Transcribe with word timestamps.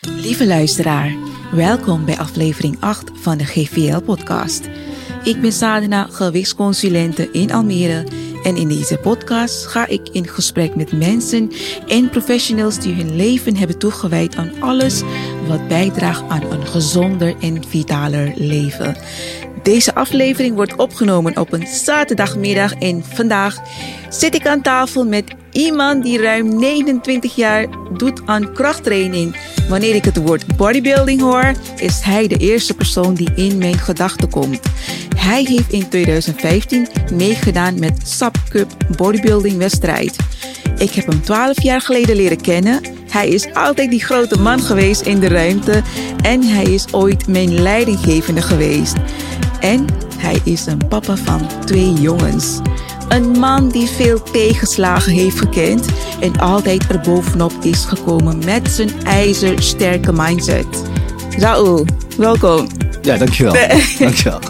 Lieve 0.00 0.46
luisteraar, 0.46 1.14
welkom 1.52 2.04
bij 2.04 2.18
aflevering 2.18 2.76
8 2.80 3.10
van 3.14 3.38
de 3.38 3.44
GVL-podcast. 3.44 4.68
Ik 5.24 5.40
ben 5.40 5.52
Sadena, 5.52 6.06
gewichtsconsulente 6.10 7.30
in 7.30 7.52
Almere. 7.52 8.06
En 8.42 8.56
in 8.56 8.68
deze 8.68 8.96
podcast 8.96 9.66
ga 9.66 9.86
ik 9.86 10.08
in 10.08 10.28
gesprek 10.28 10.74
met 10.74 10.92
mensen 10.92 11.50
en 11.86 12.10
professionals 12.10 12.78
die 12.78 12.94
hun 12.94 13.16
leven 13.16 13.56
hebben 13.56 13.78
toegewijd 13.78 14.36
aan 14.36 14.52
alles 14.60 15.02
wat 15.46 15.68
bijdraagt 15.68 16.28
aan 16.28 16.50
een 16.50 16.66
gezonder 16.66 17.34
en 17.40 17.64
vitaler 17.68 18.32
leven. 18.36 18.96
Deze 19.62 19.94
aflevering 19.94 20.54
wordt 20.54 20.76
opgenomen 20.76 21.36
op 21.36 21.52
een 21.52 21.66
zaterdagmiddag 21.66 22.74
en 22.74 23.04
vandaag 23.04 23.56
zit 24.08 24.34
ik 24.34 24.46
aan 24.46 24.62
tafel 24.62 25.04
met 25.04 25.34
iemand 25.52 26.02
die 26.02 26.20
ruim 26.20 26.58
29 26.58 27.34
jaar 27.34 27.66
doet 27.96 28.20
aan 28.24 28.52
krachttraining. 28.52 29.36
Wanneer 29.68 29.94
ik 29.94 30.04
het 30.04 30.16
woord 30.16 30.56
bodybuilding 30.56 31.20
hoor, 31.20 31.52
is 31.76 32.00
hij 32.00 32.28
de 32.28 32.36
eerste 32.36 32.74
persoon 32.74 33.14
die 33.14 33.34
in 33.34 33.58
mijn 33.58 33.78
gedachten 33.78 34.30
komt. 34.30 34.60
Hij 35.16 35.44
heeft 35.44 35.72
in 35.72 35.88
2015 35.88 36.88
meegedaan 37.12 37.78
met 37.78 38.00
SAP 38.04 38.36
Cup 38.48 38.70
bodybuilding 38.96 39.56
wedstrijd. 39.58 40.16
Ik 40.78 40.90
heb 40.90 41.06
hem 41.06 41.22
12 41.22 41.62
jaar 41.62 41.80
geleden 41.80 42.16
leren 42.16 42.40
kennen. 42.40 42.80
Hij 43.10 43.28
is 43.28 43.54
altijd 43.54 43.90
die 43.90 44.04
grote 44.04 44.38
man 44.40 44.60
geweest 44.60 45.00
in 45.00 45.20
de 45.20 45.28
ruimte 45.28 45.82
en 46.22 46.42
hij 46.42 46.64
is 46.64 46.92
ooit 46.92 47.26
mijn 47.28 47.62
leidinggevende 47.62 48.42
geweest. 48.42 48.94
En 49.60 49.86
hij 50.16 50.40
is 50.44 50.66
een 50.66 50.88
papa 50.88 51.16
van 51.16 51.40
twee 51.64 51.92
jongens. 51.92 52.60
Een 53.10 53.30
man 53.30 53.68
die 53.68 53.86
veel 53.86 54.22
tegenslagen 54.22 55.12
heeft 55.12 55.38
gekend 55.38 55.86
en 56.20 56.38
altijd 56.38 56.86
erbovenop 56.86 57.52
is 57.62 57.84
gekomen 57.84 58.44
met 58.44 58.70
zijn 58.70 58.90
ijzersterke 59.04 60.12
mindset. 60.12 60.66
Raoul, 61.38 61.86
welkom. 62.16 62.66
Ja, 63.02 63.16
dankjewel. 63.16 63.52
dankjewel. 63.98 64.40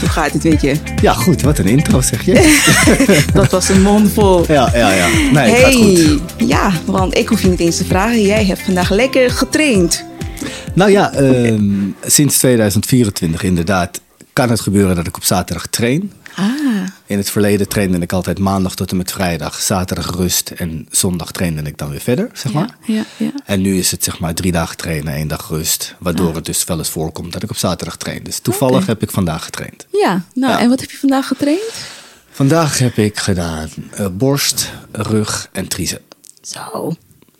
Hoe 0.00 0.08
gaat 0.08 0.32
het, 0.32 0.42
weet 0.42 0.60
je? 0.60 0.76
Ja, 1.02 1.12
goed. 1.12 1.42
Wat 1.42 1.58
een 1.58 1.66
intro 1.66 2.00
zeg 2.00 2.24
je. 2.24 2.62
Dat 3.34 3.50
was 3.50 3.68
een 3.68 3.82
mond 3.82 4.10
vol. 4.12 4.44
Ja, 4.52 4.70
ja, 4.74 4.92
ja. 4.92 5.06
Nee, 5.32 5.50
hey, 5.50 5.60
gaat 5.60 5.74
goed. 5.74 6.20
ja, 6.36 6.72
want 6.84 7.16
ik 7.16 7.28
hoef 7.28 7.42
je 7.42 7.48
niet 7.48 7.60
eens 7.60 7.76
te 7.76 7.84
vragen. 7.84 8.22
Jij 8.22 8.44
hebt 8.44 8.62
vandaag 8.62 8.90
lekker 8.90 9.30
getraind. 9.30 10.04
Nou 10.74 10.90
ja, 10.90 11.12
ehm, 11.12 11.70
sinds 12.06 12.38
2024 12.38 13.42
inderdaad 13.42 14.00
kan 14.32 14.50
het 14.50 14.60
gebeuren 14.60 14.96
dat 14.96 15.06
ik 15.06 15.16
op 15.16 15.24
zaterdag 15.24 15.66
train. 15.66 16.12
Ah, 16.36 16.86
In 17.06 17.16
het 17.18 17.30
verleden 17.30 17.68
trainde 17.68 17.98
ik 17.98 18.12
altijd 18.12 18.38
maandag 18.38 18.74
tot 18.74 18.90
en 18.90 18.96
met 18.96 19.12
vrijdag, 19.12 19.60
zaterdag 19.60 20.14
rust 20.16 20.50
en 20.50 20.86
zondag 20.90 21.30
trainde 21.32 21.62
ik 21.62 21.78
dan 21.78 21.90
weer 21.90 22.00
verder, 22.00 22.30
zeg 22.32 22.52
maar. 22.52 22.76
ja, 22.84 23.04
ja. 23.16 23.30
En 23.44 23.60
nu 23.60 23.78
is 23.78 23.90
het 23.90 24.04
zeg 24.04 24.18
maar 24.18 24.34
drie 24.34 24.52
dagen 24.52 24.76
trainen, 24.76 25.14
één 25.14 25.28
dag 25.28 25.48
rust. 25.48 25.94
Waardoor 25.98 26.34
het 26.34 26.44
dus 26.44 26.64
wel 26.64 26.78
eens 26.78 26.88
voorkomt 26.90 27.32
dat 27.32 27.42
ik 27.42 27.50
op 27.50 27.56
zaterdag 27.56 27.96
train. 27.96 28.22
Dus 28.22 28.38
toevallig 28.38 28.86
heb 28.86 29.02
ik 29.02 29.10
vandaag 29.10 29.44
getraind. 29.44 29.86
Ja, 29.92 30.22
nou, 30.34 30.60
en 30.60 30.68
wat 30.68 30.80
heb 30.80 30.90
je 30.90 30.96
vandaag 30.98 31.26
getraind? 31.26 31.72
Vandaag 32.30 32.78
heb 32.78 32.96
ik 32.96 33.18
gedaan 33.18 33.68
eh, 33.90 34.06
borst, 34.12 34.70
rug 34.92 35.48
en 35.52 35.68
tricep. 35.68 36.14
Zo, 36.42 36.94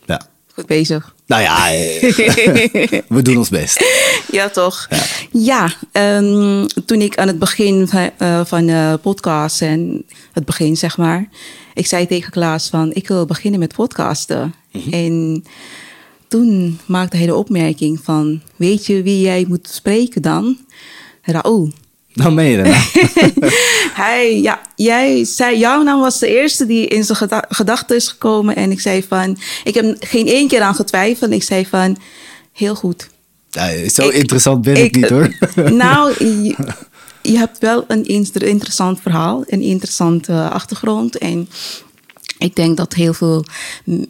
Ja. 0.06 0.20
goed 0.55 0.67
bezig. 0.67 1.13
Nou 1.27 1.42
ja, 1.42 1.72
eh, 1.72 3.00
we 3.17 3.22
doen 3.22 3.36
ons 3.36 3.48
best. 3.48 3.84
Ja, 4.30 4.48
toch? 4.48 4.89
Ja, 5.31 5.72
ehm, 5.92 6.66
toen 6.84 7.00
ik 7.00 7.19
aan 7.19 7.27
het 7.27 7.39
begin 7.39 7.89
van, 7.89 8.11
eh, 8.19 8.44
van 8.44 8.66
de 8.66 8.98
podcast 9.03 9.62
en 9.62 10.05
het 10.33 10.44
begin 10.44 10.77
zeg 10.77 10.97
maar, 10.97 11.28
ik 11.75 11.86
zei 11.86 12.06
tegen 12.06 12.31
Klaas 12.31 12.69
van 12.69 12.92
ik 12.92 13.08
wil 13.08 13.27
beginnen 13.27 13.61
met 13.61 13.75
podcasten. 13.75 14.55
En 14.91 15.44
toen 16.28 16.78
maakte 16.86 17.16
hij 17.16 17.27
de 17.27 17.34
opmerking 17.34 18.00
van 18.03 18.42
weet 18.56 18.86
je 18.86 19.03
wie 19.03 19.20
jij 19.20 19.44
moet 19.48 19.69
spreken 19.69 20.22
dan? 20.22 20.59
Raoul. 21.22 21.72
Dan 22.14 22.34
ben 22.34 22.44
je 22.44 22.56
er 22.56 22.68
nou. 22.68 23.52
Hij, 23.94 24.40
ja, 24.40 24.60
jij 24.76 25.24
zei, 25.24 25.58
jouw 25.58 25.82
naam 25.82 26.00
was 26.00 26.19
de 26.19 26.28
eerste 26.28 26.66
die 26.66 26.86
in 26.86 27.04
zijn 27.04 27.19
geda- 27.19 27.44
gedachten 27.48 27.97
is 27.97 28.08
gekomen. 28.08 28.56
En 28.56 28.70
ik 28.70 28.80
zei 28.80 29.04
van, 29.08 29.38
ik 29.64 29.75
heb 29.75 29.97
geen 30.00 30.26
één 30.26 30.48
keer 30.48 30.60
aan 30.60 30.74
getwijfeld. 30.74 31.30
Ik 31.30 31.42
zei 31.42 31.66
van, 31.66 31.97
heel 32.53 32.74
goed. 32.74 33.08
Ja, 33.50 33.88
zo 33.88 34.08
Ik- 34.08 34.14
interessant 34.14 34.62
ben 34.62 34.76
ik, 34.84 34.94
niet 34.97 35.08
hoor. 35.08 35.34
Nou, 35.72 36.12
je, 36.24 36.54
je 37.22 37.36
hebt 37.38 37.58
wel 37.58 37.84
een 37.88 38.04
inter- 38.04 38.42
interessant 38.42 39.00
verhaal, 39.00 39.44
een 39.47 39.62
interessante 39.62 40.48
achtergrond. 40.48 41.19
En 41.19 41.48
ik 42.38 42.56
denk 42.56 42.76
dat 42.76 42.94
heel 42.94 43.14
veel, 43.14 43.44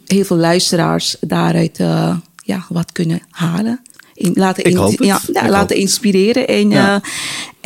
heel 0.05 0.25
veel 0.25 0.37
luisteraars 0.37 1.15
daaruit 1.19 1.77
eh, 1.79 2.15
ja, 2.43 2.65
wat 2.69 2.91
kunnen 2.91 3.21
halen. 3.29 3.81
In, 4.15 4.31
laten. 4.33 4.71
Ja, 5.05 5.19
laten 5.47 5.75
inspireren. 5.75 6.47
En, 6.47 6.69
Ja. 6.69 6.95
eh, 6.95 7.09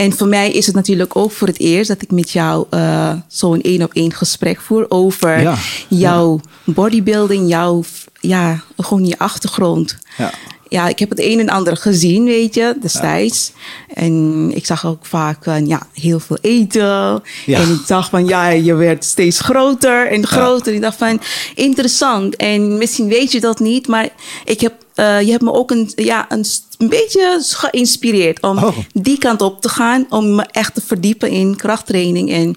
en 0.05 0.13
voor 0.13 0.27
mij 0.27 0.51
is 0.51 0.65
het 0.65 0.75
natuurlijk 0.75 1.15
ook 1.15 1.31
voor 1.31 1.47
het 1.47 1.59
eerst 1.59 1.87
dat 1.87 2.01
ik 2.01 2.11
met 2.11 2.31
jou 2.31 2.65
eh, 2.69 3.13
zo'n 3.27 3.61
één 3.61 3.83
op 3.83 3.93
één 3.93 4.13
gesprek 4.13 4.61
voer 4.61 4.85
over 4.89 5.57
jouw 5.87 6.39
bodybuilding, 6.63 7.49
jouw 7.49 7.83
ja, 8.19 8.63
gewoon 8.77 9.05
je 9.05 9.17
achtergrond. 9.17 9.97
Ja. 10.17 10.31
Ja, 10.69 10.87
ik 10.87 10.99
heb 10.99 11.09
het 11.09 11.19
een 11.19 11.39
en 11.39 11.49
ander 11.49 11.77
gezien, 11.77 12.23
weet 12.25 12.55
je, 12.55 12.75
destijds. 12.81 13.51
En 13.93 14.51
ik 14.55 14.65
zag 14.65 14.85
ook 14.85 15.05
vaak 15.05 15.45
eh, 15.45 15.65
ja, 15.67 15.87
heel 15.93 16.19
veel 16.19 16.37
eten. 16.41 17.23
En 17.47 17.71
ik 17.71 17.87
dacht 17.87 18.09
van, 18.09 18.25
ja, 18.27 18.47
je 18.49 18.73
werd 18.73 19.03
steeds 19.05 19.39
groter 19.39 20.07
en 20.07 20.27
groter. 20.27 20.73
Ik 20.73 20.81
dacht 20.81 20.97
van, 20.97 21.21
interessant. 21.55 22.35
En 22.35 22.77
misschien 22.77 23.07
weet 23.07 23.31
je 23.31 23.39
dat 23.39 23.59
niet, 23.59 23.87
maar 23.87 24.09
ik 24.45 24.61
heb, 24.61 24.73
eh, 24.99 25.21
je 25.21 25.31
hebt 25.31 25.43
me 25.43 25.53
ook 25.53 25.71
een, 25.71 25.91
ja, 25.95 26.25
een, 26.29 26.45
beetje 26.89 27.39
geïnspireerd 27.41 28.41
om 28.41 28.57
Oh. 28.57 28.77
die 28.93 29.17
kant 29.17 29.41
op 29.41 29.61
te 29.61 29.69
gaan. 29.69 30.05
Om 30.09 30.35
me 30.35 30.43
echt 30.51 30.73
te 30.73 30.81
verdiepen 30.81 31.29
in 31.29 31.55
krachttraining. 31.55 32.31
En 32.31 32.55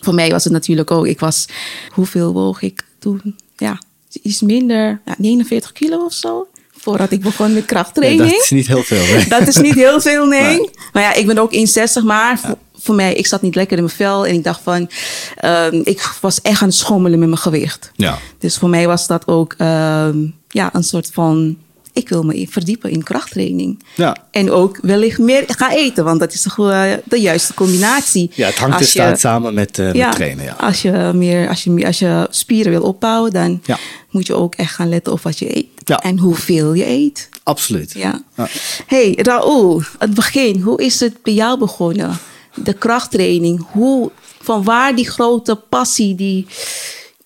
voor 0.00 0.14
mij 0.14 0.30
was 0.30 0.44
het 0.44 0.52
natuurlijk 0.52 0.90
ook, 0.90 1.06
ik 1.06 1.20
was, 1.20 1.46
hoeveel 1.90 2.32
woog 2.32 2.62
ik 2.62 2.82
toen? 2.98 3.36
Ja, 3.56 3.78
iets 4.22 4.40
minder, 4.40 5.00
ja, 5.04 5.14
49 5.18 5.72
kilo 5.72 6.04
of 6.04 6.12
zo. 6.12 6.46
Voordat 6.76 7.10
ik 7.10 7.20
begon 7.20 7.46
met 7.46 7.54
Nee, 7.54 7.64
krachttraining. 7.64 8.30
dat 8.30 8.40
is 8.42 8.50
niet 8.50 8.66
heel 8.66 8.82
veel. 8.82 9.04
Hè? 9.04 9.24
Dat 9.38 9.48
is 9.48 9.56
niet 9.56 9.74
heel 9.74 10.00
veel, 10.00 10.26
nee. 10.26 10.70
Maar 10.92 11.02
ja, 11.02 11.14
ik 11.14 11.26
ben 11.26 11.38
ook 11.38 11.54
1,60, 11.54 12.04
maar 12.04 12.40
voor 12.80 12.94
mij, 12.94 13.14
ik 13.14 13.26
zat 13.26 13.42
niet 13.42 13.54
lekker 13.54 13.76
in 13.76 13.82
mijn 13.84 13.96
vel. 13.96 14.26
En 14.26 14.34
ik 14.34 14.44
dacht 14.44 14.60
van, 14.62 14.90
ehm, 15.36 15.80
ik 15.84 16.12
was 16.20 16.40
echt 16.40 16.62
aan 16.62 16.68
het 16.68 16.76
schommelen 16.76 17.18
met 17.18 17.28
mijn 17.28 17.40
gewicht. 17.40 17.90
Ja. 17.96 18.18
Dus 18.38 18.56
voor 18.58 18.68
mij 18.68 18.86
was 18.86 19.06
dat 19.06 19.26
ook 19.26 19.54
ehm, 19.58 20.18
ja, 20.48 20.70
een 20.74 20.84
soort 20.84 21.10
van, 21.12 21.56
ik 21.92 22.08
wil 22.08 22.22
me 22.22 22.46
verdiepen 22.50 22.90
in 22.90 23.02
krachttraining. 23.02 23.82
Ja. 23.96 24.16
En 24.30 24.50
ook 24.50 24.78
wellicht 24.82 25.18
meer 25.18 25.44
gaan 25.46 25.70
eten, 25.70 26.04
want 26.04 26.20
dat 26.20 26.32
is 26.32 26.42
toch 26.42 26.58
eh, 26.70 26.92
de 27.04 27.20
juiste 27.20 27.54
combinatie. 27.54 28.30
ja, 28.34 28.46
het 28.46 28.58
hangt 28.58 28.74
Als 28.76 28.92
dus 28.92 28.92
je- 28.92 29.16
samen 29.16 29.54
met, 29.54 29.78
eh, 29.78 29.92
ja, 29.92 30.06
met 30.06 30.16
trainen. 30.16 30.44
Ja. 30.44 30.52
Als, 30.60 30.82
je 30.82 31.10
meer, 31.14 31.48
als, 31.48 31.64
je, 31.64 31.86
als 31.86 31.98
je 31.98 32.26
spieren 32.30 32.72
wil 32.72 32.82
opbouwen, 32.82 33.30
dan 33.32 33.60
Ja. 33.64 33.78
moet 34.10 34.26
je 34.26 34.34
ook 34.34 34.54
echt 34.54 34.74
gaan 34.74 34.88
letten 34.88 35.12
op 35.12 35.20
wat 35.20 35.38
je 35.38 35.56
eet. 35.56 35.66
Ja. 35.84 35.98
En 35.98 36.18
hoeveel 36.18 36.72
je 36.74 36.86
eet. 36.86 37.28
Absoluut. 37.42 37.92
Ja. 37.92 38.22
Ja. 38.36 38.48
Hey 38.86 39.12
Raoul, 39.16 39.82
het 39.98 40.14
begin, 40.14 40.60
hoe 40.60 40.82
is 40.82 41.00
het 41.00 41.22
bij 41.22 41.34
jou 41.34 41.58
begonnen? 41.58 42.18
De 42.62 42.72
krachttraining, 42.72 43.66
hoe, 43.70 44.10
van 44.42 44.62
waar 44.64 44.94
die 44.96 45.10
grote 45.10 45.54
passie, 45.68 46.14
die, 46.14 46.46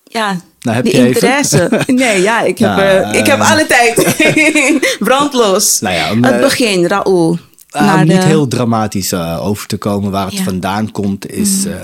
ja, 0.05 0.41
Nou, 0.61 0.77
heb 0.77 0.85
die 0.85 0.93
je 0.95 0.99
even? 0.99 1.15
interesse? 1.15 1.69
Nee, 1.87 2.23
ja, 2.23 2.41
ik 2.41 2.59
heb, 2.59 2.69
Nou, 2.77 2.81
eh, 2.83 3.19
ik 3.21 3.27
heb 3.27 3.39
eh, 3.39 3.51
alle 3.51 3.67
tijd. 3.67 4.17
Brandlos. 4.99 5.81
Nou 5.81 5.95
ja, 5.95 6.11
om, 6.13 6.25
het 6.25 6.35
eh, 6.35 6.41
begin, 6.41 6.87
Raoul. 6.87 7.39
Ah, 7.71 7.95
om 7.95 8.01
niet 8.09 8.21
de- 8.21 8.27
heel 8.27 8.49
dramatisch 8.49 9.15
over 9.15 9.67
te 9.67 9.77
komen 9.77 10.11
waar 10.11 10.25
het 10.25 10.33
Ja. 10.35 10.39
Mm. 10.41 10.45
vandaan 10.47 10.91
komt, 10.91 11.31
is, 11.31 11.65
eh, 11.65 11.75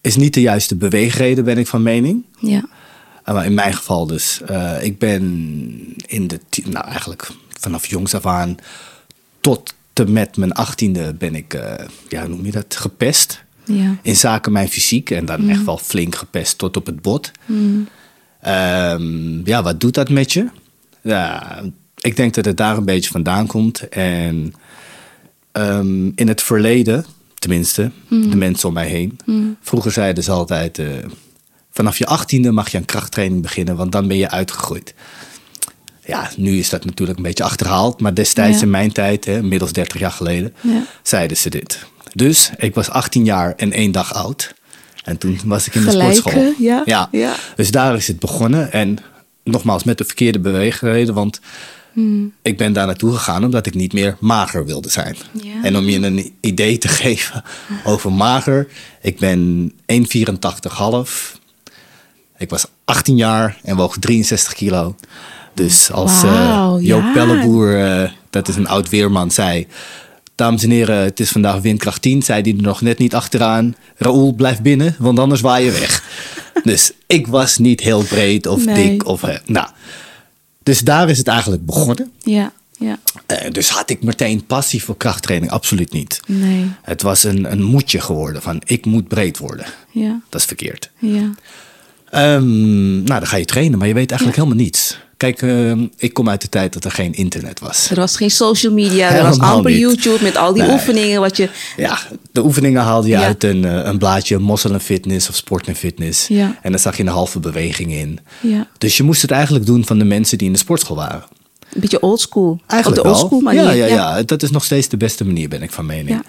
is 0.00 0.16
niet 0.16 0.34
de 0.34 0.40
juiste 0.40 0.76
beweegreden, 0.76 1.44
ben 1.44 1.58
ik 1.58 1.66
van 1.66 1.82
mening. 1.82 2.24
Ja, 2.38 2.62
Uh, 3.28 3.34
maar 3.34 3.44
in 3.44 3.54
mijn 3.54 3.74
geval 3.74 4.06
dus. 4.06 4.40
ik 4.80 4.98
ben 4.98 5.22
in 6.06 6.26
de, 6.26 6.40
nou 6.64 6.86
eigenlijk 6.86 7.28
vanaf 7.60 7.86
jongs 7.86 8.14
af 8.14 8.26
aan 8.26 8.56
tot 9.40 9.74
met 10.06 10.36
mijn 10.36 10.52
achttiende 10.52 11.14
ben 11.14 11.34
ik, 11.34 11.54
eh, 11.54 11.86
ja, 12.08 12.26
noem 12.26 12.44
je 12.44 12.50
dat, 12.50 12.76
gepest. 12.76 13.44
ja. 13.64 13.96
In 14.02 14.16
zaken 14.16 14.52
mijn 14.52 14.68
fysiek 14.68 15.10
en 15.10 15.24
dan 15.24 15.42
Mm. 15.42 15.50
echt 15.50 15.64
wel 15.64 15.78
flink 15.78 16.14
gepest 16.14 16.58
tot 16.58 16.76
op 16.76 16.86
het 16.86 17.02
bot. 17.02 17.30
Ehm, 18.40 19.46
ja, 19.46 19.62
wat 19.62 19.80
doet 19.80 19.94
dat 19.94 20.08
met 20.08 20.32
je? 20.32 20.46
Ja, 21.02 21.58
ik 21.98 22.16
denk 22.16 22.34
dat 22.34 22.44
het 22.44 22.56
daar 22.56 22.76
een 22.76 22.84
beetje 22.84 23.10
vandaan 23.10 23.46
komt. 23.46 23.88
En 23.88 24.52
ehm, 25.52 26.06
in 26.14 26.28
het 26.28 26.42
verleden, 26.42 27.04
tenminste, 27.34 27.90
de 28.08 28.36
mensen 28.36 28.68
om 28.68 28.74
mij 28.74 28.88
heen. 28.88 29.18
Vroeger 29.60 29.92
zeiden 29.92 30.24
ze 30.24 30.30
altijd, 30.30 30.78
eh, 30.78 30.86
vanaf 31.70 31.98
je 31.98 32.06
achttiende 32.06 32.50
mag 32.52 32.68
je 32.70 32.76
aan 32.78 32.84
krachttraining 32.84 33.42
beginnen, 33.42 33.76
want 33.76 33.92
dan 33.92 34.08
ben 34.08 34.16
je 34.16 34.30
uitgegroeid. 34.30 34.94
Ja, 36.08 36.30
nu 36.36 36.58
is 36.58 36.68
dat 36.68 36.84
natuurlijk 36.84 37.18
een 37.18 37.24
beetje 37.24 37.44
achterhaald, 37.44 38.00
maar 38.00 38.14
destijds 38.14 38.56
Ja. 38.56 38.62
in 38.62 38.70
mijn 38.70 38.92
tijd, 38.92 39.24
hè, 39.24 39.36
inmiddels 39.36 39.72
30 39.72 40.00
jaar 40.00 40.10
geleden, 40.10 40.54
Ja. 40.60 40.82
zeiden 41.02 41.36
ze 41.36 41.50
dit. 41.50 41.84
Dus 42.14 42.50
ik 42.56 42.74
was 42.74 42.90
18 42.90 43.24
jaar 43.24 43.54
en 43.56 43.72
één 43.72 43.92
dag 43.92 44.14
oud. 44.14 44.54
En 45.04 45.18
toen 45.18 45.40
was 45.44 45.66
ik 45.66 45.74
in 45.74 45.84
de 45.84 45.90
sportschool. 45.90 46.52
ja, 46.58 46.82
ja. 46.84 47.08
ja. 47.12 47.34
Dus 47.56 47.70
daar 47.70 47.94
is 47.96 48.06
het 48.06 48.18
begonnen. 48.18 48.72
En 48.72 48.98
nogmaals, 49.44 49.84
met 49.84 49.98
de 49.98 50.04
verkeerde 50.04 50.38
beweegreden. 50.38 51.14
Want 51.14 51.40
Ik 52.42 52.56
ben 52.56 52.72
daar 52.72 52.86
naartoe 52.86 53.12
gegaan 53.12 53.44
omdat 53.44 53.66
ik 53.66 53.74
niet 53.74 53.92
meer 53.92 54.16
mager 54.20 54.64
wilde 54.66 54.88
zijn. 54.88 55.16
Ja. 55.42 55.62
En 55.62 55.76
om 55.76 55.84
je 55.88 55.98
een 55.98 56.32
idee 56.40 56.78
te 56.78 56.88
geven 56.88 57.42
over 57.84 58.12
mager. 58.12 58.68
Ik 59.02 59.18
ben 59.18 59.72
1,84,5. 59.86 61.38
Ik 62.38 62.50
was 62.50 62.66
18 62.84 63.16
jaar 63.16 63.58
en 63.62 63.76
woog 63.76 63.96
63 63.98 64.54
kilo. 64.54 64.94
Dus 65.58 65.90
als 65.92 66.12
eh, 66.22 66.22
Wauw, 66.22 66.78
Joop 66.80 67.02
ja. 67.02 67.12
Pelleboer, 67.12 67.84
eh, 67.84 68.10
dat 68.30 68.48
is 68.48 68.56
een 68.56 68.68
oud 68.68 68.88
weerman, 68.88 69.30
zei... 69.30 69.66
Dames 70.34 70.62
en 70.62 70.70
heren, 70.70 70.96
het 70.96 71.20
is 71.20 71.30
vandaag 71.30 71.60
windkracht 71.60 72.02
10. 72.02 72.22
Zei 72.22 72.42
hij 72.42 72.50
er 72.56 72.62
nog 72.62 72.80
net 72.80 72.98
niet 72.98 73.14
achteraan. 73.14 73.74
Raoul, 73.96 74.32
blijf 74.32 74.62
binnen, 74.62 74.96
want 74.98 75.18
anders 75.18 75.40
waai 75.40 75.64
je 75.64 75.70
weg. 75.70 76.02
dus 76.64 76.92
ik 77.06 77.26
was 77.26 77.58
niet 77.58 77.80
heel 77.80 78.02
breed 78.02 78.46
of 78.46 78.64
Nee. 78.64 78.88
dik. 78.90 79.06
Of, 79.06 79.22
eh, 79.22 79.36
nou. 79.46 79.66
Dus 80.62 80.80
daar 80.80 81.08
is 81.08 81.18
het 81.18 81.28
eigenlijk 81.28 81.66
begonnen. 81.66 82.12
Ja, 82.18 82.52
ja. 82.78 82.98
Dus 83.50 83.68
had 83.68 83.90
ik 83.90 84.02
meteen 84.02 84.46
passie 84.46 84.82
voor 84.84 84.96
krachttraining? 84.96 85.52
Absoluut 85.52 85.92
niet. 85.92 86.20
Nee. 86.26 86.70
Het 86.82 87.02
was 87.02 87.24
een, 87.24 87.52
een 87.52 87.62
moedje 87.62 88.00
geworden 88.00 88.42
van 88.42 88.60
ik 88.64 88.86
moet 88.86 89.08
breed 89.08 89.38
worden. 89.38 89.66
Ja, 89.90 90.20
Dat 90.28 90.40
is 90.40 90.46
verkeerd. 90.46 90.90
ja. 90.98 91.30
Ehm, 92.10 92.92
nou, 92.92 93.04
dan 93.18 93.26
ga 93.26 93.36
je 93.36 93.44
trainen, 93.44 93.78
maar 93.78 93.88
je 93.88 93.94
weet 93.94 94.10
eigenlijk 94.10 94.40
helemaal 94.40 94.62
niets. 94.64 94.98
Kijk, 95.18 95.42
ehm, 95.42 95.86
ik 95.96 96.12
kom 96.12 96.28
uit 96.28 96.40
de 96.40 96.48
tijd 96.48 96.72
dat 96.72 96.84
er 96.84 96.90
geen 96.90 97.12
internet 97.14 97.60
was. 97.60 97.90
Er 97.90 97.96
was 97.96 98.16
geen 98.16 98.30
social 98.30 98.72
media, 98.72 99.10
er 99.10 99.22
was 99.22 99.38
amper 99.38 99.70
niet. 99.70 99.80
YouTube 99.80 100.22
met 100.22 100.36
al 100.36 100.52
die 100.52 100.62
Nee. 100.62 100.72
oefeningen 100.72 101.20
wat 101.20 101.36
je... 101.36 101.48
Ja, 101.76 101.98
de 102.32 102.44
oefeningen 102.44 102.82
haalde 102.82 103.08
je 103.08 103.14
Ja. 103.14 103.22
uit 103.24 103.44
een, 103.44 103.64
eh, 103.64 103.80
een 103.84 103.98
blaadje 103.98 104.38
Mossel 104.38 104.72
en 104.72 104.80
Fitness 104.80 105.28
of 105.28 105.34
Sport 105.34 105.66
en 105.68 105.74
Fitness. 105.74 106.26
Ja. 106.28 106.58
En 106.62 106.70
dan 106.70 106.80
zag 106.80 106.96
je 106.96 107.02
een 107.02 107.08
halve 107.08 107.40
beweging 107.40 107.92
in. 107.92 108.18
Ja. 108.40 108.66
Dus 108.78 108.96
je 108.96 109.02
moest 109.02 109.22
het 109.22 109.30
eigenlijk 109.30 109.66
doen 109.66 109.84
van 109.86 109.98
de 109.98 110.04
mensen 110.04 110.38
die 110.38 110.46
in 110.46 110.52
de 110.52 110.58
sportschool 110.58 110.96
waren. 110.96 111.22
Een 111.74 111.80
beetje 111.80 112.00
oldschool. 112.02 112.60
Eigenlijk 112.66 113.02
Op 113.02 113.08
de 113.08 113.18
oldschool 113.18 113.40
manier. 113.40 113.62
Ja, 113.62 113.70
ja, 113.70 113.86
ja, 113.86 114.22
dat 114.22 114.42
is 114.42 114.50
nog 114.50 114.64
steeds 114.64 114.88
de 114.88 114.96
beste 114.96 115.24
manier, 115.24 115.48
ben 115.48 115.62
ik 115.62 115.70
van 115.70 115.86
mening. 115.86 116.08
Ja. 116.08 116.22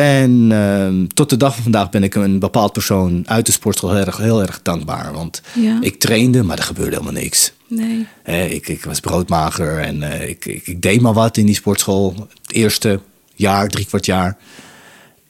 En 0.00 0.48
ehm, 0.52 1.06
tot 1.14 1.30
de 1.30 1.36
dag 1.36 1.54
van 1.54 1.62
vandaag 1.62 1.90
ben 1.90 2.02
ik 2.02 2.14
een 2.14 2.38
bepaald 2.38 2.72
persoon 2.72 3.22
uit 3.28 3.46
de 3.46 3.52
sportschool 3.52 3.94
heel 3.94 4.04
erg, 4.06 4.16
heel 4.16 4.42
erg 4.42 4.60
dankbaar. 4.62 5.12
Want 5.12 5.40
Ja. 5.54 5.78
ik 5.80 5.98
trainde, 5.98 6.42
maar 6.42 6.58
er 6.58 6.64
gebeurde 6.64 6.90
helemaal 6.96 7.22
niks. 7.22 7.52
Nee. 7.68 8.06
Hè, 8.22 8.44
ik, 8.44 8.68
ik 8.68 8.84
was 8.84 9.00
broodmager 9.00 9.78
en 9.78 10.02
eh, 10.02 10.28
ik, 10.28 10.44
ik, 10.46 10.66
ik 10.66 10.82
deed 10.82 11.00
maar 11.00 11.12
wat 11.12 11.36
in 11.36 11.46
die 11.46 11.54
sportschool. 11.54 12.14
Het 12.42 12.52
eerste 12.56 13.00
jaar, 13.34 13.68
drie 13.68 13.86
kwart 13.86 14.06
jaar. 14.06 14.36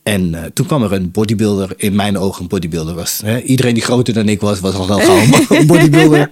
En 0.03 0.35
eh, 0.35 0.45
toen 0.55 0.67
kwam 0.67 0.83
er 0.83 0.93
een 0.93 1.11
bodybuilder, 1.11 1.73
in 1.77 1.95
mijn 1.95 2.19
ogen 2.19 2.43
een 2.43 2.49
bodybuilder 2.49 2.95
was. 2.95 3.21
Hè? 3.25 3.41
Iedereen 3.41 3.75
die 3.75 3.83
groter 3.83 4.15
dan 4.15 4.29
ik 4.29 4.41
was, 4.41 4.61
was 4.61 4.75
al 4.75 4.89
wel 4.89 4.99
gauw 4.99 5.21
een 5.59 5.67
bodybuilder. 5.67 6.31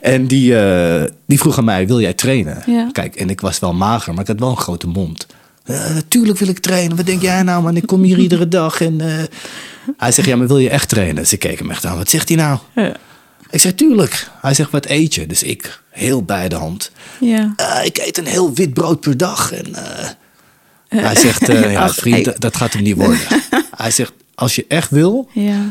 En 0.00 0.26
die, 0.26 0.58
eh, 0.58 1.10
die 1.26 1.38
vroeg 1.38 1.58
aan 1.58 1.64
mij, 1.64 1.86
wil 1.86 2.00
jij 2.00 2.14
trainen? 2.14 2.62
Ja. 2.66 2.88
Kijk, 2.92 3.16
en 3.16 3.30
ik 3.30 3.40
was 3.40 3.58
wel 3.58 3.72
mager, 3.74 4.12
maar 4.12 4.22
ik 4.22 4.28
had 4.28 4.38
wel 4.40 4.50
een 4.50 4.56
grote 4.56 4.86
mond. 4.86 5.26
"Eh, 5.64 5.94
natuurlijk 5.94 6.38
wil 6.38 6.48
ik 6.48 6.58
trainen. 6.58 6.96
Wat 6.96 7.06
denk 7.06 7.22
jij 7.22 7.42
nou, 7.42 7.62
man? 7.62 7.76
Ik 7.76 7.86
kom 7.86 8.02
hier 8.02 8.18
iedere 8.18 8.48
dag. 8.48 8.80
En, 8.80 9.00
eh, 9.00 9.24
Hij 9.96 10.12
zegt, 10.12 10.28
ja, 10.28 10.36
maar 10.36 10.46
wil 10.46 10.58
je 10.58 10.70
echt 10.70 10.88
trainen? 10.88 11.14
Dus 11.14 11.32
ik 11.32 11.38
keek 11.38 11.58
hem 11.58 11.70
echt 11.70 11.84
aan. 11.86 11.96
Wat 11.96 12.08
zegt 12.10 12.28
hij 12.28 12.36
nou? 12.36 12.58
Ja. 12.74 12.96
Ik 13.50 13.60
zeg, 13.60 13.74
tuurlijk. 13.74 14.30
Hij 14.40 14.54
zegt, 14.54 14.70
wat 14.70 14.86
eet 14.86 15.14
je? 15.14 15.26
Dus 15.26 15.42
ik, 15.42 15.82
heel 15.90 16.22
bij 16.22 16.48
de 16.48 16.54
hand. 16.56 16.90
Ja. 17.20 17.52
"Eh, 17.56 17.84
ik 17.84 17.98
eet 17.98 18.18
een 18.18 18.26
heel 18.26 18.52
wit 18.54 18.74
brood 18.74 19.00
per 19.00 19.16
dag. 19.16 19.52
En, 19.52 19.74
eh, 19.74 20.08
hij 20.88 21.14
zegt, 21.16 21.48
eh, 21.48 21.72
ja, 21.72 21.82
Ach, 21.82 21.94
vriend, 21.94 22.24
dat, 22.24 22.40
dat 22.40 22.56
gaat 22.56 22.72
hem 22.72 22.82
niet 22.82 22.96
worden. 22.96 23.18
hij 23.76 23.90
zegt, 23.90 24.12
als 24.34 24.54
je 24.54 24.64
echt 24.68 24.90
wil, 24.90 25.28
Ja. 25.32 25.64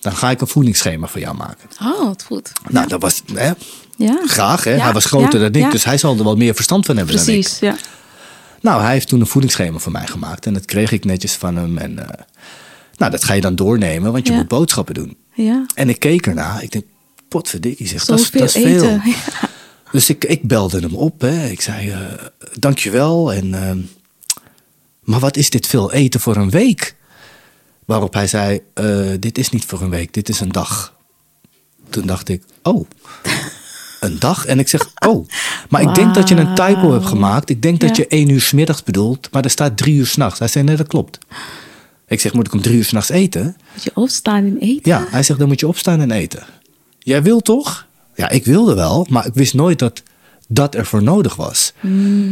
dan 0.00 0.16
ga 0.16 0.30
ik 0.30 0.40
een 0.40 0.46
voedingsschema 0.46 1.06
voor 1.06 1.20
jou 1.20 1.36
maken. 1.36 1.68
Oh, 1.82 2.04
wat 2.04 2.22
goed. 2.22 2.52
Nou, 2.68 2.88
dat 2.88 3.00
was 3.02 3.22
hè, 3.34 3.52
Ja. 3.96 4.20
graag. 4.26 4.64
Hè? 4.64 4.74
Ja, 4.74 4.82
Hij 4.84 4.92
was 4.92 5.04
groter 5.04 5.40
ja, 5.40 5.48
dan 5.48 5.54
ik, 5.60 5.66
ja. 5.66 5.70
dus 5.70 5.84
hij 5.84 5.98
zal 5.98 6.16
er 6.18 6.24
wel 6.24 6.36
meer 6.36 6.54
verstand 6.54 6.86
van 6.86 6.96
hebben 6.96 7.16
dan 7.16 7.24
ik. 7.28 7.30
Precies, 7.32 7.58
ja. 7.58 7.76
Nou, 8.60 8.82
hij 8.82 8.92
heeft 8.92 9.08
toen 9.08 9.20
een 9.20 9.26
voedingsschema 9.26 9.78
voor 9.78 9.92
mij 9.92 10.06
gemaakt. 10.06 10.46
En 10.46 10.54
dat 10.54 10.64
kreeg 10.64 10.92
ik 10.92 11.04
netjes 11.04 11.32
van 11.32 11.56
hem. 11.56 11.78
En 11.78 11.94
nou, 12.96 13.10
dat 13.10 13.24
ga 13.24 13.32
je 13.34 13.40
dan 13.40 13.54
doornemen, 13.54 14.12
want 14.12 14.26
je 14.26 14.32
Ja. 14.32 14.38
moet 14.38 14.48
boodschappen 14.48 14.94
doen. 14.94 15.16
Ja. 15.34 15.66
En 15.74 15.88
ik 15.88 15.98
keek 15.98 16.26
ernaar. 16.26 16.62
Ik 16.62 16.72
denk, 16.72 16.84
potverdikkie 17.36 17.86
dat 17.86 17.94
is, 17.94 18.04
Zoveel 18.04 18.40
dat 18.40 18.54
is 18.54 18.62
veel. 18.62 18.82
eten. 18.82 19.02
Dus 19.92 20.08
ik, 20.10 20.24
ik 20.24 20.42
belde 20.42 20.80
hem 20.80 20.94
op. 20.94 21.20
Hè. 21.20 21.46
Ik 21.46 21.60
zei, 21.60 21.90
eh 21.90 21.98
dankjewel. 22.58 23.32
En, 23.32 23.54
ehm, 23.54 23.78
maar 25.00 25.20
wat 25.20 25.36
is 25.36 25.50
dit 25.50 25.66
veel 25.66 25.92
eten 25.92 26.20
voor 26.20 26.36
een 26.36 26.50
week? 26.50 26.96
Waarop 27.84 28.14
hij 28.14 28.26
zei, 28.26 28.60
eh, 28.74 29.10
dit 29.20 29.38
is 29.38 29.50
niet 29.50 29.64
voor 29.64 29.82
een 29.82 29.90
week, 29.90 30.14
dit 30.14 30.28
is 30.28 30.40
een 30.40 30.52
dag. 30.52 30.94
Toen 31.90 32.06
dacht 32.06 32.28
ik, 32.28 32.42
oh, 32.62 32.88
een 34.00 34.18
dag? 34.18 34.46
En 34.46 34.58
ik 34.58 34.68
zeg, 34.68 34.90
oh. 35.06 35.28
Maar 35.68 35.82
ik 35.82 35.94
denk 35.94 36.14
dat 36.14 36.28
je 36.28 36.34
een 36.34 36.54
typo 36.54 36.92
hebt 36.92 37.06
gemaakt. 37.06 37.50
Ik 37.50 37.62
denk 37.62 37.80
dat 37.80 37.96
je 37.96 38.06
één 38.06 38.28
uur 38.28 38.40
's 38.40 38.52
middags 38.52 38.82
bedoelt, 38.82 39.28
maar 39.32 39.44
er 39.44 39.50
staat 39.50 39.76
drie 39.76 39.94
uur 39.94 40.06
s'nachts. 40.06 40.38
Hij 40.38 40.48
zei, 40.48 40.64
nee, 40.64 40.76
dat 40.76 40.86
klopt. 40.86 41.18
Ik 42.08 42.20
zeg, 42.20 42.32
moet 42.32 42.46
ik 42.46 42.52
om 42.52 42.62
drie 42.62 42.76
uur 42.76 42.84
s'nachts 42.84 43.10
eten? 43.10 43.56
Moet 43.72 43.84
je 43.84 43.90
opstaan 43.94 44.44
en 44.44 44.56
eten? 44.60 44.90
Ja, 44.90 45.06
hij 45.10 45.22
zegt 45.22 45.38
dan 45.38 45.48
moet 45.48 45.60
je 45.60 45.68
opstaan 45.68 46.00
en 46.00 46.10
eten. 46.10 46.46
Jij 47.06 47.22
wil 47.22 47.40
toch? 47.40 47.86
Ja, 48.14 48.28
ik 48.28 48.44
wilde 48.44 48.74
wel, 48.74 49.06
maar 49.10 49.26
ik 49.26 49.34
wist 49.34 49.54
nooit 49.54 49.78
dat 49.78 50.02
dat 50.48 50.74
er 50.74 50.86
voor 50.86 51.02
nodig 51.02 51.36
was. 51.36 51.72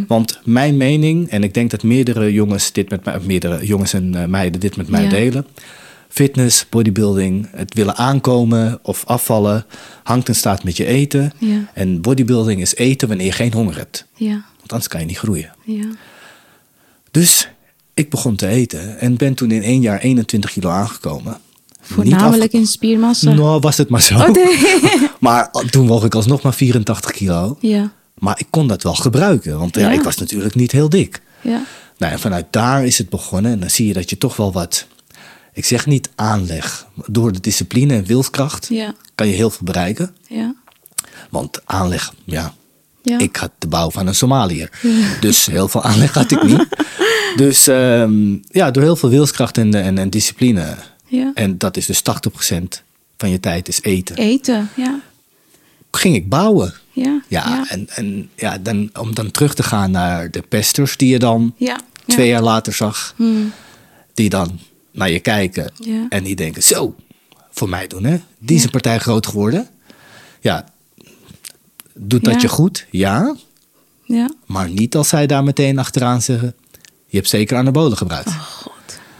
Want 0.08 0.40
mijn 0.44 0.76
mening, 0.76 1.28
en 1.28 1.42
ik 1.42 1.54
denk 1.54 1.70
dat 1.70 1.82
meerdere 1.82 2.32
jongens 2.32 2.72
dit 2.72 2.90
met 2.90 3.04
mij, 3.04 3.18
meerdere 3.20 3.66
jongens 3.66 3.92
en 3.92 4.14
eh, 4.14 4.24
meiden 4.26 4.60
dit 4.60 4.76
met 4.76 4.88
mij 4.88 5.02
Ja. 5.02 5.08
delen. 5.08 5.46
Fitness, 6.08 6.66
bodybuilding, 6.68 7.48
het 7.50 7.74
willen 7.74 7.96
aankomen 7.96 8.78
of 8.82 9.04
afvallen, 9.06 9.64
hangt 10.02 10.28
en 10.28 10.34
staat 10.34 10.64
met 10.64 10.76
je 10.76 10.84
eten. 10.86 11.32
Ja. 11.38 11.70
En 11.74 12.00
bodybuilding 12.00 12.60
is 12.60 12.74
eten 12.74 13.08
wanneer 13.08 13.26
je 13.26 13.32
geen 13.32 13.52
honger 13.52 13.76
hebt. 13.76 14.06
Ja. 14.14 14.30
Want 14.56 14.70
anders 14.72 14.88
kan 14.88 15.00
je 15.00 15.06
niet 15.06 15.18
groeien. 15.18 15.52
Ja. 15.64 15.86
Dus 17.10 17.48
ik 17.94 18.10
begon 18.10 18.36
te 18.36 18.46
eten 18.46 18.98
en 18.98 19.16
ben 19.16 19.34
toen 19.34 19.50
in 19.50 19.62
één 19.62 19.80
jaar 19.80 19.98
21 20.00 20.50
kilo 20.52 20.68
aangekomen. 20.70 21.38
Voornamelijk 21.84 22.52
in 22.52 22.66
spiermassa. 22.66 23.32
Nou, 23.32 23.60
was 23.60 23.76
het 23.76 23.88
maar 23.88 24.02
zo. 24.02 24.14
Oh, 24.14 24.28
nee. 24.28 24.58
Maar 25.20 25.50
toen 25.70 25.86
woog 25.86 26.04
ik 26.04 26.14
alsnog 26.14 26.42
maar 26.42 26.54
84 26.54 27.10
kilo. 27.10 27.56
Ja. 27.60 27.92
Maar 28.18 28.38
ik 28.38 28.46
kon 28.50 28.66
dat 28.68 28.82
wel 28.82 28.94
gebruiken, 28.94 29.58
want 29.58 29.74
ja. 29.76 29.90
Ik 29.90 30.02
was 30.02 30.16
natuurlijk 30.16 30.54
niet 30.54 30.72
heel 30.72 30.88
dik. 30.88 31.22
Ja. 31.40 31.62
Nou, 31.98 32.12
en 32.12 32.18
vanuit 32.18 32.46
daar 32.50 32.84
is 32.86 32.98
het 32.98 33.08
begonnen. 33.08 33.52
En 33.52 33.60
dan 33.60 33.70
zie 33.70 33.86
je 33.86 33.92
dat 33.92 34.10
je 34.10 34.18
toch 34.18 34.36
wel 34.36 34.52
wat, 34.52 34.86
ik 35.52 35.64
zeg 35.64 35.86
niet 35.86 36.10
aanleg, 36.14 36.86
door 37.06 37.32
de 37.32 37.40
discipline 37.40 37.94
en 37.94 38.04
wilskracht 38.04 38.66
Ja. 38.70 38.94
kan 39.14 39.26
je 39.28 39.34
heel 39.34 39.50
veel 39.50 39.64
bereiken. 39.64 40.14
Ja. 40.28 40.54
Want 41.30 41.60
aanleg, 41.64 42.12
ja, 42.24 42.54
Ja. 43.02 43.18
ik 43.18 43.36
had 43.36 43.50
de 43.58 43.66
bouw 43.66 43.90
van 43.90 44.06
een 44.06 44.14
Somaliër. 44.14 44.70
Dus 45.20 45.46
heel 45.46 45.68
veel 45.68 45.82
aanleg 45.82 46.14
had 46.14 46.30
ik 46.30 46.42
niet. 46.42 46.66
Dus 47.36 47.66
ehm, 47.66 48.36
ja, 48.48 48.70
door 48.70 48.82
heel 48.82 48.96
veel 48.96 49.08
wilskracht 49.08 49.58
en, 49.58 49.74
en, 49.74 49.98
en 49.98 50.10
discipline. 50.10 50.76
Ja. 51.14 51.30
En 51.34 51.58
dat 51.58 51.76
is 51.76 51.86
dus 51.86 52.02
80% 52.02 52.82
van 53.16 53.30
je 53.30 53.40
tijd 53.40 53.68
is 53.68 53.82
eten. 53.82 54.16
Eten. 54.16 54.68
Ja. 54.76 55.00
Ging 55.90 56.14
ik 56.14 56.28
bouwen. 56.28 56.74
Ja. 56.92 57.20
Ja, 57.28 57.48
Ja. 57.48 57.64
en, 57.68 57.88
en 57.88 58.30
ja, 58.34 58.58
dan, 58.58 58.90
om 59.00 59.14
dan 59.14 59.30
terug 59.30 59.54
te 59.54 59.62
gaan 59.62 59.90
naar 59.90 60.30
de 60.30 60.42
pesters 60.42 60.96
die 60.96 61.08
je 61.08 61.18
dan 61.18 61.54
Ja. 61.56 61.80
twee 62.06 62.26
ja. 62.26 62.32
jaar 62.32 62.42
later 62.42 62.72
zag. 62.72 63.12
Hmm. 63.16 63.52
Die 64.14 64.28
dan 64.28 64.58
naar 64.90 65.10
je 65.10 65.20
kijken 65.20 65.72
en 66.08 66.24
die 66.24 66.36
denken, 66.36 66.62
zo, 66.62 66.94
voor 67.50 67.68
mij 67.68 67.86
doen 67.86 68.04
hè. 68.04 68.20
Die 68.38 68.56
is 68.56 68.64
een 68.64 68.70
partij 68.70 68.98
groot 68.98 69.26
geworden. 69.26 69.68
Ja, 70.40 70.64
doet 71.94 72.24
dat 72.24 72.40
je 72.40 72.48
goed? 72.48 72.86
Ja, 72.90 73.36
Ja. 74.04 74.30
maar 74.46 74.70
niet 74.70 74.96
als 74.96 75.08
zij 75.08 75.26
daar 75.26 75.44
meteen 75.44 75.78
achteraan 75.78 76.22
zeggen, 76.22 76.54
je 77.06 77.16
hebt 77.16 77.28
zeker 77.28 77.56
anabolen 77.56 77.96
gebruikt. 77.96 78.32
God. 78.34 78.63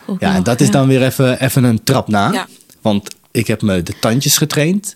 Ook 0.06 0.20
ja, 0.20 0.34
en 0.34 0.42
dat 0.42 0.61
is 0.61 0.70
dan 0.70 0.87
weer 0.87 1.02
even, 1.02 1.40
even 1.40 1.64
een 1.64 1.82
trap 1.84 2.08
na. 2.08 2.46
Want 2.80 3.14
ik 3.30 3.46
heb 3.46 3.62
me 3.62 3.82
de 3.82 3.94
tandjes 4.00 4.37
getraind. 4.37 4.92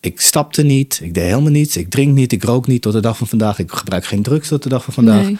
Ik 0.00 0.20
stapte 0.20 0.62
niet, 0.62 1.00
ik 1.02 1.14
deed 1.14 1.24
helemaal 1.24 1.50
niets. 1.50 1.76
Ik 1.76 1.90
drink 1.90 2.14
niet, 2.14 2.32
ik 2.32 2.44
rook 2.44 2.66
niet 2.66 2.82
tot 2.82 2.92
de 2.92 3.00
dag 3.00 3.16
van 3.16 3.26
vandaag. 3.26 3.58
Ik 3.58 3.72
gebruik 3.72 4.04
geen 4.04 4.22
drugs 4.22 4.48
tot 4.48 4.62
de 4.62 4.68
dag 4.68 4.84
van 4.84 4.92
vandaag. 4.94 5.22
Nee. 5.24 5.38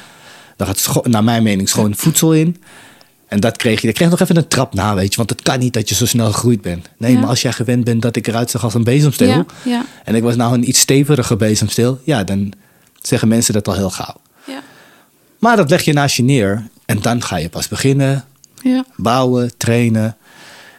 Daar 0.57 0.67
gaat 0.67 1.07
naar 1.07 1.25
mijn 1.25 1.43
mening 1.43 1.69
schoon 1.69 1.95
voedsel 1.97 2.33
in. 2.35 2.57
En 3.29 3.41
dat 3.41 3.57
kreeg 3.57 3.81
je. 3.81 3.89
Ik 3.89 3.95
kreeg 3.95 4.11
nog 4.11 4.21
even 4.21 4.37
een 4.37 4.49
trap 4.49 4.75
na, 4.75 4.95
weet 4.95 5.11
je. 5.11 5.17
Want 5.17 5.31
het 5.31 5.43
kan 5.43 5.59
niet 5.59 5.73
dat 5.73 5.89
je 5.89 5.95
zo 5.95 6.07
snel 6.07 6.33
gegroeid 6.33 6.61
bent. 6.61 6.89
Nee, 6.99 7.13
Ja. 7.13 7.19
maar 7.19 7.29
als 7.29 7.43
jij 7.43 7.53
gewend 7.53 7.85
bent 7.85 8.03
dat 8.03 8.17
ik 8.17 8.27
eruit 8.27 8.51
zag 8.51 8.65
als 8.65 8.75
een 8.75 8.85
bezemsteel. 8.85 9.29
Ja, 9.29 9.45
ja. 9.63 9.85
En 10.05 10.15
ik 10.15 10.23
was 10.23 10.37
nou 10.37 10.55
een 10.55 10.69
iets 10.69 10.81
steviger 10.81 11.37
bezemsteel. 11.37 12.01
Ja, 12.05 12.25
dan 12.25 12.53
zeggen 13.01 13.29
mensen 13.29 13.53
dat 13.55 13.69
al 13.69 13.75
heel 13.75 13.91
gauw. 13.91 14.17
Ja. 14.47 14.63
Maar 15.39 15.57
dat 15.57 15.71
leg 15.71 15.83
je 15.83 15.93
naast 15.93 16.17
je 16.17 16.23
neer. 16.23 16.69
En 16.87 17.01
dan 17.01 17.23
ga 17.23 17.37
je 17.37 17.49
pas 17.49 17.69
beginnen. 17.69 18.25
Ja. 18.63 18.85
Bouwen, 18.97 19.53
trainen. 19.57 20.17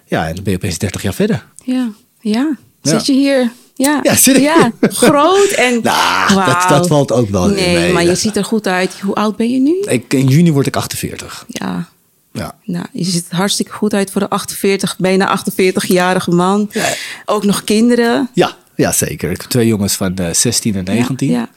Ja, 0.06 0.28
en 0.28 0.34
dan 0.36 0.44
ben 0.44 0.52
je 0.54 0.58
opeens 0.60 0.78
30 0.78 1.02
jaar 1.02 1.13
verder. 1.13 1.46
Ja. 1.63 1.90
Ja. 2.22 2.56
Zit 2.82 3.06
je 3.06 3.13
hier? 3.13 3.52
Ja. 3.75 4.00
Ja, 4.04 4.16
zit 4.16 4.36
ik- 4.36 4.42
ja. 4.42 4.72
Groot 4.82 5.50
en... 5.50 5.80
Nou, 5.84 6.46
dat, 6.46 6.66
dat 6.70 6.88
valt 6.88 7.12
ook 7.12 7.30
wel 7.30 7.48
Nee, 7.48 7.75
mee. 7.78 7.94
maar 7.94 8.04
je 8.04 8.16
ziet 8.16 8.36
er 8.38 8.46
goed 8.46 8.68
uit. 8.68 9.00
Hoe 9.00 9.16
oud 9.16 9.36
ben 9.36 9.50
je 9.52 9.60
nu? 9.60 9.80
ik, 9.82 10.13
in 10.13 10.28
juni 10.28 10.52
word 10.52 10.68
ik 10.68 10.75
48. 10.75 11.46
Ja. 11.48 11.88
Ja. 12.32 12.56
Nou, 12.63 12.86
je 12.92 13.04
ziet 13.04 13.25
er 13.30 13.36
hartstikke 13.36 13.72
goed 13.72 13.94
uit 13.94 14.12
voor 14.12 14.22
een 14.22 14.30
48, 14.30 14.98
bijna 14.98 15.40
48-jarige 15.52 16.32
man. 16.32 16.70
Ja. 16.72 16.94
Ook 17.25 17.44
nog 17.44 17.63
kinderen. 17.63 18.30
Ja, 18.34 18.56
ja, 18.75 18.92
zeker. 18.92 19.32
Ik 19.32 19.42
heb 19.42 19.50
twee 19.50 19.68
jongens 19.68 19.94
van 19.94 20.16
eh, 20.16 20.34
16 20.34 20.75
en 20.75 20.84
19. 20.84 21.30
Ja, 21.30 21.38
ja. 21.40 21.50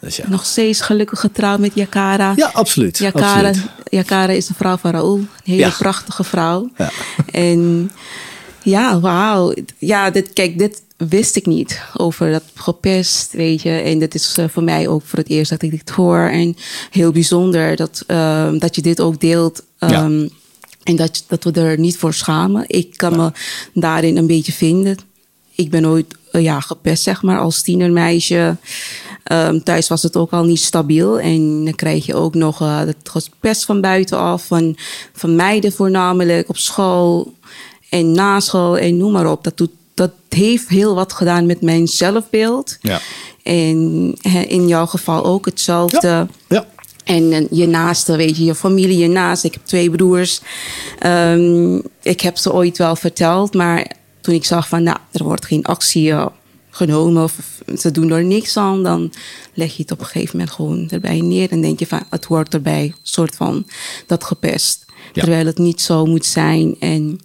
Dus 0.00 0.16
ja. 0.16 0.28
Nog 0.28 0.46
steeds 0.46 0.80
gelukkig 0.80 1.20
getrouwd 1.20 1.58
met 1.58 1.70
Yakara. 1.74 2.32
Ja, 2.36 2.50
absoluut. 2.52 2.98
Yakara, 2.98 3.48
absoluut. 3.48 3.68
Yakara 3.90 4.32
is 4.32 4.46
de 4.46 4.54
vrouw 4.54 4.76
van 4.76 4.90
Raoul. 4.90 5.16
Een 5.16 5.26
hele 5.44 5.58
Ja. 5.60 5.74
prachtige 5.78 6.24
vrouw. 6.24 6.70
Ja. 6.76 6.90
En 7.32 7.90
ja, 8.62 9.00
wauw. 9.00 9.54
Ja, 9.78 10.10
dit, 10.10 10.32
kijk, 10.32 10.58
dit 10.58 10.82
wist 10.96 11.36
ik 11.36 11.46
niet 11.46 11.80
over 11.96 12.30
dat 12.32 12.42
gepest, 12.54 13.32
weet 13.32 13.62
je. 13.62 13.70
En 13.70 13.98
dit 13.98 14.14
is 14.14 14.38
eh, 14.38 14.44
voor 14.48 14.62
mij 14.62 14.88
ook 14.88 15.02
voor 15.04 15.18
het 15.18 15.28
eerst 15.28 15.50
dat 15.50 15.62
ik 15.62 15.70
dit 15.70 15.90
hoor. 15.90 16.18
En 16.28 16.56
heel 16.90 17.12
bijzonder 17.12 17.76
dat, 17.76 18.04
ehm, 18.06 18.58
dat 18.58 18.74
je 18.74 18.82
dit 18.82 19.00
ook 19.00 19.20
deelt. 19.20 19.62
ehm, 19.78 20.28
En 20.82 20.96
dat, 20.96 21.24
dat 21.28 21.44
we 21.44 21.52
er 21.52 21.78
niet 21.78 21.96
voor 21.98 22.14
schamen. 22.14 22.64
Ik 22.66 22.96
kan 22.96 23.16
me 23.16 23.32
daarin 23.74 24.16
een 24.16 24.26
beetje 24.26 24.52
vinden. 24.52 24.96
Ik 25.54 25.70
ben 25.70 25.86
ooit 25.86 26.14
ja, 26.30 26.60
gepest, 26.60 27.02
zeg 27.02 27.22
maar, 27.22 27.38
als 27.38 27.62
tienermeisje. 27.62 28.56
Ehm, 29.22 29.60
thuis 29.60 29.88
was 29.88 30.02
het 30.02 30.16
ook 30.16 30.30
al 30.30 30.44
niet 30.44 30.60
stabiel. 30.60 31.20
En 31.20 31.64
dan 31.64 31.74
krijg 31.74 32.06
je 32.06 32.14
ook 32.14 32.34
nog 32.34 32.60
eh 32.60 32.78
het 32.78 33.08
gepest 33.08 33.64
van 33.64 33.80
buitenaf. 33.80 34.46
Van, 34.46 34.76
van 35.12 35.36
meiden 35.36 35.72
voornamelijk 35.72 36.48
op 36.48 36.56
school 36.56 37.32
en 37.88 38.12
na 38.12 38.40
school 38.40 38.78
en 38.78 38.96
noem 38.96 39.12
maar 39.12 39.30
op. 39.30 39.44
Dat, 39.44 39.56
doet, 39.56 39.70
dat 39.94 40.12
heeft 40.28 40.68
heel 40.68 40.94
wat 40.94 41.12
gedaan 41.12 41.46
met 41.46 41.60
mijn 41.60 41.88
zelfbeeld. 41.88 42.78
Ja. 42.80 43.00
En 43.42 44.14
in 44.48 44.68
jouw 44.68 44.86
geval 44.86 45.24
ook 45.24 45.44
hetzelfde. 45.44 46.08
Ja. 46.08 46.28
ja. 46.48 46.66
En 47.04 47.32
eh, 47.32 47.44
je 47.50 47.66
naaste, 47.66 48.16
weet 48.16 48.36
je, 48.36 48.44
je 48.44 48.54
familie, 48.54 48.98
je 48.98 49.08
naast. 49.08 49.44
Ik 49.44 49.52
heb 49.52 49.66
twee 49.66 49.90
broers. 49.90 50.40
Ehm, 50.98 51.80
ik 52.02 52.20
heb 52.20 52.36
ze 52.36 52.52
ooit 52.52 52.78
wel 52.78 52.96
verteld, 52.96 53.54
maar 53.54 53.92
toen 54.30 54.38
ik 54.38 54.44
zag 54.44 54.68
van, 54.68 54.82
nou, 54.82 54.96
er 55.12 55.24
wordt 55.24 55.46
geen 55.46 55.64
actie 55.64 56.10
eh, 56.10 56.26
genomen 56.70 57.22
of 57.22 57.62
ze 57.78 57.90
doen 57.90 58.10
er 58.10 58.24
niks 58.24 58.56
aan, 58.56 58.82
dan 58.82 59.12
leg 59.54 59.76
je 59.76 59.82
het 59.82 59.92
op 59.92 60.00
een 60.00 60.06
gegeven 60.06 60.36
moment 60.36 60.54
gewoon 60.54 60.88
erbij 60.90 61.20
neer 61.20 61.50
en 61.50 61.60
denk 61.60 61.78
je 61.78 61.86
van, 61.86 62.02
het 62.10 62.24
hoort 62.24 62.54
erbij, 62.54 62.94
soort 63.02 63.36
van 63.36 63.66
dat 64.06 64.24
gepest. 64.24 64.84
Ja. 65.12 65.22
Terwijl 65.22 65.46
het 65.46 65.58
niet 65.58 65.80
zo 65.80 66.06
moet 66.06 66.24
zijn. 66.26 66.76
En 66.80 67.20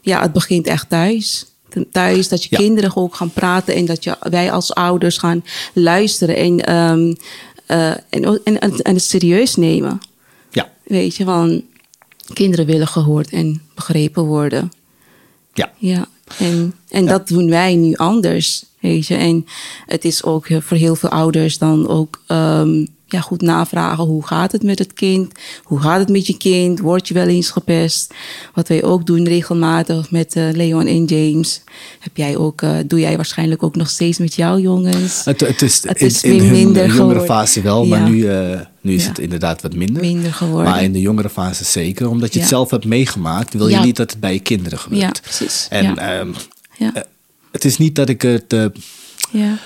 ja, 0.00 0.20
het 0.20 0.32
begint 0.32 0.66
echt 0.66 0.88
thuis. 0.88 1.46
Thuis 1.92 2.28
dat 2.28 2.42
je 2.42 2.48
Ja. 2.50 2.56
kinderen 2.56 2.96
ook 2.96 3.14
gaan 3.14 3.32
praten 3.32 3.74
en 3.74 3.84
dat 3.84 4.04
je, 4.04 4.16
wij 4.20 4.52
als 4.52 4.74
ouders 4.74 5.18
gaan 5.18 5.44
luisteren 5.72 6.36
en, 6.36 6.64
ehm, 6.64 7.14
eh, 7.66 7.90
en, 7.90 8.40
en, 8.44 8.60
en, 8.60 8.94
het 8.94 9.02
serieus 9.02 9.56
nemen. 9.56 10.00
Ja. 10.50 10.70
Weet 10.84 11.16
je, 11.16 11.24
want 11.24 11.62
kinderen 12.32 12.66
willen 12.66 12.88
gehoord 12.88 13.30
en 13.30 13.62
begrepen 13.74 14.24
worden. 14.24 14.70
Ja. 15.60 15.72
Ja, 15.78 16.06
en, 16.38 16.74
en 16.88 17.06
dat 17.06 17.28
doen 17.28 17.50
wij 17.50 17.74
nu 17.74 17.94
anders. 17.94 18.64
Weet 18.80 19.06
je, 19.06 19.14
en 19.14 19.46
het 19.86 20.04
is 20.04 20.24
ook 20.24 20.46
voor 20.60 20.76
heel 20.76 20.96
veel 20.96 21.08
ouders 21.08 21.58
dan 21.58 21.88
ook 21.88 22.22
ehm, 22.26 22.84
ja, 23.12 23.20
goed 23.20 23.40
navragen. 23.42 24.04
Hoe 24.04 24.26
gaat 24.26 24.52
het 24.52 24.62
met 24.62 24.78
het 24.78 24.92
kind? 24.92 25.32
Hoe 25.62 25.80
gaat 25.80 25.98
het 25.98 26.08
met 26.08 26.26
je 26.26 26.36
kind? 26.36 26.78
Word 26.80 27.08
je 27.08 27.14
wel 27.14 27.26
eens 27.26 27.50
gepest? 27.50 28.14
Wat 28.54 28.68
wij 28.68 28.82
ook 28.82 29.06
doen 29.06 29.24
regelmatig 29.24 30.10
met 30.10 30.36
eh, 30.36 30.50
Leon 30.52 30.86
en 30.86 31.04
James. 31.04 31.62
Heb 32.00 32.16
jij 32.16 32.36
ook, 32.36 32.62
eh, 32.62 32.76
doe 32.86 33.00
jij 33.00 33.16
waarschijnlijk 33.16 33.62
ook 33.62 33.76
nog 33.76 33.88
steeds 33.90 34.18
met 34.18 34.34
jouw 34.34 34.58
jongens? 34.58 35.24
Het, 35.24 35.40
het 35.40 35.62
is, 35.62 35.82
Het 35.82 36.00
in, 36.00 36.06
is 36.06 36.22
in 36.22 36.38
hun 36.40 36.50
minder 36.50 36.82
jongere 36.86 36.90
geworden. 36.92 37.24
fase 37.24 37.60
wel, 37.60 37.86
maar 37.86 37.98
Ja. 37.98 38.08
nu, 38.08 38.26
eh, 38.28 38.60
nu 38.80 38.94
is 38.94 39.02
Ja. 39.02 39.08
het 39.08 39.18
inderdaad 39.18 39.62
wat 39.62 39.74
minder. 39.74 40.02
Minder 40.02 40.32
geworden. 40.32 40.70
Maar 40.72 40.82
in 40.82 40.92
de 40.92 41.00
jongere 41.00 41.30
fase 41.30 41.64
zeker, 41.64 42.08
omdat 42.08 42.32
je 42.34 42.38
het 42.40 42.48
zelf 42.48 42.70
hebt 42.70 42.84
meegemaakt, 42.84 43.54
wil 43.54 43.68
je 43.68 43.78
niet 43.78 43.96
dat 43.96 44.10
het 44.10 44.20
bij 44.20 44.32
je 44.32 44.40
kinderen 44.40 44.78
gebeurt. 44.78 45.02
Ja, 45.02 45.12
precies. 45.22 45.66
En 45.70 45.98
eh, 45.98 46.88
het 47.52 47.64
is 47.64 47.78
niet 47.78 47.94
dat 47.94 48.08
ik 48.08 48.22
het, 48.22 48.54
ja, 49.30 49.58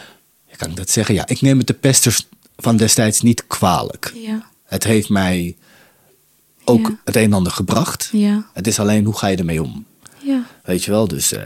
kan 0.57 0.71
ik 0.71 0.77
dat 0.77 0.91
zeggen? 0.91 1.15
Ja, 1.15 1.27
ik 1.27 1.41
neem 1.41 1.59
het 1.59 1.67
de 1.67 1.73
pesters 1.73 2.27
van 2.57 2.77
destijds 2.77 3.21
niet 3.21 3.47
kwalijk. 3.47 4.13
ja, 4.17 4.45
Het 4.65 4.85
heeft 4.85 5.09
mij 5.09 5.57
ook 6.65 6.87
Ja. 6.89 6.99
het 7.05 7.17
een 7.17 7.23
en 7.23 7.33
ander 7.33 7.53
gebracht. 7.53 8.09
ja, 8.13 8.47
Het 8.53 8.67
is 8.67 8.79
alleen 8.79 9.05
hoe 9.05 9.17
ga 9.19 9.27
je 9.27 9.37
ermee 9.37 9.63
om? 9.63 9.85
ja. 10.23 10.43
Weet 10.65 10.85
je 10.85 10.91
wel, 10.91 11.09
dus 11.09 11.33
eh, 11.33 11.43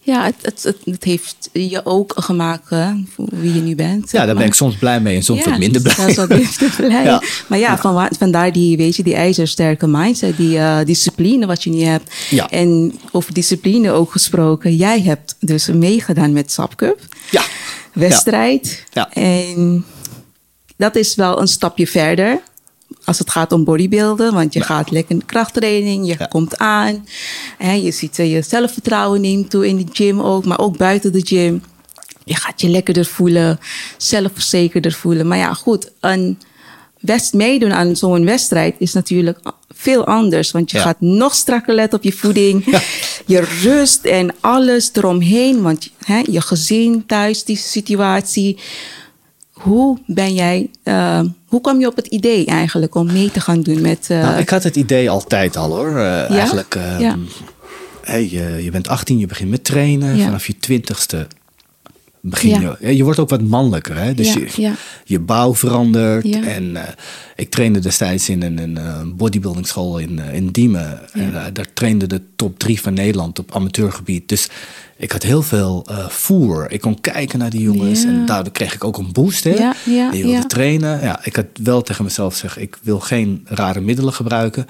Ja, 0.00 0.24
het, 0.24 0.34
het, 0.42 0.62
het, 0.62 0.76
het 0.84 1.04
heeft 1.04 1.48
je 1.52 1.80
ook 1.84 2.12
gemaakt 2.16 2.68
wie 3.16 3.54
je 3.54 3.60
nu 3.60 3.74
bent. 3.74 4.10
ja, 4.10 4.26
daar 4.26 4.34
ben 4.34 4.46
ik 4.46 4.54
soms 4.54 4.76
blij 4.76 5.00
mee 5.00 5.16
en 5.16 5.22
soms 5.22 5.44
Ja, 5.44 5.50
wat 5.50 5.58
minder 5.58 5.82
blij. 5.82 5.94
Dat 5.96 6.08
is 6.08 6.16
wat 6.16 6.28
minder 6.28 6.72
blij. 6.76 7.04
Ja. 7.04 7.22
Maar 7.48 7.58
ja, 7.58 7.78
van 7.78 8.08
vandaar 8.18 8.52
die, 8.52 8.76
weet 8.76 8.96
je, 8.96 9.02
die 9.02 9.14
ijzersterke 9.14 9.86
mindset, 9.86 10.36
die 10.36 10.58
eh, 10.58 10.78
discipline 10.84 11.46
wat 11.46 11.62
je 11.64 11.70
nu 11.70 11.80
hebt. 11.82 12.14
Ja. 12.30 12.50
En 12.50 12.98
over 13.12 13.34
discipline 13.34 13.90
ook 13.90 14.12
gesproken. 14.12 14.76
Jij 14.76 15.00
hebt 15.02 15.36
dus 15.40 15.66
meegedaan 15.66 16.32
met 16.32 16.52
Sap 16.52 16.76
Cup. 16.76 17.00
Ja. 17.30 17.42
Wedstrijd. 17.92 18.84
Ja. 18.92 19.12
En 19.12 19.84
dat 20.76 20.96
is 20.96 21.14
wel 21.14 21.40
een 21.40 21.48
stapje 21.48 21.86
verder. 21.86 22.40
Als 23.04 23.18
het 23.18 23.30
gaat 23.30 23.52
om 23.52 23.64
bodybuilden, 23.64 24.34
want 24.34 24.52
je 24.52 24.60
gaat 24.60 24.90
lekker 24.90 25.10
in 25.12 25.18
de 25.18 25.24
krachttraining, 25.24 26.06
je 26.06 26.14
Ja. 26.18 26.26
komt 26.26 26.58
aan. 26.58 27.06
Hè, 27.58 27.72
je 27.72 27.90
ziet 27.90 28.18
eh, 28.18 28.32
je 28.32 28.42
zelfvertrouwen 28.42 29.20
neemt 29.20 29.50
toe 29.50 29.66
in 29.68 29.76
de 29.76 29.84
gym 29.92 30.20
ook, 30.20 30.44
maar 30.44 30.58
ook 30.58 30.76
buiten 30.76 31.12
de 31.12 31.20
gym. 31.26 31.62
Je 32.24 32.34
gaat 32.36 32.60
je 32.60 32.68
lekkerder 32.68 33.04
voelen, 33.04 33.58
zelfverzekerder 33.96 34.92
voelen. 34.92 35.26
Maar 35.28 35.38
ja, 35.38 35.54
goed, 35.54 35.90
een 36.00 36.38
west 37.00 37.32
meedoen 37.32 37.72
aan 37.72 37.96
zo'n 37.96 38.24
wedstrijd 38.24 38.74
is 38.78 38.92
natuurlijk 38.92 39.38
veel 39.74 40.06
anders. 40.06 40.50
Want 40.50 40.70
je 40.70 40.76
Ja. 40.76 40.82
gaat 40.82 41.00
nog 41.00 41.34
strakker 41.34 41.74
letten 41.74 41.98
op 41.98 42.04
je 42.04 42.12
voeding, 42.12 42.64
Ja. 42.70 42.80
je 43.36 43.40
rust 43.62 44.04
en 44.04 44.34
alles 44.40 44.90
eromheen. 44.92 45.62
Want 45.62 45.90
hè, 46.04 46.22
je 46.30 46.40
gezin 46.40 47.06
thuis, 47.06 47.44
die 47.44 47.56
situatie. 47.56 48.58
Hoe 49.60 49.98
ben 50.06 50.34
jij, 50.34 50.70
eh, 50.82 51.20
hoe 51.46 51.60
kwam 51.60 51.80
je 51.80 51.86
op 51.86 51.96
het 51.96 52.06
idee 52.06 52.46
eigenlijk 52.46 52.94
om 52.94 53.12
mee 53.12 53.30
te 53.30 53.40
gaan 53.40 53.62
doen 53.62 53.80
met... 53.80 54.06
eh, 54.10 54.20
Nou, 54.22 54.38
ik 54.38 54.48
had 54.48 54.62
het 54.62 54.76
idee 54.76 55.10
altijd 55.10 55.56
al 55.56 55.76
hoor. 55.76 55.96
Eh, 55.96 56.30
Eigenlijk, 56.30 56.74
Ja. 56.98 57.16
hey, 58.02 58.28
je, 58.30 58.60
je 58.64 58.70
bent 58.70 58.88
18, 58.88 59.18
je 59.18 59.26
begint 59.26 59.50
met 59.50 59.64
trainen. 59.64 60.16
Ja. 60.16 60.24
Vanaf 60.24 60.46
je 60.46 60.56
twintigste 60.58 61.26
begin 62.20 62.76
je. 62.80 62.96
Je 62.96 63.04
wordt 63.04 63.18
ook 63.18 63.28
wat 63.28 63.42
mannelijker. 63.42 63.96
Hè? 63.96 64.14
Dus 64.14 64.32
je, 64.32 64.72
je 65.04 65.18
bouw 65.20 65.54
verandert. 65.54 66.30
En 66.30 66.76
ik 67.36 67.50
trainde 67.50 67.78
destijds 67.78 68.28
in 68.28 68.42
een, 68.42 68.58
een 68.58 68.76
eh, 68.78 69.00
bodybuildingschool 69.14 69.98
in, 69.98 70.18
eh, 70.18 70.34
in 70.34 70.46
Diemen. 70.50 71.00
En, 71.12 71.34
eh, 71.34 71.44
daar 71.52 71.66
trainde 71.72 72.06
de 72.06 72.20
top 72.36 72.58
drie 72.58 72.80
van 72.80 72.94
Nederland 72.94 73.38
op 73.38 73.54
amateurgebied. 73.54 74.28
Dus 74.28 74.48
ik 74.96 75.12
had 75.12 75.22
heel 75.22 75.42
veel 75.42 75.86
voer. 76.08 76.70
Ik 76.70 76.80
kon 76.80 77.00
kijken 77.00 77.38
naar 77.38 77.50
die 77.50 77.60
jongens. 77.60 78.02
Ja. 78.02 78.08
En 78.08 78.26
daardoor 78.26 78.52
kreeg 78.52 78.74
ik 78.74 78.84
ook 78.84 78.98
een 78.98 79.12
boost. 79.12 79.44
Hè? 79.44 79.50
Ja, 79.50 79.74
ja, 79.84 80.10
en 80.10 80.16
je 80.18 80.24
wilde 80.24 80.46
trainen. 80.46 81.00
Ja, 81.00 81.20
ik 81.24 81.36
had 81.36 81.46
wel 81.62 81.82
tegen 81.82 82.04
mezelf 82.04 82.32
gezegd, 82.32 82.60
ik 82.60 82.78
wil 82.82 83.00
geen 83.00 83.46
rare 83.48 83.80
middelen 83.80 84.12
gebruiken. 84.12 84.66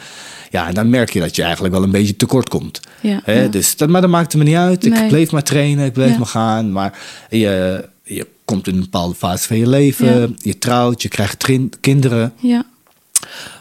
Ja, 0.51 0.69
en 0.69 0.75
dan 0.75 0.91
merk 0.91 1.11
je 1.11 1.21
dat 1.21 1.37
je 1.37 1.43
eigenlijk 1.43 1.75
wel 1.75 1.83
een 1.83 1.91
beetje 1.91 2.17
tekort 2.17 2.49
komt. 2.49 2.81
Ja, 3.01 3.21
Hè? 3.25 3.49
Dus, 3.49 3.77
dat, 3.77 3.89
maar 3.89 4.01
dat 4.01 4.11
maakte 4.11 4.39
me 4.39 4.45
niet 4.45 4.55
uit. 4.57 4.85
Ik 4.85 4.93
Nee. 4.93 5.09
bleef 5.09 5.31
maar 5.31 5.43
trainen, 5.43 5.85
ik 5.87 5.93
bleef 5.93 6.17
maar 6.19 6.27
gaan. 6.27 6.73
Maar 6.73 6.99
je, 7.31 7.85
je 8.03 8.27
komt 8.47 8.67
in 8.69 8.75
een 8.75 8.81
bepaalde 8.81 9.15
fase 9.15 9.47
van 9.47 9.57
je 9.59 9.69
leven. 9.69 10.21
Ja. 10.21 10.29
Je 10.39 10.59
trouwt, 10.59 11.03
je 11.03 11.09
krijgt 11.09 11.45
kinderen. 11.81 12.33
ja, 12.41 12.65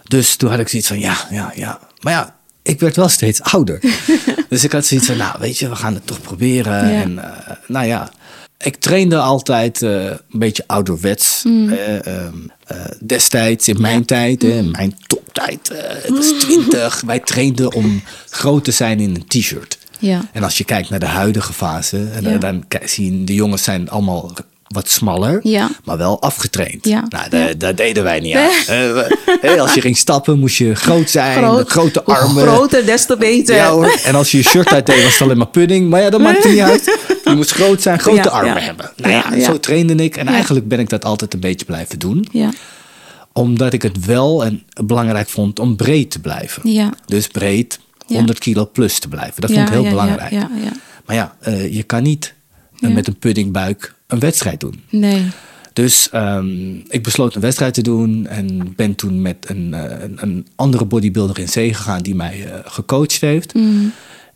Dus 0.04 0.36
toen 0.36 0.50
had 0.50 0.60
ik 0.60 0.68
zoiets 0.68 0.88
van, 0.88 1.00
ja, 1.00 1.18
ja, 1.32 1.52
ja. 1.56 1.80
Maar 2.02 2.14
ja, 2.14 2.36
ik 2.62 2.80
werd 2.80 2.96
wel 2.96 3.10
steeds 3.10 3.42
ouder. 3.42 3.80
dus 4.50 4.64
ik 4.64 4.72
had 4.72 4.86
zoiets 4.86 5.08
van, 5.08 5.18
nou, 5.18 5.36
weet 5.40 5.58
je, 5.58 5.70
we 5.70 5.76
gaan 5.76 5.94
het 5.94 6.08
toch 6.08 6.22
proberen. 6.22 6.88
Ja. 6.92 7.02
En 7.02 7.20
eh, 7.48 7.56
nou 7.68 7.86
ja, 7.86 8.12
ik 8.58 8.76
trainde 8.76 9.18
altijd 9.20 9.82
eh, 9.82 10.06
een 10.06 10.20
beetje 10.30 10.64
ouderwets. 10.68 11.44
Mm. 11.44 11.70
eh, 11.70 12.06
ehm, 12.08 12.36
eh, 12.68 12.78
destijds, 13.06 13.68
in 13.68 13.82
mijn 13.82 14.06
tijd, 14.06 14.44
in 14.44 14.72
mijn 14.72 14.98
toptijd. 15.08 15.72
ik 16.04 16.10
was 16.14 16.32
Mm. 16.32 16.40
20. 16.40 17.02
Wij 17.06 17.20
trainden 17.20 17.74
om 17.74 18.02
groot 18.30 18.64
te 18.64 18.72
zijn 18.72 19.00
in 19.00 19.16
een 19.16 19.28
t-shirt. 19.28 19.78
ja, 20.00 20.22
En 20.34 20.44
als 20.44 20.58
je 20.58 20.64
kijkt 20.64 20.90
naar 20.90 21.00
de 21.00 21.06
huidige 21.06 21.54
fase, 21.54 22.10
en 22.14 22.40
dan 22.40 22.68
kijk- 22.68 22.90
zie 22.90 23.20
je 23.20 23.24
de 23.24 23.34
jongens 23.34 23.64
zijn 23.64 23.90
allemaal 23.90 24.34
wat 24.68 24.90
smaller, 24.90 25.40
Ja. 25.44 25.70
maar 25.84 25.98
wel 25.98 26.22
afgetraind. 26.22 26.86
Ja. 26.88 27.04
Nou, 27.10 27.30
daar, 27.30 27.58
daar 27.58 27.76
deden 27.76 28.04
wij 28.04 28.20
niet 28.20 28.36
aan. 28.36 28.50
Eh, 29.42 29.62
als 29.62 29.74
je 29.74 29.82
ging 29.82 29.98
stappen, 29.98 30.40
moest 30.40 30.58
je 30.58 30.76
groot 30.76 31.10
zijn, 31.10 31.38
Groot. 31.38 31.70
grote 31.70 32.02
Hoe 32.06 32.16
armen. 32.16 32.48
groter, 32.48 32.86
des 32.86 33.06
te 33.06 33.18
beter. 33.18 33.56
Ja, 33.56 33.70
hoor. 33.72 34.00
En 34.04 34.16
als 34.16 34.32
je 34.32 34.38
je 34.38 34.44
shirt 34.44 34.68
uitdeed, 34.74 35.04
was 35.04 35.12
het 35.14 35.22
alleen 35.22 35.38
maar 35.38 35.48
pudding. 35.48 35.90
Maar 35.90 36.02
ja, 36.02 36.10
dat 36.10 36.22
maakt 36.22 36.46
niet 36.46 36.60
uit. 36.60 37.00
Je 37.24 37.36
moest 37.36 37.52
groot 37.52 37.82
zijn, 37.82 38.00
grote 38.00 38.30
armen 38.30 38.64
hebben. 38.64 38.92
Nou 38.96 39.12
ja, 39.14 39.40
zo 39.46 39.60
trainde 39.60 39.96
ik. 39.96 40.18
En 40.18 40.28
eigenlijk 40.28 40.68
ben 40.68 40.80
ik 40.80 40.90
dat 40.90 41.06
altijd 41.06 41.34
een 41.34 41.40
beetje 41.40 41.66
blijven 41.66 42.00
doen. 42.00 42.28
Ja, 42.32 42.50
Omdat 43.34 43.74
ik 43.74 43.82
het 43.82 44.06
wel 44.06 44.46
en 44.46 44.64
belangrijk 44.86 45.30
vond 45.30 45.60
om 45.60 45.76
breed 45.76 46.12
te 46.12 46.20
blijven. 46.20 46.72
ja. 46.72 46.90
Dus 47.06 47.28
breed, 47.28 47.80
Ja. 48.08 48.16
100 48.16 48.40
kilo 48.40 48.70
plus 48.74 49.00
te 49.00 49.08
blijven. 49.08 49.42
Dat 49.42 49.50
Ja, 49.50 49.56
vond 49.56 49.68
ik 49.68 49.74
heel 49.74 49.84
ja, 49.84 49.90
belangrijk. 49.90 50.32
Ja, 50.32 50.50
ja, 50.64 50.72
Maar 51.06 51.16
ja, 51.16 51.36
eh, 51.40 51.74
je 51.74 51.84
kan 51.84 52.04
niet 52.04 52.34
eh, 52.80 52.90
met 52.90 53.08
een 53.08 53.18
puddingbuik 53.20 53.94
een 54.08 54.20
wedstrijd 54.20 54.60
doen. 54.60 54.84
Nee. 54.90 55.26
Dus 55.74 56.10
ehm, 56.10 56.76
ik 56.88 57.04
besloot 57.04 57.36
een 57.36 57.42
wedstrijd 57.42 57.74
te 57.74 57.82
doen 57.82 58.28
en 58.28 58.74
ben 58.76 58.96
toen 58.96 59.22
met 59.22 59.46
een, 59.50 59.74
eh, 59.74 60.02
een, 60.04 60.18
een 60.22 60.48
andere 60.56 60.86
bodybuilder 60.86 61.40
in 61.40 61.50
zee 61.50 61.74
gegaan 61.74 62.02
die 62.02 62.16
mij 62.16 62.46
eh, 62.52 62.60
gecoacht 62.66 63.22
heeft. 63.22 63.54
Mm. 63.54 63.92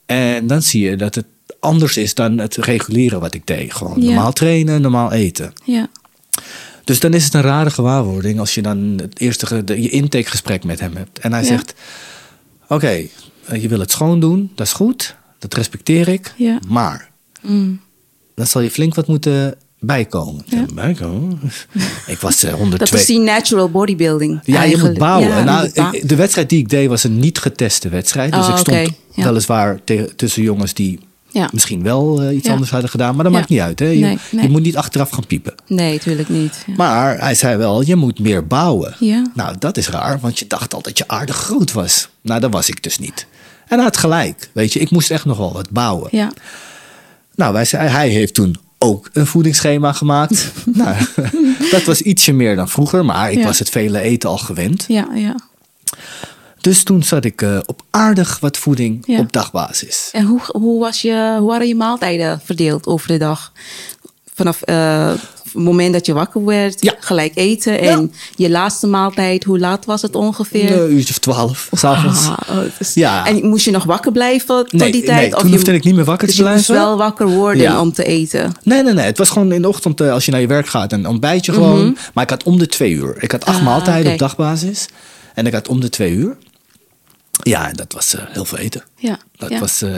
En 0.05 0.47
dan 0.47 0.61
zie 0.61 0.89
je 0.89 0.95
dat 0.95 1.15
het 1.15 1.25
anders 1.59 1.97
is 1.97 2.13
dan 2.13 2.37
het 2.37 2.55
reguliere 2.55 3.19
wat 3.19 3.33
ik 3.33 3.47
deed. 3.47 3.73
Gewoon 3.73 4.01
Ja. 4.01 4.05
normaal 4.05 4.33
trainen, 4.33 4.81
normaal 4.81 5.11
eten. 5.11 5.53
Ja, 5.65 5.87
Dus 6.83 6.99
dan 6.99 7.13
is 7.13 7.23
het 7.23 7.33
een 7.33 7.41
rare 7.41 7.69
gewaarwording 7.69 8.39
als 8.39 8.53
je 8.53 8.61
dan 8.61 8.77
het 9.01 9.19
eerste 9.19 9.63
de, 9.63 9.81
je 9.81 9.89
intakegesprek 9.89 10.63
met 10.63 10.79
hem 10.79 10.95
hebt. 10.95 11.19
En 11.19 11.31
hij 11.31 11.41
Ja. 11.41 11.47
zegt: 11.47 11.73
Oké, 12.67 12.87
eh, 13.45 13.61
je 13.61 13.67
wil 13.67 13.79
het 13.79 13.91
schoon 13.91 14.19
doen, 14.19 14.51
dat 14.55 14.65
is 14.67 14.73
goed, 14.73 15.15
dat 15.39 15.53
respecteer 15.53 16.07
ik. 16.07 16.33
Ja. 16.37 16.59
Maar 16.67 17.09
Mm. 17.41 17.79
Dan 18.39 18.47
zal 18.47 18.61
je 18.61 18.71
flink 18.71 18.95
wat 18.95 19.07
moeten 19.07 19.55
bijkomen. 19.79 20.43
Ja. 20.45 20.65
Bijkomen? 20.73 21.39
ik 22.07 22.17
was 22.19 22.43
eh, 22.43 22.53
102. 22.53 22.77
Dat 22.89 22.99
is 22.99 23.05
die 23.05 23.19
natural 23.19 23.69
bodybuilding. 23.69 24.31
Ja, 24.31 24.39
je 24.43 24.51
moet 24.51 24.57
eigenlijk. 24.61 24.97
bouwen. 24.99 25.27
Ja, 25.29 25.37
En 25.37 25.45
nou, 25.45 25.63
moet 25.65 25.73
bouwen. 25.73 26.01
ik- 26.01 26.09
de 26.09 26.15
wedstrijd 26.15 26.49
die 26.49 26.59
ik 26.59 26.69
deed 26.69 26.87
was 26.87 27.03
een 27.03 27.19
niet 27.19 27.37
geteste 27.39 27.89
wedstrijd. 27.89 28.31
Dus 28.33 28.45
Oh, 28.45 28.51
ik 28.51 28.57
stond. 28.57 28.89
Ja. 29.15 29.23
weliswaar 29.23 29.79
te- 29.83 30.11
tussen 30.15 30.43
jongens 30.43 30.73
die 30.73 30.99
Ja. 31.31 31.49
misschien 31.51 31.83
wel 31.83 32.21
eh, 32.21 32.35
iets 32.35 32.45
Ja. 32.47 32.51
anders 32.53 32.71
hadden 32.71 32.89
gedaan. 32.89 33.15
Maar 33.15 33.23
dat 33.23 33.33
Ja. 33.33 33.37
maakt 33.39 33.49
niet 33.49 33.59
uit. 33.59 33.79
Hè? 33.79 33.85
Je, 33.85 33.99
Nee, 33.99 34.17
nee. 34.31 34.43
je 34.43 34.49
moet 34.49 34.61
niet 34.61 34.77
achteraf 34.77 35.09
gaan 35.09 35.25
piepen. 35.27 35.53
Nee, 35.67 35.99
tuurlijk 35.99 36.29
niet. 36.29 36.63
Ja. 36.67 36.73
Maar 36.77 37.19
hij 37.19 37.35
zei 37.35 37.57
wel, 37.57 37.81
je 37.81 37.95
moet 37.95 38.19
meer 38.19 38.47
bouwen. 38.47 38.95
Ja. 38.99 39.23
Nou, 39.33 39.55
dat 39.59 39.77
is 39.77 39.89
raar, 39.89 40.19
want 40.19 40.39
je 40.39 40.47
dacht 40.47 40.73
al 40.73 40.81
dat 40.81 40.97
je 40.97 41.07
aardig 41.07 41.35
groot 41.35 41.71
was. 41.71 42.09
Nou, 42.21 42.39
dat 42.39 42.51
was 42.51 42.69
ik 42.69 42.83
dus 42.83 42.99
niet. 42.99 43.25
En 43.67 43.75
hij 43.75 43.83
had 43.83 43.97
gelijk. 43.97 44.49
Weet 44.51 44.73
je, 44.73 44.79
ik 44.79 44.91
moest 44.91 45.11
echt 45.11 45.25
nog 45.25 45.37
wel 45.37 45.53
wat 45.53 45.69
bouwen. 45.69 46.09
Nou, 47.39 47.53
wij 47.53 47.65
zei, 47.65 47.87
hij 47.89 48.09
heeft 48.09 48.33
toen 48.33 48.55
ook 48.77 49.09
een 49.13 49.25
voedingsschema 49.27 49.93
gemaakt. 49.93 50.51
nou, 50.73 50.95
dat 51.71 51.83
was 51.83 52.01
ietsje 52.01 52.31
meer 52.33 52.55
dan 52.55 52.69
vroeger, 52.69 53.05
maar 53.05 53.31
ik 53.31 53.37
Ja. 53.37 53.43
was 53.45 53.59
het 53.59 53.69
vele 53.69 53.99
eten 53.99 54.29
al 54.29 54.37
gewend. 54.37 54.85
Ja, 54.87 55.07
ja. 55.13 55.35
Dus 56.61 56.83
toen 56.83 57.03
zat 57.03 57.25
ik 57.25 57.41
eh, 57.41 57.59
op 57.65 57.81
aardig 57.89 58.39
wat 58.39 58.57
voeding 58.57 59.03
Ja. 59.05 59.19
op 59.19 59.31
dagbasis. 59.33 60.09
En 60.11 60.25
hoe, 60.25 60.39
hoe, 60.45 60.79
was 60.79 61.01
je, 61.01 61.35
hoe 61.39 61.47
waren 61.47 61.67
je 61.67 61.75
maaltijden 61.75 62.41
verdeeld 62.43 62.85
over 62.87 63.07
de 63.07 63.17
dag? 63.17 63.51
Vanaf 64.33 64.61
eh, 64.61 65.11
het 65.53 65.63
moment 65.63 65.93
dat 65.93 66.05
je 66.05 66.13
wakker 66.13 66.45
werd, 66.45 66.83
Ja. 66.83 66.93
gelijk 66.99 67.31
eten. 67.35 67.79
En 67.79 68.13
je 68.35 68.49
laatste 68.49 68.87
maaltijd, 68.87 69.43
hoe 69.43 69.59
laat 69.59 69.85
was 69.85 70.01
het 70.01 70.15
ongeveer? 70.15 70.81
Een 70.81 70.91
uurtje 70.93 71.13
of 71.13 71.19
twaalf, 71.19 71.69
s'avonds. 71.71 72.27
Ah, 72.27 72.37
oh, 72.49 72.63
Ja. 72.93 73.25
En 73.27 73.47
moest 73.47 73.65
je 73.65 73.71
nog 73.71 73.83
wakker 73.83 74.11
blijven 74.11 74.47
tot 74.47 74.71
Nee, 74.73 74.91
die 74.91 75.03
tijd? 75.03 75.19
nee, 75.19 75.29
toen 75.39 75.49
je- 75.49 75.55
hoefde 75.55 75.73
ik 75.73 75.83
niet 75.83 75.95
meer 75.95 76.03
wakker 76.05 76.27
dus 76.27 76.35
te 76.35 76.43
je 76.43 76.49
moest 76.49 76.65
blijven. 76.65 76.87
wel 76.87 76.97
wakker 76.97 77.27
worden 77.27 77.61
Ja. 77.63 77.81
om 77.81 77.93
te 77.93 78.03
eten. 78.03 78.51
Nee, 78.63 78.83
nee, 78.83 78.93
nee. 78.93 79.05
Het 79.05 79.17
was 79.17 79.29
gewoon 79.29 79.51
in 79.51 79.61
de 79.61 79.67
ochtend 79.67 80.01
eh, 80.01 80.11
als 80.11 80.25
je 80.25 80.31
naar 80.31 80.41
je 80.41 80.47
werk 80.47 80.67
gaat. 80.67 80.91
Een 80.91 81.07
ontbijtje 81.07 81.51
gewoon. 81.53 81.97
Maar 82.13 82.23
ik 82.23 82.29
had 82.29 82.43
om 82.43 82.57
de 82.57 82.67
twee 82.67 82.91
uur. 82.91 83.23
Ik 83.23 83.31
had 83.31 83.45
acht 83.45 83.57
Mhm. 83.57 83.67
Ah, 83.67 83.73
maaltijden 83.73 84.11
op 84.11 84.17
dagbasis. 84.19 84.87
En 85.33 85.45
ik 85.45 85.53
had 85.53 85.67
om 85.67 85.79
de 85.81 85.89
twee 85.89 86.11
uur. 86.13 86.37
Ja, 87.43 87.67
en 87.69 87.75
dat 87.75 87.93
was 87.93 88.15
eh, 88.15 88.21
heel 88.29 88.45
veel 88.45 88.57
eten. 88.57 88.83
Ja, 88.95 89.17
Dat 89.37 89.49
ja. 89.49 89.59
was, 89.59 89.81
eh, 89.81 89.89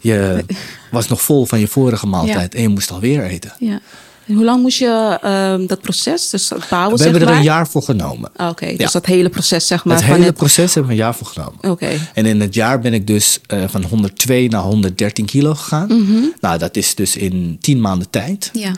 je 0.00 0.44
was 0.90 1.08
nog 1.08 1.22
vol 1.22 1.46
van 1.46 1.60
je 1.60 1.66
vorige 1.68 2.06
maaltijd. 2.06 2.54
En 2.54 2.62
je 2.62 2.68
moest 2.68 2.90
alweer 2.90 3.22
eten. 3.24 3.52
Ja. 3.58 3.80
En 4.30 4.36
hoe 4.36 4.44
lang 4.44 4.62
moest 4.62 4.78
je 4.78 5.18
ehm, 5.22 5.66
dat 5.66 5.80
proces, 5.80 6.30
dus 6.30 6.48
het 6.48 6.66
bouwen, 6.70 6.96
We 6.98 7.02
hebben 7.04 7.22
er 7.28 7.34
een 7.34 7.42
jaar 7.42 7.68
voor 7.68 7.82
genomen. 7.82 8.30
Ah, 8.36 8.48
Oké, 8.48 8.66
Ja. 8.66 8.76
dus 8.76 8.92
dat 8.92 9.06
hele 9.06 9.28
proces, 9.28 9.66
zeg 9.66 9.84
maar. 9.84 9.96
het 9.96 10.04
van 10.04 10.14
hele 10.14 10.26
het- 10.26 10.36
proces 10.36 10.74
hebben 10.74 10.92
we 10.92 10.98
een 10.98 11.04
jaar 11.04 11.14
voor 11.14 11.26
genomen. 11.26 11.70
Oké. 11.70 11.88
En 12.14 12.26
in 12.26 12.40
het 12.40 12.54
jaar 12.54 12.80
ben 12.80 12.94
ik 12.94 13.06
dus 13.06 13.40
eh, 13.46 13.62
van 13.68 13.84
102 13.84 14.48
naar 14.48 14.60
113 14.62 15.24
kilo 15.26 15.54
gegaan. 15.54 15.86
Mhm. 15.86 16.24
Nou, 16.40 16.58
dat 16.58 16.76
is 16.76 16.94
dus 16.94 17.16
in 17.16 17.56
10 17.60 17.80
maanden 17.80 18.10
tijd. 18.10 18.50
Ja, 18.52 18.72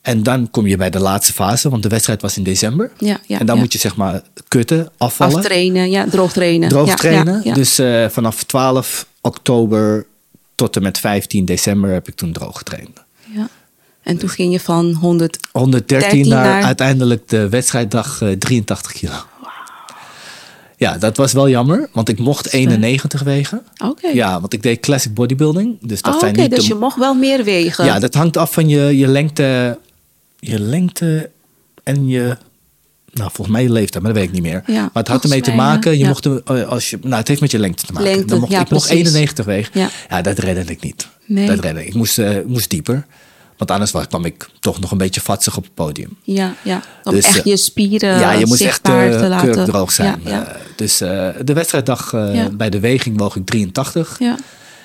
En 0.00 0.22
dan 0.22 0.50
kom 0.50 0.66
je 0.66 0.76
bij 0.76 0.90
de 0.90 1.00
laatste 1.00 1.32
fase, 1.32 1.68
want 1.70 1.82
de 1.82 1.88
wedstrijd 1.88 2.22
was 2.22 2.36
in 2.36 2.42
december. 2.42 2.90
Ja, 2.98 3.18
ja, 3.26 3.38
en 3.38 3.46
dan 3.46 3.54
ja. 3.56 3.62
moet 3.62 3.72
je 3.72 3.78
zeg 3.78 3.96
maar 3.96 4.22
kutten, 4.48 4.88
afvallen, 4.96 5.36
aftrainen, 5.36 5.90
ja, 5.90 6.06
droog 6.10 6.32
trainen. 6.32 6.68
droog 6.68 6.88
Ja, 6.88 6.94
trainen. 6.94 7.54
Dus 7.54 7.78
eh, 7.78 8.08
vanaf 8.08 8.42
12 8.42 9.06
oktober 9.20 10.06
tot 10.54 10.76
en 10.76 10.82
met 10.82 10.98
15 10.98 11.44
december 11.44 11.90
heb 11.90 12.08
ik 12.08 12.14
toen 12.14 12.32
droog 12.32 12.58
getraind. 12.58 12.90
ja. 13.34 13.48
En 14.04 14.16
toen 14.18 14.28
ging 14.28 14.52
je 14.52 14.60
van 14.60 14.92
100... 14.92 15.38
113 15.52 16.08
13 16.10 16.28
naar, 16.28 16.44
naar- 16.44 16.62
uiteindelijk 16.62 17.28
de 17.28 17.48
wedstrijddag 17.48 18.20
eh, 18.22 18.30
83 18.32 18.92
kilo. 18.92 19.12
Ja, 20.76 20.98
dat 20.98 21.16
was 21.16 21.32
wel 21.32 21.48
jammer, 21.48 21.88
want 21.92 22.08
ik 22.08 22.18
mocht 22.18 22.52
91 22.52 23.22
wegen. 23.22 23.62
Oké. 23.84 24.08
Ja, 24.08 24.40
want 24.40 24.52
ik 24.52 24.62
deed 24.62 24.80
classic 24.80 25.14
bodybuilding. 25.14 25.76
Dus 25.80 26.02
dat 26.02 26.14
Oh, 26.14 26.20
zijn 26.20 26.32
Oké, 26.32 26.40
niet 26.40 26.50
dus 26.50 26.62
de- 26.66 26.72
je 26.72 26.74
mocht 26.80 26.98
wel 26.98 27.14
meer 27.14 27.44
wegen. 27.44 27.84
Ja, 27.84 27.98
dat 27.98 28.14
hangt 28.14 28.36
af 28.36 28.52
van 28.52 28.68
je, 28.68 28.96
je 28.98 29.06
lengte. 29.06 29.78
Je 30.38 30.58
lengte 30.60 31.30
en 31.82 32.08
je. 32.08 32.36
Nou, 33.12 33.30
volgens 33.32 33.56
mij 33.56 33.62
je 33.62 33.72
leeftijd, 33.72 34.02
maar 34.02 34.12
dat 34.12 34.20
weet 34.22 34.30
ik 34.30 34.34
niet 34.40 34.52
meer. 34.52 34.62
Ja, 34.66 34.80
maar 34.80 34.90
het 35.02 35.08
had 35.08 35.22
ermee 35.22 35.40
te 35.40 35.52
maken. 35.52 35.92
Je 35.92 35.98
Ja. 35.98 36.08
mocht, 36.08 36.26
eh, 36.26 36.68
als 36.68 36.90
je, 36.90 36.98
nou, 37.02 37.14
het 37.14 37.28
heeft 37.28 37.40
met 37.40 37.50
je 37.50 37.58
lengte 37.58 37.86
te 37.86 37.92
maken. 37.92 38.10
Lengte, 38.10 38.26
Dan 38.26 38.38
mocht, 38.40 38.52
ja, 38.52 38.60
ik 38.60 38.70
mocht 38.70 38.86
precies. 38.86 39.06
91 39.06 39.44
wegen. 39.44 39.80
Ja. 39.80 39.88
Ja. 40.10 40.22
dat 40.22 40.38
redde 40.38 40.72
ik 40.72 40.82
niet. 40.82 41.08
Nee. 41.26 41.46
Dat 41.46 41.58
redde 41.60 41.80
ik. 41.80 41.86
Ik 41.86 41.94
moest, 41.94 42.18
eh, 42.18 42.36
moest 42.46 42.70
dieper. 42.70 43.06
Want 43.64 43.76
anders 43.76 43.90
was, 43.98 44.06
kwam 44.08 44.24
ik 44.24 44.48
toch 44.60 44.80
nog 44.80 44.90
een 44.90 44.98
beetje 44.98 45.20
vatsig 45.20 45.56
op 45.56 45.62
het 45.62 45.74
podium. 45.74 46.16
Ja, 46.22 46.54
ja. 46.62 46.82
Om 47.04 47.12
Dus, 47.14 47.24
echt 47.24 47.38
eh, 47.38 47.44
je 47.44 47.56
spieren 47.56 48.18
ja, 48.18 48.32
je 48.32 48.46
moest 48.46 48.60
echt 48.60 48.80
eh, 48.88 49.10
te 49.20 49.28
laten. 49.28 49.64
droog 49.64 49.92
zijn. 49.92 50.20
Ja, 50.24 50.30
ja. 50.30 50.46
Eh, 50.46 50.54
dus 50.76 51.00
eh, 51.00 51.28
de 51.44 51.52
wedstrijddag 51.52 52.12
eh, 52.12 52.34
Ja. 52.34 52.48
bij 52.50 52.70
de 52.70 52.80
weging 52.80 53.18
woog 53.18 53.36
ik 53.36 53.46
83. 53.46 54.16
ja. 54.18 54.36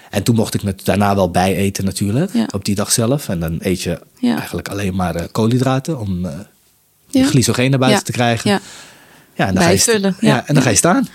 En 0.10 0.24
toen 0.24 0.36
mocht 0.36 0.54
ik 0.54 0.62
het 0.62 0.86
daarna 0.86 1.16
wel 1.16 1.32
bijeten 1.32 1.86
natuurlijk, 1.86 2.34
Ja. 2.34 2.48
op 2.52 2.66
die 2.66 2.76
dag 2.76 2.92
zelf. 2.92 3.30
En 3.30 3.40
dan 3.40 3.58
eet 3.60 3.82
je 3.82 4.00
Ja. 4.20 4.38
eigenlijk 4.38 4.68
alleen 4.70 4.96
maar 4.96 5.16
eh, 5.16 5.24
koolhydraten 5.32 6.00
om 6.00 6.26
eh 6.26 6.32
je 7.08 7.20
Ja. 7.20 7.26
glycogeen 7.26 7.70
naar 7.70 7.80
buiten 7.80 8.04
te 8.04 8.12
krijgen. 8.12 8.50
Ja. 8.52 8.60
Ja, 9.36 9.48
en 9.48 9.54
dan 9.54 9.64
ga 9.64 9.70
je, 9.70 9.76
Bijvullen, 9.86 10.16
ja. 10.20 10.44
en 10.48 10.54
dan 10.54 10.64
ga 10.64 10.70
je 10.70 10.76
staan. 10.76 11.08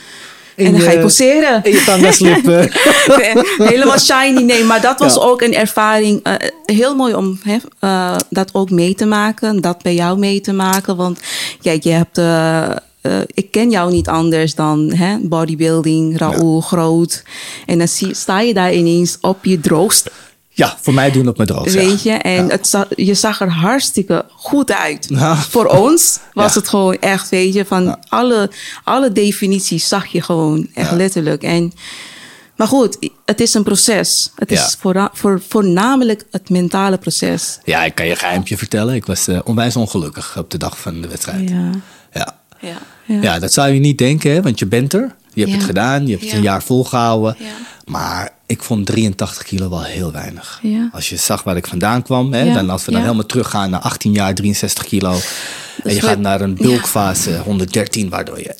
En 0.57 0.73
dan 0.73 0.81
ga 0.81 0.91
je 0.91 0.97
eh, 0.97 1.03
poseren. 1.03 1.61
In 1.65 1.73
je 1.73 1.85
tanga 1.85 2.11
slippen. 2.13 2.71
Helemaal 3.69 3.99
shiny, 3.99 4.43
nee. 4.43 4.65
Maar 4.65 4.81
dat 4.81 4.99
was 4.99 5.15
Ja. 5.15 5.21
ook 5.21 5.43
een 5.43 5.55
ervaring. 5.55 6.21
eh, 6.23 6.35
heel 6.65 6.95
mooi 6.95 7.15
om 7.15 7.39
hè, 7.43 7.57
eh, 7.79 8.17
dat 8.31 8.51
ook 8.55 8.71
mee 8.71 8.95
te 8.95 9.05
maken. 9.07 9.61
Dat 9.61 9.83
bij 9.83 9.95
jou 9.95 10.19
mee 10.19 10.41
te 10.41 10.53
maken. 10.53 10.97
Want 10.97 11.21
kijk, 11.63 11.83
je 11.83 11.91
hebt... 11.91 12.19
eh, 12.19 12.71
eh, 13.01 13.21
ik 13.27 13.51
ken 13.51 13.71
jou 13.71 13.93
niet 13.93 14.09
anders 14.09 14.55
dan 14.55 14.93
hè, 14.93 15.17
bodybuilding, 15.23 16.19
Raoul, 16.19 16.61
groot. 16.61 17.23
En 17.67 17.79
dan 17.79 17.89
zie, 17.89 18.15
sta 18.15 18.41
je 18.41 18.55
daar 18.55 18.73
ineens 18.75 19.19
op 19.21 19.45
je 19.45 19.61
droogst, 19.61 20.11
ja, 20.57 20.77
voor 20.81 20.95
mij 20.95 21.11
doen 21.11 21.29
op 21.29 21.37
mijn 21.37 21.49
droog. 21.49 21.73
weet 21.73 22.03
je. 22.03 22.11
En 22.13 22.45
Ja. 22.47 22.51
het 22.51 22.67
za- 22.67 22.89
je 22.97 23.15
zag 23.15 23.41
er 23.41 23.51
hartstikke 23.51 24.25
goed 24.31 24.73
uit. 24.73 25.07
Ja. 25.19 25.37
Voor 25.37 25.67
ons 25.67 26.19
was 26.33 26.55
Ja. 26.55 26.59
het 26.61 26.69
gewoon 26.69 26.97
echt, 26.99 27.29
weet 27.29 27.55
je, 27.55 27.65
van 27.65 27.99
alle, 28.09 28.51
alle 28.85 29.13
definities 29.13 29.89
zag 29.89 30.07
je 30.07 30.23
gewoon 30.23 30.69
echt 30.75 30.93
letterlijk. 30.93 31.43
En, 31.43 31.73
maar 32.57 32.67
goed, 32.69 33.11
het 33.25 33.41
is 33.41 33.55
een 33.55 33.63
proces. 33.63 34.33
Het 34.37 34.51
is 34.51 34.77
voorna- 34.81 35.11
voor, 35.13 35.43
voornamelijk 35.49 36.25
het 36.31 36.51
mentale 36.51 36.99
proces. 36.99 37.59
Ja, 37.65 37.85
ik 37.85 37.95
kan 37.95 38.05
je 38.05 38.11
een 38.11 38.17
geheimpje 38.17 38.57
vertellen. 38.57 38.95
Ik 38.95 39.07
was 39.07 39.29
eh, 39.29 39.39
onwijs 39.45 39.77
ongelukkig 39.77 40.39
op 40.39 40.51
de 40.51 40.59
dag 40.59 40.79
van 40.81 41.01
de 41.01 41.09
wedstrijd. 41.09 41.51
Ja, 41.51 41.71
Ja. 42.61 42.79
ja. 43.21 43.39
dat 43.39 43.53
zou 43.53 43.69
je 43.73 43.81
niet 43.81 43.99
denken, 43.99 44.33
hè, 44.33 44.43
want 44.43 44.59
je 44.59 44.67
bent 44.67 44.93
er. 44.93 45.15
Je 45.35 45.41
hebt 45.41 45.53
Ja. 45.53 45.57
het 45.57 45.67
gedaan, 45.67 46.07
je 46.07 46.11
hebt 46.13 46.25
het 46.25 46.33
een 46.33 46.43
jaar 46.43 46.63
volgehouden. 46.63 47.37
Maar 47.85 48.31
ik 48.47 48.63
vond 48.63 48.87
83 48.87 49.43
kilo 49.43 49.69
wel 49.69 49.83
heel 49.83 50.13
weinig. 50.13 50.61
Als 50.93 51.09
je 51.09 51.17
zag 51.17 51.43
waar 51.43 51.57
ik 51.57 51.67
vandaan 51.67 52.03
kwam, 52.03 52.33
hè, 52.33 52.53
dan 52.53 52.71
als 52.71 52.85
we 52.85 52.93
dan 52.93 53.01
helemaal 53.01 53.27
teruggaan 53.27 53.71
naar 53.71 53.81
18 53.81 54.13
jaar, 54.13 54.35
63 54.35 54.85
kilo. 54.85 55.17
en 55.85 55.95
je 55.95 56.01
gaat 56.01 56.19
naar 56.19 56.41
een 56.41 56.55
bulkfase 56.55 57.39
113, 57.39 58.09
waardoor 58.09 58.39
je 58.39 58.57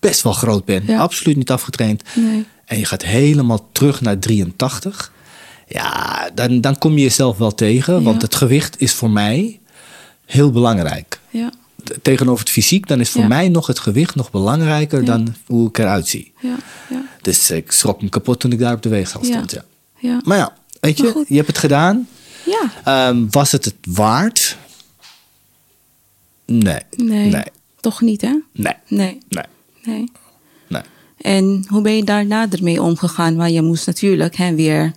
best 0.00 0.22
wel 0.22 0.32
groot 0.32 0.64
bent. 0.64 0.90
Absoluut 0.90 1.36
niet 1.36 1.50
afgetraind. 1.50 2.02
Nee. 2.14 2.44
En 2.64 2.78
je 2.78 2.84
gaat 2.84 3.02
helemaal 3.02 3.68
terug 3.72 4.00
naar 4.00 4.18
83. 4.18 5.12
Ja, 5.68 6.30
dan, 6.34 6.60
dan 6.60 6.78
kom 6.78 6.92
je 6.96 7.02
jezelf 7.02 7.38
wel 7.38 7.54
tegen. 7.54 8.02
Want 8.02 8.22
het 8.22 8.34
gewicht 8.34 8.80
is 8.80 8.92
voor 8.92 9.10
mij 9.10 9.58
heel 10.26 10.50
belangrijk 10.50 11.20
Ja, 11.30 11.50
tegenover 12.02 12.40
het 12.44 12.52
fysiek, 12.52 12.86
dan 12.88 13.00
is 13.00 13.10
voor 13.10 13.20
Ja. 13.22 13.28
mij 13.28 13.48
nog 13.48 13.66
het 13.66 13.78
gewicht 13.78 14.14
nog 14.14 14.30
belangrijker 14.30 15.00
Ja. 15.00 15.06
dan 15.06 15.34
hoe 15.46 15.68
ik 15.68 15.78
eruit 15.78 16.08
zie. 16.08 16.32
ja, 16.40 16.56
ja, 16.90 17.02
Dus 17.20 17.50
ik 17.50 17.72
schrok 17.72 18.02
me 18.02 18.08
kapot 18.08 18.40
toen 18.40 18.52
ik 18.52 18.58
daar 18.58 18.74
op 18.74 18.82
de 18.82 18.88
weegschaal 18.88 19.24
stond. 19.24 19.50
Ja. 19.52 19.64
ja. 19.98 20.20
Maar 20.24 20.36
ja, 20.36 20.52
weet 20.80 20.98
je, 20.98 21.10
goed. 21.10 21.28
je 21.28 21.34
hebt 21.34 21.46
het 21.46 21.58
gedaan. 21.58 22.08
Ja, 22.46 22.70
Ehm, 22.84 23.26
was 23.30 23.52
het 23.52 23.64
het 23.64 23.74
waard? 23.88 24.56
Nee. 26.46 26.80
nee, 26.96 27.30
Nee. 27.30 27.44
toch 27.80 28.00
niet 28.00 28.20
hè? 28.20 28.38
Nee. 28.52 28.74
Nee, 28.88 29.18
Nee. 29.28 29.44
nee. 29.84 30.08
nee. 30.68 30.82
En 31.16 31.64
hoe 31.68 31.82
ben 31.82 31.96
je 31.96 32.04
daarna 32.04 32.46
ermee 32.50 32.82
omgegaan? 32.82 33.36
Want 33.36 33.52
je 33.52 33.62
moest 33.62 33.86
natuurlijk 33.86 34.36
hè, 34.36 34.54
weer 34.54 34.92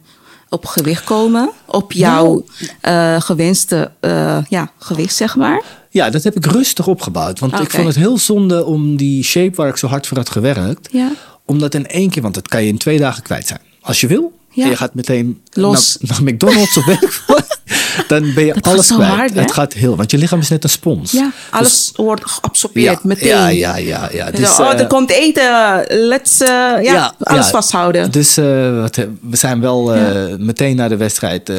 op 0.50 0.65
gewicht 0.65 1.04
komen. 1.04 1.52
Op 1.65 1.91
jouw 1.91 2.46
eh, 2.82 3.22
gewenste 3.22 3.91
eh, 4.00 4.43
ja, 4.50 4.72
gewicht, 4.80 5.15
zeg 5.15 5.36
maar. 5.36 5.63
Ja, 5.93 6.10
dat 6.10 6.23
heb 6.23 6.36
ik 6.36 6.45
rustig 6.45 6.88
opgebouwd. 6.88 7.39
Want 7.39 7.60
ik 7.60 7.69
vond 7.71 7.88
het 7.88 7.95
heel 7.95 8.17
zonde 8.17 8.65
om 8.65 8.95
die 8.97 9.23
shape 9.23 9.56
waar 9.56 9.67
ik 9.67 9.77
zo 9.77 9.88
hard 9.88 10.08
voor 10.08 10.17
had 10.17 10.29
gewerkt. 10.29 10.89
Ja. 10.91 11.12
Om 11.45 11.60
dat 11.60 11.73
in 11.73 11.88
één 11.88 12.10
keer, 12.10 12.21
want 12.21 12.34
dat 12.34 12.47
kan 12.47 12.62
je 12.63 12.67
in 12.67 12.77
twee 12.77 12.97
dagen 12.99 13.23
kwijt 13.23 13.47
zijn. 13.47 13.60
Als 13.82 14.01
je 14.01 14.08
wil. 14.08 14.38
Ja. 14.49 14.63
En 14.63 14.69
je 14.69 14.75
gaat 14.75 14.93
meteen 14.93 15.41
Los. 15.51 15.97
Naar, 15.99 16.21
naar 16.23 16.34
McDonald's 16.34 16.77
of 16.77 16.86
werk. 16.86 17.21
dan 18.08 18.34
ben 18.34 18.45
je 18.45 18.53
Dat 18.53 18.67
alles 18.67 18.88
kwijt. 18.93 19.10
hard, 19.12 19.34
het 19.34 19.51
gaat 19.51 19.73
heel, 19.73 19.95
want 19.95 20.12
je 20.12 20.17
lichaam 20.17 20.39
is 20.39 20.49
net 20.49 20.63
een 20.63 20.69
spons. 20.69 21.12
Ja, 21.12 21.23
Dus- 21.23 21.34
alles 21.49 21.91
wordt 21.95 22.21
geabsorbeerd 22.25 22.93
ja, 22.93 22.99
meteen. 23.03 23.27
Ja, 23.27 23.47
ja, 23.47 23.75
ja. 23.77 24.10
ja. 24.12 24.32
Dus, 24.32 24.39
Dus, 24.39 24.60
oh, 24.60 24.71
eh, 24.71 24.79
er 24.79 24.88
komt 24.88 25.10
eten. 25.10 25.84
Let's 25.89 26.41
eh, 26.41 26.47
ja, 26.82 27.13
alles 27.19 27.47
vasthouden. 27.49 28.12
Dus 28.12 28.38
eh, 28.38 28.79
wat, 28.82 28.97
eh, 28.97 29.06
we 29.21 29.36
zijn 29.38 29.60
wel 29.62 29.93
eh, 29.93 30.36
meteen 30.38 30.75
na 30.75 30.88
de 30.88 30.97
wedstrijd. 30.97 31.49
eh, 31.49 31.58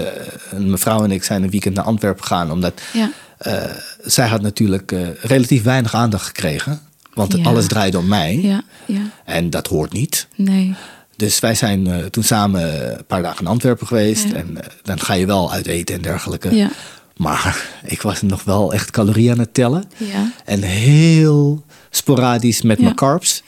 een 0.50 0.70
mevrouw 0.70 1.04
en 1.04 1.10
ik 1.10 1.24
zijn 1.24 1.42
een 1.42 1.50
weekend 1.50 1.74
naar 1.74 1.84
Antwerpen 1.84 2.22
gegaan. 2.24 2.50
Omdat 2.50 2.72
Ja. 2.92 3.00
eh, 3.00 3.06
zij 4.04 4.28
had 4.28 4.40
natuurlijk 4.42 4.92
eh, 4.92 5.08
relatief 5.20 5.62
weinig 5.62 5.94
aandacht 5.94 6.26
gekregen. 6.26 6.80
Want 7.14 7.32
Ja. 7.36 7.42
alles 7.44 7.66
draaide 7.66 7.98
om 7.98 8.08
mij. 8.08 8.38
Ja, 8.42 8.62
ja. 8.86 9.00
En 9.24 9.50
dat 9.50 9.66
hoort 9.66 9.92
niet. 9.92 10.26
Nee. 10.36 10.74
Dus 11.16 11.38
wij 11.40 11.54
zijn 11.54 11.86
eh, 11.86 12.04
toen 12.04 12.22
samen 12.22 12.92
een 12.98 13.04
paar 13.06 13.22
dagen 13.22 13.40
in 13.40 13.46
Antwerpen 13.46 13.86
geweest. 13.86 14.32
En 14.32 14.62
eh, 14.62 14.68
dan 14.82 15.00
ga 15.00 15.14
je 15.14 15.26
wel 15.26 15.52
uit 15.52 15.66
eten 15.66 15.94
en 15.94 16.02
dergelijke. 16.02 16.54
Ja. 16.54 16.68
Maar 17.16 17.68
ik 17.84 18.02
was 18.02 18.22
nog 18.22 18.44
wel 18.44 18.72
echt 18.72 18.90
calorieën 18.90 19.32
aan 19.32 19.38
het 19.38 19.54
tellen. 19.54 19.84
Ja. 19.96 20.30
En 20.44 20.62
heel 20.62 21.64
sporadisch 21.90 22.62
met 22.62 22.76
Ja. 22.76 22.82
mijn 22.84 22.94
carbs. 22.96 23.42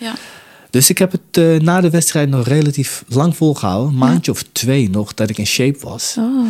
Ja. 0.77 0.83
Dus 0.83 0.91
ik 0.91 0.99
heb 0.99 1.13
het 1.13 1.21
eh, 1.45 1.61
na 1.61 1.81
de 1.81 1.91
wedstrijd 1.91 2.29
nog 2.29 2.47
relatief 2.47 3.05
lang 3.09 3.37
volgehouden. 3.37 3.89
Een 3.93 3.99
maandje 3.99 4.31
of 4.31 4.45
twee 4.53 4.91
nog, 4.91 5.15
dat 5.15 5.31
ik 5.31 5.39
in 5.39 5.47
shape 5.47 5.79
was. 5.81 6.15
Oh. 6.19 6.47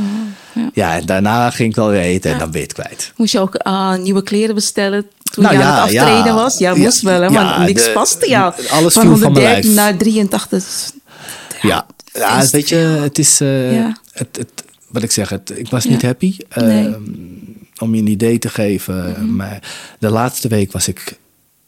Ja. 0.55 0.71
Ja, 0.75 0.95
en 0.97 1.07
daarna 1.07 1.51
ging 1.51 1.69
ik 1.71 1.77
wel 1.77 1.89
weer 1.89 2.01
eten 2.01 2.31
en 2.31 2.37
Ja. 2.37 2.43
dan 2.43 2.53
weer 2.53 2.63
het 2.63 2.73
kwijt. 2.73 3.13
Moest 3.17 3.33
je 3.33 3.39
ook 3.41 3.55
ah, 3.57 3.99
nieuwe 3.99 4.23
kleren 4.23 4.55
bestellen 4.55 5.07
toen 5.23 5.43
Nou 5.45 5.55
je 5.57 5.61
ja, 5.63 5.67
aan 5.69 5.75
het 5.75 5.83
aftreden 5.97 6.25
ja. 6.25 6.35
was? 6.35 6.59
Ja, 6.59 6.71
Ja, 6.75 6.77
moest 6.83 7.01
wel, 7.01 7.21
hè, 7.21 7.27
ja, 7.27 7.33
want 7.57 7.67
niks 7.67 7.85
de- 7.85 7.91
paste 7.91 8.29
jou. 8.29 8.55
alles 8.71 8.93
van 8.95 9.03
viel 9.03 9.17
van 9.17 9.33
mijn 9.33 9.45
113 9.45 9.75
lijf. 9.75 9.91
naar 9.91 9.97
83. 9.99 10.91
Ja, 11.63 11.87
ja 12.13 12.43
is- 12.43 12.51
weet 12.51 12.69
je, 12.69 12.77
het 12.77 13.19
is... 13.19 13.41
eh, 13.41 13.75
Ja. 13.77 13.97
het, 14.13 14.29
het, 14.37 14.49
wat 14.89 15.03
ik 15.03 15.11
zeg, 15.11 15.29
het, 15.29 15.53
ik 15.59 15.69
was 15.69 15.85
Ja. 15.85 15.91
niet 15.91 16.03
happy. 16.03 16.37
Nee. 16.55 16.87
Ehm, 16.87 17.03
om 17.79 17.95
je 17.95 18.01
een 18.01 18.07
idee 18.07 18.39
te 18.39 18.49
geven. 18.49 19.11
Mhm. 19.11 19.37
Maar 19.37 19.63
de 19.99 20.11
laatste 20.11 20.49
week 20.49 20.73
was 20.73 20.89
ik 20.89 21.19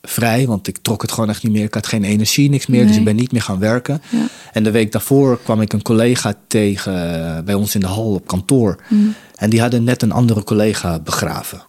vrij, 0.08 0.46
want 0.46 0.68
ik 0.68 0.78
trok 0.82 1.02
het 1.02 1.12
gewoon 1.12 1.28
echt 1.28 1.42
niet 1.42 1.52
meer. 1.52 1.64
Ik 1.64 1.74
had 1.74 1.86
geen 1.86 2.04
energie, 2.04 2.48
niks 2.48 2.66
meer, 2.66 2.86
dus 2.86 2.96
ik 2.96 3.04
ben 3.04 3.16
niet 3.16 3.32
meer 3.32 3.42
gaan 3.42 3.58
werken. 3.58 4.02
Ja. 4.08 4.26
En 4.52 4.62
de 4.62 4.70
week 4.70 4.92
daarvoor 4.92 5.40
kwam 5.42 5.60
ik 5.60 5.72
een 5.72 5.82
collega 5.82 6.34
tegen 6.46 7.26
eh, 7.36 7.42
bij 7.42 7.54
ons 7.54 7.74
in 7.74 7.80
de 7.80 7.86
hal 7.86 8.14
op 8.14 8.26
kantoor. 8.26 8.76
Mhm. 8.88 9.08
En 9.34 9.50
die 9.50 9.60
hadden 9.60 9.84
net 9.84 10.02
een 10.02 10.12
andere 10.12 10.42
collega 10.42 10.98
begraven. 10.98 11.62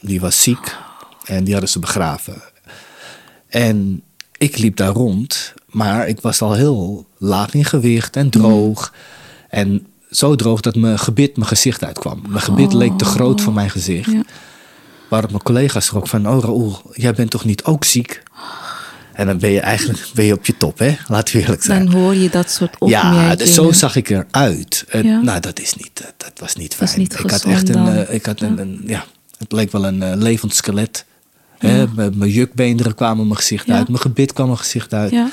Die 0.00 0.20
was 0.20 0.42
ziek 0.42 0.76
en 1.24 1.44
die 1.44 1.52
hadden 1.52 1.70
ze 1.70 1.78
begraven. 1.78 2.42
En 3.48 4.02
ik 4.38 4.58
liep 4.58 4.76
daar 4.76 4.92
rond, 4.92 5.54
maar 5.66 6.08
ik 6.08 6.20
was 6.20 6.42
al 6.42 6.52
heel 6.52 7.06
laag 7.18 7.54
in 7.54 7.64
gewicht 7.64 8.16
en 8.16 8.30
droog. 8.30 8.92
En 9.48 9.86
zo 10.10 10.34
droog 10.34 10.60
dat 10.60 10.76
mijn 10.76 10.98
gebit 10.98 11.36
mijn 11.36 11.48
gezicht 11.48 11.84
uitkwam. 11.84 12.22
Mijn 12.28 12.42
gebit 12.42 12.72
leek 12.72 12.98
te 12.98 13.04
groot 13.04 13.40
voor 13.40 13.52
mijn 13.52 13.70
gezicht. 13.70 14.10
Ja. 14.10 14.22
Waarop 15.08 15.30
mijn 15.30 15.42
collega 15.42 15.80
schrok 15.80 16.08
van, 16.08 16.28
oh 16.28 16.40
Raoul, 16.42 16.82
jij 16.92 17.12
bent 17.14 17.30
toch 17.30 17.44
niet 17.44 17.64
ook 17.64 17.84
ziek? 17.84 18.22
En 19.12 19.26
dan 19.26 19.38
ben 19.38 19.50
je 19.50 19.60
eigenlijk 19.60 20.08
ben 20.14 20.24
je 20.24 20.32
op 20.32 20.46
je 20.46 20.56
top, 20.56 20.78
hè? 20.78 20.96
Laten 21.08 21.36
we 21.36 21.42
eerlijk 21.42 21.62
zijn. 21.62 21.84
Dan 21.86 21.94
hoor 21.94 22.14
je 22.14 22.30
dat 22.30 22.50
soort 22.50 22.78
opmerkingen. 22.78 23.22
Ja, 23.24 23.34
dus 23.36 23.54
zo 23.54 23.72
zag 23.72 23.96
ik 23.96 24.08
eruit. 24.10 24.84
En, 24.88 25.06
Ja. 25.06 25.20
Nou, 25.20 25.40
dat 25.40 25.60
is 25.60 25.74
niet, 25.74 25.90
dat, 25.94 26.12
dat 26.16 26.32
was 26.40 26.54
niet 26.54 26.74
fijn. 26.74 26.98
niet 26.98 27.18
ik 27.18 27.30
had 27.30 27.44
echt 27.44 27.68
een, 27.68 27.74
dan. 27.84 27.88
eh, 27.92 28.14
ik 28.14 28.26
had 28.26 28.40
een, 28.40 28.58
een- 28.58 28.82
ja, 28.86 29.04
het 29.38 29.52
leek 29.52 29.72
wel 29.72 29.84
een 29.86 30.02
eh, 30.02 30.16
levend 30.16 30.54
skelet. 30.54 31.04
Hè? 31.58 31.86
Mijn, 31.94 32.30
jukbeenderen 32.30 32.94
kwamen 32.94 33.24
mijn 33.26 33.36
gezicht 33.38 33.70
uit, 33.70 33.88
mijn 33.88 34.00
gebit 34.00 34.32
kwam 34.32 34.46
mijn 34.46 34.58
gezicht 34.58 34.94
uit. 34.94 35.10
Ja, 35.10 35.28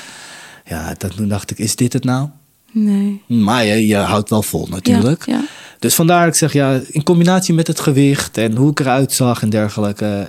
Ja, 0.66 0.94
dat, 0.98 1.16
toen 1.16 1.28
dacht 1.28 1.50
ik, 1.50 1.58
is 1.58 1.76
dit 1.76 1.92
het 1.92 2.04
nou? 2.04 2.28
Nee. 2.74 3.22
Maar 3.26 3.64
je, 3.64 3.86
je 3.86 3.96
houdt 3.96 4.30
wel 4.30 4.42
vol 4.42 4.66
natuurlijk. 4.70 5.26
Ja, 5.26 5.34
ja. 5.34 5.44
Dus 5.78 5.94
vandaar, 5.94 6.26
ik 6.26 6.34
zeg 6.34 6.52
ja, 6.52 6.80
in 6.90 7.02
combinatie 7.02 7.54
met 7.54 7.66
het 7.66 7.80
gewicht 7.80 8.38
en 8.38 8.56
hoe 8.56 8.70
ik 8.70 8.80
eruit 8.80 9.12
zag 9.12 9.42
en 9.42 9.50
dergelijke. 9.50 10.28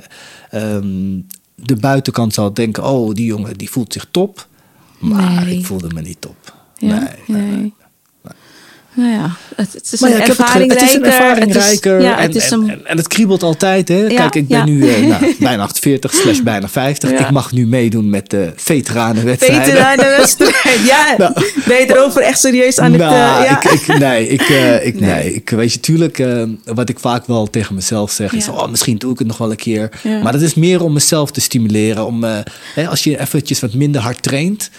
ehm, 0.49 1.19
de 1.55 1.75
buitenkant 1.75 2.33
zal 2.33 2.53
denken, 2.53 2.83
oh, 2.83 3.13
die 3.13 3.25
jongen 3.25 3.57
die 3.57 3.69
voelt 3.69 3.93
zich 3.93 4.05
top. 4.11 4.47
Maar 4.99 5.45
Nee. 5.45 5.57
ik 5.57 5.65
voelde 5.65 5.87
me 5.93 6.01
niet 6.01 6.21
top. 6.21 6.53
Ja, 6.77 6.99
nee, 6.99 7.41
nee, 7.41 7.51
nee. 7.57 7.73
Nou 8.95 9.11
ja, 9.11 9.31
het, 9.55 9.73
het 9.73 9.89
is 9.91 9.99
Maar 9.99 10.09
een 10.09 10.15
ja, 10.17 10.21
ik 10.21 10.27
heb 10.27 10.37
het, 10.37 10.71
het 10.71 10.81
is 10.81 10.93
een 10.93 11.03
ervaring 11.05 11.53
rijker. 11.53 12.01
ja, 12.01 12.17
en, 12.17 12.21
het 12.27 12.35
is 12.35 12.51
en, 12.51 12.59
een... 12.61 12.69
en, 12.69 12.85
en 12.85 12.97
het 12.97 13.07
kriebelt 13.07 13.43
altijd. 13.43 13.87
Hè? 13.87 13.95
Ja, 14.01 14.07
Kijk, 14.07 14.35
ik 14.35 14.47
ben 14.47 14.57
ja. 14.57 14.65
nu 14.65 14.89
eh, 14.89 15.07
nou, 15.07 15.35
bijna 15.39 15.63
48 15.63 16.13
slash 16.13 16.39
bijna 16.39 16.67
50. 16.67 17.09
Ja. 17.11 17.17
Ik 17.19 17.29
mag 17.31 17.51
nu 17.51 17.67
meedoen 17.67 18.09
met 18.09 18.29
de 18.29 18.53
veteranenwedstrijden. 18.55 19.63
Veteranenwedstrijd. 19.65 20.79
Ja, 20.85 21.15
Nou. 21.17 21.33
ben 21.65 21.77
je 21.77 21.85
erover 21.95 22.21
echt 22.21 22.39
serieus 22.39 22.79
aan 22.79 22.91
het... 22.91 23.01
eh, 23.01 23.09
Nou, 23.09 23.43
ja. 23.43 23.63
ik, 23.63 23.71
ik, 23.71 23.97
nee, 23.99 24.27
ik, 24.29 24.41
eh, 24.41 24.85
ik, 24.85 24.99
Nee. 24.99 25.13
nee. 25.13 25.33
ik 25.33 25.49
weet 25.49 25.73
je, 25.73 25.79
tuurlijk, 25.79 26.19
eh, 26.19 26.43
wat 26.65 26.89
ik 26.89 26.99
vaak 26.99 27.25
wel 27.27 27.49
tegen 27.49 27.75
mezelf 27.75 28.11
zeg 28.11 28.33
is, 28.33 28.47
oh, 28.47 28.67
misschien 28.67 28.97
doe 28.97 29.11
ik 29.11 29.17
het 29.19 29.27
nog 29.27 29.37
wel 29.37 29.49
een 29.51 29.55
keer. 29.55 29.89
Ja. 30.03 30.21
Maar 30.21 30.31
dat 30.31 30.41
is 30.41 30.53
meer 30.53 30.83
om 30.83 30.93
mezelf 30.93 31.31
te 31.31 31.41
stimuleren. 31.41 32.05
Om, 32.05 32.23
eh, 32.23 32.37
hè, 32.75 32.87
als 32.87 33.03
je 33.03 33.19
eventjes 33.19 33.59
wat 33.59 33.73
minder 33.73 34.01
hard 34.01 34.21
traint, 34.23 34.69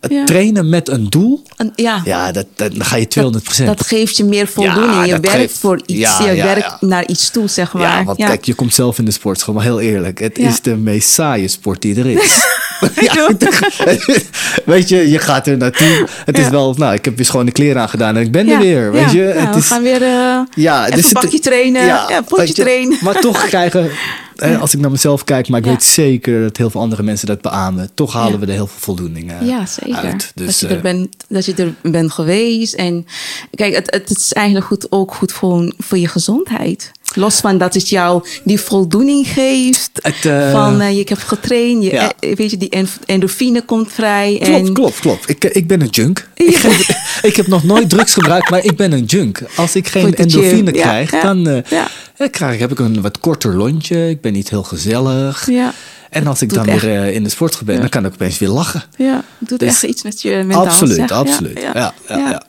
het 0.00 0.10
Ja. 0.12 0.24
trainen 0.24 0.68
met 0.68 0.88
een 0.88 1.06
doel, 1.10 1.42
Een- 1.56 1.72
ja. 1.74 2.00
ja, 2.04 2.32
dat, 2.32 2.46
dat, 2.56 2.72
dan 2.74 2.84
ga 2.84 2.96
je 2.96 3.08
200% 3.08 3.66
Dat 3.66 3.86
geeft 3.86 4.16
je 4.16 4.24
meer 4.24 4.46
voldoening. 4.46 4.92
Ja, 4.94 5.04
je 5.04 5.10
werkt 5.20 5.28
geeft- 5.36 5.58
voor 5.58 5.80
iets. 5.86 6.18
Je 6.18 6.34
werkt 6.42 6.80
naar 6.80 7.06
iets 7.06 7.30
toe, 7.30 7.48
zeg 7.48 7.72
maar. 7.72 7.82
Ja, 7.82 8.04
want 8.04 8.18
kijk, 8.18 8.44
je 8.44 8.54
komt 8.54 8.74
zelf 8.74 8.98
in 8.98 9.04
de 9.04 9.10
sportschool, 9.10 9.54
maar 9.54 9.62
heel 9.64 9.80
eerlijk, 9.80 10.18
het 10.18 10.38
is 10.38 10.60
de 10.60 10.76
meest 10.76 11.10
saaie 11.10 11.48
sport 11.48 11.82
die 11.82 11.96
er 11.96 12.06
is. 12.06 12.40
ja, 13.12 13.30
weet 14.64 14.88
je, 14.88 15.10
je 15.10 15.18
gaat 15.18 15.46
er 15.46 15.56
naartoe. 15.56 16.06
Het 16.24 16.38
is 16.38 16.48
wel, 16.48 16.74
nou, 16.78 16.94
ik 16.94 17.04
heb 17.04 17.16
weer 17.16 17.26
schone 17.26 17.50
kleren 17.50 17.82
aangedaan 17.82 18.16
en 18.16 18.22
ik 18.22 18.32
ben 18.32 18.48
er 18.48 18.58
weer. 18.58 18.92
Weet 18.92 19.10
je, 19.10 19.20
het 19.20 19.50
we 19.54 19.60
is, 19.60 19.66
gaan 19.66 19.82
weer 19.82 20.02
eh 20.02 20.38
ja, 20.54 20.86
dus 20.90 21.04
het- 21.04 21.12
pakje 21.12 21.38
trainen. 21.38 21.84
Ja, 21.86 22.22
potje 22.28 22.52
trainen. 22.54 22.98
Maar 23.00 23.20
toch 23.20 23.46
krijgen, 23.48 23.90
hè, 24.36 24.58
als 24.58 24.74
ik 24.74 24.80
naar 24.80 24.90
mezelf 24.90 25.24
kijk, 25.24 25.48
maar 25.48 25.58
ik 25.58 25.64
Ja. 25.64 25.70
weet 25.70 25.82
zeker 25.84 26.42
dat 26.42 26.56
heel 26.56 26.70
veel 26.70 26.80
andere 26.80 27.02
mensen 27.02 27.26
dat 27.26 27.40
beamen. 27.40 27.90
Toch 27.94 28.12
halen 28.12 28.32
Ja. 28.32 28.38
we 28.38 28.46
er 28.46 28.52
heel 28.52 28.66
veel 28.66 28.80
voldoening 28.80 29.30
eh, 29.40 29.46
Ja, 29.48 29.66
zeker. 29.94 30.10
uit. 30.10 30.32
Dus, 30.34 30.46
dat, 30.46 30.58
je 30.58 30.66
eh, 30.66 30.72
er 30.72 30.80
bent, 30.80 31.16
dat 31.28 31.44
je 31.44 31.54
er 31.54 31.90
bent 31.90 32.12
geweest. 32.12 32.74
En 32.74 33.06
kijk, 33.54 33.74
het, 33.74 33.90
het 33.90 34.10
is 34.10 34.32
eigenlijk 34.32 34.66
goed, 34.66 34.86
ook 34.92 35.14
goed 35.14 35.32
voor, 35.32 35.72
voor 35.78 35.98
je 35.98 36.08
gezondheid. 36.08 36.90
Los 37.14 37.36
van 37.40 37.58
dat 37.58 37.74
het 37.74 37.88
jou 37.88 38.24
die 38.44 38.60
voldoening 38.60 39.28
geeft. 39.28 39.90
Het, 39.92 40.24
eh, 40.24 40.50
van 40.52 40.80
eh, 40.80 40.90
je 40.96 41.04
hebt 41.08 41.22
getraind, 41.22 41.82
je, 41.82 41.90
ja. 41.90 42.12
weet 42.20 42.50
je, 42.50 42.56
die 42.56 42.68
en- 42.70 42.88
endorfine 43.06 43.62
komt 43.62 43.92
vrij. 43.92 44.38
Klopt, 44.42 44.66
en, 44.66 44.72
klopt, 44.72 44.98
klopt. 44.98 45.28
Ik, 45.28 45.44
ik 45.44 45.66
ben 45.66 45.80
een 45.80 45.88
junk. 45.88 46.28
Ja. 46.34 46.44
Ik, 46.44 46.56
geef- 46.56 47.22
ik 47.30 47.36
heb 47.36 47.46
nog 47.46 47.64
nooit 47.64 47.88
drugs 47.88 48.12
gebruikt, 48.12 48.50
maar 48.50 48.64
ik 48.64 48.76
ben 48.76 48.92
een 48.92 49.04
junk. 49.04 49.42
Als 49.56 49.76
ik 49.76 49.88
geen 49.88 50.14
endorfine 50.14 50.70
gym, 50.70 50.80
krijg, 50.80 51.10
ja, 51.10 51.22
dan 51.22 51.64
krijg, 52.30 52.60
heb 52.60 52.70
ik 52.70 52.78
een 52.78 53.00
wat 53.00 53.20
korter 53.20 53.56
lontje. 53.56 54.08
Ik 54.08 54.20
ben 54.20 54.32
niet 54.32 54.50
heel 54.50 54.62
gezellig. 54.62 55.50
Ja. 55.50 55.74
En 56.10 56.26
als 56.26 56.42
ik 56.42 56.52
dan 56.52 56.66
echt- 56.66 56.82
weer 56.82 57.02
eh, 57.02 57.14
in 57.14 57.22
de 57.22 57.28
sportschool 57.28 57.66
ben, 57.66 57.80
dan 57.80 57.88
kan 57.88 58.04
ik 58.06 58.12
opeens 58.12 58.38
weer 58.38 58.48
lachen. 58.48 58.82
Ja, 58.96 59.24
het 59.38 59.48
doet 59.48 59.58
Dus- 59.58 59.68
echt 59.68 59.82
iets 59.82 60.02
met 60.02 60.22
je 60.22 60.30
mentaal. 60.46 60.66
absoluut, 60.66 60.96
zeg. 60.96 61.10
Absoluut. 61.10 61.60
Ja, 61.60 61.72
ja, 61.74 61.92
ja. 62.08 62.42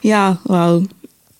Ja, 0.00 0.38
wauw. 0.42 0.82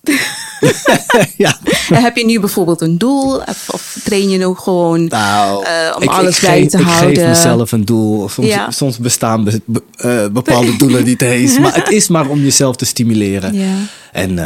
ja. 1.36 1.58
En 1.88 2.02
heb 2.02 2.16
je 2.16 2.24
nu 2.24 2.40
bijvoorbeeld 2.40 2.80
een 2.80 2.98
doel? 2.98 3.36
Of, 3.36 3.68
of 3.70 3.96
train 4.04 4.30
je 4.30 4.38
nu 4.38 4.54
gewoon 4.54 5.06
Nou, 5.06 5.64
eh, 5.64 5.92
om 5.96 6.02
ik, 6.02 6.08
alles 6.08 6.34
ik 6.36 6.40
bij 6.48 6.60
geef, 6.60 6.70
te 6.70 6.78
ik 6.78 6.84
houden? 6.84 7.16
geef 7.16 7.26
mezelf 7.28 7.72
een 7.72 7.84
doel. 7.84 8.28
Soms, 8.28 8.48
Ja. 8.48 8.70
soms 8.70 8.98
bestaan 8.98 9.44
be- 9.44 9.60
be- 9.64 9.82
eh, 9.96 10.26
bepaalde 10.32 10.76
doelen 10.82 11.04
niet 11.04 11.22
eens. 11.22 11.58
Maar 11.58 11.74
het 11.74 11.88
is 11.90 12.08
maar 12.08 12.28
om 12.28 12.40
jezelf 12.40 12.76
te 12.76 12.84
stimuleren. 12.84 13.54
Ja. 13.54 13.74
En 14.12 14.38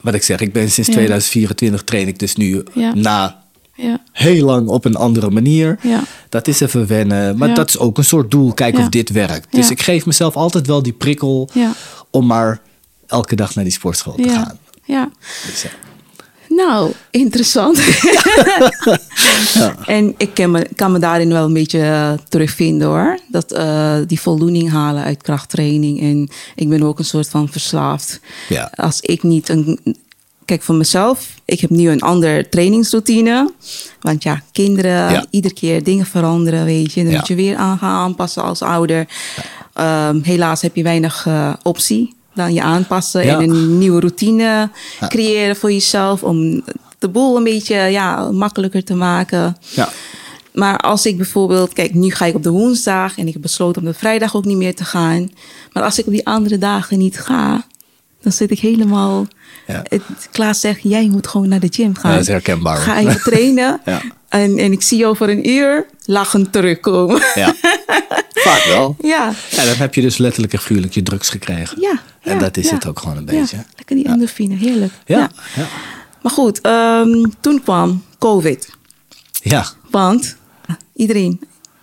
wat 0.00 0.14
ik 0.14 0.22
zeg, 0.22 0.40
ik 0.40 0.52
ben 0.52 0.70
sinds 0.70 0.88
Ja. 0.88 0.94
2024 0.94 1.82
train 1.84 2.08
ik 2.08 2.18
dus 2.18 2.34
nu 2.36 2.62
na 2.94 3.39
Ja. 3.80 4.00
heel 4.12 4.44
lang 4.44 4.68
op 4.68 4.84
een 4.84 4.96
andere 4.96 5.30
manier. 5.30 5.78
Ja. 5.82 6.02
Dat 6.28 6.48
is 6.48 6.60
even 6.60 6.86
wennen. 6.86 7.38
Maar 7.38 7.48
Ja. 7.48 7.54
dat 7.54 7.68
is 7.68 7.78
ook 7.78 7.98
een 7.98 8.04
soort 8.04 8.30
doel. 8.30 8.52
Kijken 8.52 8.78
Ja. 8.78 8.84
of 8.84 8.90
dit 8.90 9.10
werkt. 9.10 9.46
Dus 9.52 9.66
Ja. 9.66 9.70
ik 9.72 9.82
geef 9.82 10.06
mezelf 10.06 10.36
altijd 10.36 10.66
wel 10.66 10.82
die 10.82 10.92
prikkel 10.92 11.48
Ja. 11.52 11.72
om 12.10 12.26
maar 12.26 12.60
elke 13.06 13.36
dag 13.36 13.54
naar 13.54 13.64
die 13.64 13.72
sportschool 13.72 14.14
te 14.14 14.22
Ja. 14.22 14.34
gaan. 14.34 14.58
ja. 14.84 15.10
Dus, 15.46 15.62
ja. 15.62 15.68
Nou, 16.48 16.92
interessant. 17.10 17.78
En 19.86 20.14
ik 20.16 20.34
kan 20.34 20.50
me, 20.50 20.68
kan 20.74 20.92
me 20.92 20.98
daarin 20.98 21.28
wel 21.28 21.44
een 21.44 21.52
beetje 21.52 21.80
eh, 21.82 22.12
terugvinden 22.28 22.88
hoor. 22.88 23.18
Dat 23.28 23.52
eh, 23.52 23.96
die 24.06 24.20
voldoening 24.20 24.70
halen 24.70 25.02
uit 25.02 25.22
krachttraining. 25.22 26.00
En 26.00 26.28
ik 26.54 26.68
ben 26.68 26.82
ook 26.82 26.98
een 26.98 27.04
soort 27.04 27.28
van 27.28 27.48
verslaafd. 27.48 28.20
Ja. 28.48 28.72
Als 28.74 29.00
ik 29.00 29.22
niet 29.22 29.48
een. 29.48 29.78
Kijk, 30.50 30.62
voor 30.62 30.74
mezelf, 30.74 31.34
ik 31.44 31.60
heb 31.60 31.70
nu 31.70 31.88
een 31.90 32.00
andere 32.00 32.48
trainingsroutine. 32.48 33.52
Want 34.00 34.22
ja, 34.22 34.42
kinderen, 34.52 35.12
Ja. 35.12 35.24
iedere 35.30 35.54
keer 35.54 35.82
dingen 35.84 36.06
veranderen, 36.06 36.64
weet 36.64 36.92
je. 36.92 37.02
Dan 37.02 37.12
Ja. 37.12 37.18
moet 37.18 37.28
je 37.28 37.34
weer 37.34 37.56
aan 37.56 37.78
gaan 37.78 37.90
aanpassen 37.96 38.42
als 38.42 38.62
ouder. 38.62 39.06
Ehm, 39.74 40.20
helaas 40.22 40.62
heb 40.62 40.76
je 40.76 40.82
weinig 40.82 41.26
eh, 41.26 41.52
optie 41.62 42.14
dan 42.34 42.52
je 42.54 42.62
aanpassen 42.62 43.22
en 43.22 43.40
een 43.40 43.78
nieuwe 43.78 44.00
routine 44.00 44.70
creëren 45.08 45.56
voor 45.56 45.72
jezelf. 45.72 46.22
Om 46.22 46.62
de 46.98 47.08
boel 47.08 47.36
een 47.36 47.44
beetje 47.44 47.76
ja, 47.76 48.30
makkelijker 48.30 48.84
te 48.84 48.94
maken. 48.94 49.56
Ja. 49.68 49.88
Maar 50.54 50.76
als 50.78 51.06
ik 51.06 51.16
bijvoorbeeld, 51.16 51.72
kijk, 51.72 51.94
nu 51.94 52.10
ga 52.10 52.24
ik 52.24 52.34
op 52.34 52.42
de 52.42 52.50
woensdag 52.50 53.18
en 53.18 53.26
ik 53.26 53.32
heb 53.32 53.42
besloten 53.42 53.82
om 53.82 53.88
de 53.88 53.94
vrijdag 53.94 54.36
ook 54.36 54.44
niet 54.44 54.56
meer 54.56 54.74
te 54.74 54.84
gaan. 54.84 55.30
Maar 55.72 55.82
als 55.82 55.98
ik 55.98 56.06
op 56.06 56.12
die 56.12 56.26
andere 56.26 56.58
dagen 56.58 56.98
niet 56.98 57.20
ga, 57.20 57.64
dan 58.22 58.32
zit 58.32 58.50
ik 58.50 58.58
helemaal. 58.58 59.26
Ja. 59.66 59.82
Het, 59.88 60.02
Klaas 60.30 60.60
zegt, 60.60 60.80
jij 60.82 61.08
moet 61.08 61.26
gewoon 61.26 61.48
naar 61.48 61.60
de 61.60 61.68
gym 61.70 61.94
gaan. 61.94 62.10
Ja, 62.10 62.16
dat 62.16 62.26
is 62.26 62.32
herkenbaar. 62.32 62.76
Ga 62.76 62.98
even 62.98 63.20
trainen. 63.30 63.80
Ja. 63.84 64.02
en, 64.28 64.58
en 64.58 64.72
ik 64.72 64.82
zie 64.82 64.98
je 64.98 65.06
over 65.06 65.28
een 65.28 65.48
uur 65.48 65.86
lachend 66.04 66.52
terugkomen. 66.52 67.22
Ja. 67.34 67.54
Vaak 68.44 68.64
wel. 68.64 68.96
ja. 69.02 69.32
Ja, 69.50 69.64
dan 69.64 69.74
heb 69.76 69.94
je 69.94 70.00
dus 70.00 70.18
letterlijk 70.18 70.52
en 70.52 70.58
figuurlijk 70.58 70.94
je 70.94 71.02
drugs 71.02 71.28
gekregen. 71.28 71.80
Ja, 71.80 72.02
En 72.22 72.38
dat 72.38 72.56
is 72.56 72.70
het 72.70 72.86
ook 72.86 72.98
gewoon 72.98 73.16
een 73.16 73.24
beetje. 73.24 73.64
lekker 73.76 73.96
die 73.96 74.06
endorfine, 74.06 74.54
heerlijk. 74.54 74.92
Ja. 75.06 75.30
ja. 75.56 75.66
Maar 76.22 76.32
goed, 76.32 76.60
ehm, 76.60 77.24
toen 77.40 77.62
kwam 77.62 78.04
COVID. 78.18 78.70
Ja, 79.42 79.66
Want 79.90 80.36
iedereen 80.94 81.40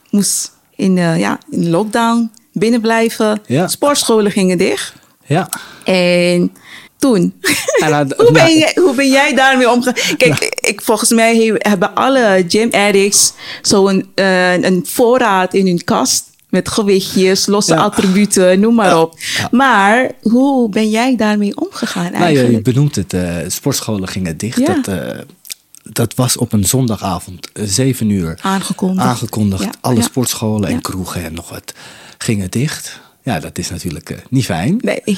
moest 0.09 0.51
in, 0.75 0.97
eh, 0.97 1.19
ja, 1.19 1.39
in 1.49 1.69
lockdown 1.69 2.31
binnen 2.53 2.81
blijven. 2.81 3.41
Ja. 3.45 3.67
Sportscholen 3.67 4.31
gingen 4.31 4.57
dicht. 4.57 4.93
Ja. 5.27 5.49
En 5.83 6.53
toen, 6.97 7.33
En 7.83 8.13
hoe, 8.17 8.31
ben 8.31 8.57
jij, 8.57 8.71
hoe 8.75 8.95
ben 8.95 9.09
jij 9.09 9.33
daarmee 9.35 9.69
omgegaan? 9.71 10.17
Kijk, 10.17 10.43
ik, 10.59 10.81
volgens 10.81 11.09
mij 11.09 11.35
he- 11.37 11.69
hebben 11.69 11.95
alle 11.95 12.45
gym 12.47 12.69
addicts 12.71 13.33
zo'n 13.61 14.11
eh, 14.15 14.53
een 14.61 14.85
voorraad 14.87 15.53
in 15.53 15.65
hun 15.67 15.83
kast. 15.83 16.25
Met 16.49 16.69
gewichtjes, 16.69 17.45
losse 17.45 17.73
Ja. 17.73 17.81
attributen, 17.81 18.59
noem 18.59 18.75
maar 18.75 18.99
op. 19.01 19.19
Ja. 19.37 19.47
Maar 19.51 20.11
hoe 20.21 20.69
ben 20.69 20.89
jij 20.89 21.15
daarmee 21.15 21.55
omgegaan 21.57 22.11
Nou, 22.11 22.23
je, 22.25 22.29
je 22.31 22.35
eigenlijk? 22.37 22.63
benoemt 22.63 22.95
het. 22.95 23.13
eh, 23.13 23.35
sportscholen 23.47 24.07
gingen 24.07 24.37
dicht. 24.37 24.65
Dat, 24.65 24.87
eh, 24.87 25.19
dat 25.83 26.15
was 26.15 26.37
op 26.37 26.53
een 26.53 26.65
zondagavond, 26.65 27.47
7 27.53 28.09
uur. 28.09 28.39
Aangekondigd. 28.41 29.07
Aangekondigd. 29.07 29.67
Alle 29.81 30.01
sportscholen 30.01 30.69
en 30.69 30.81
kroegen 30.81 31.23
en 31.23 31.33
nog 31.33 31.49
wat 31.49 31.73
gingen 32.17 32.51
dicht. 32.51 32.99
Ja, 33.27 33.39
dat 33.39 33.57
is 33.57 33.69
natuurlijk 33.69 34.09
eh, 34.09 34.17
niet 34.29 34.45
fijn. 34.45 34.77
Nee. 34.81 35.17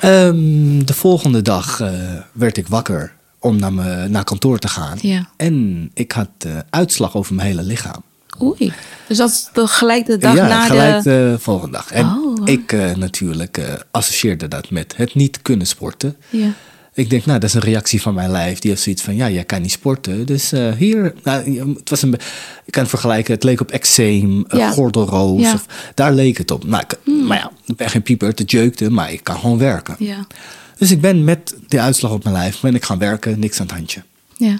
Ehm, 0.00 0.84
de 0.84 0.94
volgende 0.94 1.42
dag 1.42 1.80
eh, 1.80 1.90
werd 2.32 2.56
ik 2.56 2.68
wakker 2.68 3.12
om 3.38 3.56
naar, 3.56 3.72
me, 3.72 4.08
naar 4.08 4.24
kantoor 4.24 4.58
te 4.58 4.68
gaan. 4.68 4.98
Ja. 5.00 5.28
En 5.36 5.90
ik 5.94 6.12
had 6.12 6.28
eh, 6.38 6.58
uitslag 6.70 7.16
over 7.16 7.34
mijn 7.34 7.48
hele 7.48 7.62
lichaam. 7.62 8.02
Oei. 8.42 8.72
Dus 9.06 9.16
dat 9.16 9.30
is 9.30 9.48
de, 9.52 9.66
gelijk 9.66 10.06
de 10.06 10.16
dag 10.16 10.34
ja, 10.34 10.48
na 10.48 10.66
gelijk 10.66 11.02
de... 11.02 11.10
de 11.10 11.36
volgende 11.40 11.72
dag. 11.72 11.92
En 11.92 12.06
Oh, 12.06 12.48
ik 12.48 12.72
natuurlijk 12.96 13.84
associeerde 13.90 14.48
dat 14.48 14.70
met 14.70 14.96
het 14.96 15.14
niet 15.14 15.42
kunnen 15.42 15.66
sporten. 15.66 16.16
Ja. 16.28 16.52
Ik 17.00 17.10
denk, 17.10 17.24
nou, 17.24 17.38
dat 17.38 17.48
is 17.48 17.54
een 17.54 17.60
reactie 17.60 18.02
van 18.02 18.14
mijn 18.14 18.30
lijf. 18.30 18.58
Die 18.58 18.70
heeft 18.70 18.82
zoiets 18.82 19.02
van, 19.02 19.14
ja, 19.16 19.30
jij 19.30 19.44
kan 19.44 19.62
niet 19.62 19.70
sporten. 19.70 20.26
Dus 20.26 20.52
eh, 20.52 20.72
hier, 20.72 21.14
nou, 21.22 21.58
het 21.78 21.90
was 21.90 22.02
een, 22.02 22.12
ik 22.64 22.72
kan 22.72 22.80
het 22.82 22.90
vergelijken, 22.90 23.34
het 23.34 23.42
leek 23.44 23.60
op 23.60 23.70
eczeem, 23.70 24.44
eh, 24.48 24.58
Ja. 24.58 24.70
gordelroos. 24.70 25.40
Ja. 25.42 25.52
Of, 25.54 25.66
daar 25.94 26.12
leek 26.12 26.38
het 26.38 26.50
op. 26.50 26.64
Nou, 26.64 26.82
ik- 26.88 27.12
Maar 27.26 27.36
ja, 27.38 27.50
ik 27.66 27.76
ben 27.76 27.90
geen 27.90 28.02
pieper, 28.02 28.28
het 28.28 28.50
jeukte, 28.50 28.90
maar 28.90 29.12
ik 29.12 29.24
kan 29.24 29.38
gewoon 29.38 29.58
werken. 29.58 29.94
Ja. 29.98 30.26
Dus 30.78 30.90
ik 30.90 31.00
ben 31.00 31.24
met 31.24 31.54
die 31.68 31.80
uitslag 31.80 32.10
op 32.12 32.22
mijn 32.24 32.36
lijf, 32.36 32.60
ben 32.60 32.74
ik 32.74 32.84
gaan 32.84 32.98
werken, 32.98 33.38
niks 33.38 33.60
aan 33.60 33.66
het 33.66 33.74
handje. 33.76 34.02
Ja. 34.36 34.48
Een 34.48 34.58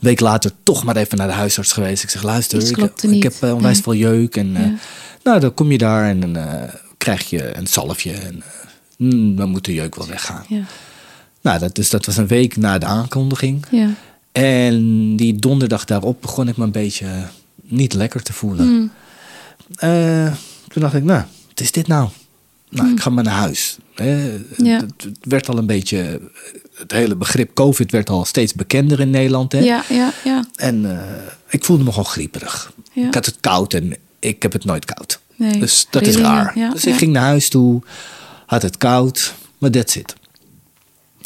week 0.00 0.20
later 0.20 0.50
toch 0.62 0.84
maar 0.84 0.96
even 0.96 1.18
naar 1.18 1.26
de 1.26 1.32
huisarts 1.32 1.72
geweest. 1.72 2.02
Ik 2.02 2.10
zeg, 2.10 2.22
luister, 2.22 2.62
ik, 3.12 3.22
heb 3.22 3.34
eh, 3.40 3.54
onwijs 3.54 3.74
Nee. 3.74 3.82
veel 3.82 3.94
jeuk. 3.94 4.36
En 4.36 4.78
nou, 5.24 5.40
dan 5.40 5.54
kom 5.54 5.70
je 5.72 5.78
daar 5.78 6.04
en 6.08 6.20
dan 6.20 6.36
krijg 6.96 7.30
je 7.30 7.56
een 7.56 7.66
zalfje. 7.66 8.12
En 8.12 8.42
mm, 8.96 9.36
dan 9.36 9.48
moet 9.48 9.64
de 9.64 9.74
jeuk 9.74 9.94
wel 9.94 10.06
weggaan. 10.06 10.44
Ja. 10.48 10.62
Nou, 11.42 11.58
dat, 11.58 11.74
dus 11.74 11.90
dat 11.90 12.06
was 12.06 12.16
een 12.16 12.26
week 12.26 12.56
na 12.56 12.78
de 12.78 12.86
aankondiging. 12.86 13.64
Ja. 13.70 13.88
En 14.32 15.16
die 15.16 15.34
donderdag 15.34 15.84
daarop 15.84 16.20
begon 16.20 16.48
ik 16.48 16.56
me 16.56 16.64
een 16.64 16.72
beetje 16.72 17.06
niet 17.62 17.92
lekker 17.92 18.22
te 18.22 18.32
voelen. 18.32 18.66
Hmm. 18.66 18.90
Eh, 19.76 20.32
toen 20.68 20.82
dacht 20.82 20.94
ik, 20.94 21.04
nou, 21.04 21.22
wat 21.48 21.60
is 21.60 21.72
dit 21.72 21.86
nou? 21.86 22.08
Nou, 22.68 22.92
ik 22.92 23.00
ga 23.00 23.10
maar 23.10 23.24
naar 23.24 23.34
huis. 23.34 23.78
Hmm. 23.94 24.34
Ja. 24.56 24.76
het, 24.76 25.02
het 25.02 25.18
werd 25.20 25.48
al 25.48 25.58
een 25.58 25.66
beetje, 25.66 26.20
het 26.74 26.92
hele 26.92 27.16
begrip 27.16 27.54
COVID 27.54 27.90
werd 27.90 28.10
al 28.10 28.24
steeds 28.24 28.54
bekender 28.54 29.00
in 29.00 29.10
Nederland. 29.10 29.52
Hè? 29.52 29.58
Ja, 29.58 29.84
ja, 29.88 30.12
ja. 30.24 30.44
En 30.54 30.98
eh, 30.98 31.02
ik 31.48 31.64
voelde 31.64 31.84
me 31.84 31.90
gewoon 31.90 32.06
grieperig. 32.06 32.72
Ja. 32.92 33.06
Ik 33.06 33.14
had 33.14 33.26
het 33.26 33.36
koud 33.40 33.74
en 33.74 33.96
ik 34.18 34.42
heb 34.42 34.52
het 34.52 34.64
nooit 34.64 34.84
koud. 34.84 35.20
Nee, 35.36 35.58
dus 35.58 35.86
dat 35.90 36.06
is 36.06 36.16
raar. 36.16 36.58
ja, 36.58 36.70
dus 36.70 36.84
ik 36.84 36.94
ging 36.94 37.12
naar 37.12 37.22
huis 37.22 37.48
toe, 37.48 37.82
had 38.46 38.62
het 38.62 38.76
koud, 38.76 39.34
maar 39.58 39.70
that's 39.70 39.96
it. 39.96 40.14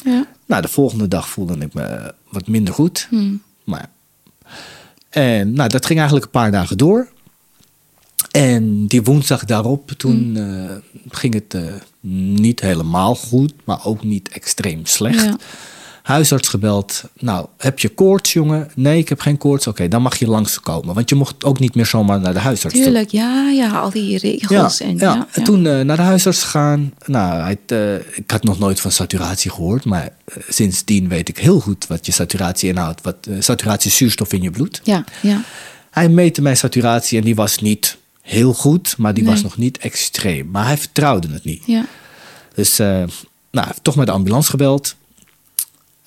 Ja. 0.06 0.26
Nou, 0.46 0.62
de 0.62 0.68
volgende 0.68 1.08
dag 1.08 1.28
voelde 1.28 1.56
ik 1.58 1.74
me 1.74 2.14
wat 2.28 2.46
minder 2.46 2.74
goed. 2.74 3.06
Hmm. 3.10 3.42
Maar 3.64 3.80
ja. 3.80 3.90
En 5.10 5.52
nou, 5.52 5.68
dat 5.68 5.86
ging 5.86 5.98
eigenlijk 5.98 6.26
een 6.26 6.40
paar 6.40 6.50
dagen 6.50 6.78
door. 6.78 7.08
En 8.30 8.86
die 8.86 9.02
woensdag 9.02 9.44
daarop, 9.44 9.90
toen 9.90 10.16
Hmm. 10.34 10.66
eh, 10.66 10.76
ging 11.08 11.34
het 11.34 11.54
eh, 11.54 11.62
niet 12.34 12.60
helemaal 12.60 13.14
goed, 13.14 13.52
maar 13.64 13.84
ook 13.86 14.04
niet 14.04 14.28
extreem 14.28 14.86
slecht. 14.86 15.24
Ja. 15.24 15.36
Huisarts 16.06 16.48
gebeld. 16.48 17.02
Nou, 17.18 17.46
heb 17.58 17.78
je 17.78 17.88
koorts, 17.88 18.32
jongen? 18.32 18.70
Nee, 18.74 18.98
ik 18.98 19.08
heb 19.08 19.20
geen 19.20 19.38
koorts. 19.38 19.66
Oké, 19.66 19.88
dan 19.88 20.02
mag 20.02 20.16
je 20.18 20.26
langskomen. 20.26 20.94
Want 20.94 21.08
je 21.08 21.14
mocht 21.14 21.44
ook 21.44 21.58
niet 21.58 21.74
meer 21.74 21.86
zomaar 21.86 22.20
naar 22.20 22.32
de 22.32 22.38
huisarts 22.38 22.74
toe. 22.76 22.84
Tuurlijk, 22.84 23.10
ja, 23.10 23.48
ja, 23.50 23.70
al 23.78 23.90
die 23.90 24.10
Ja, 24.10 24.18
regels. 24.18 24.80
en, 24.80 24.96
ja. 24.96 25.14
ja, 25.14 25.26
en 25.32 25.42
toen 25.44 25.66
eh, 25.66 25.80
naar 25.80 25.96
de 25.96 26.02
huisarts 26.02 26.42
gegaan. 26.42 26.92
Nou, 27.06 27.40
hij, 27.40 27.58
eh, 27.66 27.94
ik 28.16 28.30
had 28.30 28.44
nog 28.44 28.58
nooit 28.58 28.80
van 28.80 28.90
saturatie 28.90 29.50
gehoord. 29.50 29.84
Maar 29.84 30.02
eh, 30.24 30.36
sindsdien 30.48 31.08
weet 31.08 31.28
ik 31.28 31.38
heel 31.38 31.60
goed 31.60 31.86
wat 31.86 32.06
je 32.06 32.12
saturatie 32.12 32.68
inhoudt. 32.68 33.02
Wat 33.02 33.16
saturatie 33.38 33.90
zuurstof 33.90 34.32
in 34.32 34.42
je 34.42 34.50
bloed. 34.50 34.80
Ja, 34.84 35.04
ja. 35.22 35.42
Hij 35.90 36.08
meette 36.08 36.42
mijn 36.42 36.56
saturatie 36.56 37.18
en 37.18 37.24
die 37.24 37.34
was 37.34 37.58
niet 37.58 37.96
heel 38.22 38.52
goed. 38.52 38.94
Maar 38.98 39.14
die 39.14 39.22
Nee. 39.24 39.32
was 39.32 39.42
nog 39.42 39.56
niet 39.56 39.78
extreem. 39.78 40.48
Maar 40.50 40.66
hij 40.66 40.76
vertrouwde 40.78 41.28
het 41.32 41.44
niet. 41.44 41.62
ja. 41.66 41.84
Dus 42.54 42.76
nou, 43.50 43.66
toch 43.82 43.96
met 43.96 44.06
de 44.06 44.12
ambulance 44.12 44.50
gebeld. 44.50 44.94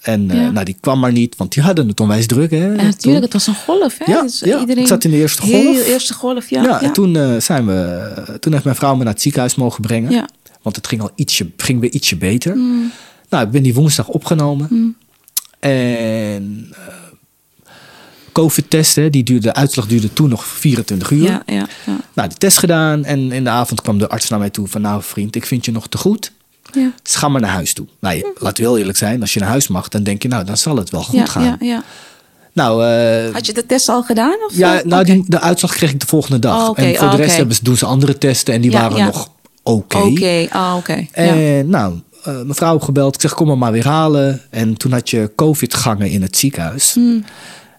En 0.01 0.31
eh, 0.31 0.37
Ja. 0.41 0.49
nou, 0.49 0.65
die 0.65 0.77
kwam 0.79 0.99
maar 0.99 1.11
niet, 1.11 1.35
want 1.37 1.53
die 1.53 1.63
hadden 1.63 1.87
het 1.87 1.99
onwijs 1.99 2.27
druk. 2.27 2.51
Hè, 2.51 2.69
En 2.71 2.77
toen. 2.77 2.85
natuurlijk, 2.85 3.23
het 3.23 3.33
was 3.33 3.47
een 3.47 3.55
golf, 3.55 3.97
hè? 3.97 4.11
Ja, 4.11 4.21
dus 4.21 4.39
ja, 4.39 4.59
iedereen 4.59 4.81
ik 4.83 4.87
zat 4.89 5.03
in 5.03 5.11
de 5.11 5.17
eerste 5.17 5.41
golf. 5.41 5.51
Heel 5.53 5.81
eerste 5.81 6.13
golf, 6.13 6.49
ja. 6.49 6.61
Ja, 6.61 6.69
ja. 6.69 6.81
en 6.81 6.93
toen, 6.93 7.15
eh, 7.15 7.37
zijn 7.39 7.65
we, 7.65 8.37
toen 8.39 8.51
heeft 8.51 8.63
mijn 8.63 8.75
vrouw 8.75 8.95
me 8.95 9.03
naar 9.03 9.13
het 9.13 9.21
ziekenhuis 9.21 9.55
mogen 9.55 9.81
brengen. 9.81 10.11
Ja. 10.11 10.29
Want 10.61 10.75
het 10.75 10.87
ging 10.87 11.01
al 11.01 11.11
ietsje, 11.15 11.47
ging 11.57 11.79
weer 11.79 11.91
ietsje 11.91 12.17
beter. 12.17 12.55
Mm. 12.55 12.91
Nou, 13.29 13.45
ik 13.45 13.51
ben 13.51 13.63
die 13.63 13.73
woensdag 13.73 14.07
opgenomen. 14.07 14.95
En 15.59 16.67
eh, 16.71 16.83
COVID-testen, 18.31 19.11
die 19.11 19.23
duurde, 19.23 19.47
de 19.47 19.53
uitslag 19.53 19.87
duurde 19.87 20.13
toen 20.13 20.29
nog 20.29 20.45
24 20.45 21.11
uur. 21.11 21.23
Ja, 21.23 21.43
ja, 21.45 21.67
ja. 21.85 21.97
Nou, 22.13 22.29
de 22.29 22.35
test 22.35 22.57
gedaan 22.57 23.05
en 23.05 23.31
in 23.31 23.43
de 23.43 23.49
avond 23.49 23.81
kwam 23.81 23.97
de 23.97 24.09
arts 24.09 24.29
naar 24.29 24.39
mij 24.39 24.49
toe 24.49 24.67
van... 24.67 24.81
nou 24.81 25.03
vriend, 25.03 25.35
ik 25.35 25.45
vind 25.45 25.65
je 25.65 25.71
nog 25.71 25.87
te 25.87 25.97
goed. 25.97 26.31
Ja. 26.71 26.91
Dus 27.01 27.15
ga 27.15 27.27
maar 27.27 27.41
naar 27.41 27.49
huis 27.49 27.73
toe. 27.73 27.87
Nou, 27.99 28.15
je, 28.15 28.33
laat 28.39 28.57
wel 28.57 28.77
eerlijk 28.77 28.97
zijn, 28.97 29.21
als 29.21 29.33
je 29.33 29.39
naar 29.39 29.49
huis 29.49 29.67
mag, 29.67 29.87
dan 29.87 30.03
denk 30.03 30.21
je... 30.21 30.27
nou, 30.27 30.43
dan 30.43 30.57
zal 30.57 30.75
het 30.75 30.89
wel 30.89 31.03
goed 31.03 31.19
ja, 31.19 31.25
gaan. 31.25 31.43
ja, 31.43 31.55
ja. 31.59 31.83
Nou, 32.53 32.85
eh, 32.85 33.33
Had 33.33 33.45
je 33.45 33.53
de 33.53 33.65
test 33.65 33.89
al 33.89 34.03
gedaan? 34.03 34.35
Of 34.47 34.57
ja, 34.57 34.81
nou, 34.85 35.03
die, 35.03 35.23
de 35.27 35.39
uitslag 35.39 35.73
kreeg 35.73 35.91
ik 35.91 35.99
de 35.99 36.05
volgende 36.05 36.39
dag. 36.39 36.69
Oh. 36.69 36.79
En 36.79 36.95
voor 36.95 37.05
Oh, 37.05 37.11
de 37.11 37.17
rest 37.17 37.29
oké. 37.29 37.37
hebben 37.37 37.55
ze, 37.55 37.63
doen 37.63 37.77
ze 37.77 37.85
andere 37.85 38.17
testen 38.17 38.53
en 38.53 38.61
die 38.61 38.71
waren 38.71 39.05
nog 39.05 39.29
oké. 39.63 39.97
Oké, 39.97 40.47
ah, 40.49 40.75
oké. 40.77 41.05
En 41.11 41.69
nou, 41.69 41.99
eh 42.23 42.41
mevrouw 42.41 42.79
gebeld. 42.79 43.15
Ik 43.15 43.21
zeg, 43.21 43.33
kom 43.33 43.47
maar 43.47 43.57
maar 43.57 43.71
weer 43.71 43.87
halen. 43.87 44.41
En 44.49 44.77
toen 44.77 44.91
had 44.91 45.09
je 45.09 45.31
covid-gangen 45.35 46.09
in 46.09 46.21
het 46.21 46.37
ziekenhuis. 46.37 46.93
Hmm. 46.93 47.23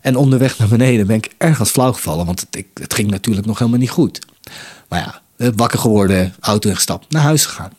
En 0.01 0.17
onderweg 0.17 0.59
naar 0.59 0.69
beneden 0.69 1.07
ben 1.07 1.17
ik 1.17 1.31
ergens 1.39 1.71
flauw 1.71 1.93
gevallen. 1.93 2.27
Want 2.27 2.41
het, 2.41 2.57
ik, 2.57 2.67
het 2.75 2.95
ging 2.95 3.11
natuurlijk 3.11 3.47
nog 3.47 3.59
helemaal 3.59 3.81
niet 3.81 3.91
goed. 3.91 4.19
Maar 4.89 4.99
ja, 4.99 5.21
eh, 5.37 5.49
wakker 5.57 5.79
geworden, 5.79 6.35
auto 6.41 6.69
ingestapt, 6.69 7.13
naar 7.13 7.23
huis 7.23 7.47
gegaan. 7.47 7.73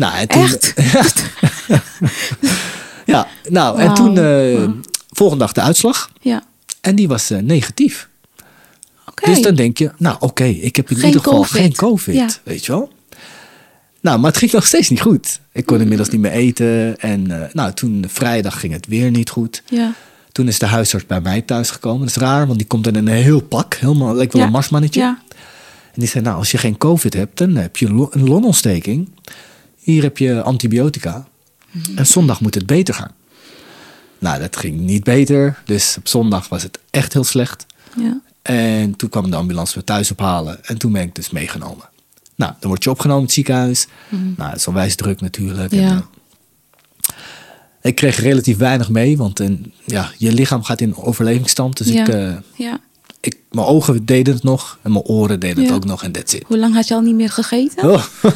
Nou, 0.00 0.14
en 0.18 0.28
toen, 0.28 0.42
Echt? 0.42 0.74
ja, 3.06 3.26
nou, 3.48 3.78
en 3.80 3.94
toen 3.94 4.18
eh, 4.18 4.68
volgende 5.10 5.44
dag 5.44 5.52
de 5.52 5.60
uitslag. 5.60 6.10
Ja. 6.20 6.42
En 6.80 6.96
die 6.96 7.08
was 7.08 7.30
eh, 7.30 7.38
negatief. 7.38 8.08
Oké. 9.06 9.30
Dus 9.30 9.42
dan 9.42 9.54
denk 9.54 9.78
je, 9.78 9.90
nou 9.98 10.16
oké, 10.20 10.44
ik 10.44 10.76
heb 10.76 10.90
in 10.90 10.96
Geen 10.96 11.06
ieder 11.06 11.20
geval 11.22 11.38
COVID. 11.40 11.56
geen 11.56 11.74
COVID. 11.74 12.14
Ja. 12.14 12.28
Weet 12.42 12.66
je 12.66 12.72
wel? 12.72 12.92
Nou, 14.00 14.18
maar 14.18 14.30
het 14.30 14.38
ging 14.38 14.52
nog 14.52 14.66
steeds 14.66 14.88
niet 14.88 15.00
goed. 15.00 15.40
Ik 15.52 15.66
kon 15.66 15.80
inmiddels 15.80 16.08
niet 16.08 16.20
meer 16.20 16.30
eten. 16.30 16.98
En 17.00 17.42
eh, 17.42 17.54
nou, 17.54 17.72
toen 17.72 18.04
vrijdag 18.08 18.60
ging 18.60 18.72
het 18.72 18.86
weer 18.86 19.10
niet 19.10 19.30
goed. 19.30 19.62
Ja. 19.68 19.92
Toen 20.32 20.48
is 20.48 20.58
de 20.58 20.66
huisarts 20.66 21.06
bij 21.06 21.20
mij 21.20 21.40
thuis 21.42 21.70
gekomen. 21.70 22.00
Dat 22.00 22.08
is 22.08 22.16
raar, 22.22 22.46
want 22.46 22.58
die 22.58 22.66
komt 22.68 22.86
in 22.86 22.94
een 22.94 23.08
heel 23.08 23.40
pak. 23.40 23.74
Helemaal, 23.74 24.14
lijkt 24.14 24.32
wel 24.32 24.40
Ja. 24.42 24.46
een 24.48 24.52
marsmannetje. 24.54 25.00
Ja. 25.00 25.18
En 25.94 26.00
die 26.00 26.08
zei, 26.08 26.24
nou, 26.24 26.36
als 26.36 26.50
je 26.50 26.58
geen 26.58 26.76
COVID 26.78 27.14
hebt, 27.14 27.38
dan 27.38 27.54
heb 27.56 27.76
je 27.76 27.86
een 27.86 28.28
longontsteking. 28.28 29.08
Hier 29.80 30.02
heb 30.02 30.18
je 30.18 30.42
antibiotica. 30.42 31.28
Mhm. 31.70 31.98
En 31.98 32.06
zondag 32.06 32.40
moet 32.40 32.54
het 32.54 32.66
beter 32.66 32.94
gaan. 32.94 33.12
Nou, 34.18 34.40
dat 34.40 34.56
ging 34.56 34.80
niet 34.80 35.04
beter. 35.04 35.62
Dus 35.64 35.96
op 35.98 36.08
zondag 36.08 36.48
was 36.48 36.62
het 36.62 36.78
echt 36.90 37.12
heel 37.12 37.24
slecht. 37.24 37.66
Ja. 37.96 38.20
En 38.42 38.96
toen 38.96 39.08
kwam 39.08 39.30
de 39.30 39.36
ambulance 39.36 39.78
me 39.78 39.84
thuis 39.84 40.10
ophalen. 40.10 40.64
En 40.64 40.78
toen 40.78 40.92
ben 40.92 41.02
ik 41.02 41.14
dus 41.14 41.30
meegenomen. 41.30 41.88
Nou, 42.34 42.52
dan 42.60 42.68
word 42.70 42.84
je 42.84 42.90
opgenomen 42.90 43.20
in 43.20 43.26
het 43.26 43.34
ziekenhuis. 43.34 43.86
Nou, 44.36 44.50
het 44.50 44.58
is 44.58 44.66
onwijs 44.66 44.94
druk 44.96 45.20
natuurlijk. 45.20 45.72
En, 45.72 45.80
Ja. 45.80 45.90
eh, 47.00 47.16
ik 47.82 47.94
kreeg 47.94 48.16
relatief 48.20 48.56
weinig 48.56 48.88
mee, 48.88 49.16
want 49.16 49.40
en, 49.40 49.72
ja, 49.84 50.10
je 50.18 50.32
lichaam 50.32 50.62
gaat 50.62 50.80
in 50.80 50.96
overlevingsstand. 50.96 51.76
Dus 51.76 51.86
Ja. 51.88 52.00
ik, 52.02 52.08
eh, 52.08 52.32
ja. 52.54 52.80
ik, 53.20 53.36
mijn 53.50 53.66
ogen 53.66 54.04
deden 54.04 54.34
het 54.34 54.42
nog 54.42 54.78
en 54.82 54.92
mijn 54.92 55.04
oren 55.04 55.40
deden 55.40 55.64
het 55.64 55.72
ook 55.72 55.84
nog 55.84 56.02
en 56.02 56.12
that's 56.12 56.32
it. 56.34 56.44
Hoe 56.46 56.58
lang 56.58 56.74
had 56.74 56.88
je 56.88 56.94
al 56.94 57.00
niet 57.00 57.14
meer 57.14 57.30
gegeten? 57.30 57.90
Oh. 57.90 58.04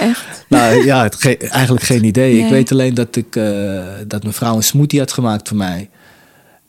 Echt? 0.00 0.29
Nou 0.50 0.84
ja, 0.84 1.02
het 1.02 1.14
ge- 1.14 1.36
eigenlijk 1.36 1.84
geen 1.84 2.04
idee. 2.04 2.38
Ik 2.38 2.50
weet 2.50 2.72
alleen 2.72 2.94
dat, 2.94 3.16
ik, 3.16 3.36
eh, 3.36 3.82
dat 4.06 4.22
mijn 4.22 4.34
vrouw 4.34 4.56
een 4.56 4.62
smoothie 4.62 4.98
had 4.98 5.12
gemaakt 5.12 5.48
voor 5.48 5.56
mij. 5.56 5.88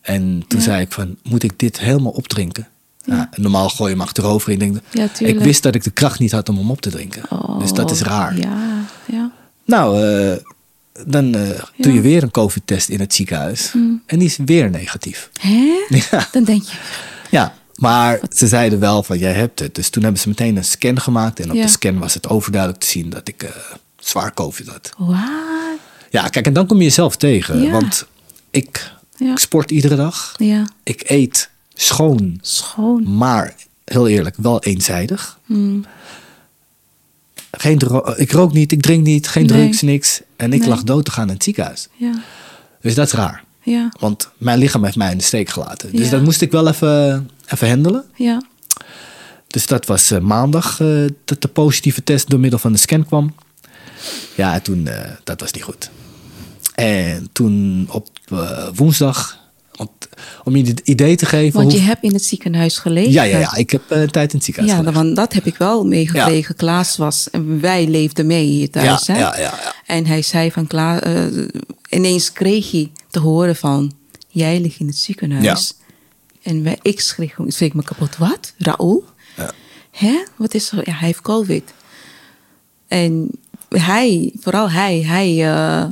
En 0.02 0.44
toen 0.48 0.60
Ja. 0.60 0.65
zei 0.65 0.82
ik 0.82 0.91
van, 0.91 1.15
moet 1.24 1.44
ik 1.44 1.60
dit 1.60 1.80
helemaal 1.80 2.12
opdrinken? 2.12 2.67
Ja, 3.06 3.30
normaal 3.36 3.70
gooi 3.70 3.89
je 3.91 3.96
hem 3.98 4.06
achterover. 4.06 4.52
Ik, 4.52 4.60
denk, 4.60 4.78
Ja, 4.91 5.08
ik 5.20 5.39
wist 5.39 5.63
dat 5.63 5.76
ik 5.76 5.84
de 5.84 5.91
kracht 5.91 6.20
niet 6.20 6.32
had 6.32 6.50
om 6.50 6.58
hem 6.58 6.72
op 6.72 6.82
te 6.82 6.89
drinken. 6.89 7.22
Oh, 7.30 7.60
dus 7.60 7.74
dat 7.74 7.91
is 7.91 8.02
raar. 8.02 8.38
Ja, 8.38 8.58
ja. 9.06 9.32
Nou, 9.65 10.04
eh, 10.06 10.38
dan 11.08 11.36
eh, 11.36 11.50
doe 11.78 11.94
je 11.94 12.02
weer 12.02 12.24
een 12.24 12.32
COVID-test 12.32 12.89
in 12.89 13.00
het 13.00 13.13
ziekenhuis. 13.13 13.72
En 14.06 14.20
die 14.20 14.28
is 14.28 14.38
weer 14.46 14.70
negatief. 14.70 15.30
Hè? 15.39 15.86
Dan 16.32 16.44
denk 16.44 16.63
je, 16.63 16.78
Ja, 17.30 17.54
maar 17.82 18.20
ze 18.36 18.48
zeiden 18.48 18.80
wel 18.80 19.04
van 19.04 19.17
jij 19.17 19.34
hebt 19.34 19.60
het. 19.60 19.76
Dus 19.76 19.89
toen 19.89 20.04
hebben 20.04 20.22
ze 20.22 20.28
meteen 20.28 20.58
een 20.58 20.63
scan 20.65 21.00
gemaakt. 21.02 21.39
En 21.39 21.50
op 21.50 21.56
Ja. 21.56 21.62
de 21.62 21.67
scan 21.70 22.00
was 22.00 22.13
het 22.13 22.28
overduidelijk 22.30 22.82
te 22.82 22.88
zien 22.89 23.10
dat 23.10 23.28
ik 23.28 23.44
eh, 23.44 23.50
zwaar 24.00 24.34
COVID 24.34 24.67
had. 24.67 24.91
wat? 24.98 25.17
Ja, 26.10 26.28
kijk, 26.28 26.46
en 26.46 26.54
dan 26.54 26.67
kom 26.67 26.78
je 26.78 26.84
jezelf 26.84 27.15
tegen. 27.17 27.62
Ja. 27.62 27.72
Want 27.72 28.06
ik, 28.50 28.91
Ja. 29.17 29.32
ik 29.32 29.39
sport 29.39 29.72
iedere 29.72 29.96
dag. 29.96 30.34
Ja, 30.38 30.65
Ik 30.84 31.04
eet 31.10 31.50
schoon, 31.74 32.38
schoon. 32.41 33.17
maar 33.17 33.56
heel 33.86 34.08
eerlijk, 34.08 34.36
wel 34.38 34.63
eenzijdig. 34.63 35.39
Hmm. 35.46 35.86
Geen 37.52 37.78
dro- 37.78 38.13
ik 38.15 38.32
rook 38.32 38.54
niet, 38.54 38.72
ik 38.72 38.82
drink 38.82 39.04
niet, 39.06 39.28
geen 39.28 39.46
Nee. 39.46 39.62
drugs, 39.63 39.82
niks. 39.82 40.22
En 40.36 40.54
ik 40.54 40.60
Nee. 40.60 40.70
lag 40.70 40.84
dood 40.84 41.06
te 41.06 41.12
gaan 41.12 41.28
in 41.28 41.34
het 41.34 41.44
ziekenhuis. 41.44 41.88
Ja, 41.96 42.22
Dus 42.82 42.96
dat 42.96 43.06
is 43.06 43.13
raar. 43.13 43.44
Ja, 43.63 43.91
Want 44.00 44.30
mijn 44.38 44.58
lichaam 44.60 44.84
heeft 44.84 44.95
mij 44.95 45.12
in 45.12 45.17
de 45.17 45.24
steek 45.24 45.50
gelaten. 45.50 45.91
Dus 45.95 46.06
Ja. 46.06 46.12
dat 46.12 46.21
moest 46.21 46.41
ik 46.41 46.52
wel 46.52 46.67
even, 46.67 47.30
even 47.47 47.69
handelen. 47.69 48.04
ja. 48.15 48.41
Dus 49.47 49.65
dat 49.65 49.86
was 49.86 50.12
eh, 50.12 50.19
maandag 50.19 50.80
eh, 50.80 50.88
dat 51.26 51.41
de 51.41 51.47
positieve 51.47 52.04
test 52.04 52.30
door 52.30 52.39
middel 52.39 52.60
van 52.60 52.71
de 52.71 52.78
scan 52.78 53.06
kwam. 53.06 53.36
Ja, 54.36 54.54
en 54.54 54.62
toen, 54.62 54.88
eh, 54.88 55.10
dat 55.24 55.39
was 55.39 55.52
niet 55.52 55.63
goed. 55.63 55.89
En 56.76 57.28
toen 57.32 57.88
op 57.91 58.08
woensdag, 58.76 59.38
want, 59.71 59.89
om 60.43 60.56
je 60.56 60.63
het 60.67 60.80
idee 60.80 61.15
te 61.15 61.26
geven... 61.26 61.60
Want 61.60 61.71
je 61.71 61.78
hoe- 61.78 61.88
hebt 61.88 62.04
in 62.04 62.13
het 62.13 62.24
ziekenhuis 62.24 62.78
gelegen. 62.78 63.12
ja, 63.12 63.24
ja, 63.24 63.38
ja, 63.39 63.56
ik 63.56 63.69
heb 63.69 63.82
een 63.89 64.10
tijd 64.12 64.30
in 64.32 64.36
het 64.36 64.45
ziekenhuis 64.45 64.78
Ja, 64.78 64.84
gelegen. 64.84 65.04
want 65.04 65.15
dat 65.15 65.34
heb 65.34 65.45
ik 65.45 65.56
wel 65.56 65.86
meegekregen. 65.86 66.56
Klaas 66.56 66.97
was, 66.97 67.30
en 67.30 67.60
wij 67.62 67.88
leefden 67.88 68.26
mee 68.26 68.45
hier 68.45 68.69
thuis. 68.69 69.06
Ja, 69.06 69.13
hè? 69.13 69.19
ja, 69.19 69.36
ja, 69.36 69.41
ja. 69.41 69.74
En 69.86 70.06
hij 70.06 70.21
zei 70.21 70.52
van, 70.52 70.67
Klaas, 70.67 71.00
ineens 71.92 72.32
kreeg 72.32 72.72
hij 72.72 72.92
te 73.10 73.20
horen 73.20 73.56
van, 73.56 73.92
jij 74.28 74.60
ligt 74.60 74.80
in 74.80 74.88
het 74.88 74.96
ziekenhuis. 74.98 75.74
En 76.44 76.64
wij, 76.64 76.80
ik 76.82 77.00
schrik, 77.00 77.36
schrik 77.48 77.74
me 77.74 77.84
kapot. 77.84 78.18
Wat? 78.18 78.54
Raoul? 78.58 79.04
Ja. 79.38 79.52
Hè? 79.92 80.24
Wat 80.36 80.54
is 80.54 80.72
er? 80.72 80.78
Ja, 80.78 80.94
hij 80.94 81.08
heeft 81.08 81.22
COVID. 81.22 81.74
En 82.88 83.30
hij, 83.70 84.32
vooral 84.40 84.70
hij, 84.70 85.02
hij, 85.02 85.28
eh, 85.30 85.84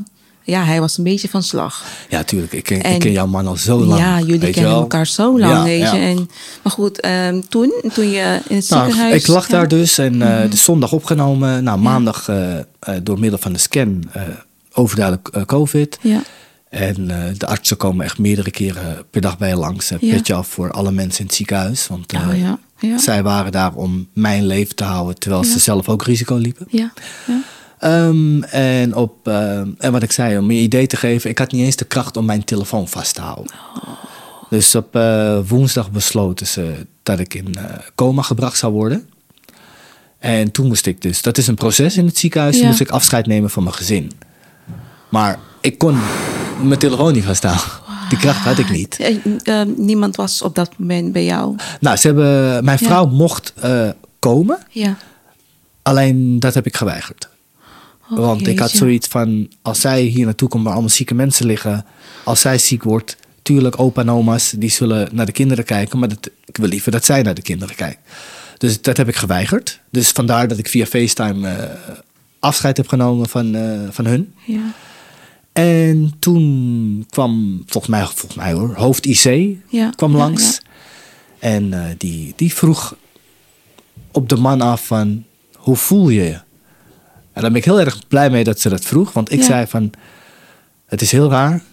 ja, 0.43 0.63
hij 0.63 0.79
was 0.79 0.97
een 0.97 1.03
beetje 1.03 1.29
van 1.29 1.43
slag. 1.43 1.85
Ja, 2.09 2.23
tuurlijk. 2.23 2.53
Ik 2.53 2.63
ken, 2.63 2.83
En- 2.83 2.93
ik 2.93 2.99
ken 2.99 3.11
jouw 3.11 3.27
man 3.27 3.47
al 3.47 3.55
zo 3.57 3.77
lang. 3.85 3.99
Ja, 4.01 4.19
jullie 4.19 4.49
kennen 4.49 4.71
elkaar 4.71 5.07
zo 5.07 5.39
lang, 5.39 5.53
Ja, 5.53 5.63
weet 5.63 5.79
je. 5.91 5.97
ja. 5.97 6.07
En, 6.09 6.29
maar 6.63 6.71
goed, 6.73 6.99
ehm, 6.99 7.41
toen, 7.49 7.73
toen 7.93 8.09
je 8.09 8.39
in 8.47 8.55
het 8.55 8.69
Nou, 8.69 8.85
ziekenhuis... 8.85 9.21
ik 9.21 9.27
lag. 9.27 9.43
Mhm. 9.43 9.51
daar 9.51 9.67
dus 9.67 9.97
en 9.97 10.21
eh, 10.21 10.49
de 10.49 10.57
zondag 10.57 10.91
opgenomen. 10.91 11.63
Nou, 11.63 11.79
maandag 11.79 12.27
eh, 12.29 12.55
door 13.03 13.19
middel 13.19 13.39
van 13.39 13.53
de 13.53 13.59
scan 13.59 14.03
overduidelijk 14.79 15.27
eh, 15.27 15.43
COVID. 15.45 15.97
Ja, 16.01 16.21
En 16.69 17.09
eh, 17.09 17.33
de 17.37 17.45
artsen 17.47 17.77
komen 17.77 18.05
echt 18.05 18.17
meerdere 18.17 18.51
keren 18.51 19.05
per 19.09 19.21
dag 19.21 19.37
bij 19.37 19.49
je 19.49 19.55
langs. 19.55 19.89
Een 19.89 19.97
Ja. 20.01 20.13
petje 20.15 20.33
af 20.33 20.47
voor 20.47 20.71
alle 20.71 20.91
mensen 20.91 21.19
in 21.19 21.25
het 21.25 21.35
ziekenhuis. 21.35 21.87
Want 21.87 22.13
eh, 22.13 22.27
Oh, 22.29 22.37
ja, 22.39 22.59
ja. 22.79 22.97
zij 22.97 23.23
waren 23.23 23.51
daar 23.51 23.73
om 23.73 24.07
mijn 24.13 24.45
leven 24.45 24.75
te 24.75 24.83
houden, 24.83 25.19
terwijl 25.19 25.43
ze 25.43 25.59
zelf 25.59 25.89
ook 25.89 26.03
risico 26.03 26.35
liepen. 26.35 26.65
ja, 26.69 26.93
ja. 27.27 27.41
Ehm, 27.79 28.41
en, 28.43 28.95
op, 28.95 29.27
en 29.77 29.91
wat 29.91 30.03
ik 30.03 30.11
zei, 30.11 30.37
om 30.37 30.51
je 30.51 30.59
idee 30.59 30.87
te 30.87 30.97
geven, 30.97 31.29
ik 31.29 31.37
had 31.37 31.51
niet 31.51 31.65
eens 31.65 31.75
de 31.75 31.85
kracht 31.85 32.17
om 32.17 32.25
mijn 32.25 32.43
telefoon 32.43 32.87
vast 32.87 33.15
te 33.15 33.21
houden. 33.21 33.53
Dus 34.49 34.75
op 34.75 34.99
woensdag 35.47 35.91
besloten 35.91 36.47
ze 36.47 36.85
dat 37.03 37.19
ik 37.19 37.33
in 37.33 37.55
coma 37.95 38.21
gebracht 38.21 38.57
zou 38.57 38.73
worden. 38.73 39.09
En 40.19 40.51
toen 40.51 40.67
moest 40.67 40.85
ik 40.85 41.01
dus, 41.01 41.21
dat 41.21 41.37
is 41.37 41.47
een 41.47 41.55
proces 41.55 41.97
in 41.97 42.05
het 42.05 42.17
ziekenhuis, 42.17 42.61
moest 42.61 42.79
ik 42.79 42.89
afscheid 42.89 43.25
nemen 43.27 43.49
van 43.49 43.63
mijn 43.63 43.75
gezin. 43.75 44.11
Maar 45.09 45.39
ik 45.61 45.77
kon 45.77 45.97
mijn 46.63 46.79
telefoon 46.79 47.13
niet 47.13 47.23
vasthouden. 47.23 47.63
Die 48.09 48.17
kracht 48.17 48.39
had 48.43 48.57
ik 48.57 48.69
niet. 48.69 48.99
Eh, 48.99 49.61
eh, 49.61 49.67
niemand 49.77 50.15
was 50.15 50.41
op 50.41 50.55
dat 50.55 50.71
moment 50.77 51.11
bij 51.11 51.25
jou. 51.25 51.55
Nou, 51.79 51.97
ze 51.97 52.07
hebben, 52.07 52.63
mijn 52.65 52.77
Ja. 52.81 52.85
vrouw 52.87 53.05
mocht 53.05 53.53
eh, 53.55 53.89
komen, 54.19 54.57
Ja. 54.69 54.97
alleen 55.81 56.39
dat 56.39 56.53
heb 56.53 56.65
ik 56.65 56.75
geweigerd. 56.75 57.29
Oh, 58.11 58.17
Want 58.17 58.47
ik 58.47 58.59
had 58.59 58.71
zoiets 58.71 59.07
van, 59.07 59.51
als 59.61 59.81
zij 59.81 60.01
hier 60.01 60.25
naartoe 60.25 60.49
komt 60.49 60.63
waar 60.63 60.71
allemaal 60.73 60.89
zieke 60.91 61.13
mensen 61.13 61.45
liggen, 61.45 61.85
als 62.23 62.41
zij 62.41 62.57
ziek 62.57 62.83
wordt, 62.83 63.17
tuurlijk 63.41 63.79
opa 63.79 64.01
en 64.01 64.11
oma's, 64.11 64.51
die 64.57 64.69
zullen 64.69 65.09
naar 65.11 65.25
de 65.25 65.31
kinderen 65.31 65.65
kijken, 65.65 65.99
maar 65.99 66.09
dat, 66.09 66.29
ik 66.45 66.57
wil 66.57 66.67
liever 66.67 66.91
dat 66.91 67.05
zij 67.05 67.21
naar 67.21 67.33
de 67.33 67.41
kinderen 67.41 67.75
kijken. 67.75 67.99
Dus 68.57 68.81
dat 68.81 68.97
heb 68.97 69.07
ik 69.07 69.15
geweigerd. 69.15 69.79
Dus 69.91 70.09
vandaar 70.09 70.47
dat 70.47 70.57
ik 70.57 70.67
via 70.69 70.85
FaceTime 70.85 71.69
afscheid 72.39 72.77
heb 72.77 72.87
genomen 72.87 73.29
van, 73.29 73.55
van 73.91 74.05
hun. 74.05 74.33
Ja. 74.45 74.59
En 75.59 76.13
toen 76.19 77.05
kwam, 77.09 77.63
volgens 77.65 77.93
mij, 77.93 78.05
volgens 78.05 78.35
mij 78.35 78.53
hoor, 78.53 78.73
hoofd 78.73 79.05
IC 79.05 79.57
Ja, 79.69 79.89
kwam 79.95 80.11
ja, 80.11 80.17
langs. 80.17 80.61
En 81.39 81.73
eh, 81.73 81.95
die, 81.97 82.33
die 82.35 82.53
vroeg 82.53 82.95
op 84.11 84.29
de 84.29 84.35
man 84.35 84.61
af 84.61 84.85
van, 84.85 85.25
hoe 85.55 85.75
voel 85.75 86.09
je 86.09 86.23
je? 86.23 86.39
En 87.33 87.41
daar 87.41 87.51
ben 87.51 87.55
ik 87.55 87.65
heel 87.65 87.79
erg 87.79 88.07
blij 88.07 88.29
mee 88.29 88.43
dat 88.43 88.59
ze 88.59 88.69
dat 88.69 88.85
vroeg. 88.85 89.13
Want 89.13 89.31
ik 89.31 89.43
zei 89.43 89.67
van, 89.67 89.91
het 90.85 91.01
is 91.01 91.11
heel 91.11 91.29
raar. 91.29 91.63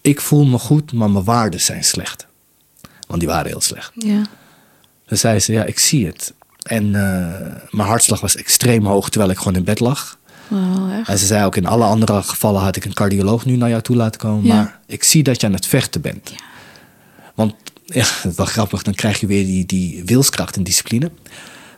Ik 0.00 0.20
voel 0.20 0.44
me 0.44 0.58
goed, 0.58 0.92
maar 0.92 1.10
mijn 1.10 1.24
waarden 1.24 1.60
zijn 1.60 1.84
slecht. 1.84 2.26
Want 3.06 3.20
die 3.20 3.28
waren 3.28 3.50
heel 3.50 3.60
slecht. 3.60 3.92
Ja. 3.94 4.26
Dan 5.06 5.18
zei 5.18 5.38
ze, 5.38 5.52
ja, 5.52 5.64
ik 5.64 5.78
zie 5.78 6.06
het. 6.06 6.34
En 6.62 6.84
eh, 6.84 7.56
mijn 7.70 7.88
hartslag 7.88 8.20
was 8.20 8.36
extreem 8.36 8.86
hoog 8.86 9.08
terwijl 9.08 9.30
ik 9.30 9.38
gewoon 9.38 9.54
in 9.54 9.64
bed 9.64 9.80
lag. 9.80 10.18
Echt? 10.98 11.08
En 11.08 11.18
ze 11.18 11.26
zei 11.26 11.44
ook, 11.44 11.56
in 11.56 11.66
alle 11.66 11.84
andere 11.84 12.22
gevallen 12.22 12.60
had 12.60 12.76
ik 12.76 12.84
een 12.84 12.92
cardioloog 12.94 13.44
nu 13.44 13.56
naar 13.56 13.68
jou 13.68 13.82
toe 13.82 13.96
laten 13.96 14.20
komen. 14.20 14.44
Ja. 14.44 14.54
Maar 14.54 14.78
ik 14.86 15.04
zie 15.04 15.22
dat 15.22 15.40
je 15.40 15.46
aan 15.46 15.52
het 15.52 15.66
vechten 15.66 16.00
bent. 16.00 16.32
Want, 17.34 17.54
ja, 17.86 18.04
dat 18.22 18.30
is 18.30 18.36
wel 18.36 18.46
grappig, 18.46 18.82
dan 18.82 18.94
krijg 18.94 19.20
je 19.20 19.26
weer 19.26 19.44
die, 19.44 19.66
die 19.66 20.02
wilskracht 20.04 20.56
en 20.56 20.62
discipline. 20.62 21.10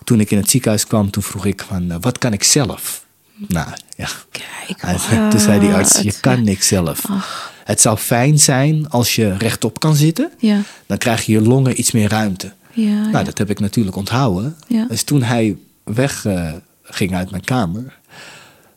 Toen 0.05 0.21
ik 0.21 0.31
in 0.31 0.39
het 0.39 0.51
ziekenhuis 0.51 0.87
kwam, 0.87 1.11
toen 1.11 1.23
vroeg 1.23 1.47
ik 1.47 1.65
van, 1.69 1.91
eh, 1.91 1.97
wat 2.01 2.19
kan 2.19 2.33
ik 2.33 2.45
zelf? 2.45 3.05
Nou, 3.49 3.69
ja. 3.97 4.09
Kijk, 4.31 4.97
Toen 5.31 5.41
zei 5.41 5.61
die 5.61 5.73
arts, 5.73 5.99
je 5.99 6.15
kan 6.21 6.45
niks 6.45 6.67
zelf. 6.67 7.05
Ach. 7.09 7.53
Het 7.65 7.81
zou 7.81 7.97
fijn 7.99 8.39
zijn 8.39 8.91
als 8.91 9.15
je 9.15 9.37
rechtop 9.37 9.81
kan 9.81 9.95
zitten. 9.95 10.31
Ja. 10.39 10.61
Dan 10.87 10.99
krijg 10.99 11.27
je 11.27 11.33
je 11.33 11.41
longen 11.41 11.79
iets 11.79 11.93
meer 11.93 12.09
ruimte. 12.09 12.53
Ja, 12.73 13.01
Nou, 13.01 13.13
ja. 13.13 13.23
dat 13.23 13.39
heb 13.39 13.51
ik 13.51 13.61
natuurlijk 13.61 13.97
onthouden. 13.97 14.57
Dus 14.89 15.03
toen 15.03 15.23
hij 15.23 15.57
wegging 15.85 16.61
ging 16.83 17.15
uit 17.15 17.31
mijn 17.31 17.45
kamer, 17.45 17.99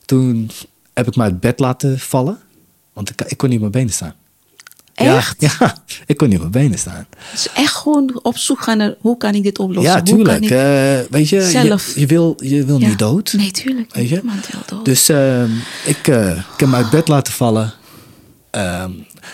toen 0.06 0.52
heb 0.94 1.08
ik 1.08 1.16
me 1.16 1.24
uit 1.24 1.40
bed 1.40 1.60
laten 1.60 2.00
vallen. 2.00 2.38
Want 2.94 3.10
ik, 3.10 3.22
ik 3.22 3.38
kon 3.38 3.48
niet 3.50 3.58
op 3.58 3.62
mijn 3.72 3.72
benen 3.84 3.94
staan. 3.94 4.14
Echt? 4.94 5.42
Ja, 5.42 5.50
ja, 5.60 5.78
ik 6.06 6.18
kon 6.18 6.28
niet 6.30 6.40
op 6.40 6.52
mijn 6.52 6.64
benen 6.66 6.80
staan. 6.80 7.06
Dus 7.32 7.48
echt 7.54 7.74
gewoon 7.74 8.20
op 8.24 8.38
zoek 8.38 8.62
gaan 8.62 8.78
naar 8.78 8.96
hoe 9.00 9.18
kan 9.18 9.34
ik 9.34 9.44
dit 9.44 9.60
oplossen? 9.60 9.94
ja, 9.94 10.02
tuurlijk. 10.02 10.44
ik- 10.44 10.50
Eh, 10.50 11.00
weet 11.10 11.30
je, 11.30 11.42
zelf- 11.50 11.94
je, 11.94 12.00
je 12.00 12.06
wil, 12.06 12.36
je 12.44 12.66
wil 12.66 12.80
Ja. 12.80 12.88
niet 12.88 13.00
dood. 13.00 13.34
Nee, 13.38 13.52
tuurlijk. 13.52 13.94
Weet 13.94 14.10
je? 14.10 14.16
Niemand 14.16 14.48
wil 14.52 14.62
dood. 14.66 14.86
Dus 14.86 15.10
ehm, 15.10 15.50
ik, 15.86 16.08
eh, 16.08 16.30
ik 16.38 16.44
heb 16.60 16.70
me 16.70 16.76
uit 16.76 16.90
bed 16.90 17.08
laten 17.08 17.34
vallen. 17.34 17.74
Ehm, 18.52 18.92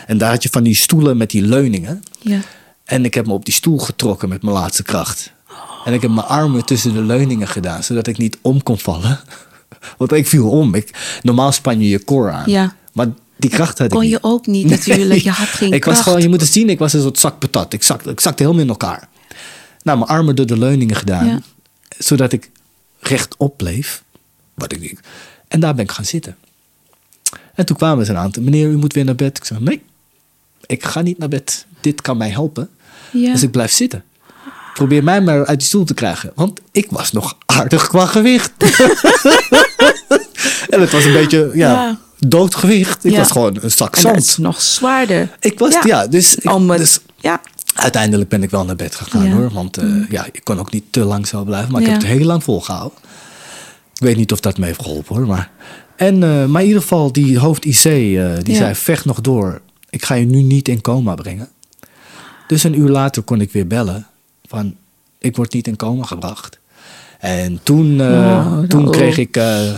en 0.07 0.17
daar 0.17 0.29
had 0.31 0.43
je 0.43 0.49
van 0.49 0.63
die 0.63 0.75
stoelen 0.75 1.17
met 1.17 1.29
die 1.29 1.41
leuningen. 1.41 2.03
ja. 2.19 2.39
En 2.85 3.05
ik 3.05 3.13
heb 3.13 3.25
me 3.25 3.33
op 3.33 3.45
die 3.45 3.53
stoel 3.53 3.77
getrokken 3.77 4.29
met 4.29 4.41
mijn 4.41 4.55
laatste 4.55 4.83
kracht. 4.83 5.31
En 5.85 5.93
ik 5.93 6.01
heb 6.01 6.11
mijn 6.11 6.27
armen 6.27 6.65
tussen 6.65 6.93
de 6.93 7.01
leuningen 7.01 7.47
gedaan, 7.47 7.83
zodat 7.83 8.07
ik 8.07 8.17
niet 8.17 8.37
om 8.41 8.63
kon 8.63 8.79
vallen. 8.79 9.19
Want 9.97 10.11
ik 10.11 10.27
viel 10.27 10.49
om. 10.49 10.75
Ik, 10.75 11.19
normaal 11.21 11.51
span 11.51 11.79
je 11.79 11.89
je 11.89 12.03
core 12.03 12.31
aan. 12.31 12.49
Ja. 12.51 12.75
Maar 12.93 13.07
die 13.37 13.49
kracht 13.49 13.77
had 13.77 13.87
ik 13.87 13.93
Kon 13.93 14.01
niet. 14.01 14.09
je 14.11 14.17
ook 14.21 14.45
niet 14.47 14.69
natuurlijk. 14.69 15.21
Je 15.21 15.29
had 15.31 15.47
geen 15.59 15.71
ik 15.73 15.83
was 15.85 15.93
kracht. 15.93 16.07
gewoon, 16.07 16.21
je 16.21 16.29
moet 16.29 16.41
het 16.41 16.51
zien, 16.51 16.69
ik 16.69 16.79
was 16.79 16.93
een 16.93 17.01
soort 17.01 17.19
zak 17.19 17.39
patat. 17.39 17.73
Ik 17.73 17.83
zakte, 17.83 18.09
ik 18.09 18.19
zakte 18.19 18.43
helemaal 18.43 18.63
in 18.63 18.69
elkaar. 18.69 19.09
Nou, 19.83 19.97
mijn 19.97 20.09
armen 20.09 20.35
door 20.35 20.45
de 20.45 20.57
leuningen 20.57 20.95
gedaan. 20.95 21.25
Ja. 21.25 21.39
Zodat 21.97 22.31
ik 22.33 22.49
rechtop 22.99 23.57
bleef. 23.57 24.03
Wat 24.53 24.71
ik 24.71 24.79
niet. 24.79 24.99
En 25.47 25.59
daar 25.59 25.75
ben 25.75 25.83
ik 25.83 25.91
gaan 25.91 26.05
zitten. 26.05 26.35
En 27.55 27.65
toen 27.65 27.75
kwamen 27.77 28.05
ze 28.05 28.11
een 28.11 28.17
aantal. 28.17 28.43
Meneer, 28.43 28.67
u 28.69 28.77
moet 28.77 28.93
weer 28.93 29.05
naar 29.05 29.15
bed. 29.15 29.37
Ik 29.37 29.45
zei, 29.45 29.59
nee, 29.59 29.81
ik 30.65 30.83
ga 30.83 31.01
niet 31.01 31.17
naar 31.17 31.27
bed. 31.29 31.65
Dit 31.81 32.01
kan 32.01 32.17
mij 32.17 32.29
helpen. 32.29 32.69
Ja. 33.11 33.31
Dus 33.31 33.43
ik 33.43 33.51
blijf 33.51 33.71
zitten. 33.71 34.03
Probeer 34.73 35.03
mij 35.03 35.21
maar 35.21 35.45
uit 35.45 35.59
die 35.59 35.67
stoel 35.67 35.83
te 35.85 35.93
krijgen. 35.93 36.31
Want 36.35 36.59
ik 36.71 36.91
was 36.91 37.11
nog 37.11 37.37
aardig 37.45 37.87
qua 37.87 38.05
gewicht. 38.05 38.51
en 40.69 40.81
het 40.81 40.91
was 40.91 41.05
een 41.05 41.13
beetje, 41.13 41.51
ja, 41.53 41.71
Ja. 41.71 41.99
doodgewicht. 42.19 43.05
Ik 43.05 43.11
Ja. 43.11 43.17
was 43.17 43.31
gewoon 43.31 43.57
een 43.61 43.71
zak 43.71 43.95
En 43.95 44.15
is 44.15 44.25
zand. 44.25 44.37
nog 44.37 44.61
zwaarder. 44.61 45.29
Ik 45.39 45.59
was, 45.59 45.75
ja, 45.83 46.07
dus, 46.07 46.35
ik, 46.35 46.51
Om 46.53 46.69
het- 46.69 46.79
dus 46.79 46.99
ja. 47.19 47.41
uiteindelijk 47.73 48.29
ben 48.29 48.43
ik 48.43 48.49
wel 48.49 48.65
naar 48.65 48.75
bed 48.75 48.95
gegaan 48.95 49.31
hoor. 49.31 49.49
Want 49.53 49.77
eh, 49.77 50.09
ja, 50.09 50.25
ik 50.31 50.41
kon 50.43 50.59
ook 50.59 50.71
niet 50.71 50.83
te 50.89 50.99
lang 51.03 51.27
zo 51.27 51.43
blijven. 51.43 51.71
Maar 51.71 51.81
ik 51.81 51.87
heb 51.87 51.95
het 51.97 52.05
heel 52.05 52.25
lang 52.25 52.43
volgehouden. 52.43 52.97
Ik 53.93 54.01
weet 54.07 54.17
niet 54.17 54.31
of 54.31 54.39
dat 54.39 54.57
me 54.57 54.65
heeft 54.65 54.81
geholpen 54.81 55.15
hoor. 55.15 55.27
Maar, 55.27 55.49
en, 55.95 56.23
eh, 56.23 56.45
maar 56.45 56.61
in 56.61 56.67
ieder 56.67 56.81
geval, 56.81 57.11
die 57.11 57.39
hoofd 57.39 57.65
IC, 57.65 57.83
eh, 57.85 58.31
die 58.43 58.55
zei 58.55 58.75
vecht 58.75 59.05
nog 59.05 59.21
door. 59.21 59.61
Ik 59.89 60.05
ga 60.05 60.13
je 60.13 60.25
nu 60.25 60.41
niet 60.41 60.67
in 60.67 60.81
coma 60.81 61.15
brengen. 61.15 61.49
Dus 62.47 62.63
een 62.63 62.79
uur 62.79 62.89
later 62.89 63.21
kon 63.21 63.41
ik 63.41 63.51
weer 63.51 63.67
bellen. 63.67 64.07
Van, 64.47 64.75
ik 65.19 65.35
word 65.35 65.53
niet 65.53 65.67
in 65.67 65.75
coma 65.75 66.03
gebracht. 66.05 66.59
En 67.19 67.59
toen, 67.63 68.01
Oh, 68.01 68.59
toen 68.59 68.85
oh. 68.85 68.91
kreeg 68.91 69.17
ik 69.17 69.35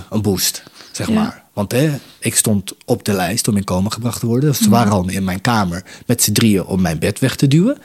een 0.09 0.21
boost, 0.21 0.63
zeg 0.95 1.07
Ja. 1.07 1.13
maar. 1.13 1.43
Want 1.53 1.71
hè, 1.71 1.91
ik 2.19 2.35
stond 2.35 2.73
op 2.85 3.05
de 3.05 3.13
lijst 3.13 3.47
om 3.47 3.57
in 3.57 3.63
coma 3.63 3.89
gebracht 3.89 4.19
te 4.19 4.25
worden. 4.25 4.49
Dus 4.49 4.57
ze 4.61 4.69
waren 4.69 4.91
al 4.91 5.09
in 5.09 5.23
mijn 5.23 5.41
kamer 5.41 5.83
met 6.05 6.23
z'n 6.23 6.31
drieën 6.31 6.63
om 6.65 6.81
mijn 6.81 6.99
bed 6.99 7.19
weg 7.19 7.35
te 7.35 7.47
duwen. 7.47 7.77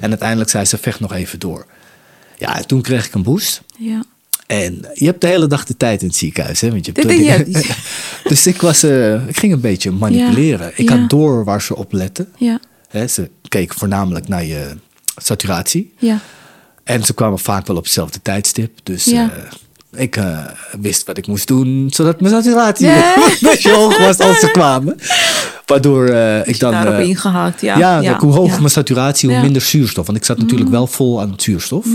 En 0.00 0.08
uiteindelijk 0.08 0.50
zei 0.50 0.64
ze, 0.64 0.78
vecht 0.78 1.00
nog 1.00 1.12
even 1.12 1.38
door. 1.38 1.66
Ja, 2.38 2.56
en 2.56 2.66
toen 2.66 2.82
kreeg 2.82 3.06
ik 3.06 3.14
een 3.14 3.22
boost. 3.22 3.62
Ja. 3.78 4.04
En 4.46 4.86
je 4.94 5.04
hebt 5.04 5.20
de 5.20 5.26
hele 5.26 5.46
dag 5.46 5.64
de 5.64 5.76
tijd 5.76 6.00
in 6.02 6.06
het 6.08 6.16
ziekenhuis. 6.16 6.60
Hè? 6.60 6.70
Want 6.70 6.86
je 6.86 6.92
hebt 6.94 7.08
Dit- 7.08 7.64
ja. 7.66 7.74
dus 8.28 8.46
ik, 8.46 8.60
was, 8.60 8.82
eh, 8.82 9.28
ik 9.28 9.38
ging 9.38 9.52
een 9.52 9.60
beetje 9.60 9.90
manipuleren. 9.90 10.72
Ik 10.74 10.88
Ja. 10.88 10.96
had 10.98 11.10
door 11.10 11.44
waar 11.44 11.62
ze 11.62 11.76
op 11.76 11.92
letten. 11.92 12.28
Ja. 12.36 12.60
Hè, 12.88 13.06
ze 13.06 13.30
keken 13.48 13.78
voornamelijk 13.78 14.28
naar 14.28 14.44
je 14.44 14.76
saturatie. 15.16 15.92
Ja. 15.98 16.18
En 16.84 17.04
ze 17.04 17.14
kwamen 17.14 17.38
vaak 17.38 17.66
wel 17.66 17.76
op 17.76 17.84
hetzelfde 17.84 18.22
tijdstip. 18.22 18.78
Dus 18.82 19.04
Ja. 19.04 19.30
eh, 19.32 19.42
ik 19.92 20.16
eh, 20.16 20.38
wist 20.80 21.06
wat 21.06 21.18
ik 21.18 21.26
moest 21.26 21.46
doen, 21.46 21.86
zodat 21.90 22.20
mijn 22.20 22.34
saturatie 22.34 22.88
een 22.88 23.22
beetje 23.50 23.72
hoog 23.72 23.98
was 23.98 24.18
als 24.18 24.40
ze 24.40 24.50
kwamen. 24.50 24.96
Waardoor 25.66 26.08
eh, 26.08 26.46
ik 26.46 26.58
dan... 26.58 26.72
Daarop 26.72 26.94
eh, 26.94 27.08
ingehaakt, 27.08 27.60
ja. 27.60 27.78
ja, 27.78 28.18
hoe 28.18 28.32
hoger 28.32 28.52
ja. 28.52 28.58
mijn 28.58 28.70
saturatie, 28.70 29.28
hoe. 29.28 29.38
Mm. 29.38 29.44
minder 29.44 29.62
zuurstof. 29.62 30.06
Want 30.06 30.18
ik 30.18 30.24
zat 30.24 30.38
natuurlijk 30.38 30.70
wel 30.70 30.86
vol 30.86 31.20
aan 31.20 31.30
het 31.30 31.42
zuurstof. 31.42 31.86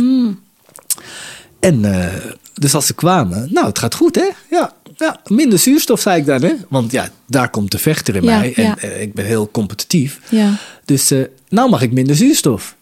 En 1.59 1.85
eh, 1.85 2.13
dus 2.53 2.75
als 2.75 2.85
ze 2.85 2.93
kwamen, 2.93 3.47
nou, 3.51 3.67
het 3.67 3.79
gaat 3.79 3.95
goed, 3.95 4.15
hè? 4.15 4.29
Ja, 4.49 4.73
ja, 4.97 5.19
minder 5.27 5.59
zuurstof, 5.59 5.99
zei 5.99 6.19
ik 6.19 6.25
dan, 6.25 6.41
hè? 6.41 6.53
Want 6.69 6.91
ja, 6.91 7.09
daar 7.25 7.49
komt 7.49 7.71
de 7.71 7.77
vechter 7.77 8.15
in 8.15 8.25
mij. 8.25 8.53
En 8.55 8.77
eh, 8.79 9.01
ik 9.01 9.13
ben 9.13 9.25
heel 9.25 9.51
competitief. 9.51 10.19
Ja. 10.29 10.53
Dus 10.85 11.11
eh, 11.11 11.19
nou 11.49 11.69
mag 11.69 11.81
ik 11.81 11.91
minder 11.91 12.15
zuurstof. 12.15 12.75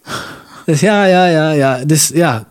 Dus 0.64 0.80
ja, 0.80 1.04
ja, 1.04 1.26
ja, 1.26 1.50
ja. 1.50 1.84
Dus 1.84 2.10
ja, 2.14 2.46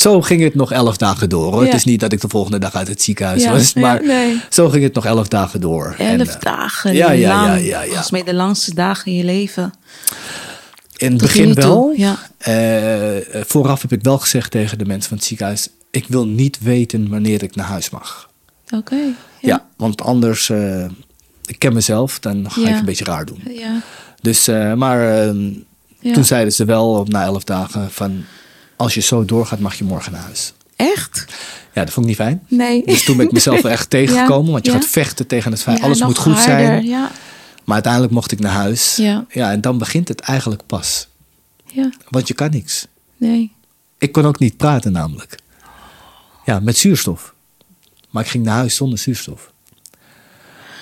zo 0.00 0.20
ging 0.20 0.42
het 0.42 0.54
nog 0.54 0.72
elf 0.72 0.96
dagen 0.96 1.28
door. 1.28 1.52
Hoor. 1.52 1.60
Ja. 1.60 1.66
Het 1.66 1.76
is 1.76 1.84
niet 1.84 2.00
dat 2.00 2.12
ik 2.12 2.20
de 2.20 2.28
volgende 2.28 2.58
dag 2.58 2.74
uit 2.74 2.88
het 2.88 3.02
ziekenhuis 3.02 3.42
Ja, 3.42 3.52
was. 3.52 3.72
ja, 3.72 3.80
Maar 3.80 4.04
nee. 4.04 4.40
zo 4.48 4.68
ging 4.68 4.82
het 4.82 4.94
nog 4.94 5.04
elf 5.04 5.28
dagen 5.28 5.60
door. 5.60 5.94
En, 5.98 6.18
Elf 6.18 6.34
eh, 6.34 6.40
dagen 6.40 6.94
ja, 6.94 7.10
ja, 7.10 7.34
lang. 7.34 7.46
ja, 7.46 7.54
ja, 7.54 7.80
ja. 7.80 7.86
Volgens 7.86 8.10
mij 8.10 8.22
de 8.22 8.34
langste 8.34 8.74
dagen 8.74 9.06
in 9.06 9.18
je 9.18 9.24
leven. 9.24 9.72
In 10.96 11.12
het 11.12 11.20
begin 11.20 11.54
wel. 11.54 11.92
ja. 11.96 12.18
Eh, 12.38 13.16
eh, 13.16 13.44
vooraf 13.46 13.82
heb 13.82 13.92
ik 13.92 14.02
wel 14.02 14.18
gezegd 14.18 14.50
tegen 14.50 14.78
de 14.78 14.84
mensen 14.84 15.08
van 15.08 15.16
het 15.16 15.26
ziekenhuis... 15.26 15.68
ik 15.90 16.04
wil 16.08 16.26
niet 16.26 16.58
weten 16.62 17.08
wanneer 17.08 17.42
ik 17.42 17.54
naar 17.54 17.66
huis 17.66 17.90
mag. 17.90 18.30
Oké. 18.70 18.96
Ja, 19.40 19.66
want 19.76 20.02
anders... 20.02 20.50
ik 21.44 21.58
ken 21.58 21.72
mezelf, 21.72 22.18
dan 22.18 22.50
ga 22.50 22.68
ik 22.68 22.78
een 22.78 22.84
beetje 22.84 23.04
raar 23.04 23.24
doen. 23.24 23.42
Ja. 23.48 23.80
Dus, 24.20 24.46
maar 24.76 25.26
toen 26.12 26.24
zeiden 26.24 26.52
ze 26.52 26.64
wel 26.64 27.04
na 27.08 27.22
elf 27.24 27.44
dagen 27.44 27.90
van... 27.90 28.24
als 28.80 28.94
je 28.94 29.00
zo 29.00 29.24
doorgaat, 29.24 29.58
mag 29.58 29.74
je 29.74 29.84
morgen 29.84 30.12
naar 30.12 30.20
huis. 30.20 30.52
Echt? 30.76 31.24
Ja, 31.74 31.84
dat 31.84 31.92
vond 31.92 32.06
ik 32.06 32.12
niet 32.12 32.20
fijn. 32.20 32.42
Nee. 32.48 32.82
Dus 32.86 33.04
toen 33.04 33.16
ben 33.16 33.26
ik 33.26 33.32
mezelf 33.32 33.62
wel 33.62 33.72
echt 33.72 33.90
tegengekomen. 33.96 34.52
Want 34.52 34.66
je 34.66 34.72
ja. 34.72 34.78
gaat 34.78 34.86
vechten 34.86 35.26
tegen 35.26 35.50
het 35.50 35.62
feit, 35.62 35.78
Ja, 35.78 35.84
alles 35.84 36.02
moet 36.02 36.18
goed 36.18 36.34
harder, 36.34 36.56
zijn. 36.56 36.88
Maar 37.64 37.74
uiteindelijk 37.74 38.12
mocht 38.12 38.32
ik 38.32 38.40
naar 38.40 38.52
huis. 38.52 38.96
Ja. 38.96 39.24
ja, 39.28 39.50
en 39.50 39.60
dan 39.60 39.78
begint 39.78 40.08
het 40.08 40.20
eigenlijk 40.20 40.66
pas. 40.66 41.08
Ja. 41.64 41.90
Want 42.08 42.28
je 42.28 42.34
kan 42.34 42.50
niks. 42.50 42.86
Nee. 43.16 43.52
Ik 43.98 44.12
kon 44.12 44.26
ook 44.26 44.38
niet 44.38 44.56
praten 44.56 44.92
namelijk. 44.92 45.38
Ja, 46.44 46.60
met 46.60 46.76
zuurstof. 46.76 47.34
Maar 48.10 48.22
ik 48.22 48.30
ging 48.30 48.44
naar 48.44 48.56
huis 48.56 48.74
zonder 48.74 48.98
zuurstof. 48.98 49.52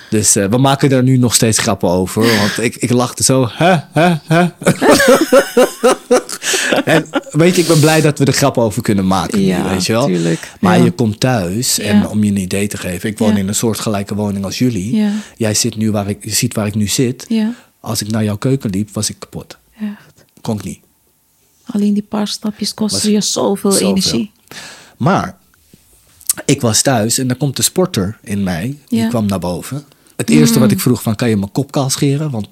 Dus 0.09 0.35
eh, 0.35 0.45
we 0.45 0.57
maken 0.57 0.89
daar 0.89 1.03
nu 1.03 1.17
nog 1.17 1.33
steeds 1.33 1.57
grappen 1.57 1.89
over. 1.89 2.37
Want 2.37 2.57
ik, 2.61 2.75
ik 2.75 2.89
lachte 2.91 3.23
zo. 3.23 3.47
Hè, 3.51 3.75
hè, 3.91 4.15
hè. 4.27 4.47
en 6.85 7.05
weet 7.31 7.55
je, 7.55 7.61
ik 7.61 7.67
ben 7.67 7.79
blij 7.79 8.01
dat 8.01 8.19
we 8.19 8.25
er 8.25 8.33
grappen 8.33 8.63
over 8.63 8.81
kunnen 8.81 9.07
maken. 9.07 9.39
nu, 9.39 9.45
Ja, 9.45 9.69
weet 9.69 9.85
je 9.85 9.93
wel. 9.93 10.05
tuurlijk. 10.05 10.51
Maar 10.59 10.77
Ja. 10.77 10.83
je 10.83 10.91
komt 10.91 11.19
thuis. 11.19 11.75
Ja. 11.75 11.83
En 11.83 12.07
om 12.07 12.23
je 12.23 12.29
een 12.31 12.37
idee 12.37 12.67
te 12.67 12.77
geven. 12.77 13.09
Ik 13.09 13.17
woon 13.17 13.37
in 13.37 13.47
een 13.47 13.55
soortgelijke 13.55 14.15
woning 14.15 14.45
als 14.45 14.57
jullie. 14.57 15.03
Jij 15.37 15.53
zit 15.53 15.75
nu 15.75 15.91
waar 15.91 16.09
ik, 16.09 16.23
je 16.23 16.31
ziet 16.33 16.53
waar 16.53 16.67
ik 16.67 16.75
nu 16.75 16.87
zit. 16.87 17.27
Als 17.79 18.01
ik 18.01 18.11
naar 18.11 18.23
jouw 18.23 18.37
keuken 18.37 18.69
liep, 18.69 18.89
was 18.93 19.09
ik 19.09 19.15
kapot. 19.19 19.57
Echt. 19.81 20.23
Kon 20.41 20.55
ik 20.57 20.63
niet. 20.63 20.79
Alleen 21.65 21.93
die 21.93 22.03
paar 22.03 22.27
stapjes 22.27 22.73
kosten 22.73 23.11
je 23.11 23.21
zoveel, 23.21 23.71
Zoveel. 23.71 23.87
energie. 23.87 24.31
Maar 24.97 25.37
ik 26.45 26.61
was 26.61 26.81
thuis 26.81 27.17
en 27.17 27.27
dan 27.27 27.37
komt 27.37 27.55
de 27.55 27.61
sporter 27.61 28.17
in 28.23 28.43
mij. 28.43 28.77
Die 28.87 29.07
kwam 29.07 29.25
naar 29.25 29.39
boven. 29.39 29.83
Het 30.19 30.29
eerste 30.29 30.59
wat 30.59 30.71
ik 30.71 30.79
vroeg 30.79 31.01
van, 31.01 31.15
kan 31.15 31.29
je 31.29 31.37
mijn 31.37 31.51
kop 31.51 31.71
kaal 31.71 31.89
scheren? 31.89 32.29
Want 32.31 32.47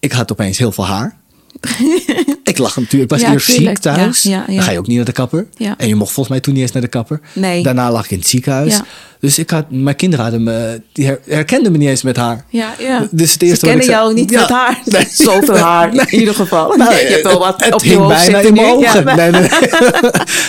ik 0.00 0.12
had 0.12 0.32
opeens 0.32 0.58
heel 0.58 0.72
veel 0.72 0.86
haar. 0.86 1.16
ik 2.44 2.58
lag 2.58 2.76
natuurlijk, 2.76 3.02
ik 3.12 3.18
was 3.18 3.20
Ja, 3.20 3.32
eerst 3.32 3.46
ziek 3.52 3.78
thuis. 3.78 4.22
Ja, 4.22 4.30
ja, 4.30 4.44
ja. 4.48 4.54
Dan 4.54 4.62
ga 4.62 4.70
je 4.70 4.78
ook 4.78 4.86
niet 4.86 4.96
naar 4.96 5.04
de 5.04 5.12
kapper. 5.12 5.46
En 5.76 5.88
je 5.88 5.94
mocht 5.94 6.12
volgens 6.12 6.28
mij 6.28 6.40
toen 6.40 6.52
niet 6.54 6.62
eens 6.62 6.72
naar 6.72 6.82
de 6.82 6.88
kapper. 6.88 7.20
Nee. 7.32 7.62
Daarna 7.62 7.90
lag 7.92 8.04
ik 8.04 8.10
in 8.10 8.18
het 8.18 8.28
ziekenhuis. 8.28 8.80
Dus 9.20 9.38
ik 9.38 9.50
had, 9.50 9.64
mijn 9.70 9.96
kinderen 9.96 10.24
hadden 10.24 10.42
me, 10.42 10.82
die 10.92 11.06
her- 11.06 11.20
herkenden 11.26 11.72
me 11.72 11.78
niet 11.78 11.88
eens 11.88 12.02
met 12.02 12.16
haar. 12.16 12.44
Ja, 12.48 12.74
ja. 12.78 13.08
Dus 13.10 13.32
het 13.32 13.42
eerste 13.42 13.58
Ze 13.58 13.66
kennen 13.66 13.84
zei- 13.84 13.96
jou 13.96 14.14
niet 14.14 14.30
met 14.30 14.48
haar. 14.48 14.80
Nee. 14.84 15.06
Zoveel 15.26 15.56
haar, 15.56 15.94
in 15.94 16.18
ieder 16.18 16.34
geval. 16.34 16.76
Nou, 16.76 16.90
je 16.94 17.06
hebt 17.06 17.22
wel 17.22 17.38
wat 17.38 17.64
het 17.64 17.74
op 17.74 17.82
je 17.82 17.88
hing 17.90 18.06
bijna 18.06 18.38
in 18.38 18.54
mijn 18.54 18.66
ogen. 18.66 19.04
Nee, 19.04 19.30
nee, 19.30 19.40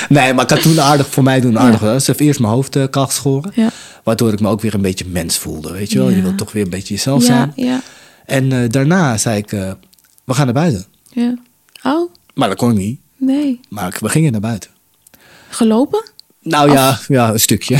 nee. 0.10 0.34
maar 0.34 0.44
ik 0.44 0.50
had 0.50 0.62
toen 0.62 0.82
aardig 0.82 1.08
voor 1.10 1.24
mij 1.24 1.39
doen 1.39 1.60
aardig. 1.60 2.06
heeft 2.06 2.20
eerst 2.20 2.39
mijn 2.39 2.54
hoofd 2.54 2.76
uh, 2.76 2.84
kaal 2.89 3.06
geschoren. 3.06 3.52
Ja. 3.56 3.70
Waardoor 4.04 4.34
ik 4.34 4.39
me 4.39 4.49
ook 4.49 4.62
weer 4.62 4.74
een 4.74 4.82
beetje 4.82 5.06
mens 5.06 5.38
voelde. 5.38 5.72
Weet 5.72 5.91
je 5.91 5.97
wel? 5.99 6.10
Ja. 6.10 6.16
Je 6.16 6.22
wilt 6.22 6.38
toch 6.38 6.51
weer 6.51 6.64
een 6.64 6.70
beetje 6.70 6.93
jezelf 6.93 7.22
ja, 7.22 7.26
zijn. 7.28 7.51
ja, 7.56 7.82
En 8.26 8.51
eh, 8.51 8.70
daarna 8.70 9.18
zei 9.18 9.38
ik, 9.38 9.51
eh, 9.51 9.72
we 10.24 10.34
gaan 10.34 10.45
naar 10.45 10.54
buiten. 10.54 10.86
ja. 11.10 11.36
Oh, 11.84 12.12
Maar 12.34 12.47
dat 12.49 12.58
kon 12.58 12.72
ik 12.72 12.78
niet. 12.78 12.99
nee. 13.18 13.60
Maar 13.70 13.97
we 13.99 14.10
gingen 14.10 14.32
naar 14.32 14.41
buiten. 14.41 14.70
Gelopen? 15.49 16.10
Nou 16.41 16.72
ja, 16.72 16.99
ja, 17.08 17.30
een 17.32 17.39
stukje. 17.39 17.78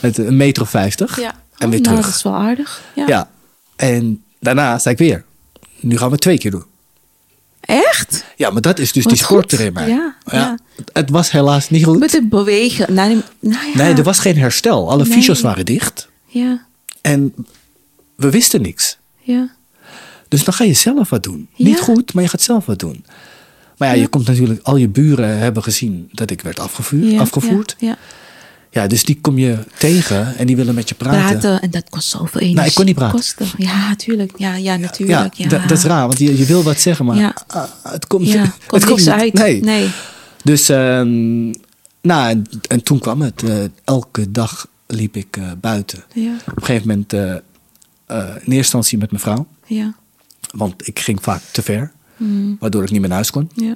Het, 0.00 0.18
een 0.18 0.36
meter 0.36 0.62
of 0.62 0.70
vijftig. 0.70 1.20
Ja. 1.20 1.30
En 1.58 1.66
Oh, 1.66 1.70
weer 1.72 1.80
nou, 1.80 1.82
terug. 1.82 2.04
dat 2.06 2.14
is 2.14 2.22
wel 2.22 2.34
aardig. 2.34 2.82
Ja. 2.94 3.06
Ja. 3.06 3.30
En 3.76 4.22
daarna 4.40 4.78
zei 4.78 4.94
ik 4.94 5.00
weer, 5.00 5.24
nu 5.80 5.96
gaan 5.98 6.10
we 6.10 6.16
twee 6.16 6.38
keer 6.38 6.50
doen. 6.50 6.64
Echt? 7.60 8.24
Ja, 8.36 8.50
maar 8.50 8.62
dat 8.62 8.78
is 8.78 8.92
dus 8.92 9.04
Wat 9.04 9.12
die 9.12 9.22
sporter 9.24 9.58
goed. 9.58 9.66
in 9.66 9.72
mij. 9.72 9.88
Ja, 9.88 10.14
ja. 10.24 10.58
Het 10.92 11.10
was 11.10 11.30
helaas 11.30 11.70
niet 11.70 11.84
goed. 11.84 11.98
Met 11.98 12.12
het 12.12 12.28
bewegen. 12.28 12.94
Nou, 12.94 13.22
nou 13.40 13.66
ja. 13.74 13.82
Nee, 13.82 13.94
er 13.94 14.02
was 14.02 14.18
geen 14.18 14.38
herstel. 14.38 14.90
Alle 14.90 15.02
Nee. 15.04 15.12
fysio's 15.12 15.40
waren 15.40 15.64
dicht. 15.66 16.08
Ja, 16.26 16.64
En 17.00 17.34
we 18.16 18.30
wisten 18.30 18.62
niks. 18.62 18.98
ja. 19.22 19.56
Dus 20.28 20.44
dan 20.44 20.54
ga 20.54 20.64
je 20.64 20.72
zelf 20.72 21.10
wat 21.10 21.22
doen. 21.22 21.48
Ja. 21.54 21.64
Niet 21.64 21.80
goed, 21.80 22.14
maar 22.14 22.22
je 22.22 22.28
gaat 22.28 22.40
zelf 22.42 22.66
wat 22.66 22.78
doen. 22.78 23.04
Maar 23.76 23.88
ja, 23.88 23.94
je 23.94 24.08
komt 24.08 24.26
natuurlijk, 24.26 24.60
al 24.62 24.76
je 24.76 24.88
buren 24.88 25.38
hebben 25.38 25.62
gezien 25.62 26.08
dat 26.12 26.30
ik 26.30 26.40
werd 26.40 26.58
afgevuurd, 26.60 27.12
ja 27.12 27.20
afgevoerd. 27.20 27.76
Ja. 27.78 27.96
Ja, 28.70 28.86
dus 28.86 29.04
die 29.04 29.18
kom 29.20 29.38
je 29.38 29.58
tegen 29.78 30.36
en 30.36 30.46
die 30.46 30.56
willen 30.56 30.74
met 30.74 30.88
je 30.88 30.94
praten. 30.94 31.20
Praten. 31.38 31.60
En 31.60 31.70
dat 31.70 31.84
kost 31.90 32.08
zoveel 32.08 32.28
energie. 32.40 32.54
Nou, 32.54 32.68
ik 32.68 32.74
kon 32.74 32.84
niet 32.84 32.94
praten. 32.94 33.16
Kosten. 33.16 33.46
Ja, 33.56 33.94
tuurlijk. 33.96 34.32
Ja, 34.36 34.54
ja 34.54 34.76
natuurlijk. 34.76 35.34
Ja, 35.34 35.48
da- 35.48 35.66
dat 35.66 35.78
is 35.78 35.84
raar, 35.84 36.06
want 36.06 36.18
je, 36.18 36.38
je 36.38 36.44
wil 36.44 36.62
wat 36.62 36.80
zeggen, 36.80 37.04
maar 37.04 37.44
ah, 37.46 37.64
het 37.82 38.06
komt, 38.06 38.26
Ja, 38.30 38.42
het 38.66 38.84
komt 38.84 38.96
niet. 38.98 39.08
uit. 39.08 39.32
Nee. 39.32 39.62
nee. 39.62 39.88
Dus, 40.48 40.68
ehm, 40.68 41.46
nou, 42.00 42.28
en, 42.28 42.46
en 42.68 42.82
toen 42.82 42.98
kwam 42.98 43.20
het. 43.22 43.42
eh, 43.42 43.64
elke 43.84 44.30
dag 44.30 44.66
liep 44.86 45.16
ik 45.16 45.36
eh, 45.36 45.50
buiten. 45.60 46.04
Ja, 46.14 46.34
Op 46.46 46.56
een 46.56 46.64
gegeven 46.64 46.88
moment, 46.88 47.12
eh, 47.12 47.20
in 48.16 48.22
eerste 48.36 48.54
instantie 48.54 48.98
met 48.98 49.10
mijn 49.10 49.22
vrouw. 49.22 49.46
ja, 49.66 49.94
Want 50.50 50.86
ik 50.86 50.98
ging 50.98 51.22
vaak 51.22 51.42
te 51.52 51.62
ver, 51.62 51.92
Mm. 52.16 52.56
waardoor 52.60 52.82
ik 52.82 52.90
niet 52.90 52.98
meer 53.00 53.08
naar 53.08 53.18
huis 53.18 53.30
kon. 53.30 53.50
ja. 53.54 53.72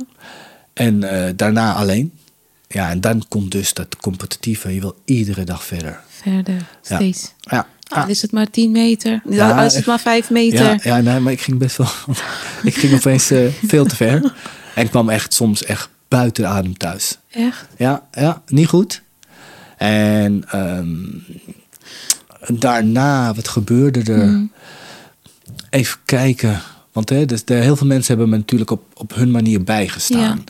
En 0.72 1.00
daarna 1.36 1.74
alleen. 1.74 2.12
Ja, 2.68 2.90
en 2.90 3.00
dan 3.00 3.24
komt 3.28 3.50
dus 3.50 3.74
dat 3.74 3.96
competitieve. 3.96 4.74
Je 4.74 4.80
wil 4.80 4.96
iedere 5.04 5.44
dag 5.44 5.64
verder. 5.64 6.00
Verder, 6.08 6.66
steeds. 6.82 7.32
Ja. 7.40 7.66
Al 7.88 8.08
is 8.08 8.22
het 8.22 8.32
maar 8.32 8.50
10 8.50 8.70
meter. 8.72 9.22
Ja, 9.28 9.62
is 9.64 9.74
het 9.74 9.86
maar 9.86 10.00
5 10.00 10.30
meter. 10.30 10.64
Ja, 10.64 10.78
ja 10.82 11.00
nee, 11.00 11.20
maar 11.20 11.32
ik 11.32 11.40
ging 11.40 11.58
best 11.58 11.76
wel. 11.76 11.88
ik 12.70 12.74
ging 12.74 12.94
opeens 12.94 13.30
veel 13.66 13.84
te 13.84 13.96
ver. 13.96 14.34
En 14.74 14.88
kwam 14.88 15.08
echt 15.08 15.34
soms 15.34 15.64
echt 15.64 15.88
buiten 16.12 16.48
adem 16.48 16.76
thuis. 16.76 17.18
Echt? 17.30 17.66
Ja, 17.76 18.06
ja, 18.12 18.42
niet 18.46 18.66
goed. 18.66 19.02
En 19.76 20.44
ehm, 20.48 20.96
daarna, 22.58 23.34
wat 23.34 23.48
gebeurde 23.48 24.12
er? 24.12 24.26
Mm. 24.26 24.52
Even 25.70 25.98
kijken. 26.04 26.60
Want 26.92 27.08
hè, 27.08 27.24
dus 27.24 27.44
de, 27.44 27.54
heel 27.54 27.76
veel 27.76 27.86
mensen 27.86 28.08
hebben 28.08 28.28
me 28.28 28.36
natuurlijk 28.36 28.70
op, 28.70 28.82
op 28.94 29.14
hun 29.14 29.30
manier 29.30 29.62
bijgestaan. 29.62 30.44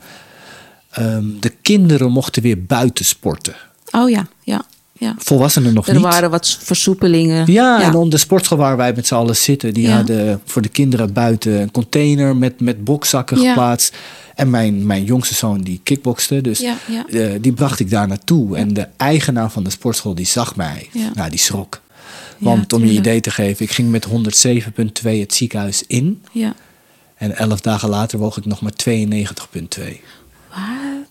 Ehm, 0.91 1.25
de 1.41 1.49
kinderen 1.49 2.11
mochten 2.11 2.43
weer 2.43 2.65
buiten 2.65 3.05
sporten. 3.05 3.55
Oh 3.91 4.11
ja, 4.11 4.27
ja, 4.41 4.65
ja. 5.03 5.15
Volwassenen 5.19 5.75
nog 5.75 5.87
Er 5.89 5.95
niet. 5.95 6.03
waren 6.03 6.31
wat 6.31 6.59
versoepelingen. 6.63 7.53
Ja, 7.53 7.83
en 7.83 7.93
dan 7.93 8.09
de 8.09 8.17
sportschool 8.17 8.59
waar 8.59 8.77
wij 8.77 8.93
met 8.97 9.07
z'n 9.07 9.15
allen 9.15 9.37
zitten, 9.37 9.75
die 9.75 9.87
Ja. 9.89 9.97
hadden 9.97 10.41
voor 10.45 10.63
de 10.63 10.69
kinderen 10.69 11.13
buiten 11.13 11.61
een 11.61 11.71
container 11.71 12.37
met, 12.37 12.61
met 12.61 12.85
bokzakken 12.85 13.39
geplaatst. 13.39 13.97
En 14.35 14.51
mijn, 14.51 14.87
mijn 14.87 15.05
jongste 15.05 15.35
zoon 15.35 15.61
die 15.61 15.81
kickbokste, 15.83 16.41
dus 16.41 16.59
Ja, 16.59 16.77
ja. 16.89 17.07
eh, 17.09 17.33
die 17.41 17.53
bracht 17.53 17.81
ik 17.81 17.91
daar 17.91 18.09
naartoe. 18.09 18.57
En 18.57 18.75
de 18.75 18.87
eigenaar 18.97 19.51
van 19.51 19.65
de 19.65 19.71
sportschool 19.71 20.15
die 20.15 20.27
zag 20.27 20.57
mij. 20.57 20.89
Ja. 20.93 21.11
Nou, 21.15 21.31
die 21.31 21.39
schrok. 21.39 21.81
Want 22.39 22.73
om 22.73 22.85
je 22.85 22.93
idee 22.93 23.21
te 23.21 23.31
geven, 23.31 23.65
ik 23.65 23.71
ging 23.71 23.91
met 23.91 24.07
107,2 24.07 25.21
het 25.21 25.35
ziekenhuis 25.35 25.85
in. 25.87 26.23
Ja. 26.33 26.55
En 27.15 27.37
elf 27.37 27.61
dagen 27.61 27.89
later 27.89 28.19
woog 28.19 28.37
ik 28.37 28.45
nog 28.45 28.61
maar 28.61 28.73
92,2. 28.89 30.01
Wat? 30.49 30.59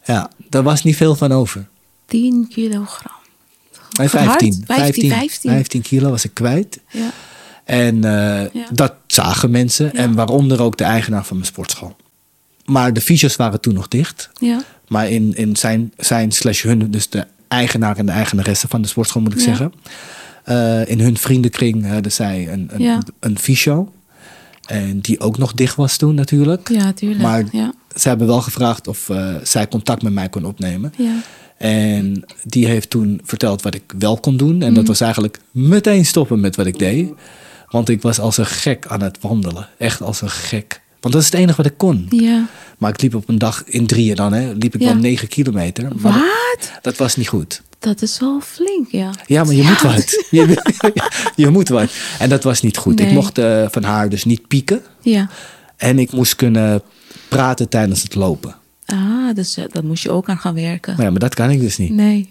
Ja, 0.05 0.29
daar 0.49 0.63
was 0.63 0.83
niet 0.83 0.95
veel 0.95 1.15
van 1.15 1.31
over. 1.31 1.67
10 2.05 2.47
kilogram. 2.53 3.19
Nee, 3.97 4.09
Verhard? 4.09 4.39
15. 4.39 4.63
15, 4.65 5.09
15. 5.09 5.51
15 5.51 5.81
kilo 5.81 6.09
was 6.09 6.25
ik 6.25 6.33
kwijt. 6.33 6.79
Ja. 6.89 7.09
En 7.63 7.95
eh, 8.03 8.53
Ja. 8.53 8.65
dat 8.73 8.93
zagen 9.07 9.51
mensen. 9.51 9.93
En 9.95 10.13
waaronder 10.13 10.61
ook 10.61 10.77
de 10.77 10.83
eigenaar 10.83 11.25
van 11.25 11.35
mijn 11.37 11.47
sportschool. 11.49 11.95
Maar 12.65 12.93
de 12.93 13.01
fysio's 13.01 13.35
waren 13.35 13.61
toen 13.61 13.73
nog 13.73 13.87
dicht. 13.87 14.29
Ja. 14.39 14.61
Maar 14.87 15.09
in, 15.09 15.35
in 15.35 15.55
zijn, 15.55 15.93
zijn 15.97 16.31
slash 16.31 16.63
hun, 16.63 16.91
dus 16.91 17.09
de 17.09 17.25
eigenaar 17.47 17.97
en 17.97 18.05
de 18.05 18.11
eigenaresse 18.11 18.67
van 18.67 18.81
de 18.81 18.87
sportschool 18.87 19.21
moet 19.21 19.31
ik 19.33 19.37
Ja. 19.39 19.43
zeggen. 19.45 19.73
eh, 20.43 20.87
in 20.89 20.99
hun 20.99 21.17
vriendenkring 21.17 21.87
hadden 21.87 22.11
zij 22.11 22.47
een, 22.51 22.69
een, 22.71 22.81
Ja. 22.81 22.99
een 23.19 23.39
fysio. 23.39 23.91
En 24.71 24.99
die 24.99 25.19
ook 25.19 25.37
nog 25.37 25.53
dicht 25.53 25.75
was 25.75 25.97
toen 25.97 26.15
natuurlijk. 26.15 26.69
Ja, 26.69 26.93
tuurlijk. 26.93 27.21
Maar 27.21 27.43
ja. 27.51 27.73
ze 27.95 28.07
hebben 28.07 28.27
wel 28.27 28.41
gevraagd 28.41 28.87
of 28.87 29.09
eh, 29.09 29.35
zij 29.43 29.67
contact 29.67 30.01
met 30.01 30.13
mij 30.13 30.29
kon 30.29 30.45
opnemen. 30.45 30.93
Ja. 30.97 31.13
En 31.57 32.23
die 32.43 32.67
heeft 32.67 32.89
toen 32.89 33.21
verteld 33.23 33.61
wat 33.61 33.75
ik 33.75 33.93
wel 33.97 34.17
kon 34.17 34.37
doen. 34.37 34.61
En 34.61 34.67
Mhm. 34.67 34.73
dat 34.73 34.87
was 34.87 35.01
eigenlijk 35.01 35.39
meteen 35.51 36.05
stoppen 36.05 36.39
met 36.39 36.55
wat 36.55 36.65
ik 36.65 36.79
deed. 36.79 37.09
Want 37.69 37.89
ik 37.89 38.01
was 38.01 38.19
als 38.19 38.37
een 38.37 38.45
gek 38.45 38.85
aan 38.87 39.01
het 39.01 39.17
wandelen. 39.21 39.67
Echt 39.77 40.01
als 40.01 40.21
een 40.21 40.29
gek. 40.29 40.81
Want 41.01 41.13
dat 41.13 41.23
is 41.23 41.25
het 41.31 41.39
enige 41.39 41.57
wat 41.57 41.65
ik 41.65 41.77
kon. 41.77 42.05
Ja. 42.09 42.47
Maar 42.77 42.89
ik 42.89 43.01
liep 43.01 43.15
op 43.15 43.29
een 43.29 43.37
dag 43.37 43.63
in 43.65 43.85
drieën 43.87 44.15
dan, 44.15 44.33
hè, 44.33 44.51
liep 44.53 44.75
ik 44.75 44.81
Ja. 44.81 44.87
wel 44.87 44.95
negen 44.95 45.27
kilometer. 45.27 45.83
Maar 45.95 46.13
dat, 46.13 46.21
Wat? 46.71 46.71
dat 46.81 46.97
was 46.97 47.15
niet 47.15 47.27
goed. 47.27 47.61
Dat 47.79 48.01
is 48.01 48.19
wel 48.19 48.39
flink, 48.41 48.87
ja. 48.91 49.11
Ja, 49.27 49.43
maar 49.43 49.53
je 49.53 49.63
moet 49.63 49.81
wat. 49.81 50.23
Je, 50.29 50.61
je 51.35 51.49
moet 51.49 51.69
wat. 51.69 51.91
En 52.19 52.29
dat 52.29 52.43
was 52.43 52.61
niet 52.61 52.77
goed. 52.77 52.99
Ik 52.99 53.11
mocht 53.11 53.37
eh, 53.37 53.65
van 53.71 53.83
haar 53.83 54.09
dus 54.09 54.23
niet 54.23 54.47
pieken. 54.47 54.81
Ja. 55.01 55.29
En 55.77 55.99
ik 55.99 56.11
moest 56.11 56.35
kunnen 56.35 56.81
praten 57.27 57.69
tijdens 57.69 58.03
het 58.03 58.15
lopen. 58.15 58.55
Ah, 58.85 59.35
dus 59.35 59.53
daar 59.71 59.85
moest 59.85 60.03
je 60.03 60.11
ook 60.11 60.29
aan 60.29 60.37
gaan 60.37 60.53
werken. 60.53 60.93
Maar 60.95 61.05
ja, 61.05 61.11
maar 61.11 61.19
dat 61.19 61.33
kan 61.35 61.49
ik 61.49 61.59
dus 61.59 61.77
niet. 61.77 61.91
Nee. 61.91 62.27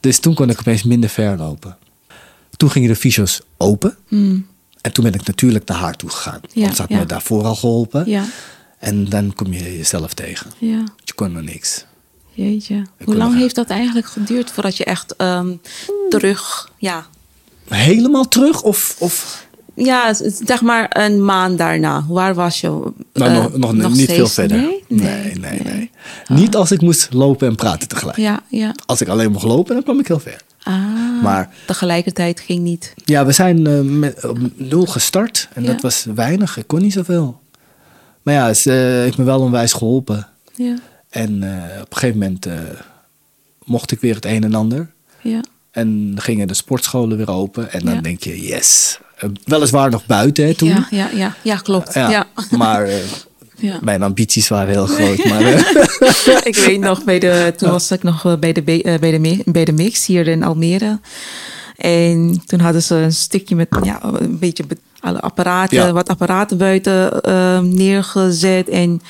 Dus 0.00 0.18
toen 0.18 0.34
kon 0.34 0.50
ik 0.50 0.58
opeens 0.58 0.82
minder 0.82 1.10
ver 1.10 1.36
lopen. 1.36 1.76
Toen 2.56 2.70
gingen 2.70 2.88
de 2.88 2.96
fysio's 2.96 3.40
open. 3.56 3.96
Hmm. 4.08 4.46
En 4.86 4.92
toen 4.92 5.04
ben 5.04 5.14
ik 5.14 5.26
natuurlijk 5.26 5.68
naar 5.68 5.76
haar 5.78 5.96
toe 5.96 6.10
gegaan. 6.10 6.40
Ja, 6.52 6.62
Want 6.62 6.74
ze 6.76 6.80
had 6.82 6.90
ja. 6.90 6.98
me 6.98 7.06
daarvoor 7.06 7.44
al 7.44 7.54
geholpen. 7.54 8.10
Ja. 8.10 8.24
En 8.78 9.04
dan 9.08 9.32
kom 9.34 9.52
je 9.52 9.76
jezelf 9.76 10.14
tegen. 10.14 10.50
Ja. 10.58 10.84
Je 11.04 11.12
kon 11.14 11.32
nog 11.32 11.42
niks. 11.42 11.84
Jeetje. 12.32 12.82
Hoe 13.04 13.16
lang 13.16 13.30
nog- 13.32 13.40
heeft 13.40 13.54
dat 13.54 13.68
eigenlijk 13.70 14.06
geduurd 14.06 14.50
voordat 14.50 14.76
je 14.76 14.84
echt 14.84 15.16
ehm, 15.16 15.54
terug, 16.08 16.70
ja, 16.78 17.06
Helemaal 17.68 18.28
terug? 18.28 18.62
Of, 18.62 18.96
of 18.98 19.46
ja, 19.74 20.14
zeg 20.44 20.60
maar 20.62 20.86
een 21.04 21.24
maand 21.24 21.58
daarna. 21.58 22.04
Waar 22.08 22.34
was 22.34 22.60
je? 22.60 22.68
nou, 23.12 23.30
Eh, 23.30 23.44
nog, 23.58 23.72
nog, 23.72 23.92
niet 23.92 24.00
steeds? 24.02 24.12
veel 24.12 24.26
verder? 24.28 24.56
Nee? 24.56 24.84
nee, 24.88 25.34
nee. 25.34 25.60
nee. 25.60 25.90
Niet 26.28 26.56
als 26.56 26.70
ik 26.70 26.80
moest 26.80 27.12
lopen 27.12 27.48
en 27.48 27.54
praten 27.54 27.88
tegelijk. 27.88 28.16
Ja, 28.16 28.40
ja. 28.48 28.74
Als 28.86 29.00
ik 29.00 29.08
alleen 29.08 29.32
mocht 29.32 29.44
lopen, 29.44 29.74
dan 29.74 29.82
kwam 29.82 29.98
ik 30.00 30.06
heel 30.06 30.20
ver. 30.20 30.40
Ah, 30.66 31.22
Maar 31.22 31.50
tegelijkertijd 31.66 32.40
ging 32.40 32.62
niet. 32.62 32.94
ja, 33.04 33.26
we 33.26 33.32
zijn 33.32 33.66
eh, 33.66 33.80
met 33.80 34.24
op 34.24 34.38
nul 34.54 34.86
gestart. 34.86 35.48
En 35.52 35.62
Ja. 35.62 35.72
dat 35.72 35.80
was 35.82 36.06
weinig. 36.14 36.56
Ik 36.56 36.66
kon 36.66 36.80
niet 36.80 36.92
zoveel. 36.92 37.40
Maar 38.22 38.34
ja, 38.34 38.54
ze 38.54 38.70
eh, 38.72 38.76
heeft 39.02 39.18
me 39.18 39.24
wel 39.24 39.40
onwijs 39.40 39.72
geholpen. 39.72 40.28
Ja, 40.54 40.74
En 41.10 41.42
eh, 41.42 41.80
op 41.80 41.90
een 41.92 41.96
gegeven 41.98 42.18
moment 42.18 42.46
mocht 43.64 43.90
ik 43.92 44.00
weer 44.00 44.14
het 44.14 44.24
een 44.24 44.44
en 44.44 44.54
ander. 44.54 44.90
ja, 45.20 45.40
En 45.70 46.14
gingen 46.16 46.48
de 46.48 46.54
sportscholen 46.54 47.16
weer 47.16 47.30
open. 47.30 47.72
En 47.72 47.84
dan 47.84 47.94
Ja. 47.94 48.00
denk 48.00 48.22
je, 48.22 48.40
yes. 48.46 48.98
Weliswaar 49.44 49.90
nog 49.90 50.06
buiten 50.06 50.46
hè, 50.46 50.54
toen. 50.54 50.68
ja, 50.68 50.86
ja, 50.90 51.08
ja, 51.14 51.34
ja, 51.42 51.56
klopt. 51.56 51.94
Ja. 51.94 52.10
Ja, 52.10 52.26
Maar 52.50 52.88
Ja. 53.58 53.78
mijn 53.82 54.02
ambities 54.02 54.48
waren 54.48 54.68
heel 54.72 54.86
groot. 54.96 55.24
Maar 55.24 55.40
eh, 55.42 56.36
ik 56.50 56.56
weet 56.56 56.80
nog, 56.80 57.04
bij 57.04 57.18
de, 57.18 57.54
toen 57.56 57.70
was 57.70 57.90
ik 57.90 58.02
nog 58.02 58.24
eh, 58.24 58.36
bij 58.36 58.52
de, 58.52 58.82
eh, 58.82 58.98
bij, 58.98 59.18
de, 59.18 59.42
bij 59.44 59.64
de 59.64 59.72
Mix 59.72 60.06
hier 60.06 60.28
in 60.28 60.42
Almere. 60.42 61.00
En 61.76 62.42
toen 62.46 62.60
hadden 62.60 62.82
ze 62.82 62.94
een 62.94 63.12
stukje 63.12 63.54
met 63.54 63.68
ja, 63.82 64.02
een 64.02 64.38
beetje 64.38 64.64
be- 64.66 64.76
alle 65.00 65.20
apparaten, 65.20 65.76
Ja. 65.76 65.92
wat 65.92 66.08
apparaten 66.08 66.58
buiten 66.58 67.20
neergezet. 67.74 68.68
En, 68.68 69.00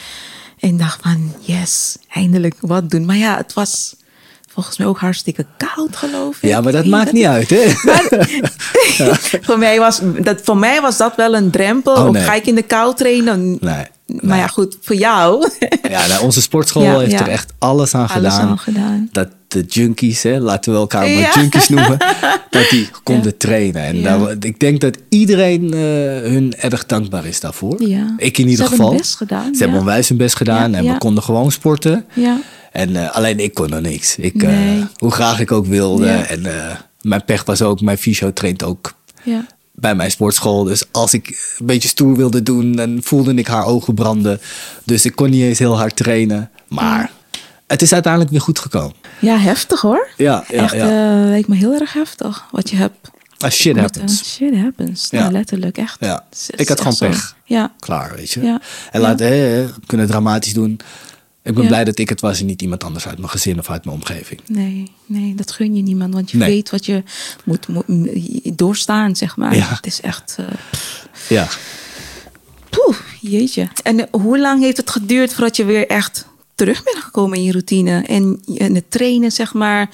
en 0.61 0.77
dacht 0.77 1.01
van, 1.03 1.33
yes, 1.41 1.97
eindelijk 2.13 2.55
wat 2.61 2.91
doen. 2.91 3.05
Maar 3.05 3.17
ja, 3.17 3.37
het 3.37 3.53
was 3.53 3.95
volgens 4.57 4.79
mij 4.79 4.87
ook 4.87 4.99
hartstikke 4.99 5.47
koud, 5.57 5.97
geloof 5.97 6.37
ik. 6.41 6.49
ja, 6.49 6.61
maar 6.61 6.73
dat 6.73 6.85
maakt 6.87 7.13
niet 7.13 7.25
uit. 7.25 7.51
Hè? 7.51 7.63
voor, 9.47 9.59
mij 9.59 9.79
was, 9.79 10.01
dat, 10.23 10.41
voor 10.43 10.57
mij 10.57 10.81
was 10.81 10.97
dat 10.97 11.17
wel 11.17 11.35
een 11.35 11.51
drempel. 11.51 11.95
Oh, 11.95 12.09
Of 12.09 12.25
ga 12.25 12.35
ik 12.35 12.47
in 12.47 12.55
de 12.55 12.63
kou 12.63 12.95
trainen? 12.95 13.57
Nee. 13.61 13.85
Maar 14.21 14.39
ja, 14.39 14.47
goed, 14.47 14.77
voor 14.81 14.97
jou. 14.97 15.49
Ja, 15.91 16.07
nou, 16.07 16.23
onze 16.23 16.43
sportschool 16.43 16.83
Ja, 16.83 16.99
heeft 16.99 17.11
ja. 17.11 17.21
er 17.21 17.29
echt 17.29 17.53
alles 17.59 17.95
aan 17.95 18.09
Alles 18.09 18.33
gedaan. 18.35 18.49
aan 18.49 18.59
gedaan. 18.59 19.09
Dat 19.13 19.29
de 19.49 19.65
junkies, 19.69 20.23
hè, 20.23 20.39
laten 20.41 20.73
we 20.73 20.79
elkaar 20.79 21.09
maar 21.11 21.33
junkies 21.35 21.69
noemen, 21.69 21.97
dat 22.51 22.69
die 22.71 22.89
konden 23.03 23.37
trainen. 23.37 23.83
En 23.83 24.03
daar- 24.03 24.37
ik 24.41 24.61
denk 24.61 24.81
dat 24.81 24.99
iedereen 25.09 25.65
eh, 25.73 25.81
hun 26.31 26.55
erg 26.59 26.87
dankbaar 26.87 27.27
is 27.27 27.41
daarvoor. 27.41 27.81
Ik 28.17 28.39
in 28.39 28.45
Ze 28.45 28.51
ieder 28.51 28.59
hebben 28.59 28.67
geval. 28.69 28.89
hun 28.89 28.97
best 28.97 29.17
gedaan, 29.17 29.55
Ze 29.55 29.63
hebben 29.63 29.81
onwijs 29.81 30.09
hun 30.09 30.19
best 30.19 30.37
gedaan 30.37 30.75
en 30.75 30.85
we 30.93 30.99
konden 30.99 31.23
gewoon 31.23 31.53
sporten. 31.53 32.05
Ja. 32.13 32.39
En 32.77 32.97
eh, 32.97 33.15
alleen 33.17 33.41
ik 33.41 33.55
kon 33.55 33.71
nog 33.71 33.81
niks. 33.81 34.17
Ik, 34.17 34.43
eh, 34.43 34.53
hoe 34.97 35.11
graag 35.11 35.41
ik 35.41 35.53
ook 35.53 35.67
wilde. 35.67 36.07
Ja. 36.07 36.25
En 36.27 36.47
eh, 36.47 36.77
mijn 37.01 37.25
pech 37.25 37.45
was 37.45 37.63
ook, 37.63 37.81
mijn 37.81 37.99
fysio 37.99 38.33
traint 38.33 38.63
ook 38.65 38.95
Ja. 39.23 39.47
bij 39.73 39.95
mijn 39.95 40.11
sportschool. 40.11 40.65
Dus 40.65 40.85
als 40.93 41.15
ik 41.15 41.55
een 41.59 41.67
beetje 41.67 41.89
stoer 41.89 42.17
wilde 42.17 42.43
doen, 42.43 42.73
dan 42.73 42.99
voelde 43.03 43.35
ik 43.35 43.47
haar 43.47 43.65
ogen 43.65 43.95
branden. 43.95 44.41
Dus 44.85 45.05
ik 45.05 45.15
kon 45.17 45.31
niet 45.31 45.43
eens 45.43 45.59
heel 45.59 45.77
hard 45.79 45.97
trainen. 45.97 46.51
Maar 46.69 47.11
het 47.67 47.83
is 47.83 47.93
uiteindelijk 47.93 48.33
weer 48.33 48.41
goed 48.41 48.59
gekomen. 48.59 48.95
ja, 49.21 49.39
heftig 49.39 49.81
hoor. 49.81 50.09
Ja, 50.17 50.45
ja, 50.49 50.63
Echt, 50.63 50.75
ja. 50.75 51.25
lijkt 51.25 51.49
me 51.49 51.55
heel 51.57 51.73
erg 51.81 51.93
heftig 51.93 52.45
wat 52.51 52.71
je 52.71 52.77
hebt. 52.77 53.11
Ah, 53.39 53.51
shit 53.51 53.77
happens. 53.79 54.35
shit 54.35 54.57
happens. 54.57 55.09
Ja. 55.11 55.31
Letterlijk, 55.31 55.79
echt. 55.79 55.97
Ja. 56.01 56.25
Ik 56.57 56.69
had 56.69 56.81
gewoon 56.81 56.97
pech. 56.99 57.37
Ja. 57.45 57.73
Klaar, 57.79 58.15
weet 58.17 58.31
je. 58.31 58.43
Ja. 58.43 58.61
En 58.93 59.03
hè, 59.03 59.17
we 59.17 59.69
kunnen 59.87 60.07
dramatisch 60.07 60.53
doen. 60.53 60.81
Ik 61.47 61.55
ben 61.55 61.63
Ja. 61.63 61.69
blij 61.69 61.85
dat 61.85 61.99
ik 61.99 62.09
het 62.09 62.21
was 62.21 62.41
en 62.41 62.47
niet 62.47 62.63
iemand 62.63 62.85
anders 62.85 63.07
uit 63.07 63.19
mijn 63.19 63.31
gezin 63.31 63.59
of 63.59 63.71
uit 63.71 63.85
mijn 63.85 63.97
omgeving. 63.97 64.41
Nee, 64.47 64.91
nee, 65.07 65.35
dat 65.35 65.53
gun 65.53 65.75
je 65.77 65.83
niemand. 65.83 66.15
Want 66.15 66.31
je 66.31 66.37
Nee. 66.37 66.49
weet 66.51 66.71
wat 66.71 66.87
je 66.87 67.03
moet, 67.45 67.69
moet 67.69 67.87
doorstaan, 68.59 69.17
zeg 69.17 69.37
maar. 69.37 69.57
Ja. 69.57 69.69
Het 69.69 69.87
is 69.87 70.01
echt... 70.01 70.37
eh, 70.39 70.47
Ja. 71.29 71.49
poeh, 72.71 72.97
jeetje. 73.21 73.69
En 73.83 74.01
eh, 74.01 74.07
hoe 74.23 74.39
lang 74.39 74.63
heeft 74.63 74.77
het 74.77 74.91
geduurd 74.91 75.33
voordat 75.33 75.57
je 75.57 75.65
weer 75.65 75.87
echt 75.87 76.27
terug 76.55 76.83
bent 76.83 76.97
gekomen 76.99 77.39
in 77.39 77.45
je 77.45 77.51
routine? 77.53 78.03
En 78.03 78.41
in 78.47 78.75
het 78.75 78.91
trainen, 78.91 79.33
zeg 79.33 79.55
maar, 79.55 79.91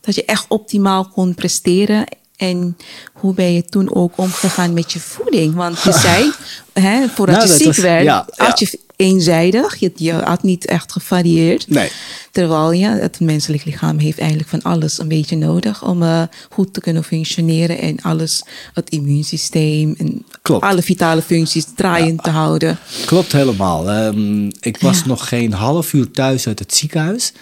dat 0.00 0.14
je 0.14 0.24
echt 0.24 0.44
optimaal 0.48 1.08
kon 1.08 1.34
presteren. 1.34 2.06
En 2.36 2.76
hoe 3.12 3.34
ben 3.34 3.52
je 3.52 3.64
toen 3.64 3.94
ook 3.94 4.12
omgegaan 4.18 4.72
met 4.72 4.92
je 4.92 5.00
voeding? 5.00 5.54
Want 5.54 5.82
je 5.82 5.92
zei, 5.92 6.30
hè, 6.86 7.08
voordat 7.08 7.36
Nou, 7.36 7.48
je 7.48 7.54
ziek 7.56 7.66
was- 7.66 7.76
werd, 7.78 8.04
ja, 8.04 8.26
had 8.36 8.58
je 8.58 8.78
eenzijdig. 8.96 9.76
Je, 9.76 9.92
je 9.94 10.12
had 10.12 10.42
niet 10.42 10.66
echt 10.66 10.92
gevarieerd. 10.92 11.68
Nee. 11.68 11.90
Terwijl 12.30 12.72
ja, 12.72 12.92
het 12.96 13.20
menselijk 13.20 13.64
lichaam 13.64 13.98
heeft 13.98 14.18
eigenlijk 14.18 14.48
van 14.48 14.62
alles 14.62 14.98
een 14.98 15.08
beetje 15.08 15.36
nodig 15.36 15.84
om 15.84 16.02
eh, 16.02 16.22
goed 16.50 16.74
te 16.74 16.80
kunnen 16.80 17.04
functioneren 17.04 17.78
en 17.78 18.00
alles, 18.02 18.42
het 18.74 18.90
immuunsysteem 18.90 19.94
en 19.98 20.24
Klopt. 20.42 20.64
alle 20.64 20.82
vitale 20.82 21.22
functies 21.22 21.66
draaiend 21.76 22.22
te 22.22 22.30
houden. 22.30 22.78
Klopt 23.06 23.32
helemaal. 23.32 23.90
Ehm, 23.90 24.46
ik 24.60 24.76
was 24.80 25.04
nog 25.04 25.28
geen 25.28 25.52
half 25.52 25.92
uur 25.92 26.10
thuis 26.10 26.46
uit 26.46 26.58
het 26.58 26.74
ziekenhuis. 26.74 27.32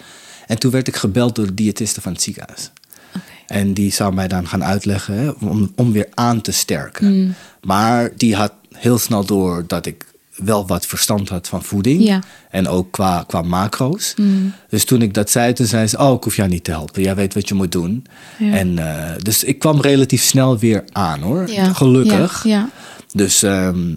En 0.47 0.59
toen 0.59 0.70
werd 0.70 0.88
ik 0.88 0.97
gebeld 0.97 1.34
door 1.34 1.47
de 1.47 1.55
diëtiste 1.55 2.01
van 2.01 2.12
het 2.12 2.22
ziekenhuis. 2.22 2.70
En 3.47 3.72
die 3.74 3.92
zou 3.92 4.14
mij 4.14 4.28
dan 4.28 4.49
gaan 4.49 4.64
uitleggen 4.64 5.14
hè, 5.18 5.30
om, 5.30 5.72
om 5.76 5.92
weer 5.92 6.09
aan 6.14 6.40
te 6.40 6.53
sterken. 6.53 7.07
Hmm. 7.07 7.34
Maar 7.62 8.11
die 8.16 8.34
had 8.34 8.53
heel 8.72 8.99
snel 8.99 9.24
door 9.24 9.64
dat 9.66 9.86
ik 9.86 10.05
wel 10.34 10.66
wat 10.66 10.86
verstand 10.86 11.28
had 11.28 11.49
van 11.49 11.62
voeding. 11.62 12.03
Ja. 12.03 12.20
En 12.51 12.68
ook 12.68 12.92
qua, 12.92 13.24
qua 13.26 13.42
macro's. 13.42 14.14
Dus 14.68 14.84
toen 14.84 15.03
ik 15.03 15.14
dat 15.14 15.30
zei, 15.30 15.53
toen 15.53 15.66
zei 15.66 15.86
ze... 15.86 15.99
oh, 15.99 16.14
ik 16.16 16.24
hoef 16.24 16.36
jou 16.36 16.49
niet 16.49 16.64
te 16.64 16.70
helpen. 16.70 17.03
Jij 17.03 17.14
weet 17.14 17.34
wat 17.34 17.49
je 17.49 17.55
moet 17.55 17.72
doen. 17.72 18.07
Ja. 18.38 18.53
En, 18.53 18.78
eh, 18.78 19.16
dus 19.22 19.45
ik 19.45 19.59
kwam 19.59 19.80
relatief 19.80 20.22
snel 20.22 20.59
weer 20.59 20.84
aan, 20.92 21.20
hoor. 21.20 21.51
Ja, 21.51 21.72
Gelukkig. 21.72 22.45
Dus, 23.12 23.42
ehm, 23.42 23.95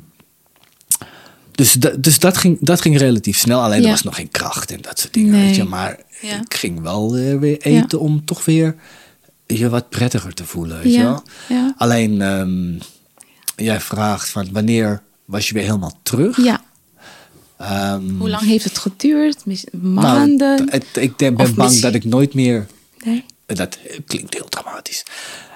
dus, 1.52 1.74
da- 1.74 1.95
dus 2.00 2.20
dat, 2.20 2.38
ging, 2.38 2.58
dat 2.62 2.82
ging 2.82 2.98
relatief 2.98 3.38
snel. 3.38 3.62
Alleen 3.62 3.84
er 3.84 3.89
was 3.89 4.04
nog 4.04 4.16
geen 4.16 4.32
kracht 4.32 4.72
en 4.72 4.82
dat 4.82 5.00
soort 5.00 5.14
dingen. 5.14 5.32
Nee. 5.32 5.45
Weet 5.45 5.56
je. 5.56 5.64
Maar 5.64 5.98
ik 6.22 6.54
ging 6.54 6.82
wel 6.82 7.16
eh, 7.16 7.38
weer 7.38 7.62
eten 7.62 8.00
om 8.00 8.26
toch 8.26 8.45
weer 8.45 8.76
je 9.48 9.70
wat 9.70 9.89
prettiger 9.89 10.34
te 10.34 10.45
voelen. 10.45 10.82
Weet 10.84 10.93
Ja, 10.93 11.00
je 11.00 11.06
wel? 11.06 11.24
ja. 11.50 11.74
Alleen, 11.78 12.22
ehm, 12.22 12.74
jij 13.56 13.82
vraagt 13.82 14.30
van 14.30 14.48
wanneer 14.52 15.02
was 15.26 15.48
je 15.48 15.54
weer 15.54 15.64
helemaal 15.64 16.00
terug? 16.04 16.43
ja. 16.43 16.62
Ehm, 17.58 18.10
Hoe 18.18 18.30
lang 18.30 18.43
heeft 18.43 18.64
het 18.64 18.78
geduurd? 18.78 19.45
Nou, 19.45 19.58
Maanden? 19.72 20.70
het- 20.72 20.86
ik 21.00 21.16
ben 21.16 21.30
Of 21.32 21.36
bang 21.38 21.56
misschien- 21.58 21.82
dat 21.82 21.93
ik 21.93 22.04
nooit 22.04 22.34
meer 22.34 22.68
nee? 23.06 23.26
dat 23.45 23.78
klinkt 24.06 24.34
heel 24.34 24.48
dramatisch. 24.50 25.04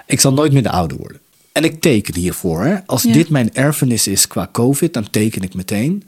Ik 0.06 0.20
zal 0.20 0.32
nooit 0.32 0.52
meer 0.52 0.62
de 0.62 0.70
ouder 0.70 0.96
worden. 0.98 1.20
En 1.52 1.64
ik 1.64 1.80
teken 1.80 2.14
hiervoor. 2.14 2.64
Hè. 2.64 2.86
Als 2.86 3.02
Ja. 3.02 3.12
dit 3.12 3.28
mijn 3.28 3.54
erfenis 3.54 4.06
is 4.06 4.26
qua 4.26 4.48
COVID, 4.52 4.94
dan 4.94 5.10
teken 5.10 5.42
ik 5.42 5.54
meteen. 5.54 6.02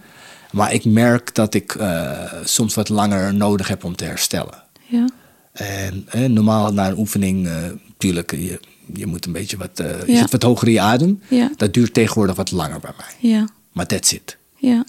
Maar 0.53 0.72
ik 0.72 0.85
merk 0.85 1.35
dat 1.35 1.55
ik 1.55 1.74
eh, 1.74 2.32
soms 2.45 2.74
wat 2.74 2.89
langer 2.89 3.35
nodig 3.35 3.68
heb 3.68 3.85
om 3.85 3.97
te 3.97 4.05
herstellen. 4.05 4.62
Ja. 4.87 5.09
En 5.55 6.05
hè, 6.09 6.28
normaal 6.28 6.72
na 6.72 6.88
een 6.88 6.98
oefening, 6.98 7.46
eh, 7.46 7.55
tuurlijk, 7.98 8.30
je, 8.30 8.61
je 8.94 9.07
moet 9.07 9.26
een 9.26 9.32
beetje 9.32 9.57
wat, 9.57 9.80
eh, 9.80 10.07
je 10.07 10.12
Ja. 10.12 10.18
zit 10.20 10.30
wat 10.30 10.42
hoger 10.42 10.66
in 10.68 10.72
je 10.74 10.80
adem. 10.80 11.20
Ja. 11.28 11.50
Dat 11.57 11.74
duurt 11.74 11.94
tegenwoordig 11.94 12.36
wat 12.36 12.50
langer 12.50 12.80
bij 12.80 12.92
mij. 12.96 13.30
Ja, 13.30 13.48
Maar 13.72 13.86
that's 13.86 14.12
it. 14.12 14.36
ja. 14.57 14.84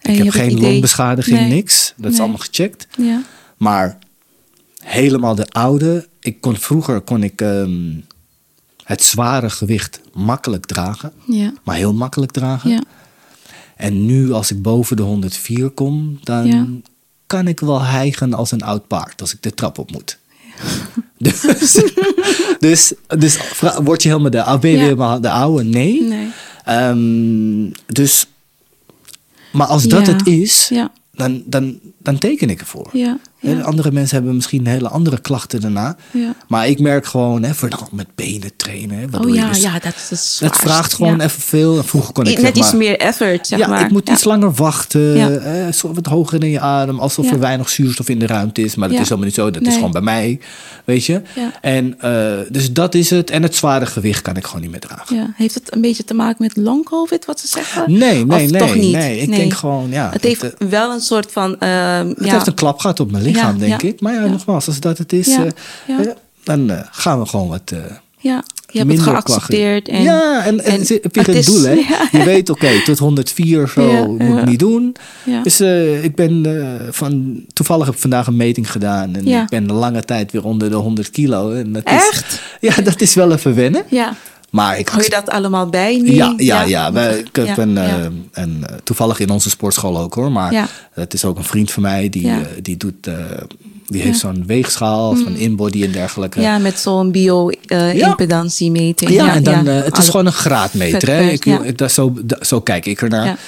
En 0.00 0.10
Ik 0.10 0.16
je 0.16 0.22
heb 0.24 0.32
geen 0.32 0.60
longbeschadiging, 0.60 1.38
Nee. 1.38 1.48
niks. 1.50 1.94
Dat 1.96 2.12
is 2.12 2.18
allemaal 2.18 2.38
gecheckt. 2.38 2.86
Ja, 2.98 3.22
Maar 3.56 3.98
helemaal 4.82 5.34
de 5.34 5.46
oude. 5.48 6.08
Ik 6.20 6.40
kon, 6.40 6.56
vroeger 6.56 7.00
kon 7.00 7.22
ik 7.22 7.40
ehm, 7.40 7.94
het 8.84 9.02
zware 9.02 9.50
gewicht 9.50 10.00
makkelijk 10.12 10.66
dragen. 10.66 11.12
ja, 11.26 11.52
Maar 11.64 11.76
heel 11.76 11.94
makkelijk 11.94 12.32
dragen. 12.32 12.70
ja. 12.70 12.82
En 13.76 14.06
nu 14.06 14.32
als 14.32 14.50
ik 14.50 14.62
boven 14.62 14.96
de 14.96 15.02
104 15.02 15.70
kom, 15.70 16.18
dan. 16.22 16.82
Kan 17.30 17.48
ik 17.48 17.60
wel 17.60 17.82
hijgen 17.82 18.34
als 18.34 18.50
een 18.50 18.62
oud 18.62 18.86
paard 18.86 19.20
als 19.20 19.32
ik 19.34 19.42
de 19.42 19.54
trap 19.54 19.78
op 19.78 19.90
moet. 19.90 20.18
Dus, 21.18 21.40
dus, 22.58 22.92
dus 23.18 23.38
word 23.82 24.02
je 24.02 24.08
helemaal 24.08 24.30
de, 24.30 24.58
ben 24.60 24.70
je 24.70 24.76
Ja. 24.76 24.82
helemaal 24.82 25.20
de 25.20 25.30
oude? 25.30 25.64
Nee. 25.64 26.02
Nee. 26.02 26.28
Ehm, 26.64 27.70
dus, 27.86 28.26
maar 29.52 29.66
als 29.66 29.84
dat 29.84 30.06
het 30.06 30.26
is, 30.26 30.70
dan, 31.12 31.42
dan, 31.46 31.78
dan 31.98 32.18
teken 32.18 32.50
ik 32.50 32.60
ervoor. 32.60 32.88
ja, 32.92 33.18
ja. 33.40 33.60
Andere 33.60 33.90
mensen 33.92 34.16
hebben 34.16 34.34
misschien 34.34 34.66
hele 34.66 34.88
andere 34.88 35.20
klachten 35.20 35.60
daarna. 35.60 35.96
Ja. 36.10 36.34
Maar 36.48 36.68
ik 36.68 36.80
merk 36.80 37.06
gewoon, 37.06 37.42
hè, 37.42 37.54
vooral 37.54 37.88
met 37.92 38.06
benen 38.14 38.50
trainen. 38.56 38.98
Hè, 38.98 39.18
Oh 39.18 39.34
ja, 39.34 39.48
dus- 39.48 39.62
ja, 39.62 39.72
dat 39.78 39.94
is 40.10 40.40
het 40.42 40.56
vraagt 40.56 40.92
gewoon 40.94 41.16
ja. 41.16 41.24
even 41.24 41.40
veel. 41.40 41.82
Vroeger 41.82 42.12
kon 42.12 42.26
ik 42.26 42.40
Net 42.40 42.56
zeg 42.56 42.64
iets 42.64 42.72
meer 42.72 42.98
effort, 42.98 43.46
zeg 43.46 43.58
ja, 43.58 43.66
maar. 43.66 43.80
ik 43.84 43.90
moet 43.90 44.08
iets 44.08 44.24
langer 44.24 44.52
wachten. 44.52 45.74
Zo 45.74 45.94
wat 45.94 46.06
hoger 46.06 46.44
in 46.44 46.50
je 46.50 46.60
adem. 46.60 46.98
Alsof 46.98 47.30
er 47.30 47.38
weinig 47.38 47.68
zuurstof 47.68 48.08
in 48.08 48.18
de 48.18 48.26
ruimte 48.26 48.62
is. 48.62 48.74
Maar 48.74 48.88
dat 48.88 48.98
is 48.98 49.04
helemaal 49.04 49.24
niet 49.24 49.34
zo. 49.34 49.50
Dat 49.50 49.66
is 49.66 49.74
gewoon 49.74 49.92
bij 49.92 50.00
mij. 50.00 50.40
Weet 50.84 51.04
je? 51.04 51.22
Ja. 51.34 51.52
En 51.60 52.00
eh, 52.00 52.38
dus 52.50 52.72
dat 52.72 52.94
is 52.94 53.10
het. 53.10 53.30
En 53.30 53.42
het 53.42 53.54
zware 53.56 53.86
gewicht 53.86 54.22
kan 54.22 54.36
ik 54.36 54.46
gewoon 54.46 54.60
niet 54.60 54.70
meer 54.70 54.80
dragen. 54.80 55.16
Ja. 55.16 55.32
Heeft 55.36 55.54
het 55.54 55.74
een 55.74 55.80
beetje 55.80 56.04
te 56.04 56.14
maken 56.14 56.36
met 56.38 56.56
long 56.56 56.84
covid, 56.84 57.24
wat 57.24 57.40
ze 57.40 57.46
zeggen? 57.46 57.84
Nee, 57.86 58.24
nee, 58.26 58.44
Of 58.44 58.50
nee. 58.50 58.60
toch 58.60 58.74
niet? 58.74 58.92
nee. 58.92 59.20
Ik 59.20 59.30
denk 59.30 59.52
gewoon, 59.52 59.88
ja. 59.90 60.10
Het 60.12 60.22
heeft 60.22 60.42
het, 60.42 60.54
eh, 60.58 60.68
wel 60.68 60.92
een 60.92 61.00
soort 61.00 61.32
van... 61.32 61.58
ehm, 61.58 62.08
het 62.08 62.30
heeft 62.30 62.46
een 62.46 62.54
klap 62.54 62.78
gehad 62.78 63.00
op 63.00 63.10
mijn 63.10 63.22
lichaam, 63.22 63.29
Ja, 63.36 63.52
denk 63.52 63.82
ik. 63.82 64.00
Maar 64.00 64.14
ja, 64.14 64.26
nogmaals, 64.26 64.66
als 64.66 64.80
dat 64.80 64.98
het 64.98 65.12
is, 65.12 65.28
eh, 65.28 65.46
eh, 65.46 66.08
dan 66.44 66.70
eh, 66.70 66.80
gaan 66.90 67.20
we 67.20 67.26
gewoon 67.26 67.48
wat. 67.48 67.72
ja, 68.18 68.44
je 68.68 68.78
hebt 68.78 68.90
het 68.90 69.00
geaccepteerd. 69.00 69.88
En, 69.88 70.02
ja, 70.02 70.44
en, 70.44 70.64
en, 70.64 70.72
en 70.80 70.86
heb 71.02 71.14
je 71.14 71.20
het 71.20 71.28
een 71.28 71.54
doel, 71.54 71.62
hè? 71.62 71.72
ja. 71.88 72.08
Je 72.12 72.22
weet, 72.24 72.50
oké, 72.50 72.82
tot 72.84 72.98
104 72.98 73.68
zo 73.68 73.90
Ja, 73.90 74.06
moet 74.06 74.20
ja. 74.22 74.38
ik 74.40 74.46
niet 74.46 74.58
doen. 74.58 74.96
Dus 75.42 75.60
ik 76.02 76.14
ben 76.14 76.46
van... 76.90 77.44
Toevallig 77.52 77.84
heb 77.86 77.94
ik 77.94 78.00
vandaag 78.00 78.26
een 78.26 78.36
meting 78.36 78.70
gedaan. 78.70 79.14
En 79.14 79.26
Ja. 79.26 79.42
ik 79.42 79.48
ben 79.48 79.72
lange 79.72 80.02
tijd 80.04 80.32
weer 80.32 80.44
onder 80.44 80.70
de 80.70 80.76
100 80.76 81.10
kilo. 81.10 81.52
En 81.52 81.72
dat 81.72 81.82
Echt? 81.84 82.26
Is, 82.60 82.74
ja, 82.76 82.82
dat 82.82 83.00
is 83.00 83.14
wel 83.14 83.32
even 83.32 83.54
wennen. 83.54 83.82
ja. 83.88 84.14
Maar 84.50 84.78
ik 84.78 84.88
Hou 84.88 85.02
je 85.02 85.10
dat 85.10 85.28
allemaal 85.28 85.66
bij 85.68 85.96
nu? 85.96 86.14
ja, 86.14 86.34
ja, 86.36 86.62
ja. 86.62 86.92
Wij- 86.92 87.18
ik 87.18 87.36
heb 87.36 87.46
Ja, 87.46 87.58
een, 87.58 87.78
eh, 87.78 87.88
ja. 87.88 88.10
een, 88.32 88.64
eh, 88.66 88.76
toevallig 88.84 89.18
in 89.20 89.30
onze 89.30 89.50
sportschool 89.50 89.98
ook 89.98 90.14
hoor. 90.14 90.32
Maar 90.32 90.68
het 90.92 91.14
is 91.14 91.24
ook 91.24 91.38
een 91.38 91.44
vriend 91.44 91.70
van 91.70 91.82
mij 91.82 92.08
die, 92.08 92.28
eh, 92.28 92.36
die 92.62 92.76
doet. 92.76 93.06
eh, 93.06 93.14
die 93.86 94.02
heeft 94.02 94.18
zo'n 94.18 94.44
weegschaal 94.46 95.14
van 95.16 95.36
inbody 95.36 95.84
en 95.84 95.92
dergelijke. 95.92 96.40
Ja, 96.40 96.58
met 96.58 96.78
zo'n 96.78 97.10
bio-impedantiemeting. 97.12 99.10
Ja, 99.10 99.34
en 99.34 99.42
dan, 99.42 99.66
eh, 99.66 99.74
het 99.74 99.92
is 99.92 99.92
Alle- 100.02 100.10
gewoon 100.10 100.26
een 100.26 100.32
graadmeter. 100.32 101.08
Hè? 101.10 101.28
Ik, 101.30 101.78
dat, 101.78 101.92
zo, 101.92 102.12
dat- 102.24 102.46
zo 102.46 102.60
kijk 102.60 102.86
ik 102.86 103.02
ernaar. 103.02 103.38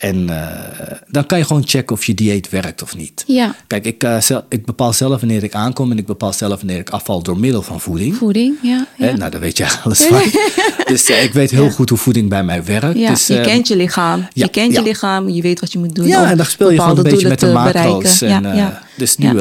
En 0.00 0.28
eh, 0.30 0.96
dan 1.08 1.26
kan 1.26 1.38
je 1.38 1.44
gewoon 1.44 1.62
checken 1.66 1.96
of 1.96 2.04
je 2.04 2.14
dieet 2.14 2.48
werkt 2.50 2.82
of 2.82 2.96
niet. 2.96 3.24
Ja, 3.26 3.54
Kijk, 3.66 3.84
ik, 3.84 4.02
eh, 4.04 4.20
zel- 4.20 4.44
ik 4.48 4.64
bepaal 4.64 4.92
zelf 4.92 5.20
wanneer 5.20 5.42
ik 5.44 5.54
aankom 5.54 5.90
en 5.90 5.98
ik 5.98 6.06
bepaal 6.06 6.32
zelf 6.32 6.56
wanneer 6.56 6.78
ik 6.78 6.90
afval 6.90 7.22
door 7.22 7.38
middel 7.38 7.62
van 7.62 7.80
voeding. 7.80 8.16
voeding, 8.16 8.56
ja. 8.62 8.86
Nou, 8.98 9.30
daar 9.30 9.40
weet 9.40 9.56
je 9.56 9.66
alles 9.84 10.00
van. 10.02 10.22
dus 10.92 11.08
eh, 11.08 11.22
ik 11.22 11.32
weet 11.32 11.50
heel 11.50 11.70
goed 11.70 11.88
hoe 11.88 11.98
voeding 11.98 12.28
bij 12.28 12.44
mij 12.44 12.64
werkt. 12.64 12.98
Ja, 12.98 13.10
dus, 13.10 13.26
je 13.26 13.38
eh, 13.38 13.44
kent 13.46 13.68
je 13.68 13.76
lichaam. 13.76 14.20
ja, 14.20 14.28
je 14.32 14.48
kent 14.48 14.74
je 14.74 14.82
lichaam, 14.82 15.28
je 15.28 15.42
weet 15.42 15.60
wat 15.60 15.72
je 15.72 15.78
moet 15.78 15.94
doen. 15.94 16.06
Ja, 16.06 16.30
en 16.30 16.36
dan 16.36 16.46
speel 16.46 16.70
je 16.70 16.80
gewoon 16.80 16.96
een 16.96 17.02
beetje 17.02 17.28
met 17.28 17.40
de 17.40 17.52
macro's. 17.52 18.22
En. 18.22 18.72
Dus 18.96 19.16
nu 19.16 19.38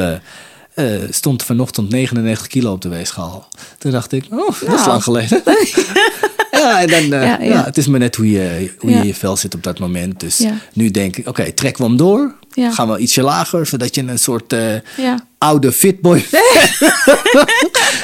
stond 1.09 1.43
vanochtend 1.43 1.89
99 1.89 2.47
kilo 2.47 2.71
op 2.71 2.81
de 2.81 2.89
weegschaal. 2.89 3.47
Toen 3.77 3.91
dacht 3.91 4.11
ik, 4.11 4.25
oh, 4.31 4.47
dat 4.47 4.61
is 4.61 4.67
Nou. 4.67 4.87
lang 4.87 5.03
geleden. 5.03 5.41
ja, 6.59 6.81
en 6.81 6.87
dan, 6.87 7.19
eh, 7.19 7.27
Ja, 7.27 7.37
ja, 7.39 7.43
ja. 7.43 7.63
het 7.63 7.77
is 7.77 7.87
maar 7.87 7.99
net 7.99 8.15
hoe 8.15 8.31
je 8.31 8.71
hoe 8.77 8.89
je, 8.91 8.97
in 8.97 9.05
je 9.05 9.13
vel 9.13 9.37
zit 9.37 9.55
op 9.55 9.63
dat 9.63 9.79
moment. 9.79 10.19
Dus 10.19 10.43
nu 10.73 10.91
denk 10.91 11.17
ik, 11.17 11.27
oké, 11.27 11.51
trekken 11.51 11.83
we 11.83 11.89
hem 11.89 11.97
door. 11.97 12.35
Gaan 12.53 12.89
we 12.91 12.97
ietsje 12.97 13.21
lager, 13.21 13.65
zodat 13.65 13.95
je 13.95 14.01
een 14.01 14.19
soort 14.19 14.55
Ja. 14.97 15.27
Oude 15.39 15.71
fitboy... 15.71 16.25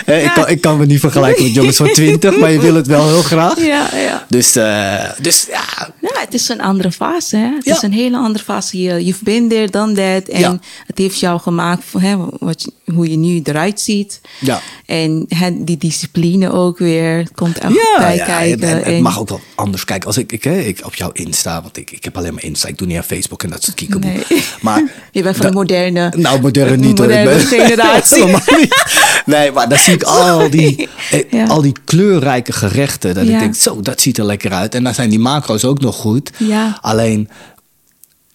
Eh, 0.06 0.24
ik, 0.24 0.32
kan, 0.34 0.48
ik 0.50 0.62
kan 0.62 0.78
me 0.78 0.86
niet 0.86 1.00
vergelijken 1.00 1.44
met 1.44 1.54
jongens 1.54 1.78
van 1.78 1.92
20, 1.94 2.38
maar 2.38 2.52
je 2.52 2.60
wil 2.60 2.76
het 2.76 2.88
wel 2.88 3.08
heel 3.08 3.22
graag. 3.22 3.60
Ja, 3.66 3.90
ja. 3.96 4.26
Dus, 4.30 4.56
eh, 4.56 5.10
dus 5.22 5.46
ja, 5.50 5.90
Ja, 6.02 6.20
het 6.20 6.34
is 6.34 6.50
een 6.50 6.62
andere 6.62 6.92
fase. 6.92 7.38
Hè? 7.38 7.50
Het 7.56 7.66
Ja. 7.66 7.76
is 7.76 7.82
een 7.82 7.94
hele 7.94 8.18
andere 8.18 8.44
fase. 8.44 8.82
Je, 8.82 9.04
you've 9.04 9.24
been 9.24 9.50
there, 9.50 9.68
done 9.70 9.94
that. 9.94 10.28
En 10.34 10.40
Ja. 10.40 10.60
het 10.88 10.98
heeft 10.98 11.20
jou 11.20 11.40
gemaakt 11.40 11.84
hè, 11.98 12.16
wat, 12.40 12.72
hoe 12.94 13.10
je 13.12 13.18
nu 13.18 13.42
eruit 13.44 13.80
ziet. 13.80 14.22
Ja. 14.40 14.62
En 14.86 15.26
hè, 15.30 15.64
die 15.64 15.78
discipline 15.78 16.52
ook 16.52 16.78
weer. 16.78 17.28
Komt 17.36 17.58
Ja, 17.62 17.70
bij 17.98 18.18
kijken. 18.18 18.68
en, 18.70 18.84
en 18.84 18.94
het 18.94 19.02
mag 19.04 19.20
ook 19.20 19.30
wel 19.30 19.42
anders 19.56 19.86
kijken. 19.86 20.08
Als 20.08 20.18
ik, 20.18 20.32
ik, 20.32 20.44
hè, 20.44 20.60
ik 20.60 20.80
op 20.86 20.96
jou 20.96 21.10
Insta, 21.14 21.62
want 21.62 21.78
ik, 21.78 21.92
ik 21.92 22.04
heb 22.04 22.18
alleen 22.18 22.34
maar 22.34 22.44
Insta. 22.44 22.68
Ik 22.68 22.78
doe 22.78 22.88
niet 22.88 22.98
aan 22.98 23.04
Facebook 23.04 23.44
en 23.44 23.50
dat 23.50 23.64
soort 23.64 23.76
kiekeboe. 23.76 24.12
Nee. 24.12 24.44
Maar, 24.62 24.84
Je 25.12 25.22
bent 25.24 25.38
van 25.38 25.46
de 25.46 25.52
moderne- 25.52 26.14
Nou, 26.18 26.42
moderne 26.42 26.76
niet 26.76 26.98
moderne 27.00 27.25
ben- 27.26 27.40
generatie. 27.40 28.18
Helemaal 28.26 28.60
niet. 28.60 28.76
Nee, 29.26 29.52
maar 29.52 29.70
dan 29.70 29.78
zie 29.78 29.94
ik 29.94 30.04
al 30.04 30.50
die, 30.50 30.88
eh, 31.12 31.20
Ja. 31.32 31.46
al 31.46 31.62
die 31.62 31.74
kleurrijke 31.86 32.52
gerechten. 32.52 33.14
Dat 33.16 33.28
Ja. 33.28 33.34
ik 33.34 33.40
denk, 33.40 33.56
zo, 33.56 33.82
dat 33.82 34.02
ziet 34.02 34.18
er 34.18 34.26
lekker 34.26 34.52
uit. 34.52 34.76
En 34.76 34.84
dan 34.84 34.94
zijn 34.94 35.10
die 35.10 35.20
macro's 35.20 35.64
ook 35.64 35.82
nog 35.82 35.96
goed. 35.96 36.32
Ja. 36.38 36.78
Alleen, 36.82 37.30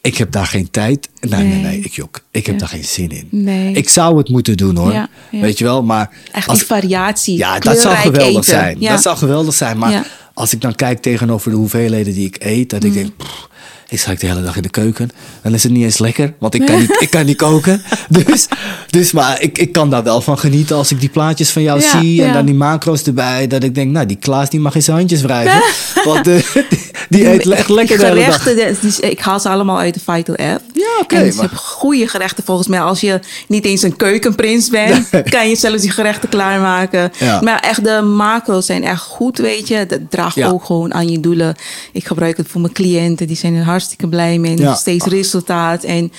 ik 0.03 0.16
heb 0.16 0.32
daar 0.32 0.47
geen 0.47 0.70
tijd. 0.70 1.09
Nee, 1.20 1.41
nee, 1.43 1.49
Nee. 1.53 1.62
nee, 1.62 1.78
ik 1.80 1.93
jok. 1.93 2.20
Ik 2.30 2.47
heb 2.47 2.59
daar 2.59 2.68
geen 2.68 2.84
zin 2.84 3.11
in. 3.11 3.28
Nee. 3.30 3.72
Ik 3.74 3.88
zou 3.88 4.18
het 4.18 4.28
moeten 4.28 4.57
doen 4.57 4.76
hoor. 4.76 5.07
Weet 5.30 5.59
je 5.59 5.64
wel, 5.64 5.82
maar... 5.82 6.11
Echt 6.32 6.49
als- 6.49 6.59
die 6.59 6.66
variatie. 6.66 7.36
ja, 7.36 7.59
dat 7.59 7.80
zou 7.80 7.97
geweldig 7.97 8.28
eten. 8.30 8.45
zijn. 8.45 8.78
Dat 8.80 9.03
zou 9.03 9.16
geweldig 9.16 9.55
zijn. 9.55 9.78
Maar 9.78 10.07
als 10.34 10.53
ik 10.53 10.61
dan 10.61 10.74
kijk 10.74 11.03
tegenover 11.03 11.51
de 11.51 11.57
hoeveelheden 11.57 12.14
die 12.14 12.26
ik 12.26 12.36
eet, 12.38 12.70
dat 12.70 12.84
ik 12.84 12.91
Mm. 12.91 12.97
denk, 12.97 13.11
pff, 13.16 13.49
ik 13.91 13.99
sta 13.99 14.14
de 14.14 14.26
hele 14.26 14.43
dag 14.43 14.57
in 14.57 14.62
de 14.62 14.68
keuken. 14.68 15.11
Dan 15.43 15.55
is 15.55 15.62
het 15.62 15.72
niet 15.72 15.84
eens 15.84 15.99
lekker, 15.99 16.34
want 16.38 16.55
ik 16.55 16.66
kan 16.66 16.78
niet, 16.78 16.97
ik 17.05 17.11
kan 17.11 17.24
niet 17.24 17.36
koken. 17.36 17.82
Dus, 18.09 18.49
dus 18.91 19.12
maar 19.12 19.43
ik, 19.43 19.59
ik 19.59 19.72
kan 19.72 19.91
daar 19.91 20.03
wel 20.03 20.20
van 20.20 20.38
genieten 20.38 20.76
als 20.76 20.91
ik 20.91 21.01
die 21.01 21.09
plaatjes 21.09 21.51
van 21.51 21.62
jou 21.62 21.80
Ja, 21.80 22.01
zie 22.01 22.20
en 22.20 22.26
ja. 22.26 22.32
dan 22.32 22.45
die 22.45 22.55
macro's 22.55 23.03
erbij. 23.03 23.47
Dat 23.47 23.62
ik 23.62 23.74
denk, 23.74 23.91
nou, 23.91 24.07
die 24.07 24.16
Klaas 24.16 24.51
die 24.51 24.61
mag 24.61 24.74
in 24.74 24.82
zijn 24.82 24.97
handjes 24.97 25.20
wrijven. 25.20 25.62
want 26.12 26.26
eh, 26.28 26.34
die, 26.68 26.91
die 27.09 27.28
eet 27.28 27.49
echt 27.49 27.68
lekker 27.68 27.99
de 27.99 28.05
gerechten, 28.05 29.11
ik 29.11 29.20
haal 29.20 29.41
ze 29.41 29.49
allemaal 29.49 29.78
uit 29.78 29.95
de 29.95 30.01
Vital 30.01 30.36
app. 30.36 30.62
Ja, 30.72 30.99
oké, 31.03 31.14
maar- 31.14 31.24
hebben 31.24 31.59
goede 31.59 32.09
gerechten 32.09 32.45
volgens 32.45 32.68
mij. 32.68 32.80
Als 32.80 33.01
je 33.01 33.20
niet 33.49 33.64
eens 33.64 33.82
een 33.82 33.97
keukenprins 33.97 34.68
bent, 34.68 35.09
kan 35.34 35.49
je 35.49 35.57
zelfs 35.57 35.82
die 35.82 35.91
gerechten 35.91 36.28
klaarmaken. 36.28 37.12
Ja. 37.18 37.41
Maar 37.41 37.61
echt, 37.61 37.84
de 37.84 38.01
macro's 38.03 38.66
zijn 38.66 38.84
echt 38.84 39.03
goed, 39.03 39.38
weet 39.38 39.68
je. 39.68 39.86
Dat 39.86 40.01
draagt 40.11 40.43
ook 40.43 40.64
gewoon 40.64 40.95
aan 40.95 41.09
je 41.09 41.20
doelen. 41.20 41.55
Ik 41.93 42.07
gebruik 42.07 42.36
het 42.36 42.49
voor 42.49 42.61
mijn 42.61 42.72
cliënten. 42.72 43.26
Die 43.26 43.36
zijn 43.36 43.55
er 43.55 43.64
hartstikke 43.81 44.09
blij 44.09 44.39
mee. 44.39 44.57
Ja. 44.57 44.74
Steeds 44.74 45.05
resultaat. 45.05 45.85
En 45.85 46.12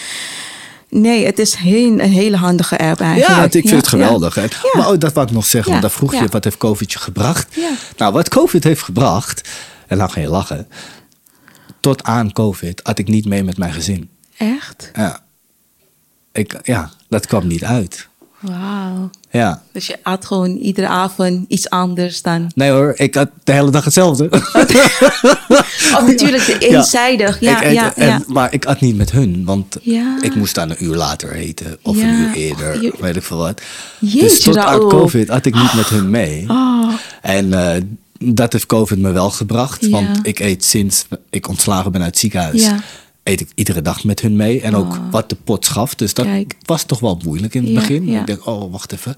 nee, 0.89 1.25
het 1.25 1.39
is 1.39 1.53
heel, 1.53 1.99
een 1.99 1.99
hele 1.99 2.37
handige 2.37 2.77
app 2.77 2.99
eigenlijk. 2.99 3.53
Ja, 3.53 3.59
ik 3.59 3.67
vind 3.67 3.69
het 3.69 3.87
geweldig. 3.87 4.35
Ja. 4.35 4.47
Maar 4.73 4.89
oh, 4.89 4.99
dat 4.99 5.13
wou 5.13 5.27
ik 5.27 5.33
nog 5.33 5.45
zeggen, 5.45 5.69
want 5.71 5.83
daar 5.83 5.91
vroeg 5.91 6.13
je, 6.13 6.27
wat 6.27 6.43
heeft 6.43 6.57
COVID 6.57 6.91
je 6.91 6.99
gebracht? 6.99 7.57
Nou, 7.97 8.13
wat 8.13 8.29
COVID 8.29 8.63
heeft 8.63 8.83
gebracht, 8.83 9.49
en 9.87 9.97
nou 9.97 10.09
ga 10.09 10.19
je 10.19 10.29
lachen. 10.29 10.67
Tot 11.79 12.03
aan 12.03 12.31
COVID 12.31 12.79
had 12.83 12.99
ik 12.99 13.07
niet 13.07 13.25
mee 13.25 13.43
met 13.43 13.57
mijn 13.57 13.73
gezin. 13.73 14.09
Echt? 14.37 14.91
Ja, 14.93 15.23
ik, 16.31 16.59
ja 16.63 16.91
dat 17.09 17.25
kwam 17.25 17.47
niet 17.47 17.63
uit. 17.63 18.09
Wauw. 18.41 19.09
Ja. 19.31 19.61
Dus 19.71 19.87
je 19.87 19.97
at 20.03 20.25
gewoon 20.25 20.55
iedere 20.57 20.87
avond 20.87 21.45
iets 21.47 21.69
anders 21.69 22.21
dan... 22.21 22.51
Nee 22.55 22.71
hoor, 22.71 22.93
ik 22.95 23.15
had 23.15 23.29
de 23.43 23.51
hele 23.51 23.71
dag 23.71 23.83
hetzelfde. 23.83 24.29
Oh, 25.95 26.07
natuurlijk, 26.07 26.45
de 26.45 26.57
Ja. 26.69 26.77
eenzijdig. 26.77 27.39
Ja, 27.39 27.61
Ik 27.61 27.73
ja, 27.73 27.95
en- 27.95 28.07
ja. 28.07 28.21
Maar 28.27 28.53
ik 28.53 28.65
at 28.65 28.79
niet 28.81 28.95
met 28.95 29.11
hun, 29.11 29.45
want 29.45 29.77
ik 30.21 30.35
moest 30.35 30.55
dan 30.55 30.69
een 30.69 30.83
uur 30.83 30.95
later 30.95 31.31
eten. 31.33 31.77
Of 31.81 31.97
een 31.97 32.09
uur 32.09 32.33
eerder, 32.33 32.81
Je- 32.81 32.93
weet 32.99 33.15
ik 33.15 33.23
veel 33.23 33.37
wat. 33.37 33.61
Jeetje, 33.99 34.19
dus 34.27 34.39
tot 34.41 34.55
Raoul. 34.55 34.87
COVID 34.89 35.27
had 35.29 35.45
ik 35.45 35.53
niet 35.55 35.73
met 35.73 35.87
hun 35.89 36.09
mee. 36.09 36.45
Oh, 36.49 36.93
En 37.21 37.53
eh, 37.53 37.81
dat 38.19 38.53
heeft 38.53 38.65
COVID 38.65 38.97
me 38.97 39.11
wel 39.11 39.29
gebracht. 39.29 39.89
Want 39.89 40.19
ik 40.23 40.39
eet 40.39 40.65
sinds 40.65 41.05
ik 41.29 41.47
ontslagen 41.47 41.91
ben 41.91 42.01
uit 42.01 42.09
het 42.09 42.19
ziekenhuis... 42.19 42.69
Eet 43.23 43.41
ik 43.41 43.49
iedere 43.55 43.81
dag 43.81 44.03
met 44.03 44.19
hun 44.21 44.35
mee. 44.35 44.61
En 44.61 44.75
ook 44.75 44.91
Oh. 44.93 45.11
wat 45.11 45.29
de 45.29 45.35
pot 45.43 45.67
gaf. 45.67 45.95
Dus 45.95 46.13
dat 46.13 46.25
Kijk. 46.25 46.55
was 46.65 46.83
toch 46.83 46.99
wel 46.99 47.19
moeilijk 47.23 47.53
in 47.55 47.61
het 47.63 47.71
Ja, 47.71 47.79
begin. 47.79 48.05
ja. 48.07 48.19
Ik 48.19 48.27
denk, 48.27 48.45
oh, 48.45 48.71
wacht 48.71 48.91
even. 48.91 49.15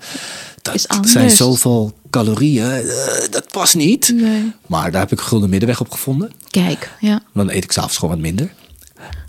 Dat 0.61 0.87
zijn 1.01 1.29
zoveel 1.29 1.93
calorieën. 2.09 2.71
eh, 2.71 2.83
dat 3.31 3.47
past 3.51 3.75
niet. 3.75 4.11
Nee. 4.15 4.51
Maar 4.67 4.91
daar 4.91 5.01
heb 5.01 5.11
ik 5.11 5.19
een 5.19 5.25
gulden 5.25 5.49
middenweg 5.49 5.79
op 5.79 5.91
gevonden. 5.91 6.31
kijk, 6.49 6.91
ja. 6.99 7.21
Dan 7.33 7.49
eet 7.49 7.63
ik 7.63 7.71
s'avonds 7.71 7.97
gewoon 7.97 8.13
wat 8.13 8.23
minder. 8.23 8.53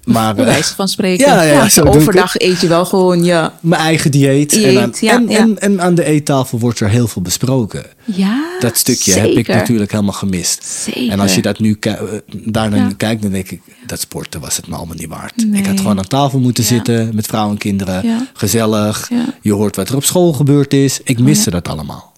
Maar, 0.04 0.34
Bij 0.34 0.44
eh, 0.44 0.50
wijze 0.50 0.74
van 0.74 0.88
spreken. 0.88 1.26
ja, 1.26 1.42
ja, 1.42 1.68
zo 1.68 1.82
overdag 1.82 2.38
eet 2.38 2.60
je 2.60 2.68
wel 2.68 2.84
gewoon 2.84 3.24
je... 3.24 3.50
mijn 3.60 3.80
eigen 3.80 4.10
dieet. 4.10 4.62
en, 4.62 4.82
aan, 4.82 4.92
ja, 5.00 5.12
en, 5.12 5.28
ja. 5.28 5.38
En, 5.38 5.58
en 5.58 5.80
aan 5.80 5.94
de 5.94 6.04
eettafel 6.04 6.58
wordt 6.58 6.80
er 6.80 6.88
heel 6.88 7.06
veel 7.06 7.22
besproken. 7.22 7.84
Ja, 8.04 8.56
Dat 8.60 8.76
stukje 8.76 9.12
heb 9.12 9.30
ik 9.30 9.48
natuurlijk 9.48 9.90
helemaal 9.90 10.12
gemist. 10.12 10.64
Zeker. 10.64 11.10
En 11.10 11.20
als 11.20 11.34
je 11.34 11.42
dat 11.42 11.58
nu 11.58 11.76
eh, 11.80 11.92
daarnaar 12.28 12.94
kijkt, 12.94 13.22
dan 13.22 13.30
denk 13.30 13.50
ik, 13.50 13.60
dat 13.86 14.00
sporten 14.00 14.40
was 14.40 14.56
het 14.56 14.66
me 14.66 14.76
allemaal 14.76 14.96
niet 14.96 15.08
waard. 15.08 15.46
Nee. 15.46 15.60
Ik 15.60 15.66
had 15.66 15.80
gewoon 15.80 15.98
aan 15.98 16.06
tafel 16.06 16.38
moeten 16.38 16.64
zitten 16.64 17.14
met 17.14 17.26
vrouwen 17.26 17.52
en 17.52 17.58
kinderen. 17.58 18.28
Gezellig. 18.32 19.08
Ja. 19.10 19.24
Je 19.40 19.52
hoort 19.52 19.76
wat 19.76 19.88
er 19.88 19.96
op 19.96 20.04
school 20.04 20.32
gebeurd 20.32 20.74
is. 20.74 21.00
Ik 21.04 21.18
miste 21.18 21.50
dat 21.50 21.68
allemaal. 21.68 22.12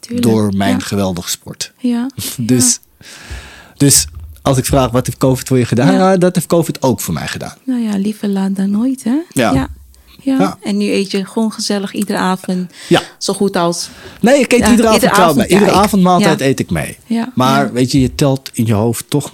Tuurlijk. 0.00 0.26
Door 0.26 0.52
mijn 0.54 0.82
geweldige 0.82 1.30
sport. 1.30 1.72
Ja. 1.78 2.10
Dus, 2.36 2.78
dus 3.76 4.06
als 4.46 4.58
ik 4.58 4.64
vraag, 4.64 4.90
wat 4.90 5.06
heeft 5.06 5.18
COVID 5.18 5.48
voor 5.48 5.58
je 5.58 5.64
gedaan? 5.64 5.92
Ja. 5.92 6.10
Ja, 6.10 6.16
dat 6.16 6.34
heeft 6.34 6.46
COVID 6.46 6.82
ook 6.82 7.00
voor 7.00 7.14
mij 7.14 7.26
gedaan. 7.26 7.54
Nou 7.64 7.80
ja, 7.82 7.96
liever 7.98 8.28
laat 8.28 8.56
dan 8.56 8.70
nooit, 8.70 9.04
hè? 9.04 9.16
Ja. 9.32 9.68
ja. 10.22 10.58
En 10.62 10.76
nu 10.76 10.92
eet 10.92 11.10
je 11.10 11.24
gewoon 11.26 11.52
gezellig 11.52 11.92
iedere 11.92 12.18
avond. 12.18 12.70
Ja. 12.88 13.00
Zo 13.18 13.32
goed 13.34 13.56
als. 13.56 13.88
Nee, 14.20 14.40
ik 14.40 14.52
eet 14.52 14.68
iedere 14.68 14.88
avond 14.88 15.02
iedere 15.02 15.20
avond, 15.22 15.36
mee. 15.36 15.46
Iedere 15.48 15.70
avondmaaltijd 15.70 16.40
eet 16.40 16.60
ik 16.60 16.70
mee. 16.70 16.96
Ja, 17.06 17.32
Maar 17.34 17.72
weet 17.72 17.92
je, 17.92 18.00
je 18.00 18.14
telt 18.14 18.50
in 18.52 18.66
je 18.66 18.72
hoofd 18.74 19.04
toch. 19.08 19.30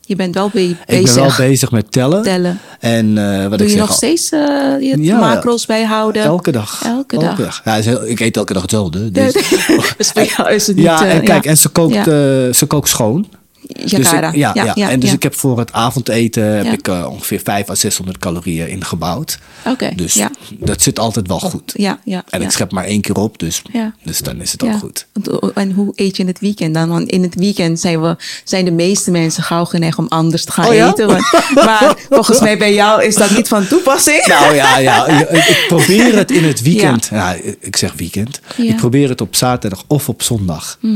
Je 0.00 0.16
bent 0.16 0.34
wel 0.34 0.48
be- 0.52 0.60
Ik 0.68 0.76
bezig. 0.86 1.14
ben 1.14 1.22
wel 1.36 1.48
bezig 1.48 1.70
met 1.70 1.92
tellen. 1.92 2.22
Tellen. 2.22 2.60
En 2.80 3.18
eh, 3.18 3.46
wat 3.48 3.58
Doe 3.58 3.58
ik 3.58 3.64
je 3.64 3.68
zeg, 3.70 3.78
nog 3.78 3.88
al- 3.88 3.94
steeds 3.94 4.30
eh, 4.30 4.40
je 4.80 4.96
Ja, 5.00 5.18
macro's 5.18 5.66
bijhouden? 5.66 6.22
Elke 6.22 6.50
dag. 6.52 6.82
Elke 6.84 7.18
dag. 7.18 7.60
Ja, 7.64 7.74
heel- 7.74 8.06
ik 8.08 8.20
eet 8.20 8.36
elke 8.36 8.52
dag 8.52 8.62
hetzelfde. 8.62 9.10
Dus. 9.10 9.32
dus 9.96 10.10
voor 10.10 10.22
jou 10.36 10.50
is 10.52 10.66
het 10.66 10.76
niet... 10.76 10.84
ja, 10.84 11.04
eh, 11.06 11.14
en 11.14 11.22
kijk, 11.24 11.44
en 11.46 11.56
ze 11.56 11.68
kookt, 11.68 11.94
Ja. 11.94 12.00
eh, 12.00 12.52
ze 12.52 12.64
kookt 12.66 12.88
schoon. 12.88 13.26
Dus 13.68 13.92
ik, 13.92 14.02
ja, 14.12 14.30
ja, 14.54 14.72
ja, 14.74 14.90
en 14.90 15.00
dus 15.00 15.12
ik 15.12 15.22
heb 15.22 15.34
voor 15.34 15.58
het 15.58 15.72
avondeten 15.72 16.44
heb 16.44 16.72
ik, 16.72 16.88
eh, 16.88 17.06
ongeveer 17.10 17.40
500 17.44 17.70
à 17.70 17.74
600 17.74 18.18
calorieën 18.18 18.68
ingebouwd. 18.68 19.38
Oké, 19.64 19.90
Dus 19.96 20.22
dat 20.58 20.82
zit 20.82 20.98
altijd 20.98 21.26
wel 21.28 21.40
goed. 21.40 21.72
Ja, 21.76 21.98
ja. 22.04 22.24
En 22.30 22.42
ik 22.42 22.50
schep 22.50 22.72
maar 22.72 22.84
één 22.84 23.00
keer 23.00 23.16
op, 23.16 23.38
dus, 23.38 23.62
Ja. 23.72 23.94
dus 24.04 24.18
dan 24.18 24.40
is 24.40 24.52
het 24.52 24.64
ook 24.64 24.78
goed. 24.78 25.06
En 25.54 25.72
hoe 25.72 25.92
eet 25.94 26.16
je 26.16 26.22
in 26.22 26.28
het 26.28 26.40
weekend 26.40 26.74
dan? 26.74 26.88
Want 26.88 27.08
in 27.08 27.22
het 27.22 27.34
weekend 27.34 27.80
zijn, 27.80 28.00
we, 28.00 28.16
zijn 28.44 28.64
de 28.64 28.70
meeste 28.70 29.10
mensen 29.10 29.42
gauw 29.42 29.64
geneigd 29.64 29.98
om 29.98 30.06
anders 30.08 30.44
te 30.44 30.52
gaan 30.52 30.66
Oh 30.66 30.74
eten. 30.74 31.06
Want, 31.06 31.32
maar 31.66 31.96
volgens 32.08 32.40
mij 32.40 32.58
bij 32.58 32.74
jou 32.74 33.04
is 33.04 33.14
dat 33.14 33.30
niet 33.30 33.48
van 33.48 33.66
toepassing. 33.66 34.26
Nou 34.26 34.54
ja, 34.54 34.78
ja 34.78 35.06
ik, 35.28 35.64
probeer 35.68 36.16
het 36.16 36.30
in 36.30 36.44
het 36.44 36.62
weekend. 36.62 37.08
Ja. 37.10 37.36
ik 37.60 37.76
zeg 37.76 37.92
weekend. 37.96 38.40
Ik 38.56 38.76
probeer 38.76 39.08
het 39.08 39.20
op 39.20 39.36
zaterdag 39.36 39.84
of 39.86 40.08
op 40.08 40.22
zondag. 40.22 40.78
Ah, 40.82 40.90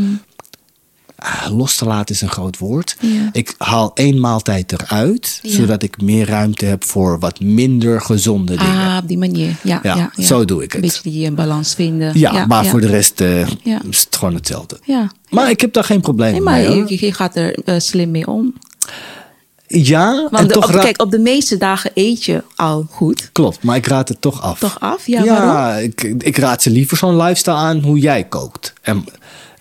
los 1.51 1.77
te 1.77 1.85
laten 1.85 2.15
is 2.15 2.21
een 2.21 2.29
groot 2.31 2.59
woord. 2.59 2.97
Ja. 3.01 3.29
Ik 3.33 3.55
haal 3.59 3.91
één 3.95 4.21
maaltijd 4.21 4.73
eruit, 4.73 5.39
Ja. 5.43 5.51
zodat 5.51 5.83
ik 5.83 6.01
meer 6.03 6.27
ruimte 6.27 6.65
heb 6.65 6.85
voor 6.85 7.19
wat 7.19 7.41
minder 7.41 8.01
gezonde 8.01 8.57
dingen. 8.57 8.87
Ah, 8.89 8.97
op 9.03 9.09
die 9.09 9.19
manier. 9.19 9.57
Ja, 9.63 9.81
Ja, 9.83 9.97
ja, 9.97 10.11
ja. 10.17 10.25
zo 10.25 10.45
doe 10.45 10.63
ik 10.63 10.73
het. 10.73 10.75
Een 10.75 10.89
beetje 10.89 11.11
die 11.11 11.27
eh, 11.27 11.33
balans 11.33 11.75
vinden. 11.75 12.19
ja, 12.19 12.47
maar 12.47 12.65
ja. 12.65 12.71
voor 12.71 12.81
de 12.81 12.87
rest 12.87 13.21
eh, 13.21 13.47
Ja. 13.63 13.81
is 13.91 14.01
het 14.05 14.17
gewoon 14.17 14.35
hetzelfde. 14.35 14.79
Ja. 14.85 15.11
Maar 15.31 15.51
ik 15.51 15.61
heb 15.61 15.73
daar 15.73 15.85
geen 15.85 16.01
probleem 16.01 16.33
Nee, 16.33 16.41
maar 16.41 16.55
mee. 16.59 16.67
hoor. 16.67 16.85
je, 16.91 17.07
je 17.07 17.13
gaat 17.13 17.37
er 17.37 17.59
eh, 17.65 17.75
slim 17.79 18.11
mee 18.11 18.27
om. 18.27 18.55
Ja, 19.67 20.13
en 20.15 20.29
Want 20.31 20.49
de- 20.49 20.55
toch 20.55 20.75
op, 20.75 20.81
kijk, 20.81 21.03
op 21.03 21.11
de 21.11 21.19
meeste 21.19 21.57
dagen 21.57 21.91
eet 21.95 22.25
je 22.25 22.43
al 22.57 22.87
goed. 22.91 23.31
klopt, 23.33 23.63
maar 23.63 23.77
ik 23.77 23.87
raad 23.87 24.09
het 24.09 24.21
toch 24.21 24.43
af. 24.43 24.59
Toch 24.59 24.81
af? 24.81 25.07
Ja, 25.07 25.25
waarom? 25.25 25.83
ik, 25.83 26.03
ik 26.19 26.37
raad 26.37 26.63
ze 26.63 26.71
liever 26.71 26.97
zo'n 26.97 27.17
lifestyle 27.17 27.55
aan 27.57 27.79
hoe 27.81 27.99
jij 27.99 28.25
kookt. 28.25 28.73
En, 28.83 29.05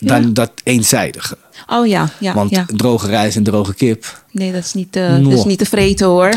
dan 0.02 0.22
Ja. 0.22 0.28
dat 0.28 0.50
eenzijdige. 0.64 1.36
Oh 1.66 1.86
ja, 1.86 2.08
ja, 2.18 2.34
Want 2.34 2.50
ja. 2.50 2.66
droge 2.76 3.06
rijst 3.06 3.36
en 3.36 3.42
droge 3.42 3.74
kip. 3.74 4.22
Nee, 4.30 4.52
dat 4.52 4.64
is 4.64 4.74
niet, 4.74 4.96
eh, 4.96 5.18
dat 5.22 5.32
is 5.32 5.44
niet 5.44 5.58
te 5.58 5.66
vreten 5.66 6.06
hoor. 6.06 6.28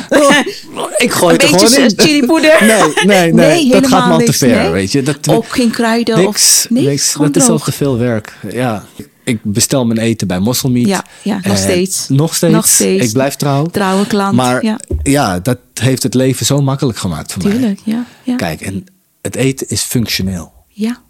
Ik 0.97 1.11
gooi 1.11 1.36
Een 1.36 1.41
het 1.41 1.51
beetje 1.51 1.68
gewoon 1.68 1.89
in. 1.89 1.99
chilipoeder. 1.99 2.57
Nee, 2.61 3.05
nee, 3.16 3.34
nee. 3.34 3.70
dat 3.70 3.88
gaat 3.88 4.07
me 4.07 4.13
al 4.13 4.20
te 4.20 4.34
ver, 4.34 4.61
nee. 4.61 4.70
weet 4.70 4.91
je. 4.91 5.03
Dat, 5.03 5.30
Ook 5.30 5.47
geen 5.47 5.70
kruiden 5.72 6.18
niks, 6.18 6.66
of 6.66 6.70
niks. 6.70 7.13
Dat 7.20 7.36
is 7.36 7.47
al 7.49 7.59
te 7.59 7.72
veel 7.72 7.97
werk. 7.97 8.38
Ja. 8.51 8.86
Ik 9.24 9.39
bestel 9.43 9.86
mijn 9.86 9.99
eten 9.99 10.28
bij 10.28 10.39
Mosselmeat. 10.39 10.88
Ja, 10.88 11.03
ja, 11.22 11.36
nog 11.36 11.43
En 11.43 11.57
steeds. 11.57 12.05
Nog 12.09 12.36
steeds. 12.36 12.53
Nog 12.53 12.68
steeds. 12.68 13.05
Ik 13.05 13.13
blijf 13.13 13.36
trouw. 13.36 13.66
Trouwe 13.66 14.07
klant, 14.07 14.36
Maar 14.36 14.63
ja. 14.63 14.80
ja. 15.03 15.39
dat 15.39 15.57
heeft 15.74 16.03
het 16.03 16.13
leven 16.13 16.45
zo 16.45 16.61
makkelijk 16.61 16.97
gemaakt 16.97 17.32
voor 17.34 17.43
mij. 17.43 17.51
Tuurlijk, 17.51 17.80
ja. 17.84 18.05
ja. 18.24 18.36
Kijk, 18.36 18.61
en 18.61 18.86
het 19.22 19.36
eten 19.36 19.70
is 19.70 19.82
functioneel. 19.82 20.53
Ja, 20.68 21.01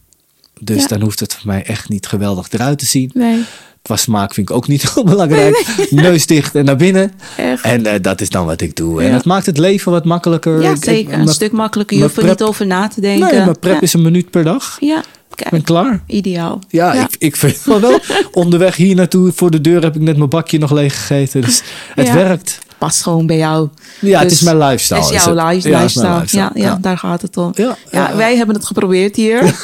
Dus 0.61 0.81
Ja. 0.81 0.87
dan 0.87 1.01
hoeft 1.01 1.19
het 1.19 1.33
voor 1.33 1.47
mij 1.47 1.63
echt 1.63 1.89
niet 1.89 2.07
geweldig 2.07 2.47
eruit 2.51 2.79
te 2.79 2.85
zien. 2.85 3.11
nee. 3.13 3.43
Qua 3.81 3.95
smaak 3.95 4.33
vind 4.33 4.49
ik 4.49 4.55
ook 4.55 4.67
niet 4.67 4.81
heel 4.93 5.03
belangrijk. 5.03 5.65
Neus 5.89 6.25
dicht 6.25 6.55
en 6.55 6.65
naar 6.65 6.75
binnen. 6.75 7.11
Echt. 7.37 7.63
En 7.63 7.85
eh, 7.85 8.01
dat 8.01 8.21
is 8.21 8.29
dan 8.29 8.45
wat 8.45 8.61
ik 8.61 8.75
doe. 8.75 9.01
En 9.01 9.07
Ja. 9.07 9.13
het 9.13 9.25
maakt 9.25 9.45
het 9.45 9.57
leven 9.57 9.91
wat 9.91 10.05
makkelijker. 10.05 10.61
Ja, 10.61 10.69
ik- 10.71 10.83
zeker. 10.83 11.13
Een 11.13 11.27
stuk 11.27 11.51
makkelijker. 11.51 11.97
Je 11.97 12.03
hoeft 12.03 12.17
er 12.17 12.25
niet 12.25 12.41
over 12.43 12.65
na 12.67 12.87
te 12.87 13.01
denken. 13.01 13.27
Nee, 13.29 13.39
mijn 13.45 13.59
prep 13.59 13.73
ja. 13.73 13.81
is 13.81 13.93
een 13.93 14.01
minuut 14.01 14.29
per 14.29 14.43
dag. 14.43 14.77
Ja, 14.79 14.97
Ik 14.99 15.03
ben 15.37 15.49
kijk. 15.49 15.63
klaar. 15.63 16.03
Ideaal. 16.07 16.59
Ja, 16.69 16.93
Ik, 16.93 17.15
ik 17.17 17.35
vind 17.35 17.53
het 17.55 17.65
wel 17.65 17.79
wel. 17.79 17.99
Onderweg 18.31 18.75
hier 18.75 18.95
naartoe, 18.95 19.31
voor 19.35 19.51
de 19.51 19.61
deur 19.61 19.81
heb 19.83 19.95
ik 19.95 20.01
net 20.01 20.17
mijn 20.17 20.29
bakje 20.29 20.57
nog 20.57 20.71
leeg 20.71 20.97
gegeten. 20.97 21.41
Dus 21.41 21.61
het 21.95 22.07
Ja. 22.07 22.13
werkt. 22.13 22.59
Past 22.77 23.01
gewoon 23.03 23.25
bij 23.27 23.37
jou. 23.37 23.69
Ja, 24.01 24.19
het 24.19 24.29
Dus 24.29 24.37
is 24.37 24.43
mijn 24.45 24.57
lifestyle. 24.57 24.99
Het 24.99 25.09
is 25.09 25.15
is 25.15 25.23
jouw 25.23 25.35
het. 25.35 25.63
Ja, 25.63 25.79
lifestyle. 25.79 26.07
Ja, 26.07 26.13
lifestyle. 26.15 26.49
ja, 26.53 26.69
Ja. 26.69 26.77
daar 26.81 26.97
gaat 26.97 27.21
het 27.21 27.37
om. 27.37 27.51
Ja, 27.91 28.15
wij 28.15 28.35
hebben 28.37 28.55
het 28.55 28.65
geprobeerd 28.65 29.15
hier. 29.15 29.39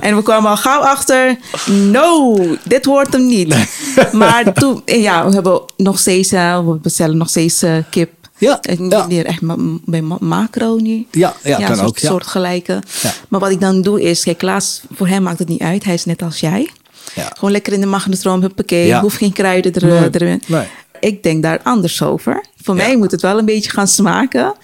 en 0.00 0.16
we 0.16 0.22
kwamen 0.22 0.50
al 0.50 0.56
gauw 0.56 0.80
achter. 0.80 1.36
No, 1.66 2.36
dit 2.64 2.84
hoort 2.84 3.12
hem 3.12 3.26
niet. 3.26 3.54
maar 4.12 4.52
toen, 4.52 4.82
ja, 4.84 5.26
we 5.26 5.34
hebben 5.34 5.60
nog 5.76 5.98
steeds, 5.98 6.32
eh, 6.32 6.66
we 6.66 6.74
bestellen 6.74 7.16
nog 7.16 7.28
steeds 7.28 7.62
eh, 7.62 7.72
kip. 7.90 8.10
Ja, 8.38 8.60
ja. 8.88 9.06
Weer 9.06 9.24
echt 9.26 9.40
bij 9.84 10.02
ma- 10.02 10.16
macro 10.20 10.76
nu. 10.76 11.06
Ja, 11.10 11.34
ja, 11.42 11.56
kan 11.56 11.76
soort, 11.76 11.88
ook. 11.88 11.98
Ja. 11.98 12.08
soortgelijke. 12.08 12.82
Ja. 13.02 13.12
Maar 13.28 13.40
wat 13.40 13.50
ik 13.50 13.60
dan 13.60 13.82
doe 13.82 14.02
is, 14.02 14.22
kijk, 14.24 14.38
Klaas, 14.38 14.82
voor 14.94 15.08
hem 15.08 15.22
maakt 15.22 15.38
het 15.38 15.48
niet 15.48 15.60
uit. 15.60 15.84
Hij 15.84 15.94
is 15.94 16.04
net 16.04 16.22
als 16.22 16.40
jij. 16.40 16.70
Ja. 17.14 17.30
Gewoon 17.34 17.50
lekker 17.52 17.72
in 17.72 17.80
de 17.80 17.86
magnetron, 17.86 18.40
huppakee. 18.40 18.86
Ja. 18.86 19.00
Hoeft 19.00 19.16
geen 19.16 19.32
kruiden 19.32 19.72
er, 19.74 19.84
Nee, 19.86 20.08
erin. 20.12 20.42
nee. 20.46 20.66
Ik 21.00 21.22
denk 21.22 21.42
daar 21.42 21.60
anders 21.62 22.02
over. 22.02 22.44
Voor 22.62 22.76
Ja. 22.76 22.82
mij 22.82 22.96
moet 22.96 23.10
het 23.10 23.22
wel 23.22 23.38
een 23.38 23.44
beetje 23.44 23.70
gaan 23.70 23.88
smaken. 23.88 24.54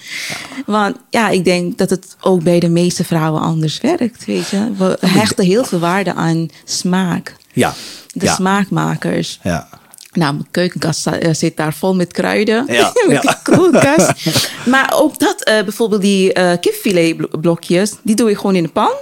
Want 0.67 0.97
ja, 1.11 1.29
ik 1.29 1.45
denk 1.45 1.79
dat 1.79 1.91
het 1.91 2.17
ook 2.21 2.43
bij 2.43 2.61
de 2.61 2.69
meeste 2.69 3.05
vrouwen 3.05 3.41
anders 3.43 3.81
werkt. 3.81 4.25
Weet 4.25 4.49
je? 4.49 4.71
We 4.79 4.99
hechten 5.07 5.45
heel 5.45 5.65
veel 5.65 5.79
waarde 5.79 6.15
aan 6.15 6.49
smaak. 6.65 7.37
Ja. 7.53 7.75
De 8.13 8.25
ja. 8.25 8.35
smaakmakers. 8.35 9.39
Ja. 9.43 9.69
Nou, 10.13 10.33
mijn 10.35 10.47
keukenkast 10.51 11.07
eh, 11.07 11.35
zit 11.35 11.57
daar 11.57 11.75
vol 11.75 11.95
met 11.95 12.13
kruiden. 12.13 12.65
Ja, 12.69 12.93
koelkast. 13.43 14.49
maar 14.67 14.93
ook 14.97 15.19
dat, 15.19 15.43
eh, 15.43 15.63
bijvoorbeeld 15.63 16.03
die 16.03 16.33
eh 16.33 16.53
kipfiletblokjes, 16.61 17.93
die 18.03 18.15
doe 18.17 18.29
je 18.29 18.37
gewoon 18.37 18.55
in 18.55 18.63
de 18.63 18.69
pan. 18.69 18.93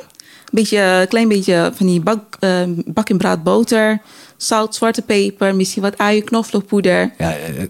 Beetje, 0.50 0.78
een 0.78 1.08
klein 1.08 1.28
beetje 1.28 1.72
van 1.74 1.86
die 1.86 2.00
bak, 2.00 2.38
bak 2.86 3.08
en 3.08 3.16
braad 3.18 3.42
boter, 3.42 4.00
zout, 4.42 4.74
zwarte 4.74 5.02
peper, 5.02 5.54
misschien 5.54 5.82
wat 5.82 5.98
uien, 5.98 6.24
knoflookpoeder. 6.24 7.12
Ja, 7.18 7.36
eh, 7.36 7.64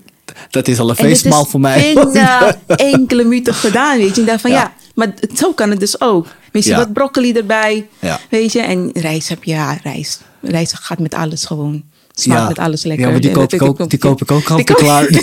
dat 0.51 0.69
is 0.69 0.79
al 0.79 0.91
een 0.91 0.97
En 0.97 1.05
feestmaal 1.05 1.45
voor 1.45 1.61
mij. 1.61 1.91
In 1.93 1.99
eh, 2.15 2.49
enkele 2.67 3.23
minuten 3.25 3.55
gedaan, 3.55 3.99
weet 3.99 4.15
je. 4.15 4.21
Ik 4.21 4.27
dacht 4.27 4.41
van 4.41 4.51
ja, 4.51 4.57
Ja. 4.57 4.73
maar 4.95 5.15
zo 5.35 5.53
kan 5.53 5.71
het 5.71 5.81
dus 5.81 6.01
ook. 6.01 6.27
Misschien 6.53 6.77
Ja. 6.77 6.83
wat 6.85 6.93
broccoli 6.93 7.33
erbij, 7.33 7.87
Ja. 7.99 8.21
weet 8.31 8.53
je. 8.53 8.61
En 8.61 8.91
rijst 8.93 9.29
heb 9.29 9.45
je, 9.45 9.51
ja, 9.51 9.79
rijst. 9.83 10.21
Rijst 10.41 10.75
gaat 10.75 10.99
met 10.99 11.15
alles 11.15 11.45
gewoon. 11.45 11.85
Smaakt 12.23 12.41
Ja. 12.41 12.49
met 12.49 12.59
alles 12.59 12.83
lekker. 12.85 13.07
Ja, 13.07 13.13
maar 13.13 13.21
die 13.21 13.31
koop 13.31 13.53
ik 13.53 13.63
ook, 13.63 13.91
die 13.91 13.99
koop 13.99 14.23
ik 14.23 14.31
ook 14.31 14.51
al 14.51 14.65
klaar. 14.65 15.07
die 15.11 15.23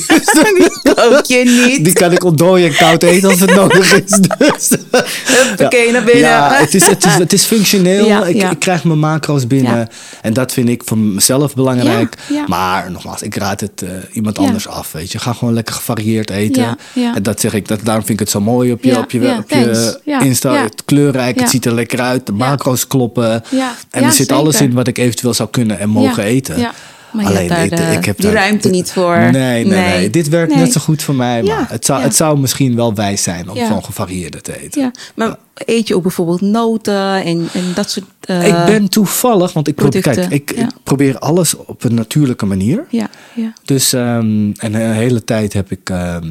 koop 0.95 1.21
je 1.25 1.65
niet. 1.67 1.83
Die 1.83 1.93
kan 1.93 2.11
ik 2.11 2.23
ontdooien 2.23 2.67
en 2.69 2.75
koud 2.75 3.03
eten 3.03 3.29
als 3.29 3.39
het 3.39 3.55
nodig 3.55 3.93
is. 3.93 4.19
Dus. 4.37 4.77
Huppakee, 5.25 5.91
naar 5.91 6.03
binnen. 6.03 6.23
Ja, 6.23 6.53
het 6.53 6.73
is, 6.73 6.87
het 6.87 7.05
is, 7.05 7.13
het 7.13 7.33
is 7.33 7.43
functioneel. 7.43 8.05
Ja, 8.05 8.25
ik, 8.25 8.59
krijg 8.59 8.83
mijn 8.83 8.99
macro's 8.99 9.47
binnen. 9.47 9.89
En 10.21 10.33
dat 10.33 10.51
vind 10.53 10.69
ik 10.69 10.81
voor 10.85 10.97
mezelf 10.97 11.55
belangrijk. 11.55 12.15
Maar 12.47 12.91
nogmaals, 12.91 13.21
ik 13.21 13.35
raad 13.35 13.59
het 13.59 13.81
eh, 13.81 13.89
iemand 14.11 14.37
anders 14.37 14.67
af. 14.67 14.91
Weet 14.91 15.11
je. 15.11 15.19
Ga 15.19 15.33
gewoon 15.33 15.53
lekker 15.53 15.75
gevarieerd 15.75 16.29
eten. 16.29 16.77
En 17.15 17.23
dat 17.23 17.39
zeg 17.39 17.53
ik, 17.53 17.67
dat, 17.67 17.79
daarom 17.83 18.05
vind 18.05 18.19
ik 18.19 18.25
het 18.25 18.33
zo 18.33 18.41
mooi 18.41 18.71
op 18.71 18.83
je, 18.83 18.97
op 18.97 19.11
je, 19.11 19.35
op 19.37 19.49
je 19.49 19.99
Insta. 20.19 20.63
Het 20.63 20.81
kleurrijk, 20.85 21.39
het 21.39 21.49
ziet 21.49 21.65
er 21.65 21.73
lekker 21.73 21.99
uit. 21.99 22.25
De 22.25 22.31
macro's 22.31 22.87
kloppen. 22.87 23.43
En 23.89 24.03
er 24.03 24.11
zit 24.11 24.31
alles 24.31 24.61
in 24.61 24.73
wat 24.73 24.87
ik 24.87 24.97
eventueel 24.97 25.33
zou 25.33 25.49
kunnen 25.49 25.79
en 25.79 25.89
mogen 25.89 26.23
Ja, 26.23 26.29
eten. 26.29 26.71
Maar 27.13 27.23
daar 27.47 27.63
ik- 27.63 27.69
de- 27.77 27.83
ik 27.97 28.05
heb 28.05 28.17
die 28.17 28.25
daar- 28.25 28.33
ruimte 28.41 28.69
niet 28.69 28.91
voor. 28.91 29.17
Nee, 29.17 29.31
nee, 29.31 29.65
nee. 29.65 29.79
Nee. 29.97 30.09
Dit 30.09 30.29
werkt 30.29 30.55
net 30.55 30.71
zo 30.71 30.81
goed 30.81 31.01
voor 31.01 31.15
mij. 31.15 31.43
Maar 31.43 31.59
Ja, 31.59 31.65
het, 31.69 31.85
zou, 31.85 31.99
ja. 31.99 32.05
het 32.05 32.15
zou 32.15 32.39
misschien 32.39 32.75
wel 32.75 32.93
wijs 32.93 33.23
zijn 33.23 33.49
om 33.49 33.55
Ja. 33.55 33.67
gewoon 33.67 33.83
gevarieerder 33.83 34.41
te 34.41 34.61
eten. 34.61 34.81
Ja, 34.81 34.91
maar 35.15 35.35
eet 35.65 35.87
je 35.87 35.95
ook 35.95 36.01
bijvoorbeeld 36.01 36.41
noten 36.41 37.23
en, 37.23 37.47
en 37.53 37.63
dat 37.75 37.89
soort... 37.91 38.05
eh, 38.21 38.47
ik 38.47 38.65
ben 38.65 38.89
toevallig, 38.89 39.53
want 39.53 39.67
ik, 39.67 39.75
probeer, 39.75 40.01
kijk, 40.01 40.31
ik, 40.31 40.65
probeer 40.83 41.19
alles 41.19 41.55
op 41.55 41.83
een 41.83 41.93
natuurlijke 41.93 42.45
manier. 42.45 42.85
Ja, 42.89 43.09
ja, 43.33 43.53
Dus 43.65 43.93
ehm, 43.93 44.51
en 44.57 44.73
een 44.73 44.91
hele 44.91 45.23
tijd 45.23 45.53
heb 45.53 45.71
ik 45.71 45.89
ehm, 45.89 46.27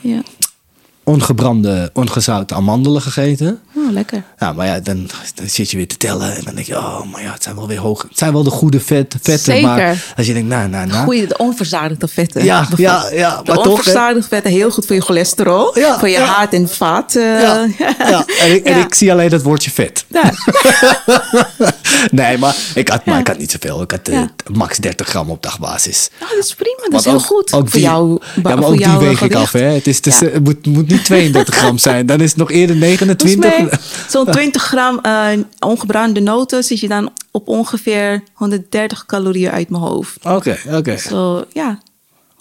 ja. 0.00 0.22
ongebrande, 1.04 1.90
ongezouten 1.92 2.56
amandelen 2.56 3.02
gegeten. 3.02 3.60
Oh, 3.86 3.92
lekker. 3.92 4.22
Ja, 4.38 4.52
maar 4.52 4.66
ja, 4.66 4.80
dan, 4.80 5.08
dan 5.34 5.48
zit 5.48 5.70
je 5.70 5.76
weer 5.76 5.88
te 5.88 5.96
tellen 5.96 6.36
en 6.36 6.44
dan 6.44 6.54
denk 6.54 6.66
je, 6.66 6.76
oh, 6.76 7.02
maar 7.12 7.22
ja, 7.22 7.32
het 7.32 7.42
zijn 7.42 7.54
wel 7.56 7.68
weer 7.68 7.78
hoog. 7.78 8.02
Het 8.02 8.18
zijn 8.18 8.32
wel 8.32 8.42
de 8.42 8.50
goede 8.50 8.80
vet, 8.80 9.14
vetten, 9.22 9.38
Zeker. 9.38 9.62
maar 9.68 10.04
als 10.16 10.26
je 10.26 10.32
denkt, 10.32 10.48
nou, 10.48 10.68
nou, 10.68 10.86
nou. 10.86 11.04
Goeie, 11.04 11.26
de 11.26 11.36
onverzadigde 11.38 12.08
vetten. 12.08 12.44
Ja, 12.44 12.68
ja, 12.76 13.08
ja, 13.12 13.42
De 13.42 13.52
maar 13.54 13.66
onverzadigde 13.66 14.28
vetten, 14.28 14.52
heel 14.52 14.70
goed 14.70 14.86
voor 14.86 14.94
je 14.96 15.02
cholesterol. 15.02 15.78
Ja, 15.78 15.98
voor 15.98 16.08
je 16.08 16.18
ja. 16.18 16.24
hart 16.24 16.52
en 16.52 16.68
vaat. 16.68 17.14
eh, 17.16 17.22
Ja, 17.22 17.66
ja. 17.98 18.24
En, 18.40 18.54
ik, 18.54 18.64
en 18.64 18.78
ik 18.80 18.94
zie 18.94 19.12
alleen 19.12 19.30
dat 19.30 19.42
woordje 19.42 19.70
vet. 19.70 20.04
Nee, 22.10 22.38
maar 22.38 22.56
ik 22.74 22.88
had, 22.88 23.04
maar 23.04 23.18
ik 23.20 23.26
had 23.26 23.38
niet 23.38 23.50
zoveel. 23.50 23.82
Ik 23.82 23.90
had 23.90 24.08
eh, 24.08 24.20
max 24.52 24.78
30 24.78 25.08
gram 25.08 25.30
op 25.30 25.42
dagbasis. 25.42 26.10
Nou, 26.20 26.34
dat 26.34 26.44
is 26.44 26.54
prima. 26.54 26.76
Dat 26.76 26.88
Want 26.90 27.04
is 27.04 27.10
heel 27.10 27.14
ook- 27.14 27.26
goed. 27.26 27.52
Ook 27.52 27.60
voor 27.68 27.70
die, 27.70 27.80
jou. 27.88 28.20
ja, 28.34 28.40
maar 28.42 28.56
voor 28.56 28.64
ook 28.66 28.76
die 28.78 28.96
weeg 28.98 29.22
ik 29.22 29.34
af. 29.34 29.52
Hè. 29.52 29.60
Het, 29.62 29.86
is, 29.86 29.96
het, 29.96 30.06
is, 30.06 30.18
Ja. 30.18 30.26
het 30.28 30.44
moet, 30.44 30.66
moet 30.66 30.88
niet 30.88 31.04
32 31.04 31.54
gram 31.54 31.78
zijn. 31.78 32.06
Dan 32.06 32.20
is 32.20 32.28
het 32.28 32.38
nog 32.38 32.50
eerder 32.50 32.76
Volgens 32.76 33.00
29. 33.00 33.75
zo'n 34.08 34.26
20 34.30 34.62
gram 34.62 34.98
eh, 34.98 35.28
ongebrande 35.58 36.20
noten 36.20 36.64
zit 36.64 36.80
je 36.80 36.88
dan 36.88 37.12
op 37.30 37.48
ongeveer 37.48 38.22
130 38.32 39.06
calorieën 39.06 39.50
uit 39.50 39.70
mijn 39.70 39.82
hoofd. 39.82 40.24
Oké, 40.24 40.56
oké. 40.72 40.96
Zo, 40.96 41.44
ja. 41.52 41.78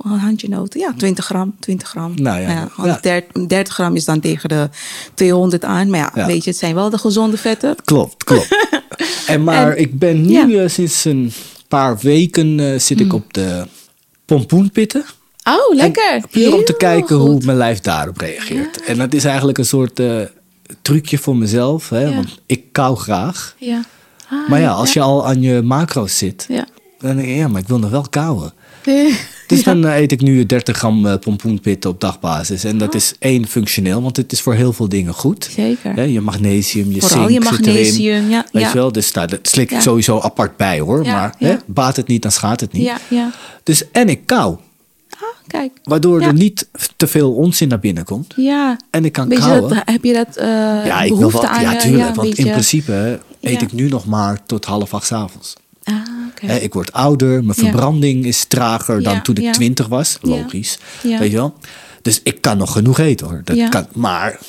Een 0.04 0.20
handje 0.20 0.50
noten. 0.50 0.80
Ja, 0.80 0.94
20 0.98 1.26
gram, 1.26 1.56
20 1.60 1.88
gram. 1.88 2.14
Nou 2.16 2.42
ja, 2.42 2.68
130 2.76 3.48
30 3.48 3.74
gram 3.74 3.96
is 3.96 4.06
dan 4.06 4.20
tegen 4.20 4.50
de 4.50 4.70
200 5.14 5.64
aan. 5.64 5.90
Maar 5.90 6.00
ja, 6.00 6.12
Ja. 6.16 6.26
weet 6.26 6.44
je, 6.44 6.50
het 6.50 6.60
zijn 6.60 6.76
wel 6.76 6.90
de 6.90 6.98
gezonde 6.98 7.38
vetten. 7.38 7.76
Klopt, 7.86 8.24
klopt. 8.24 8.48
en 9.28 9.44
maar 9.44 9.72
En- 9.72 9.80
ik 9.82 10.00
ben 10.00 10.26
nu 10.26 10.32
ja. 10.54 10.64
Eh, 10.64 10.70
sinds 10.70 11.06
een 11.06 11.32
paar 11.68 11.98
weken 11.98 12.60
eh, 12.60 12.80
zit 12.80 13.00
ik 13.00 13.14
op 13.14 13.34
de 13.34 13.66
pompoenpitten. 14.26 15.06
Oh, 15.44 15.76
lekker. 15.76 16.14
En 16.14 16.28
puur 16.32 16.54
om 16.54 16.64
te 16.66 16.76
kijken 16.78 17.18
goed. 17.20 17.28
hoe 17.28 17.42
mijn 17.46 17.58
lijf 17.58 17.80
daarop 17.80 18.18
reageert. 18.18 18.82
En 18.84 18.98
dat 18.98 19.14
is 19.14 19.24
eigenlijk 19.26 19.58
een 19.58 19.66
soort 19.66 20.00
trucje 20.82 21.18
voor 21.18 21.36
mezelf. 21.36 21.90
Hè? 21.90 22.00
Ja. 22.04 22.16
Want 22.16 22.40
ik 22.46 22.64
kou 22.72 22.96
graag. 22.98 23.56
Ja. 23.60 23.82
Ah, 24.30 24.50
Maar 24.50 24.60
ja, 24.60 24.72
als 24.72 24.94
je 24.94 25.02
al 25.02 25.26
aan 25.28 25.42
je 25.42 25.62
macro's 25.62 26.18
zit, 26.18 26.46
Ja. 26.50 26.68
dan 27.00 27.16
denk 27.16 27.28
je, 27.28 27.36
ja, 27.36 27.48
maar 27.48 27.62
ik 27.62 27.68
wil 27.68 27.80
nog 27.80 27.90
wel 27.90 28.06
kauwen. 28.10 28.54
Ja. 28.86 29.10
Dus 29.48 29.64
dan 29.64 29.86
eh, 29.86 29.98
eet 30.00 30.12
ik 30.12 30.22
nu 30.22 30.46
30 30.46 30.78
gram 30.78 31.06
eh, 31.06 31.18
pompoenpitten 31.20 31.90
op 31.90 32.02
dagbasis. 32.02 32.64
En 32.64 32.78
dat 32.78 32.96
is 32.96 33.14
één 33.20 33.48
functioneel, 33.48 34.02
want 34.02 34.18
het 34.18 34.32
is 34.32 34.42
voor 34.42 34.54
heel 34.54 34.74
veel 34.74 34.90
dingen 34.90 35.14
goed. 35.14 35.50
Zeker. 35.56 35.94
Hè, 35.94 36.02
je 36.02 36.22
magnesium, 36.22 36.92
je 36.92 37.00
Vooral 37.02 37.28
zink 37.28 37.44
je 37.44 37.48
zit 37.50 37.60
erin. 37.60 37.66
magnesium, 37.76 38.30
ja, 38.30 38.46
Weet 38.52 38.62
ja. 38.62 38.68
je 38.68 38.74
wel, 38.74 38.92
dus 38.92 39.12
daar 39.12 39.28
dat 39.28 39.40
slik 39.48 39.64
ik 39.70 39.76
Ja. 39.76 39.82
sowieso 39.82 40.20
apart 40.20 40.58
bij 40.58 40.80
hoor. 40.80 41.02
Maar. 41.06 41.36
Hè, 41.38 41.56
baat 41.66 41.96
het 41.96 42.08
niet, 42.08 42.22
dan 42.22 42.32
schaadt 42.32 42.62
het 42.62 42.72
niet. 42.72 42.84
Ja, 42.84 42.98
ja. 43.10 43.32
Dus, 43.64 43.92
en 43.92 44.10
ik 44.10 44.26
kou, 44.26 44.56
Ah, 44.56 44.62
kijk. 45.48 45.72
waardoor 45.84 46.22
Ja. 46.22 46.28
er 46.28 46.34
niet 46.34 46.68
te 46.96 47.08
veel 47.08 47.34
onzin 47.34 47.68
naar 47.68 47.80
binnen 47.80 48.04
komt. 48.04 48.34
Ja. 48.36 48.80
En 48.90 49.06
ik 49.06 49.12
kan 49.12 49.30
kauwen. 49.30 49.70
dat, 49.70 49.82
heb 49.86 50.04
je 50.04 50.14
dat 50.14 50.36
eh 50.38 50.46
ja, 50.86 51.02
ik 51.02 51.08
wil 51.10 51.18
behoefte 51.18 51.42
wel, 51.42 51.50
aan? 51.50 51.62
ja, 51.62 51.72
je- 51.72 51.80
tuurlijk. 51.80 52.10
een 52.10 52.16
want 52.16 52.38
in 52.38 52.50
principe 52.52 53.20
eet 53.42 53.60
Ja. 53.60 53.66
ik 53.66 53.72
nu 53.72 53.90
nog 53.90 54.06
maar 54.06 54.40
tot 54.46 54.66
half 54.66 54.94
acht 54.94 55.12
avonds. 55.12 55.54
Ah, 55.84 55.94
oké. 56.32 56.46
Hè, 56.46 56.58
ik 56.58 56.74
word 56.74 56.92
ouder, 56.94 57.30
mijn 57.44 57.46
Ja. 57.46 57.54
verbranding 57.70 58.26
is 58.26 58.46
trager 58.46 59.04
dan 59.04 59.14
Ja, 59.14 59.22
toen 59.22 59.36
ik 59.36 59.44
ja. 59.44 59.52
twintig 59.52 59.88
was. 59.88 60.18
Ja. 60.22 60.30
Logisch. 60.30 60.78
Ja. 61.04 61.20
Weet 61.20 61.32
je 61.32 61.38
wel? 61.38 61.54
Dus 62.02 62.20
ik 62.24 62.42
kan 62.42 62.58
nog 62.58 62.72
genoeg 62.72 63.00
eten 63.00 63.28
hoor. 63.28 63.42
Dat 63.44 63.56
Ja. 63.56 63.70
kan, 63.70 63.88
maar 63.94 64.40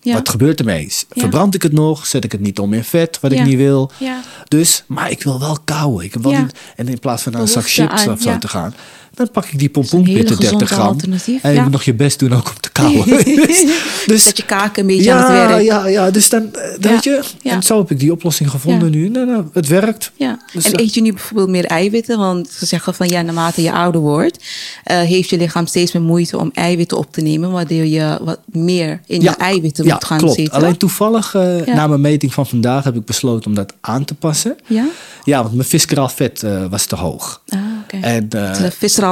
Ja. 0.00 0.12
wat 0.14 0.28
gebeurt 0.28 0.58
ermee? 0.58 0.84
Ja. 1.12 1.20
Verbrand 1.20 1.54
ik 1.54 1.62
het 1.62 1.72
nog? 1.72 2.06
Zet 2.06 2.24
ik 2.24 2.32
het 2.32 2.40
niet 2.40 2.58
om 2.58 2.72
in 2.72 2.84
vet, 2.84 3.20
wat 3.20 3.32
Ja. 3.32 3.38
ik 3.40 3.44
niet 3.46 3.56
wil? 3.56 3.90
Ja. 3.98 4.20
Dus, 4.48 4.84
maar 4.86 5.10
ik 5.10 5.22
wil 5.22 5.38
wel 5.38 5.56
kauwen. 5.64 6.04
Ik 6.04 6.14
wel 6.14 6.32
Ja. 6.32 6.40
niet, 6.42 6.58
en 6.76 6.88
in 6.88 6.98
plaats 6.98 7.22
van 7.22 7.32
naar 7.32 7.40
een 7.40 7.48
zak 7.48 7.68
chips 7.68 8.06
aan, 8.06 8.12
of 8.12 8.20
zo 8.22 8.30
ja. 8.30 8.38
te 8.38 8.48
gaan, 8.48 8.74
dan 9.18 9.30
pak 9.30 9.44
ik 9.44 9.58
die 9.58 9.68
pompoenpitten 9.68 10.24
30 10.38 10.38
gezonde 10.38 10.66
gram. 10.66 10.96
En 11.42 11.50
je 11.50 11.56
ja. 11.56 11.62
moet 11.62 11.72
nog 11.72 11.82
je 11.82 11.94
best 11.94 12.18
doen 12.18 12.32
ook 12.32 12.48
om 12.48 12.60
te 12.60 12.70
kauwen. 12.72 13.06
dus, 14.06 14.22
Zet 14.24 14.36
je 14.36 14.44
kaken 14.44 14.80
een 14.80 14.96
beetje 14.96 15.12
aan 15.12 15.32
het 15.32 15.48
werk. 15.48 15.62
ja, 15.62 15.86
ja, 15.86 16.10
dus 16.10 16.28
dan, 16.28 16.54
eh, 16.54 16.78
weet 16.80 17.04
je, 17.04 17.22
en 17.42 17.62
zo 17.62 17.78
heb 17.78 17.90
ik 17.90 17.98
die 17.98 18.12
oplossing 18.12 18.50
gevonden 18.50 18.90
nu. 18.90 19.08
Nou, 19.08 19.26
nou, 19.26 19.44
het 19.52 19.66
werkt. 19.66 20.12
Ja, 20.16 20.38
Dus 20.52 20.64
en 20.64 20.70
dat- 20.70 20.80
eet 20.80 20.94
je 20.94 21.00
nu 21.00 21.12
bijvoorbeeld 21.12 21.48
meer 21.48 21.64
eiwitten? 21.64 22.18
Want 22.18 22.50
ze 22.50 22.66
zeggen 22.66 22.94
van 22.94 23.08
ja, 23.08 23.22
naarmate 23.22 23.62
je 23.62 23.72
ouder 23.72 24.00
wordt, 24.00 24.44
eh, 24.84 25.00
heeft 25.00 25.30
je 25.30 25.36
lichaam 25.36 25.66
steeds 25.66 25.92
meer 25.92 26.02
moeite 26.02 26.38
om 26.38 26.50
eiwitten 26.54 26.98
op 26.98 27.12
te 27.12 27.20
nemen, 27.20 27.50
waardoor 27.50 27.84
je 27.84 28.18
wat 28.22 28.40
meer 28.46 29.00
in 29.06 29.20
je 29.20 29.30
eiwitten 29.30 29.86
moet 29.86 30.04
gaan 30.04 30.18
klopt. 30.18 30.34
zitten. 30.34 30.54
Alleen 30.54 30.76
toevallig, 30.76 31.34
eh, 31.34 31.74
na 31.74 31.86
mijn 31.86 32.00
meting 32.00 32.34
van 32.34 32.46
vandaag, 32.46 32.84
heb 32.84 32.96
ik 32.96 33.04
besloten 33.04 33.46
om 33.46 33.54
dat 33.54 33.74
aan 33.80 34.04
te 34.04 34.14
passen. 34.14 34.56
Ja? 34.66 34.84
Ja, 35.24 35.42
want 35.42 35.54
mijn 35.54 35.68
visceraal 35.68 36.08
vet 36.08 36.42
eh, 36.42 36.64
was 36.70 36.86
te 36.86 36.96
hoog. 36.96 37.42
Ah, 37.48 37.58
oké. 37.82 38.06
En, 38.06 38.28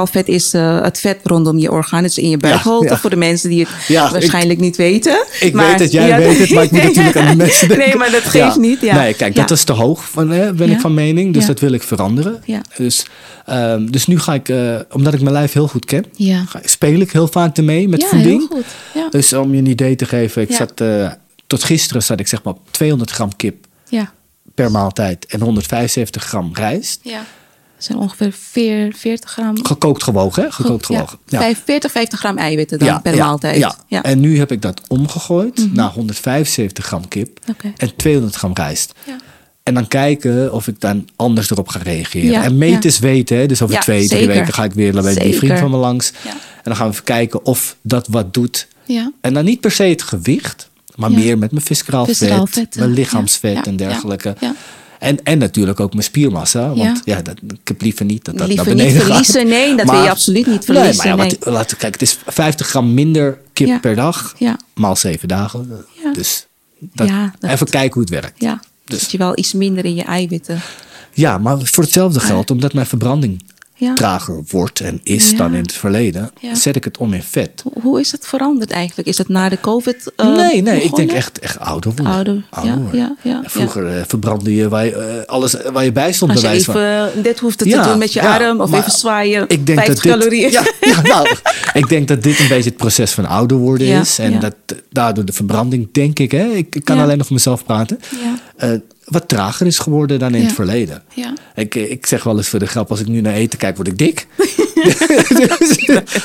vet 0.05 0.27
is 0.27 0.53
eh, 0.53 0.81
het 0.81 0.99
vet 0.99 1.19
rondom 1.23 1.57
je 1.57 1.71
orgaan, 1.71 2.03
dus 2.03 2.17
in 2.17 2.29
je 2.29 2.37
buikholte. 2.37 2.87
ja. 2.87 2.97
Voor 2.97 3.09
de 3.09 3.15
mensen 3.15 3.49
die 3.49 3.59
het 3.59 3.69
Ja, 3.87 4.11
waarschijnlijk 4.11 4.59
niet 4.59 4.75
weten. 4.75 5.25
Ik 5.39 5.53
Maar- 5.53 5.65
weet 5.69 5.79
het, 5.79 5.91
jij 5.91 6.17
weet 6.17 6.37
het, 6.37 6.49
maar 6.49 6.63
ik 6.63 6.71
moet 6.71 6.83
natuurlijk 6.95 7.15
aan 7.17 7.27
de 7.29 7.35
mensen 7.35 7.67
denken. 7.67 7.87
Nee, 7.87 7.95
maar 7.97 8.11
dat 8.11 8.23
geeft 8.23 8.57
niet. 8.57 8.81
Ja. 8.81 8.95
Nee, 8.95 9.13
kijk, 9.13 9.35
dat 9.35 9.51
is 9.51 9.63
te 9.63 9.73
hoog, 9.73 10.09
van, 10.09 10.29
hè, 10.29 10.53
ben 10.53 10.69
ik 10.71 10.79
van 10.79 10.93
mening. 10.93 11.33
Dus 11.33 11.45
dat 11.45 11.59
wil 11.59 11.71
ik 11.71 11.83
veranderen. 11.83 12.41
Ja. 12.45 12.61
Dus, 12.77 13.05
ehm, 13.45 13.85
dus 13.85 14.07
nu 14.07 14.19
ga 14.19 14.33
ik, 14.33 14.49
eh, 14.49 14.75
omdat 14.91 15.13
ik 15.13 15.21
mijn 15.21 15.33
lijf 15.33 15.53
heel 15.53 15.67
goed 15.67 15.85
ken, 15.85 16.05
ga, 16.47 16.59
speel 16.63 16.99
ik 16.99 17.11
heel 17.11 17.27
vaak 17.27 17.57
ermee 17.57 17.87
met 17.89 18.03
voeding. 18.05 18.51
Dus 19.09 19.33
om 19.33 19.51
je 19.53 19.57
een 19.57 19.65
idee 19.65 19.95
te 19.95 20.05
geven, 20.05 20.41
ik 20.41 20.53
zat, 20.53 20.81
eh, 20.81 21.11
tot 21.47 21.63
gisteren 21.63 22.03
zat 22.03 22.19
ik 22.19 22.27
zeg 22.27 22.43
maar 22.43 22.53
op 22.53 22.59
200 22.71 23.11
gram 23.11 23.35
kip 23.35 23.65
Ja. 23.89 24.11
per 24.55 24.71
maaltijd 24.71 25.25
en 25.25 25.41
175 25.41 26.23
gram 26.23 26.49
rijst. 26.53 26.99
ja. 27.03 27.25
Dat 27.77 27.85
zijn 27.85 27.97
ongeveer 27.97 28.31
veer- 28.33 28.93
40 28.95 29.29
gram. 29.29 29.65
Gekookt 29.65 30.03
gewogen, 30.03 30.43
hè? 30.43 30.51
Gekookt 30.51 30.87
ja. 30.87 30.95
gewogen. 30.95 31.17
Ja. 31.27 31.39
Vijf- 31.39 31.61
40, 31.65 31.91
50 31.91 32.19
gram 32.19 32.37
eiwitten 32.37 32.79
dan 32.79 33.01
per 33.01 33.15
ja, 33.15 33.25
maaltijd. 33.25 33.57
Ja. 33.57 33.75
Ja. 33.87 34.03
En 34.03 34.19
nu 34.19 34.37
heb 34.37 34.51
ik 34.51 34.61
dat 34.61 34.81
omgegooid 34.87 35.73
naar 35.73 35.89
175 35.89 36.85
gram 36.85 37.07
kip 37.07 37.39
en 37.77 37.95
200 37.95 38.35
gram 38.35 38.51
rijst. 38.53 38.93
Ja. 39.03 39.15
En 39.63 39.73
dan 39.73 39.87
kijken 39.87 40.53
of 40.53 40.67
ik 40.67 40.79
dan 40.79 41.07
anders 41.15 41.49
erop 41.51 41.67
ga 41.67 41.79
reageren. 41.79 42.29
Ja, 42.29 42.43
en 42.43 42.57
meten 42.57 42.81
ja. 42.81 42.87
is 42.89 42.99
weten. 42.99 43.37
Hè? 43.37 43.45
Dus 43.45 43.61
over 43.61 43.75
Ja, 43.75 43.81
twee, 43.81 44.07
drie 44.07 44.19
zeker. 44.19 44.35
weken 44.35 44.53
ga 44.53 44.63
ik 44.63 44.73
weer 44.73 44.91
bij 44.91 45.13
die 45.13 45.35
vriend 45.37 45.59
van 45.59 45.71
me 45.71 45.77
langs. 45.77 46.11
Ja. 46.23 46.29
En 46.31 46.37
dan 46.63 46.75
gaan 46.75 46.85
we 46.87 46.91
even 46.93 47.03
kijken 47.05 47.45
of 47.45 47.75
dat 47.81 48.07
wat 48.07 48.33
doet. 48.33 48.67
Ja. 48.85 49.11
En 49.21 49.33
dan 49.33 49.45
niet 49.45 49.59
per 49.59 49.71
se 49.71 49.83
het 49.83 50.01
gewicht, 50.03 50.69
maar 50.95 51.11
Ja. 51.11 51.17
meer 51.17 51.37
met 51.37 51.51
mijn 51.51 51.63
visceraal 51.65 52.05
vet, 52.05 52.17
vetten. 52.49 52.79
mijn 52.79 52.93
lichaamsvet 52.93 53.53
Ja, 53.55 53.63
en 53.63 53.71
ja, 53.71 53.77
dergelijke. 53.77 54.35
En, 54.99 55.23
en 55.23 55.37
natuurlijk 55.37 55.79
ook 55.79 55.91
mijn 55.91 56.03
spiermassa. 56.03 56.67
Want 56.67 56.79
Ja. 56.79 57.15
ja, 57.15 57.21
dat, 57.21 57.37
ik 57.61 57.67
heb 57.67 57.81
liever 57.81 58.05
niet 58.05 58.25
dat 58.25 58.37
dat 58.37 58.47
Liever 58.47 58.65
naar 58.65 58.75
niet 58.75 58.83
beneden 58.83 59.05
verliezen, 59.05 59.33
gaat. 59.41 59.49
nee, 59.49 59.75
dat 59.75 59.89
wil 59.89 60.03
je 60.03 60.09
absoluut 60.09 60.47
niet 60.47 60.65
verliezen, 60.65 60.89
Nee, 60.89 60.97
maar 60.97 61.07
ja, 61.07 61.15
nee. 61.15 61.37
wat, 61.39 61.53
laten 61.53 61.69
we 61.69 61.75
kijken, 61.81 61.99
het 61.99 62.01
is 62.01 62.17
50 62.27 62.67
gram 62.67 62.93
minder 62.93 63.39
kip 63.53 63.67
Ja. 63.67 63.79
per 63.79 63.95
dag. 63.95 64.35
Maal 64.73 64.95
zeven 64.95 65.27
dagen. 65.27 65.85
Ja. 66.03 66.13
Dus 66.13 66.45
dat, 66.79 67.09
even 67.41 67.67
kijken 67.69 67.93
hoe 67.93 68.01
het 68.01 68.09
werkt. 68.11 68.41
Ja. 68.41 68.61
Dus- 68.85 68.99
Zit 68.99 69.11
je 69.11 69.17
wel 69.17 69.37
iets 69.37 69.53
minder 69.53 69.85
in 69.85 69.95
je 69.95 70.03
eiwitten. 70.03 70.61
Ja, 71.13 71.37
maar 71.37 71.57
voor 71.63 71.83
hetzelfde 71.83 72.19
geld, 72.19 72.51
omdat 72.51 72.73
mijn 72.73 72.85
verbranding 72.87 73.43
Ja. 73.79 73.93
trager 73.93 74.43
wordt 74.49 74.79
en 74.79 74.99
is 75.03 75.29
Ja. 75.31 75.37
dan 75.37 75.53
in 75.53 75.61
het 75.61 75.71
verleden, 75.71 76.31
Ja. 76.39 76.55
zet 76.55 76.75
ik 76.75 76.83
het 76.83 76.97
om 76.97 77.13
in 77.13 77.23
vet. 77.23 77.63
Hoe- 77.81 77.99
is 77.99 78.11
het 78.11 78.27
veranderd 78.27 78.71
eigenlijk? 78.71 79.07
Is 79.07 79.17
het 79.17 79.27
na 79.27 79.49
de 79.49 79.59
COVID? 79.59 80.11
eh, 80.15 80.35
nee, 80.35 80.61
nee, 80.61 80.81
ik 80.81 80.95
denk 80.95 81.11
echt, 81.11 81.39
echt 81.39 81.59
ouder 81.59 81.91
worden. 81.95 82.45
Ouder, 82.49 83.15
Vroeger 83.43 83.87
eh, 83.97 84.01
verbrandde 84.07 84.55
je 84.55 84.69
waar 84.69 84.85
je, 84.85 84.91
eh, 84.95 85.25
alles 85.25 85.55
waar 85.73 85.83
je 85.83 85.91
bij 85.91 86.13
stond. 86.13 86.31
Als 86.31 86.41
je 86.41 86.47
wijze 86.47 86.65
van. 86.71 86.75
even 86.81 87.23
dit 87.23 87.39
hoeft 87.39 87.57
te 87.57 87.65
doen 87.69 87.97
met 87.97 88.13
je 88.13 88.21
arm 88.21 88.61
of 88.61 88.73
even 88.73 88.91
zwaaien. 88.91 89.45
Ik 89.47 89.65
denk 89.65 89.79
50 89.79 90.03
dat 90.03 90.03
dit, 90.03 90.11
calorieën. 90.11 90.51
Ja, 90.51 91.01
nou, 91.13 91.27
ik 91.73 91.89
denk 91.89 92.07
dat 92.07 92.23
dit 92.23 92.39
een 92.39 92.47
beetje 92.47 92.69
het 92.69 92.77
proces 92.77 93.11
van 93.11 93.25
ouder 93.25 93.57
worden 93.57 93.87
is. 93.87 94.19
En 94.19 94.39
dat 94.39 94.55
daardoor 94.91 95.25
de 95.25 95.33
verbranding, 95.33 95.87
denk 95.91 96.19
ik, 96.19 96.31
hè, 96.31 96.45
ik, 96.47 96.75
ik 96.75 96.85
kan 96.85 96.99
alleen 96.99 97.17
nog 97.17 97.25
voor 97.27 97.35
mezelf 97.35 97.63
praten, 97.65 97.99
Ja. 98.57 98.79
Eh, 99.07 99.13
wat 99.13 99.27
trager 99.27 99.65
is 99.67 99.79
geworden 99.79 100.19
dan 100.19 100.33
in 100.33 100.39
Ja. 100.41 100.45
het 100.45 100.55
verleden. 100.55 101.03
Ja. 101.13 101.33
Ik, 101.55 101.75
ik 101.75 102.05
zeg 102.05 102.23
wel 102.23 102.37
eens 102.37 102.47
voor 102.47 102.59
de 102.59 102.65
grap, 102.67 102.89
als 102.89 102.99
ik 102.99 103.07
nu 103.07 103.21
naar 103.21 103.33
eten 103.33 103.57
kijk, 103.59 103.75
word 103.75 103.87
ik 103.87 103.97
dik. 103.97 104.27
dus 105.57 105.77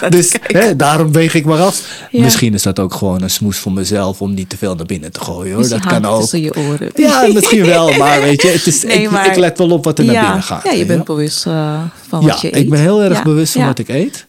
dus 0.08 0.32
hè, 0.42 0.76
daarom 0.76 1.12
weeg 1.12 1.34
ik 1.34 1.44
maar 1.44 1.60
af. 1.60 2.02
Ja. 2.10 2.22
Misschien 2.22 2.54
is 2.54 2.62
dat 2.62 2.78
ook 2.78 2.94
gewoon 2.94 3.22
een 3.22 3.30
smoes 3.30 3.58
voor 3.58 3.72
mezelf 3.72 4.20
om 4.20 4.34
niet 4.34 4.48
te 4.48 4.56
veel 4.56 4.74
naar 4.74 4.86
binnen 4.86 5.12
te 5.12 5.20
gooien. 5.20 5.52
Hoor. 5.52 5.62
Dus 5.62 5.70
Dat 5.70 5.86
kan 5.86 6.04
ook. 6.04 6.20
tussen 6.20 6.40
je 6.40 6.56
oren. 6.56 6.90
Ja, 6.94 7.26
misschien 7.32 7.64
wel, 7.64 7.92
maar 7.98 8.20
weet 8.22 8.42
je, 8.42 8.48
het 8.48 8.66
is, 8.66 8.82
Nee, 8.82 9.02
ik, 9.02 9.10
maar- 9.10 9.26
ik 9.26 9.36
let 9.36 9.58
wel 9.58 9.70
op 9.70 9.84
wat 9.84 9.98
er 9.98 10.04
naar 10.04 10.14
ja. 10.14 10.24
binnen 10.24 10.42
gaat. 10.42 10.64
Ja, 10.64 10.70
je 10.70 10.86
bent 10.86 11.06
wel. 11.06 11.16
bewust 11.16 11.46
eh, 11.46 11.80
van 12.08 12.20
Ja, 12.20 12.26
wat 12.26 12.40
je 12.40 12.48
eet. 12.48 12.56
ik 12.56 12.70
ben 12.70 12.80
heel 12.80 13.02
erg 13.02 13.16
Ja, 13.16 13.22
bewust 13.22 13.52
van 13.52 13.60
ja, 13.60 13.66
wat 13.66 13.78
ik 13.78 13.88
eet. 13.88 14.26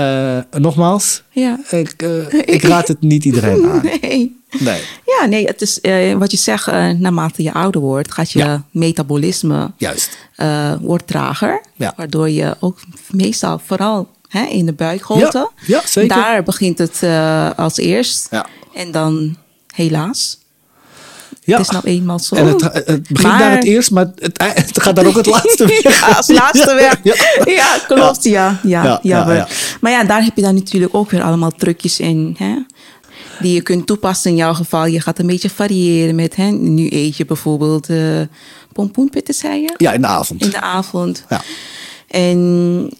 Eh, 0.00 0.60
nogmaals, 0.60 1.22
Ja. 1.30 1.58
ik, 1.70 2.02
eh, 2.02 2.32
ik 2.56 2.62
raad 2.62 2.88
het 2.88 3.00
niet 3.00 3.24
iedereen 3.24 3.64
aan. 3.70 3.82
Nee. 4.00 4.38
Nee, 4.58 4.80
Ja, 5.20 5.26
nee, 5.26 5.44
het 5.46 5.60
is 5.62 5.80
eh, 5.80 6.14
wat 6.14 6.30
je 6.30 6.36
zegt, 6.36 6.66
naarmate 6.98 7.42
je 7.42 7.52
ouder 7.52 7.80
wordt, 7.80 8.12
gaat 8.12 8.30
je 8.30 8.38
Ja. 8.38 8.64
metabolisme 8.70 9.70
juist. 9.76 10.16
wordt 10.80 11.06
trager. 11.06 11.62
Ja. 11.76 11.92
Waardoor 11.96 12.30
je 12.30 12.56
ook 12.60 12.78
meestal 13.10 13.60
vooral 13.64 14.08
hè, 14.28 14.44
in 14.44 14.66
de 14.66 14.72
buikholte. 14.72 15.50
Ja, 15.66 15.80
zeker. 15.86 16.16
Daar 16.16 16.42
begint 16.42 16.78
het 16.78 17.02
als 17.56 17.76
eerst. 17.76 18.26
Ja. 18.30 18.46
En 18.74 18.90
dan 18.90 19.36
helaas. 19.74 20.38
Ja. 21.50 21.56
Het 21.58 21.66
is 21.66 21.72
nou 21.72 21.84
eenmaal 21.86 22.18
zo. 22.18 22.34
En 22.34 22.46
het, 22.46 22.62
het 22.62 22.86
begint 23.08 23.22
Maar- 23.22 23.38
daar 23.38 23.50
het 23.50 23.64
eerst, 23.64 23.90
maar 23.90 24.10
het, 24.18 24.42
het 24.42 24.82
gaat 24.82 24.96
daar 24.96 25.06
ook 25.06 25.16
het 25.16 25.26
laatste. 25.26 25.78
Ja, 25.88 26.06
als 26.16 26.28
laatste 26.28 26.74
weg. 27.02 27.14
Ja, 27.54 27.78
klopt. 27.86 28.24
Ja, 28.24 28.60
ja, 28.62 28.98
Ja. 29.02 29.48
Maar 29.80 29.92
ja, 29.92 30.04
daar 30.04 30.22
heb 30.24 30.36
je 30.36 30.42
dan 30.42 30.54
natuurlijk 30.54 30.94
ook 30.94 31.10
weer 31.10 31.22
allemaal 31.22 31.50
trucjes 31.50 32.00
in. 32.00 32.34
Hè? 32.38 32.54
die 33.40 33.54
je 33.54 33.60
kunt 33.62 33.86
toepassen 33.86 34.30
in 34.30 34.36
jouw 34.36 34.54
geval. 34.54 34.86
Je 34.86 35.00
gaat 35.00 35.18
een 35.18 35.26
beetje 35.26 35.50
variëren 35.50 36.14
met, 36.14 36.36
hè, 36.36 36.50
nu 36.50 36.88
eet 36.90 37.16
je 37.16 37.24
bijvoorbeeld 37.24 37.88
uh, 37.90 38.20
pompoenpitten, 38.72 39.34
zei 39.34 39.60
je? 39.60 39.74
Ja, 39.76 39.92
in 39.92 40.00
de 40.00 40.06
avond. 40.06 40.42
In 40.44 40.50
de 40.50 40.60
avond. 40.60 41.24
Ja. 41.28 41.42
En 42.08 42.90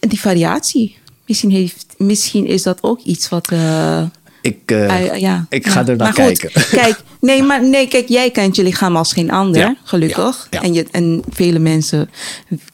die 0.00 0.20
variatie, 0.20 0.96
misschien, 1.26 1.50
heeft, 1.50 1.86
misschien 1.98 2.46
is 2.46 2.62
dat 2.62 2.78
ook 2.80 3.00
iets 3.00 3.28
wat... 3.28 3.50
Uh, 3.52 4.02
ik, 4.42 4.70
uh, 4.72 5.16
ja, 5.16 5.46
ik 5.48 5.66
ga 5.66 5.86
er 5.86 5.96
naar 5.96 6.12
kijken. 6.12 6.50
Kijk, 6.80 7.00
nee, 7.20 7.42
maar 7.42 7.64
nee, 7.64 7.88
kijk, 7.88 8.08
jij 8.08 8.30
kent 8.30 8.56
je 8.56 8.62
lichaam 8.62 8.96
als 8.96 9.12
geen 9.12 9.30
ander, 9.30 9.76
gelukkig. 9.84 10.46
En, 10.50 10.72
je, 10.72 10.86
en 10.90 11.22
vele 11.30 11.58
mensen 11.58 12.10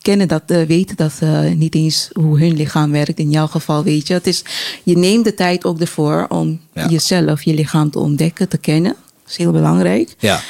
kennen 0.02 0.28
dat, 0.28 0.42
uh, 0.46 0.62
weten 0.62 0.96
dat 0.96 1.12
uh, 1.22 1.40
niet 1.52 1.74
eens 1.74 2.08
hoe 2.12 2.38
hun 2.38 2.56
lichaam 2.56 2.90
werkt. 2.90 3.18
In 3.18 3.30
jouw 3.30 3.46
geval 3.46 3.84
weet 3.84 4.06
je. 4.06 4.14
Het 4.14 4.26
is, 4.26 4.44
je 4.82 4.96
neemt 4.96 5.24
de 5.24 5.34
tijd 5.34 5.64
ook 5.64 5.80
ervoor 5.80 6.26
om 6.28 6.60
jezelf, 6.88 7.42
je 7.42 7.54
lichaam 7.54 7.90
te 7.90 7.98
ontdekken, 7.98 8.48
te 8.48 8.58
kennen. 8.58 8.96
Dat 9.22 9.30
is 9.30 9.36
heel 9.36 9.52
belangrijk. 9.52 10.14
Ja. 10.18 10.40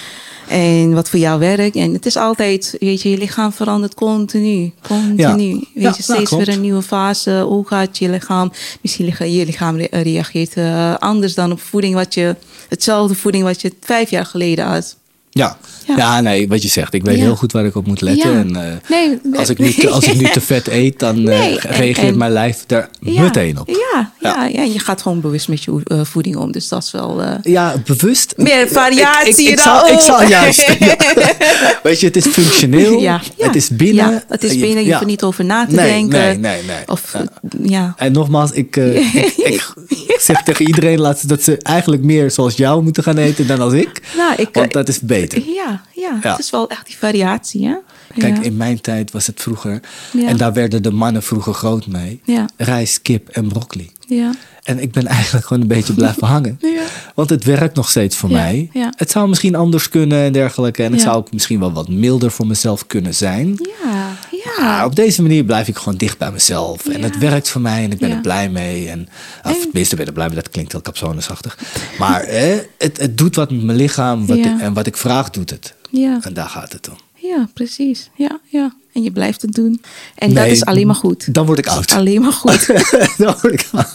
En 0.49 0.93
wat 0.95 1.09
voor 1.09 1.19
jou 1.19 1.39
werkt. 1.39 1.77
En 1.77 1.93
het 1.93 2.07
is 2.07 2.17
altijd, 2.17 2.77
weet 2.81 3.03
je, 3.03 3.11
je 3.11 3.19
lichaam 3.19 3.53
verandert 3.53 3.95
continu. 3.95 4.73
Continu. 4.83 5.53
Weet 5.53 5.67
je, 5.75 5.81
nou, 5.81 5.95
steeds 5.99 6.31
weer 6.31 6.49
een 6.49 6.61
nieuwe 6.61 6.83
fase. 6.83 7.41
Hoe 7.41 7.67
gaat 7.67 7.99
je 7.99 8.09
lichaam? 8.09 8.53
Misschien 8.81 9.07
je 9.07 9.45
lichaam 9.45 9.77
reageert 9.77 10.57
uh, 10.57 10.95
anders 10.95 11.35
dan 11.35 11.53
op 11.53 11.61
voeding 11.61 11.95
wat 11.95 12.15
je, 12.15 12.37
hetzelfde 12.69 13.15
voeding 13.15 13.45
wat 13.45 13.61
je 13.61 13.73
vijf 13.81 14.11
jaar 14.11 14.27
geleden 14.27 14.65
had. 14.65 14.97
Ja. 15.39 15.57
ja. 15.97 16.21
nee, 16.21 16.49
wat 16.49 16.63
je 16.63 16.69
zegt. 16.69 16.95
Ik 16.95 17.05
weet 17.05 17.19
heel 17.19 17.37
goed 17.37 17.53
waar 17.53 17.65
ik 17.65 17.77
op 17.77 17.87
moet 17.87 18.01
letten. 18.01 18.33
En, 18.33 18.51
uh, 18.51 18.63
nee, 18.89 19.21
als, 19.37 19.49
ik 19.49 19.59
nu, 19.59 19.89
als 19.89 20.05
ik 20.05 20.21
nu 20.21 20.29
te 20.29 20.41
vet 20.51 20.69
eet, 20.69 20.99
dan 20.99 21.29
uh, 21.29 21.57
reageert 21.57 22.17
mijn 22.17 22.33
lijf 22.33 22.65
er 22.67 22.89
meteen 23.01 23.61
op. 23.61 23.69
Ja, 23.69 24.13
ja. 24.21 24.47
Ja, 24.47 24.63
je 24.63 24.79
gaat 24.79 25.03
gewoon 25.03 25.21
bewust 25.21 25.49
met 25.49 25.65
je 25.65 25.83
uh, 25.87 26.01
voeding 26.05 26.37
om. 26.37 26.53
Dus 26.53 26.69
dat 26.69 26.83
is 26.83 26.91
wel... 26.91 27.23
ja, 27.43 27.75
bewust. 27.85 28.35
Meer 28.37 28.69
variatie 28.69 29.31
ik, 29.31 29.39
ik, 29.39 29.49
ik, 29.49 29.61
zal, 29.61 29.89
ik 29.89 29.99
zal 29.99 30.23
juist... 30.23 30.77
weet 31.83 32.01
je, 32.01 32.07
het 32.07 32.17
is 32.17 32.27
functioneel. 32.27 33.21
Het 33.37 33.57
is 33.57 33.69
binnen. 33.69 34.23
het 34.29 34.45
is 34.45 34.59
binnen. 34.59 34.85
Je 34.85 34.89
hoeft 34.89 35.01
er 35.01 35.07
niet 35.07 35.23
over 35.23 35.45
na 35.45 35.67
te 35.67 35.75
nee, 35.75 35.87
denken. 35.87 36.19
Nee, 36.19 36.37
nee, 36.37 36.63
nee. 36.63 36.87
Of, 36.87 37.17
ja. 37.63 37.95
En 37.97 38.13
nogmaals, 38.13 38.51
ik, 38.51 38.77
ik, 38.77 39.73
zeg 40.21 40.43
tegen 40.43 40.67
iedereen 40.67 41.01
laat, 41.01 41.29
dat 41.29 41.43
ze 41.43 41.57
eigenlijk 41.57 42.03
meer 42.03 42.31
zoals 42.31 42.57
jou 42.57 42.83
moeten 42.83 43.03
gaan 43.03 43.17
eten 43.17 43.47
dan 43.47 43.61
als 43.61 43.73
ik. 43.73 44.01
Nou, 44.17 44.35
ik 44.37 44.49
want 44.53 44.73
dat 44.73 44.89
is 44.89 45.01
beter. 45.01 45.28
Ja, 45.35 45.83
ja, 45.95 46.19
het 46.21 46.39
is 46.39 46.51
wel 46.51 46.69
echt 46.69 46.87
die 46.87 46.97
variatie. 46.97 47.67
Hè? 47.67 47.75
Kijk, 48.19 48.39
in 48.39 48.57
mijn 48.57 48.81
tijd 48.81 49.11
was 49.11 49.27
het 49.27 49.43
vroeger. 49.43 49.81
En 50.27 50.37
daar 50.37 50.53
werden 50.53 50.83
de 50.83 50.91
mannen 50.91 51.23
vroeger 51.23 51.55
groot 51.55 51.87
mee. 51.87 52.21
Rijst, 52.57 53.03
kip 53.03 53.29
en 53.29 53.49
broccoli. 53.49 53.91
Ja. 54.07 54.31
En 54.63 54.79
ik 54.79 54.93
ben 54.93 55.07
eigenlijk 55.19 55.47
gewoon 55.47 55.63
een 55.63 55.69
beetje 55.69 55.95
blijven 55.95 56.27
hangen. 56.37 56.59
Ja. 56.61 56.83
Want 57.15 57.31
het 57.31 57.45
werkt 57.45 57.77
nog 57.77 57.89
steeds 57.89 58.17
voor 58.17 58.31
mij. 58.31 58.71
Het 58.97 59.11
zou 59.11 59.29
misschien 59.29 59.55
anders 59.55 59.89
kunnen 59.89 60.23
en 60.25 60.33
dergelijke. 60.33 60.83
En 60.83 60.93
het 60.93 61.01
zou 61.01 61.17
ook 61.17 61.33
misschien 61.33 61.61
wel 61.61 61.73
wat 61.73 61.89
milder 61.89 62.31
voor 62.31 62.47
mezelf 62.47 62.87
kunnen 62.87 63.15
zijn. 63.15 63.57
Ja, 63.83 64.08
ja. 64.31 64.85
Op 64.85 64.97
deze 64.97 65.23
manier 65.23 65.45
blijf 65.45 65.69
ik 65.69 65.77
gewoon 65.77 65.99
dicht 65.99 66.19
bij 66.19 66.33
mezelf. 66.33 66.87
En 66.87 67.03
het 67.03 67.19
werkt 67.19 67.49
voor 67.49 67.61
mij 67.61 67.85
en 67.85 67.93
ik 67.93 67.99
ben 67.99 68.11
er 68.11 68.21
blij 68.21 68.51
mee. 68.51 68.89
En, 68.89 69.09
of 69.45 69.61
tenminste, 69.61 69.97
ben 69.97 70.07
er 70.07 70.13
blij 70.13 70.27
mee. 70.27 70.37
Dat 70.37 70.51
klinkt 70.51 70.73
heel 70.73 70.81
capsonesachtig. 70.81 71.59
Maar 71.99 72.27
het, 72.27 72.99
het 72.99 73.19
doet 73.19 73.37
wat 73.37 73.51
met 73.51 73.63
mijn 73.63 73.79
lichaam. 73.79 74.27
Wat 74.27 74.39
en 74.39 74.73
wat 74.73 74.87
ik 74.87 74.97
vraag, 74.97 75.31
doet 75.31 75.51
het. 75.51 75.75
Ja. 75.91 76.19
En 76.23 76.35
daar 76.35 76.49
gaat 76.49 76.73
het 76.73 76.89
om. 76.89 76.97
Ja, 77.15 77.49
precies. 77.55 78.11
Ja, 78.15 78.41
ja. 78.45 78.75
En 78.93 79.03
je 79.03 79.11
blijft 79.11 79.43
het 79.43 79.55
doen. 79.55 79.83
En 80.15 80.35
dat 80.35 80.47
is 80.47 80.65
alleen 80.65 80.87
maar 80.87 80.97
goed. 80.97 81.35
Dan 81.35 81.47
word 81.47 81.59
ik 81.59 81.67
oud. 81.67 81.93
Alleen 81.93 82.21
maar 82.21 82.33
goed. 82.33 82.67
dan 83.19 83.37
word 83.41 83.53
ik 83.53 83.69
oud. 83.73 83.95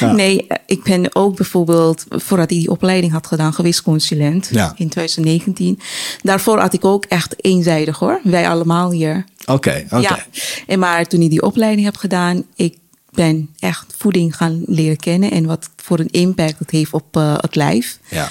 Nee, 0.00 0.46
ik 0.66 0.82
ben 0.82 1.14
ook 1.14 1.36
bijvoorbeeld, 1.36 2.04
voordat 2.08 2.50
ik 2.50 2.58
die 2.58 2.70
opleiding 2.70 3.12
had 3.12 3.26
gedaan, 3.26 3.54
gewisconsulent 3.54 4.48
ja. 4.52 4.74
in 4.76 4.88
2019. 4.88 5.80
Daarvoor 6.22 6.58
had 6.58 6.72
ik 6.72 6.84
ook 6.84 7.04
echt 7.04 7.44
eenzijdig 7.44 7.98
hoor. 7.98 8.20
Wij 8.22 8.48
allemaal 8.48 8.90
hier. 8.90 9.24
Oké, 9.46 9.84
oké. 9.86 9.98
Ja. 9.98 10.26
En 10.66 10.78
maar 10.78 11.06
toen 11.06 11.20
ik 11.20 11.30
die 11.30 11.42
opleiding 11.42 11.84
heb 11.84 11.96
gedaan, 11.96 12.44
ik 12.54 12.76
ben 13.10 13.50
echt 13.58 13.94
voeding 13.96 14.36
gaan 14.36 14.62
leren 14.66 14.96
kennen 14.96 15.30
en 15.30 15.46
wat 15.46 15.70
voor 15.76 15.98
een 15.98 16.10
impact 16.10 16.58
het 16.58 16.70
heeft 16.70 16.92
op 16.92 17.16
uh, 17.16 17.34
het 17.36 17.54
lijf. 17.54 17.98
Ja. 18.08 18.28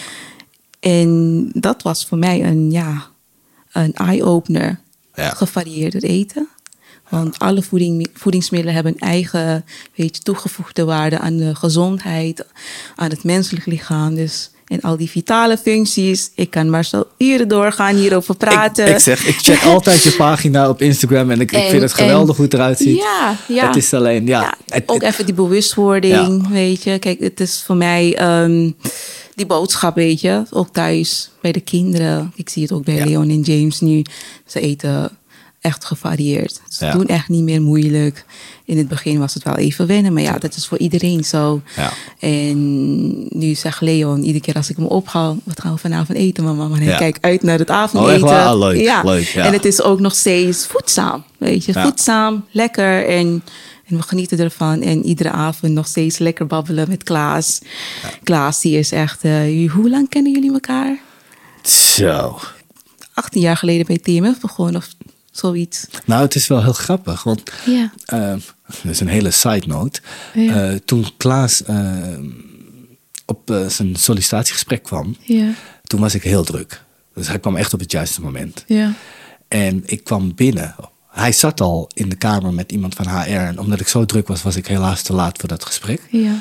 En 0.79 1.49
dat 1.53 1.81
was 1.83 2.05
voor 2.05 2.17
mij 2.17 2.43
een, 2.43 2.71
ja, 2.71 3.07
een 3.71 3.93
eye-opener. 3.93 4.79
Ja. 5.15 5.29
Gevarieerder 5.29 6.03
eten. 6.03 6.47
Want 7.09 7.39
alle 7.39 7.61
voeding, 7.61 8.07
voedingsmiddelen 8.13 8.75
hebben 8.75 8.93
een 8.93 9.07
eigen 9.07 9.65
weet 9.95 10.17
je, 10.17 10.23
toegevoegde 10.23 10.83
waarde 10.83 11.19
aan 11.19 11.37
de 11.37 11.55
gezondheid, 11.55 12.45
aan 12.95 13.09
het 13.09 13.23
menselijk 13.23 13.65
lichaam. 13.65 14.15
Dus 14.15 14.51
en 14.69 14.81
al 14.81 14.97
die 14.97 15.09
vitale 15.09 15.57
functies. 15.57 16.31
Ik 16.35 16.49
kan 16.49 16.69
maar 16.69 16.85
zo 16.85 17.03
uren 17.17 17.47
doorgaan 17.47 17.95
hierover 17.95 18.35
praten. 18.35 18.87
Ik, 18.87 18.93
ik 18.93 18.99
zeg, 18.99 19.25
ik 19.25 19.35
check 19.35 19.63
altijd 19.73 20.03
je 20.03 20.11
pagina 20.11 20.69
op 20.69 20.81
Instagram 20.81 21.31
en 21.31 21.41
ik, 21.41 21.51
ik 21.51 21.69
vind 21.69 21.81
het 21.81 21.93
geweldig 21.93 22.35
hoe 22.35 22.45
het 22.45 22.53
eruit 22.53 22.77
ziet. 22.77 22.97
Ja, 22.97 23.35
ja. 23.47 23.67
Het 23.67 23.75
is 23.75 23.93
alleen, 23.93 24.25
ja. 24.25 24.53
ook 24.85 25.01
even 25.01 25.25
die 25.25 25.33
bewustwording, 25.33 26.47
weet 26.47 26.83
je. 26.83 26.99
Kijk, 26.99 27.19
het 27.19 27.39
is 27.39 27.63
voor 27.65 27.75
mij 27.75 28.41
um, 28.43 28.75
die 29.35 29.45
boodschap, 29.45 29.95
weet 29.95 30.21
je. 30.21 30.43
Ook 30.49 30.69
thuis 30.73 31.31
bij 31.41 31.51
de 31.51 31.61
kinderen. 31.61 32.31
Ik 32.35 32.49
zie 32.49 32.61
het 32.61 32.71
ook 32.71 32.83
bij 32.83 33.05
Leon 33.05 33.29
en 33.29 33.41
James 33.41 33.79
nu. 33.79 34.03
Ze 34.45 34.59
eten 34.59 35.17
echt 35.61 35.85
gevarieerd. 35.85 36.61
Ze 36.69 36.89
doen 36.89 37.05
echt 37.05 37.29
niet 37.29 37.43
meer 37.43 37.61
moeilijk. 37.61 38.25
In 38.65 38.77
het 38.77 38.87
begin 38.87 39.19
was 39.19 39.33
het 39.33 39.43
wel 39.43 39.55
even 39.55 39.87
wennen, 39.87 40.13
maar 40.13 40.21
ja, 40.21 40.37
dat 40.37 40.55
is 40.55 40.67
voor 40.67 40.77
iedereen 40.77 41.23
zo. 41.23 41.61
Ja. 41.75 41.91
En 42.19 43.37
nu 43.39 43.53
zegt 43.55 43.81
Leon, 43.81 44.23
iedere 44.23 44.43
keer 44.43 44.55
als 44.55 44.69
ik 44.69 44.75
hem 44.75 44.85
ophaal, 44.85 45.37
wat 45.43 45.61
gaan 45.61 45.73
we 45.73 45.77
vanavond 45.77 46.17
eten, 46.17 46.43
mama? 46.43 46.75
En 46.75 46.81
hij 46.81 46.97
kijkt 46.97 47.21
uit 47.21 47.43
naar 47.43 47.59
het 47.59 47.69
avondeten. 47.69 48.23
Oh, 48.23 48.45
echt 48.45 48.55
Leuk, 48.55 48.81
ja. 48.81 49.03
leuk. 49.03 49.27
Ja. 49.27 49.45
En 49.45 49.53
het 49.53 49.65
is 49.65 49.81
ook 49.81 49.99
nog 49.99 50.15
steeds 50.15 50.65
voedzaam, 50.65 51.23
weet 51.37 51.65
je. 51.65 51.73
Voedzaam, 51.73 52.45
lekker 52.51 53.07
en... 53.07 53.43
En 53.85 53.97
we 53.97 54.01
genieten 54.01 54.39
ervan. 54.39 54.81
En 54.81 55.05
iedere 55.05 55.31
avond 55.31 55.73
nog 55.73 55.87
steeds 55.87 56.17
lekker 56.17 56.47
babbelen 56.47 56.89
met 56.89 57.03
Klaas. 57.03 57.61
Klaas, 58.23 58.61
die 58.61 58.77
is 58.77 58.91
echt... 58.91 59.25
Uh, 59.25 59.71
hoe 59.71 59.89
lang 59.89 60.09
kennen 60.09 60.31
jullie 60.31 60.53
elkaar? 60.53 60.99
Zo. 61.63 62.39
18 63.13 63.41
jaar 63.41 63.57
geleden 63.57 63.85
bij 63.85 63.97
TMF 63.97 64.39
begonnen. 64.39 64.75
Of 64.75 64.87
zoiets. 65.39 65.87
Nou, 66.05 66.21
het 66.21 66.35
is 66.35 66.47
wel 66.47 66.63
heel 66.63 66.73
grappig, 66.73 67.23
want 67.23 67.43
ja. 67.65 67.91
uh, 68.13 68.33
dat 68.65 68.91
is 68.91 68.99
een 68.99 69.07
hele 69.07 69.31
side 69.31 69.67
note. 69.67 70.01
Ja. 70.33 70.71
Uh, 70.71 70.77
toen 70.85 71.07
Klaas 71.17 71.61
uh, 71.69 72.19
op 73.25 73.65
zijn 73.67 73.95
sollicitatiegesprek 73.95 74.83
kwam, 74.83 75.15
ja. 75.21 75.51
toen 75.83 75.99
was 75.99 76.15
ik 76.15 76.23
heel 76.23 76.43
druk. 76.43 76.83
Dus 77.13 77.27
hij 77.27 77.39
kwam 77.39 77.55
echt 77.55 77.73
op 77.73 77.79
het 77.79 77.91
juiste 77.91 78.21
moment. 78.21 78.63
Ja. 78.67 78.93
En 79.47 79.83
ik 79.85 80.03
kwam 80.03 80.35
binnen. 80.35 80.75
Hij 81.09 81.31
zat 81.31 81.61
al 81.61 81.89
in 81.93 82.09
de 82.09 82.15
kamer 82.15 82.53
met 82.53 82.71
iemand 82.71 82.95
van 82.95 83.07
HR. 83.07 83.29
En 83.29 83.59
omdat 83.59 83.79
ik 83.79 83.87
zo 83.87 84.05
druk 84.05 84.27
was, 84.27 84.41
was 84.41 84.55
ik 84.55 84.67
helaas 84.67 85.01
te 85.01 85.13
laat 85.13 85.37
voor 85.37 85.49
dat 85.49 85.65
gesprek. 85.65 86.01
Ja. 86.09 86.33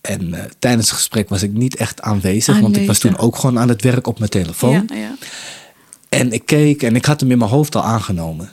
En 0.00 0.50
tijdens 0.58 0.88
het 0.88 0.96
gesprek 0.96 1.28
was 1.28 1.42
ik 1.42 1.52
niet 1.52 1.76
echt 1.76 2.00
aanwezig, 2.00 2.60
want 2.60 2.76
ik 2.76 2.86
was 2.86 2.98
toen 2.98 3.18
ook 3.18 3.36
gewoon 3.36 3.58
aan 3.58 3.68
het 3.68 3.82
werk 3.82 4.06
op 4.06 4.18
mijn 4.18 4.30
telefoon. 4.30 4.72
Ja, 4.88 4.96
ja. 4.96 5.14
En 6.10 6.32
ik 6.32 6.46
keek 6.46 6.82
en 6.82 6.96
ik 6.96 7.04
had 7.04 7.20
hem 7.20 7.30
in 7.30 7.38
mijn 7.38 7.50
hoofd 7.50 7.74
al 7.74 7.82
aangenomen. 7.82 8.50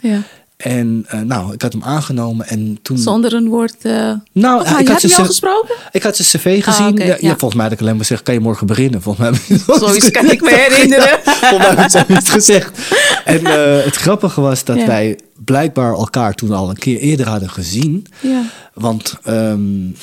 Ja. 0.00 0.22
En 0.56 1.06
uh, 1.14 1.20
nou, 1.20 1.52
ik 1.52 1.62
had 1.62 1.72
hem 1.72 1.82
aangenomen 1.82 2.48
en 2.48 2.78
toen... 2.82 2.98
Zonder 2.98 3.34
een 3.34 3.48
woord... 3.48 3.76
Uh... 3.82 4.12
Nou, 4.32 4.60
oh, 4.60 4.80
ik 4.80 4.88
had 4.88 5.02
je 5.02 5.16
al 5.16 5.24
gesproken? 5.24 5.74
Ik 5.92 6.02
had 6.02 6.16
zijn 6.16 6.28
cv 6.28 6.64
gezien. 6.64 6.86
Ah, 6.86 6.92
okay, 6.92 7.06
ja, 7.06 7.16
ja. 7.20 7.28
volgens 7.28 7.54
mij 7.54 7.64
had 7.64 7.72
ik 7.72 7.80
alleen 7.80 7.92
maar 7.96 8.04
gezegd, 8.04 8.22
kan 8.22 8.34
je 8.34 8.40
morgen 8.40 8.66
beginnen? 8.66 9.02
Volgens 9.02 9.30
mij 9.30 9.58
Zoiets 9.78 10.10
kan 10.10 10.30
ik 10.30 10.40
me 10.40 10.54
herinneren. 10.54 11.20
volgens 11.50 11.74
mij 11.74 11.88
heb 11.90 12.08
ik 12.08 12.08
niet 12.08 12.30
gezegd. 12.30 12.78
En 13.24 13.40
uh, 13.40 13.84
het 13.88 13.96
grappige 13.96 14.40
was 14.40 14.64
dat 14.64 14.84
wij 14.84 15.18
blijkbaar 15.44 15.92
elkaar 15.92 16.34
toen 16.34 16.52
al 16.52 16.68
een 16.68 16.78
keer 16.78 16.98
eerder 16.98 17.28
hadden 17.28 17.50
gezien. 17.50 18.06
Ja. 18.20 18.42
Want 18.74 19.14
um, 19.28 19.96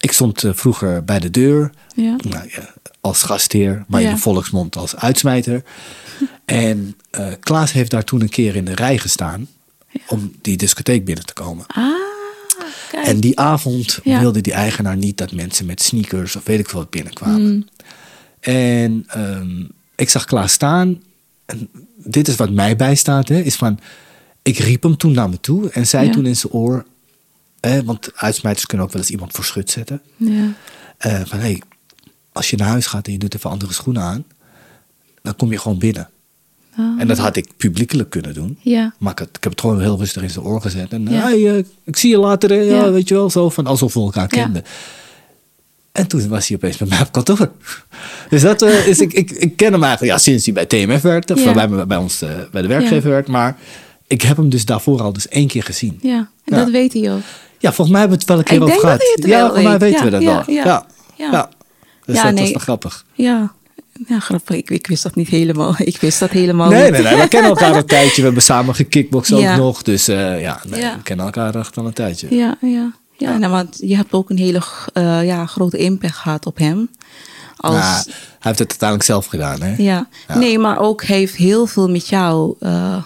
ik 0.00 0.12
stond 0.12 0.44
vroeger 0.46 1.04
bij 1.04 1.18
de 1.18 1.30
deur. 1.30 1.70
Ja. 1.94 2.16
Nou, 2.28 2.50
als 3.00 3.22
gastheer, 3.22 3.84
maar 3.88 4.02
in 4.02 4.10
de 4.10 4.16
volksmond 4.16 4.76
als 4.76 4.96
uitsmijter. 4.96 5.62
En 6.44 6.96
uh, 7.18 7.26
Klaas 7.40 7.72
heeft 7.72 7.90
daar 7.90 8.04
toen 8.04 8.20
een 8.20 8.28
keer 8.28 8.56
in 8.56 8.64
de 8.64 8.74
rij 8.74 8.98
gestaan 8.98 9.48
om 10.08 10.32
die 10.40 10.56
discotheek 10.56 11.04
binnen 11.04 11.26
te 11.26 11.32
komen. 11.32 11.64
Ah, 11.66 11.84
kijk. 12.90 13.06
En 13.06 13.20
die 13.20 13.38
avond 13.38 13.98
wilde 14.02 14.40
die 14.40 14.52
eigenaar 14.52 14.96
niet 14.96 15.18
dat 15.18 15.32
mensen 15.32 15.66
met 15.66 15.82
sneakers 15.82 16.36
of 16.36 16.44
weet 16.44 16.58
ik 16.58 16.68
veel 16.68 16.78
wat 16.78 16.90
binnenkwamen. 16.90 17.52
Mm. 17.52 17.64
En 18.40 19.06
um, 19.16 19.68
ik 19.96 20.10
zag 20.10 20.24
Klaas 20.24 20.52
staan. 20.52 21.02
En 21.44 21.68
dit 21.96 22.28
is 22.28 22.36
wat 22.36 22.50
mij 22.50 22.76
bijstaat, 22.76 23.28
hè, 23.28 23.40
is 23.40 23.56
van... 23.56 23.78
Ik 24.42 24.58
riep 24.58 24.82
hem 24.82 24.96
toen 24.96 25.12
naar 25.12 25.28
me 25.28 25.40
toe 25.40 25.70
en 25.70 25.86
zei 25.86 26.10
toen 26.10 26.26
in 26.26 26.36
zijn 26.36 26.52
oor... 26.52 26.84
want 27.84 28.10
uitsmijters 28.14 28.66
kunnen 28.66 28.86
ook 28.86 28.92
wel 28.92 29.02
eens 29.02 29.10
iemand 29.10 29.32
voor 29.32 29.44
schut 29.44 29.70
zetten. 29.70 30.02
Ja. 30.16 30.52
Uh, 31.06 31.20
van, 31.24 31.38
hey, 31.38 31.62
als 32.32 32.50
je 32.50 32.56
naar 32.56 32.68
huis 32.68 32.86
gaat 32.86 33.06
en 33.06 33.12
je 33.12 33.18
doet 33.18 33.34
even 33.34 33.50
andere 33.50 33.72
schoenen 33.72 34.02
aan 34.02 34.24
dan 35.22 35.36
kom 35.36 35.50
je 35.50 35.58
gewoon 35.58 35.78
binnen. 35.78 36.08
Oh. 36.78 37.00
En 37.00 37.06
dat 37.06 37.18
had 37.18 37.36
ik 37.36 37.48
publiekelijk 37.56 38.10
kunnen 38.10 38.34
doen. 38.34 38.58
Ja. 38.60 38.94
Maar 38.98 39.12
ik, 39.12 39.42
heb 39.42 39.52
het 39.52 39.60
gewoon 39.60 39.80
heel 39.80 39.98
rustig 39.98 40.22
in 40.22 40.30
zijn 40.30 40.44
oor 40.44 40.60
gezet. 40.60 40.92
En 40.92 41.06
ja. 41.10 41.20
hey, 41.20 41.38
uh, 41.38 41.64
ik 41.84 41.96
zie 41.96 42.10
je 42.10 42.18
later, 42.18 42.54
ja, 42.54 42.76
ja, 42.76 42.92
weet 42.92 43.08
je 43.08 43.14
wel, 43.14 43.30
zo 43.30 43.50
van 43.50 43.66
alsof 43.66 43.94
we 43.94 44.00
elkaar 44.00 44.28
kenden. 44.28 44.64
En 45.92 46.06
toen 46.06 46.28
was 46.28 46.48
hij 46.48 46.56
opeens 46.56 46.76
bij 46.76 46.88
mij 46.88 47.00
op 47.00 47.12
kantoor. 47.12 47.52
Dus 48.30 48.42
dat 48.42 48.62
is, 48.62 49.00
ik, 49.00 49.12
ik, 49.12 49.30
ik 49.30 49.56
ken 49.56 49.72
hem 49.72 49.82
eigenlijk 49.82 50.12
ja, 50.12 50.18
sinds 50.18 50.44
hij 50.44 50.54
bij 50.54 50.66
TMF 50.66 51.02
werkte. 51.02 51.34
Of 51.34 51.52
bij, 51.52 51.86
bij 51.86 51.96
ons, 51.96 52.18
bij 52.52 52.62
de 52.62 52.68
werkgever 52.68 53.08
ja. 53.08 53.14
werkte. 53.14 53.30
Maar 53.30 53.58
ik 54.06 54.22
heb 54.22 54.36
hem 54.36 54.48
dus 54.48 54.64
daarvoor 54.64 55.02
al 55.02 55.12
dus 55.12 55.28
één 55.28 55.46
keer 55.46 55.62
gezien. 55.62 55.98
Ja, 56.02 56.30
en 56.44 56.56
dat 56.56 56.70
weet 56.70 56.92
hij 56.92 57.12
ook. 57.12 57.20
Ja, 57.60 57.72
volgens 57.72 57.90
mij 57.90 58.00
hebben 58.00 58.18
we 58.18 58.24
het 58.24 58.32
wel 58.32 58.38
een 58.38 58.44
keer 58.44 58.56
ik 58.56 58.62
over 58.62 58.80
gehad. 58.80 59.18
ja, 59.26 59.40
volgens 59.40 59.64
mij 59.64 59.78
weten 59.78 60.04
we 60.04 60.10
dat 60.10 60.22
wel. 60.22 60.42
Ja, 60.46 60.86
ja. 61.16 61.30
ja. 61.30 61.48
Dus 62.04 62.22
dat 62.22 62.32
nee. 62.32 62.42
was 62.42 62.50
wel 62.50 62.60
grappig. 62.60 63.04
Ja, 63.12 63.52
ja, 64.06 64.18
grappig. 64.20 64.56
Ik, 64.56 64.70
ik, 64.70 64.86
wist 64.86 65.02
dat 65.02 65.14
niet 65.14 65.28
helemaal. 65.28 65.74
Ik 65.78 65.96
wist 65.96 66.18
dat 66.20 66.30
helemaal 66.30 66.70
nee, 66.70 66.82
niet. 66.82 66.92
Nee, 66.92 67.02
nee, 67.02 67.20
we 67.20 67.28
kennen 67.28 67.50
elkaar 67.50 67.76
een 67.76 67.86
tijdje. 67.86 68.16
We 68.16 68.22
hebben 68.22 68.42
samen 68.42 68.74
gekickboxd 68.74 69.32
ook 69.32 69.56
nog. 69.56 69.82
Dus 69.82 70.08
uh, 70.08 70.40
ja, 70.40 70.60
nee, 70.68 70.80
we 70.80 71.02
kennen 71.02 71.24
elkaar 71.26 71.54
echt 71.54 71.76
al 71.76 71.86
een 71.86 71.92
tijdje. 71.92 72.36
Ja, 72.36 72.56
ja. 72.60 72.92
Ja, 73.16 73.38
nou, 73.38 73.52
want 73.52 73.78
je 73.80 73.96
hebt 73.96 74.12
ook 74.12 74.30
een 74.30 74.38
hele 74.38 74.62
uh, 74.94 75.24
ja, 75.24 75.46
grote 75.46 75.76
impact 75.76 76.14
gehad 76.14 76.46
op 76.46 76.58
hem. 76.58 76.90
Als... 77.60 77.74
Ja, 77.74 78.02
hij 78.04 78.12
heeft 78.38 78.58
het 78.58 78.68
uiteindelijk 78.68 79.02
zelf 79.02 79.26
gedaan, 79.26 79.62
hè? 79.62 79.74
Ja. 79.76 80.08
ja. 80.28 80.38
Nee, 80.38 80.58
maar 80.58 80.78
ook 80.78 81.02
heeft 81.02 81.34
heel 81.34 81.66
veel 81.66 81.90
met 81.90 82.08
jou 82.08 82.54
uh, 82.60 83.04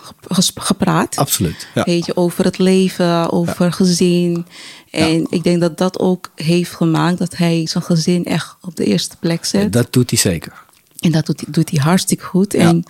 gepraat. 0.55 1.17
Absoluut. 1.17 1.67
Ja. 1.75 1.83
Weet 1.85 2.07
je, 2.07 2.17
over 2.17 2.45
het 2.45 2.59
leven, 2.59 3.31
over 3.31 3.73
gezin. 3.73 4.47
En 4.91 5.27
ik 5.31 5.43
denk 5.43 5.61
dat 5.61 5.79
dat 5.79 5.99
ook 5.99 6.31
heeft 6.35 6.75
gemaakt 6.75 7.19
dat 7.19 7.37
hij 7.37 7.67
zijn 7.67 7.85
gezin 7.85 8.25
echt 8.25 8.57
op 8.61 8.77
de 8.77 8.85
eerste 8.85 9.17
plek 9.21 9.45
zet. 9.45 9.73
dat 9.73 9.93
doet 9.93 10.11
hij 10.11 10.19
zeker. 10.19 10.63
En 10.99 11.13
dat 11.13 11.27
doet, 11.27 11.55
doet 11.55 11.71
hij 11.71 11.81
hartstikke 11.83 12.25
goed. 12.25 12.55
En 12.55 12.83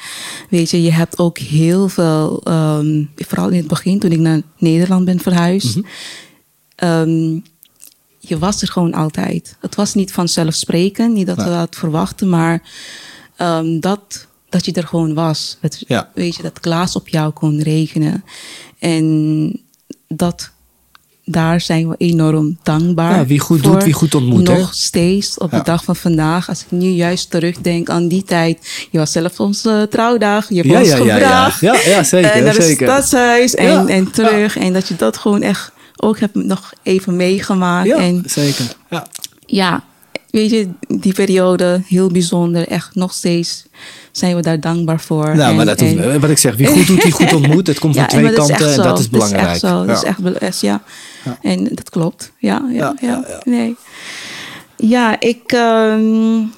weet 0.51 0.71
je, 0.71 0.83
je 0.83 0.93
hebt 0.93 1.19
ook 1.19 1.39
heel 1.39 1.89
veel, 1.89 2.41
um, 2.49 3.11
vooral 3.17 3.49
in 3.49 3.59
het 3.59 3.67
begin 3.67 3.99
toen 3.99 4.13
ik 4.13 4.19
naar 4.19 4.41
Nederland 4.59 5.05
ben 5.05 5.21
verhuisd. 5.21 5.77
Mm 5.77 5.85
-hmm. 6.77 6.89
um, 6.89 7.43
je 8.29 8.39
was 8.39 8.63
er 8.63 8.69
gewoon 8.69 8.95
altijd. 8.95 9.57
Het 9.61 9.75
was 9.75 9.95
niet 9.95 10.13
vanzelfsprekend, 10.13 11.15
niet 11.15 11.27
dat 11.27 11.37
we 11.37 11.45
dat 11.45 11.77
verwachten, 11.77 12.29
maar 12.29 12.63
um, 13.39 13.81
dat, 13.81 14.27
dat 14.49 14.65
je 14.65 14.73
er 14.73 14.87
gewoon 14.87 15.15
was. 15.15 15.59
Het, 15.61 15.85
ja. 15.87 16.11
Weet 16.15 16.37
je, 16.37 16.43
dat 16.43 16.61
Klaas 16.61 16.97
op 16.97 17.09
jou 17.09 17.33
kon 17.33 17.63
rekenen. 17.63 18.25
En 18.79 19.61
dat, 20.09 20.51
daar 21.25 21.61
zijn 21.61 21.89
we 21.89 21.95
enorm 21.99 22.59
dankbaar 22.63 23.17
ja, 23.17 23.27
wie 23.27 23.39
goed 23.39 23.61
voor. 23.61 23.73
doet, 23.73 23.85
wie 23.85 23.93
goed 23.93 24.15
ontmoet. 24.15 24.43
Nog 24.43 24.69
hè? 24.69 24.75
steeds 24.75 25.39
op 25.39 25.51
de 25.51 25.63
dag 25.63 25.85
van 25.85 25.97
vandaag. 25.97 26.49
Als 26.49 26.61
ik 26.61 26.71
nu 26.71 26.89
juist 26.89 27.31
terugdenk 27.31 27.89
aan 27.91 28.09
die 28.09 28.23
tijd. 28.23 28.87
Je 28.91 28.99
was 28.99 29.13
zelf 29.13 29.41
onze 29.41 29.87
trouwdag. 29.91 30.49
Je 30.49 30.55
hebt 30.55 30.69
ja, 30.69 30.79
ons 30.79 30.89
ja, 30.89 30.97
gevraagd. 30.97 31.61
Ja, 31.61 31.75
ja. 31.75 31.81
ja, 31.89 32.03
zeker. 32.03 32.31
En 32.31 32.45
naar 32.45 32.55
het 32.55 32.63
stadshuis 32.63 33.55
en, 33.55 33.89
en 33.89 34.11
terug. 34.11 34.57
En 34.57 34.73
dat 34.73 34.89
je 34.89 34.97
dat 34.97 35.17
gewoon 35.17 35.43
echt 35.43 35.73
ook 35.97 36.19
hebt 36.19 36.35
nog 36.35 36.73
even 36.83 37.17
meegemaakt. 37.17 37.89
Ja, 37.89 37.97
en, 37.97 38.23
zeker. 38.27 38.65
Ja. 38.91 39.07
ja, 39.47 39.85
weet 40.31 40.51
je, 40.51 40.69
die 40.89 41.13
periode 41.13 41.83
heel 41.87 42.09
bijzonder. 42.09 42.69
Echt 42.69 42.95
nog 42.95 43.13
steeds 43.13 43.65
zijn 44.13 44.37
we 44.37 44.43
daar 44.43 44.61
dankbaar 44.61 45.01
voor. 45.01 45.37
Nou, 45.37 45.51
en, 45.51 45.57
maar 45.57 45.67
dat 45.67 45.81
en, 45.81 46.21
wat 46.21 46.31
ik 46.31 46.39
zeg, 46.39 46.57
wie 46.57 46.67
goed 46.67 46.87
doet, 46.87 47.03
wie 47.03 47.13
goed 47.13 47.33
ontmoet. 47.43 47.67
Het 47.67 47.79
komt 47.79 47.95
van 47.95 48.03
ja, 48.03 48.09
twee 48.09 48.25
dat 48.25 48.35
kanten 48.35 48.69
en 48.69 48.75
zo. 48.75 48.83
dat 48.83 48.99
is 48.99 49.11
belangrijk. 49.11 49.43
Dat 49.45 49.55
is 49.55 50.03
echt 50.03 50.17
zo. 50.19 50.25
Dat 50.25 50.35
is 50.35 50.49
echt, 50.49 50.61
ja. 50.61 50.83
Ja. 51.25 51.39
En 51.43 51.65
dat 51.65 51.91
klopt. 51.91 52.33
Ja, 52.39 52.69
ja, 52.69 52.75
ja. 52.75 52.95
Ja, 53.01 53.09
ja, 53.09 53.25
ja. 53.29 53.41
Nee. 53.45 53.77
Ja, 54.77 55.21
ik, 55.21 55.53
um, 55.53 56.53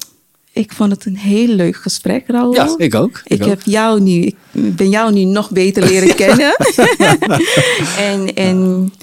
ik 0.57 0.73
vond 0.73 0.91
het 0.91 1.05
een 1.05 1.17
heel 1.17 1.47
leuk 1.47 1.75
gesprek, 1.75 2.23
Raoul. 2.27 2.53
Ja, 2.53 2.73
ik 2.77 2.95
ook. 2.95 3.21
Ik, 3.23 3.39
Ik, 3.39 3.43
ook. 3.43 3.49
heb 3.49 3.61
jou 3.63 4.01
nu, 4.01 4.21
ik 4.21 4.35
ben 4.51 4.89
jou 4.89 5.13
nu 5.13 5.23
nog 5.23 5.51
beter 5.51 5.83
leren 5.83 6.15
kennen. 6.25 6.55
en, 8.09 8.33
en, 8.33 8.93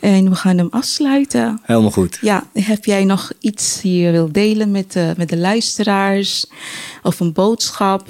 en 0.00 0.28
we 0.28 0.34
gaan 0.34 0.58
hem 0.58 0.68
afsluiten. 0.70 1.60
Helemaal 1.62 1.90
goed. 1.90 2.18
Ja, 2.20 2.46
heb 2.52 2.84
jij 2.84 3.04
nog 3.04 3.32
iets 3.40 3.80
die 3.80 4.02
je 4.02 4.10
wilt 4.10 4.34
delen 4.34 4.70
met 4.70 4.92
de, 4.92 5.14
met 5.16 5.28
de 5.28 5.36
luisteraars? 5.36 6.46
Of 7.02 7.20
een 7.20 7.32
boodschap? 7.32 8.08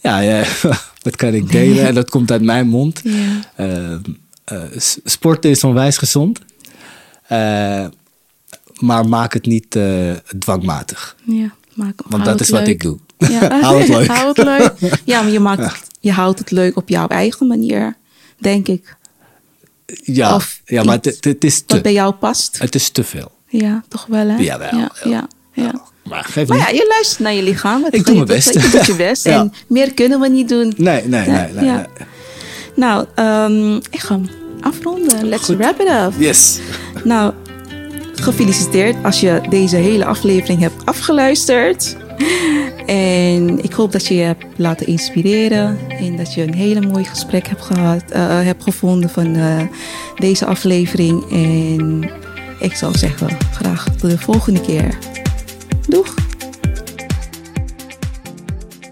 Ja, 0.00 0.18
ja, 0.18 0.44
wat 1.02 1.16
kan 1.16 1.34
ik 1.34 1.50
delen? 1.50 1.86
En 1.86 1.94
dat 1.94 2.10
komt 2.10 2.30
uit 2.30 2.42
mijn 2.42 2.68
mond. 2.68 3.00
Ja. 3.04 3.40
Uh, 3.56 3.98
uh, 4.52 4.62
sporten 5.04 5.50
is 5.50 5.64
onwijs 5.64 5.96
gezond. 5.96 6.38
Uh, 7.32 7.86
maar 8.74 9.08
maak 9.08 9.32
het 9.32 9.46
niet 9.46 9.78
dwangmatig. 10.38 11.16
Ja, 11.24 11.54
maak, 11.74 12.02
Want 12.06 12.24
dat 12.24 12.40
is 12.40 12.50
wat 12.50 12.68
ik 12.68 12.82
doe. 12.82 12.98
Ja. 13.18 13.60
Hou 13.62 13.80
het 13.80 13.88
leuk. 13.88 14.06
Hou 14.06 14.28
het 14.28 14.36
leuk. 14.36 15.00
Ja, 15.04 15.22
maar 15.22 15.32
je, 15.32 15.40
maakt 15.40 15.86
je 16.00 16.12
houdt 16.12 16.38
het 16.38 16.50
leuk 16.50 16.76
op 16.76 16.88
jouw 16.88 17.06
eigen 17.06 17.46
manier, 17.46 17.96
denk 18.38 18.68
ik. 18.68 18.96
Ja, 19.86 20.34
Of 20.34 20.60
ja 20.64 20.82
maar 20.82 20.98
het, 21.02 21.24
het 21.24 21.44
is 21.44 21.58
te. 21.60 21.74
Wat 21.74 21.82
bij 21.82 21.92
jou 21.92 22.14
past. 22.14 22.58
Het 22.58 22.74
is 22.74 22.88
te 22.88 23.04
veel. 23.04 23.32
Ja, 23.48 23.84
toch 23.88 24.06
wel 24.08 24.28
hè? 24.28 24.36
Jawel, 24.36 24.76
Ja, 24.78 24.90
ja. 25.04 25.10
ja, 25.10 25.28
ja. 25.52 25.82
Maar 26.04 26.24
geef 26.24 26.48
Maar 26.48 26.58
ja, 26.58 26.68
je 26.68 26.86
luistert 26.88 27.18
naar 27.20 27.32
je 27.32 27.42
lichaam. 27.42 27.86
Ik 27.90 28.06
doe 28.06 28.14
mijn 28.14 28.26
best. 28.26 28.52
Je 28.52 28.70
doet 28.70 28.86
je 28.86 28.94
best. 28.94 29.26
En 29.34 29.52
meer 29.68 29.94
kunnen 29.94 30.20
we 30.20 30.28
niet 30.28 30.48
doen. 30.48 30.72
Nee, 30.76 31.02
nee, 31.06 31.28
nee. 31.28 31.52
nee. 31.52 31.84
Nou, 32.76 33.06
ehm, 33.14 33.76
ik 33.76 34.00
ga 34.00 34.14
hem 34.14 34.28
afronden. 34.60 35.28
Let's 35.28 35.44
Goed. 35.44 35.56
wrap 35.56 35.80
it 35.80 35.88
up. 35.88 36.12
Yes. 36.18 36.58
Nou, 37.04 37.32
gefeliciteerd 38.14 38.96
als 39.04 39.20
je 39.20 39.40
deze 39.48 39.76
hele 39.76 40.04
aflevering 40.04 40.60
hebt 40.60 40.86
afgeluisterd. 40.86 41.96
En 42.86 43.64
ik 43.64 43.72
hoop 43.72 43.92
dat 43.92 44.06
je 44.06 44.14
je 44.14 44.22
hebt 44.22 44.44
laten 44.56 44.86
inspireren. 44.86 45.78
En 45.88 46.16
dat 46.16 46.34
je 46.34 46.42
een 46.42 46.54
hele 46.54 46.86
mooi 46.86 47.04
gesprek 47.04 47.48
hebt, 47.48 47.62
gehad, 47.62 48.10
eh, 48.10 48.40
hebt 48.40 48.62
gevonden 48.62 49.10
van 49.10 49.36
eh, 49.36 49.60
deze 50.18 50.46
aflevering. 50.46 51.30
En 51.30 52.10
ik 52.60 52.74
zou 52.74 52.98
zeggen, 52.98 53.28
graag 53.52 53.84
de 53.96 54.18
volgende 54.18 54.60
keer. 54.60 54.98
Doeg! 55.88 56.33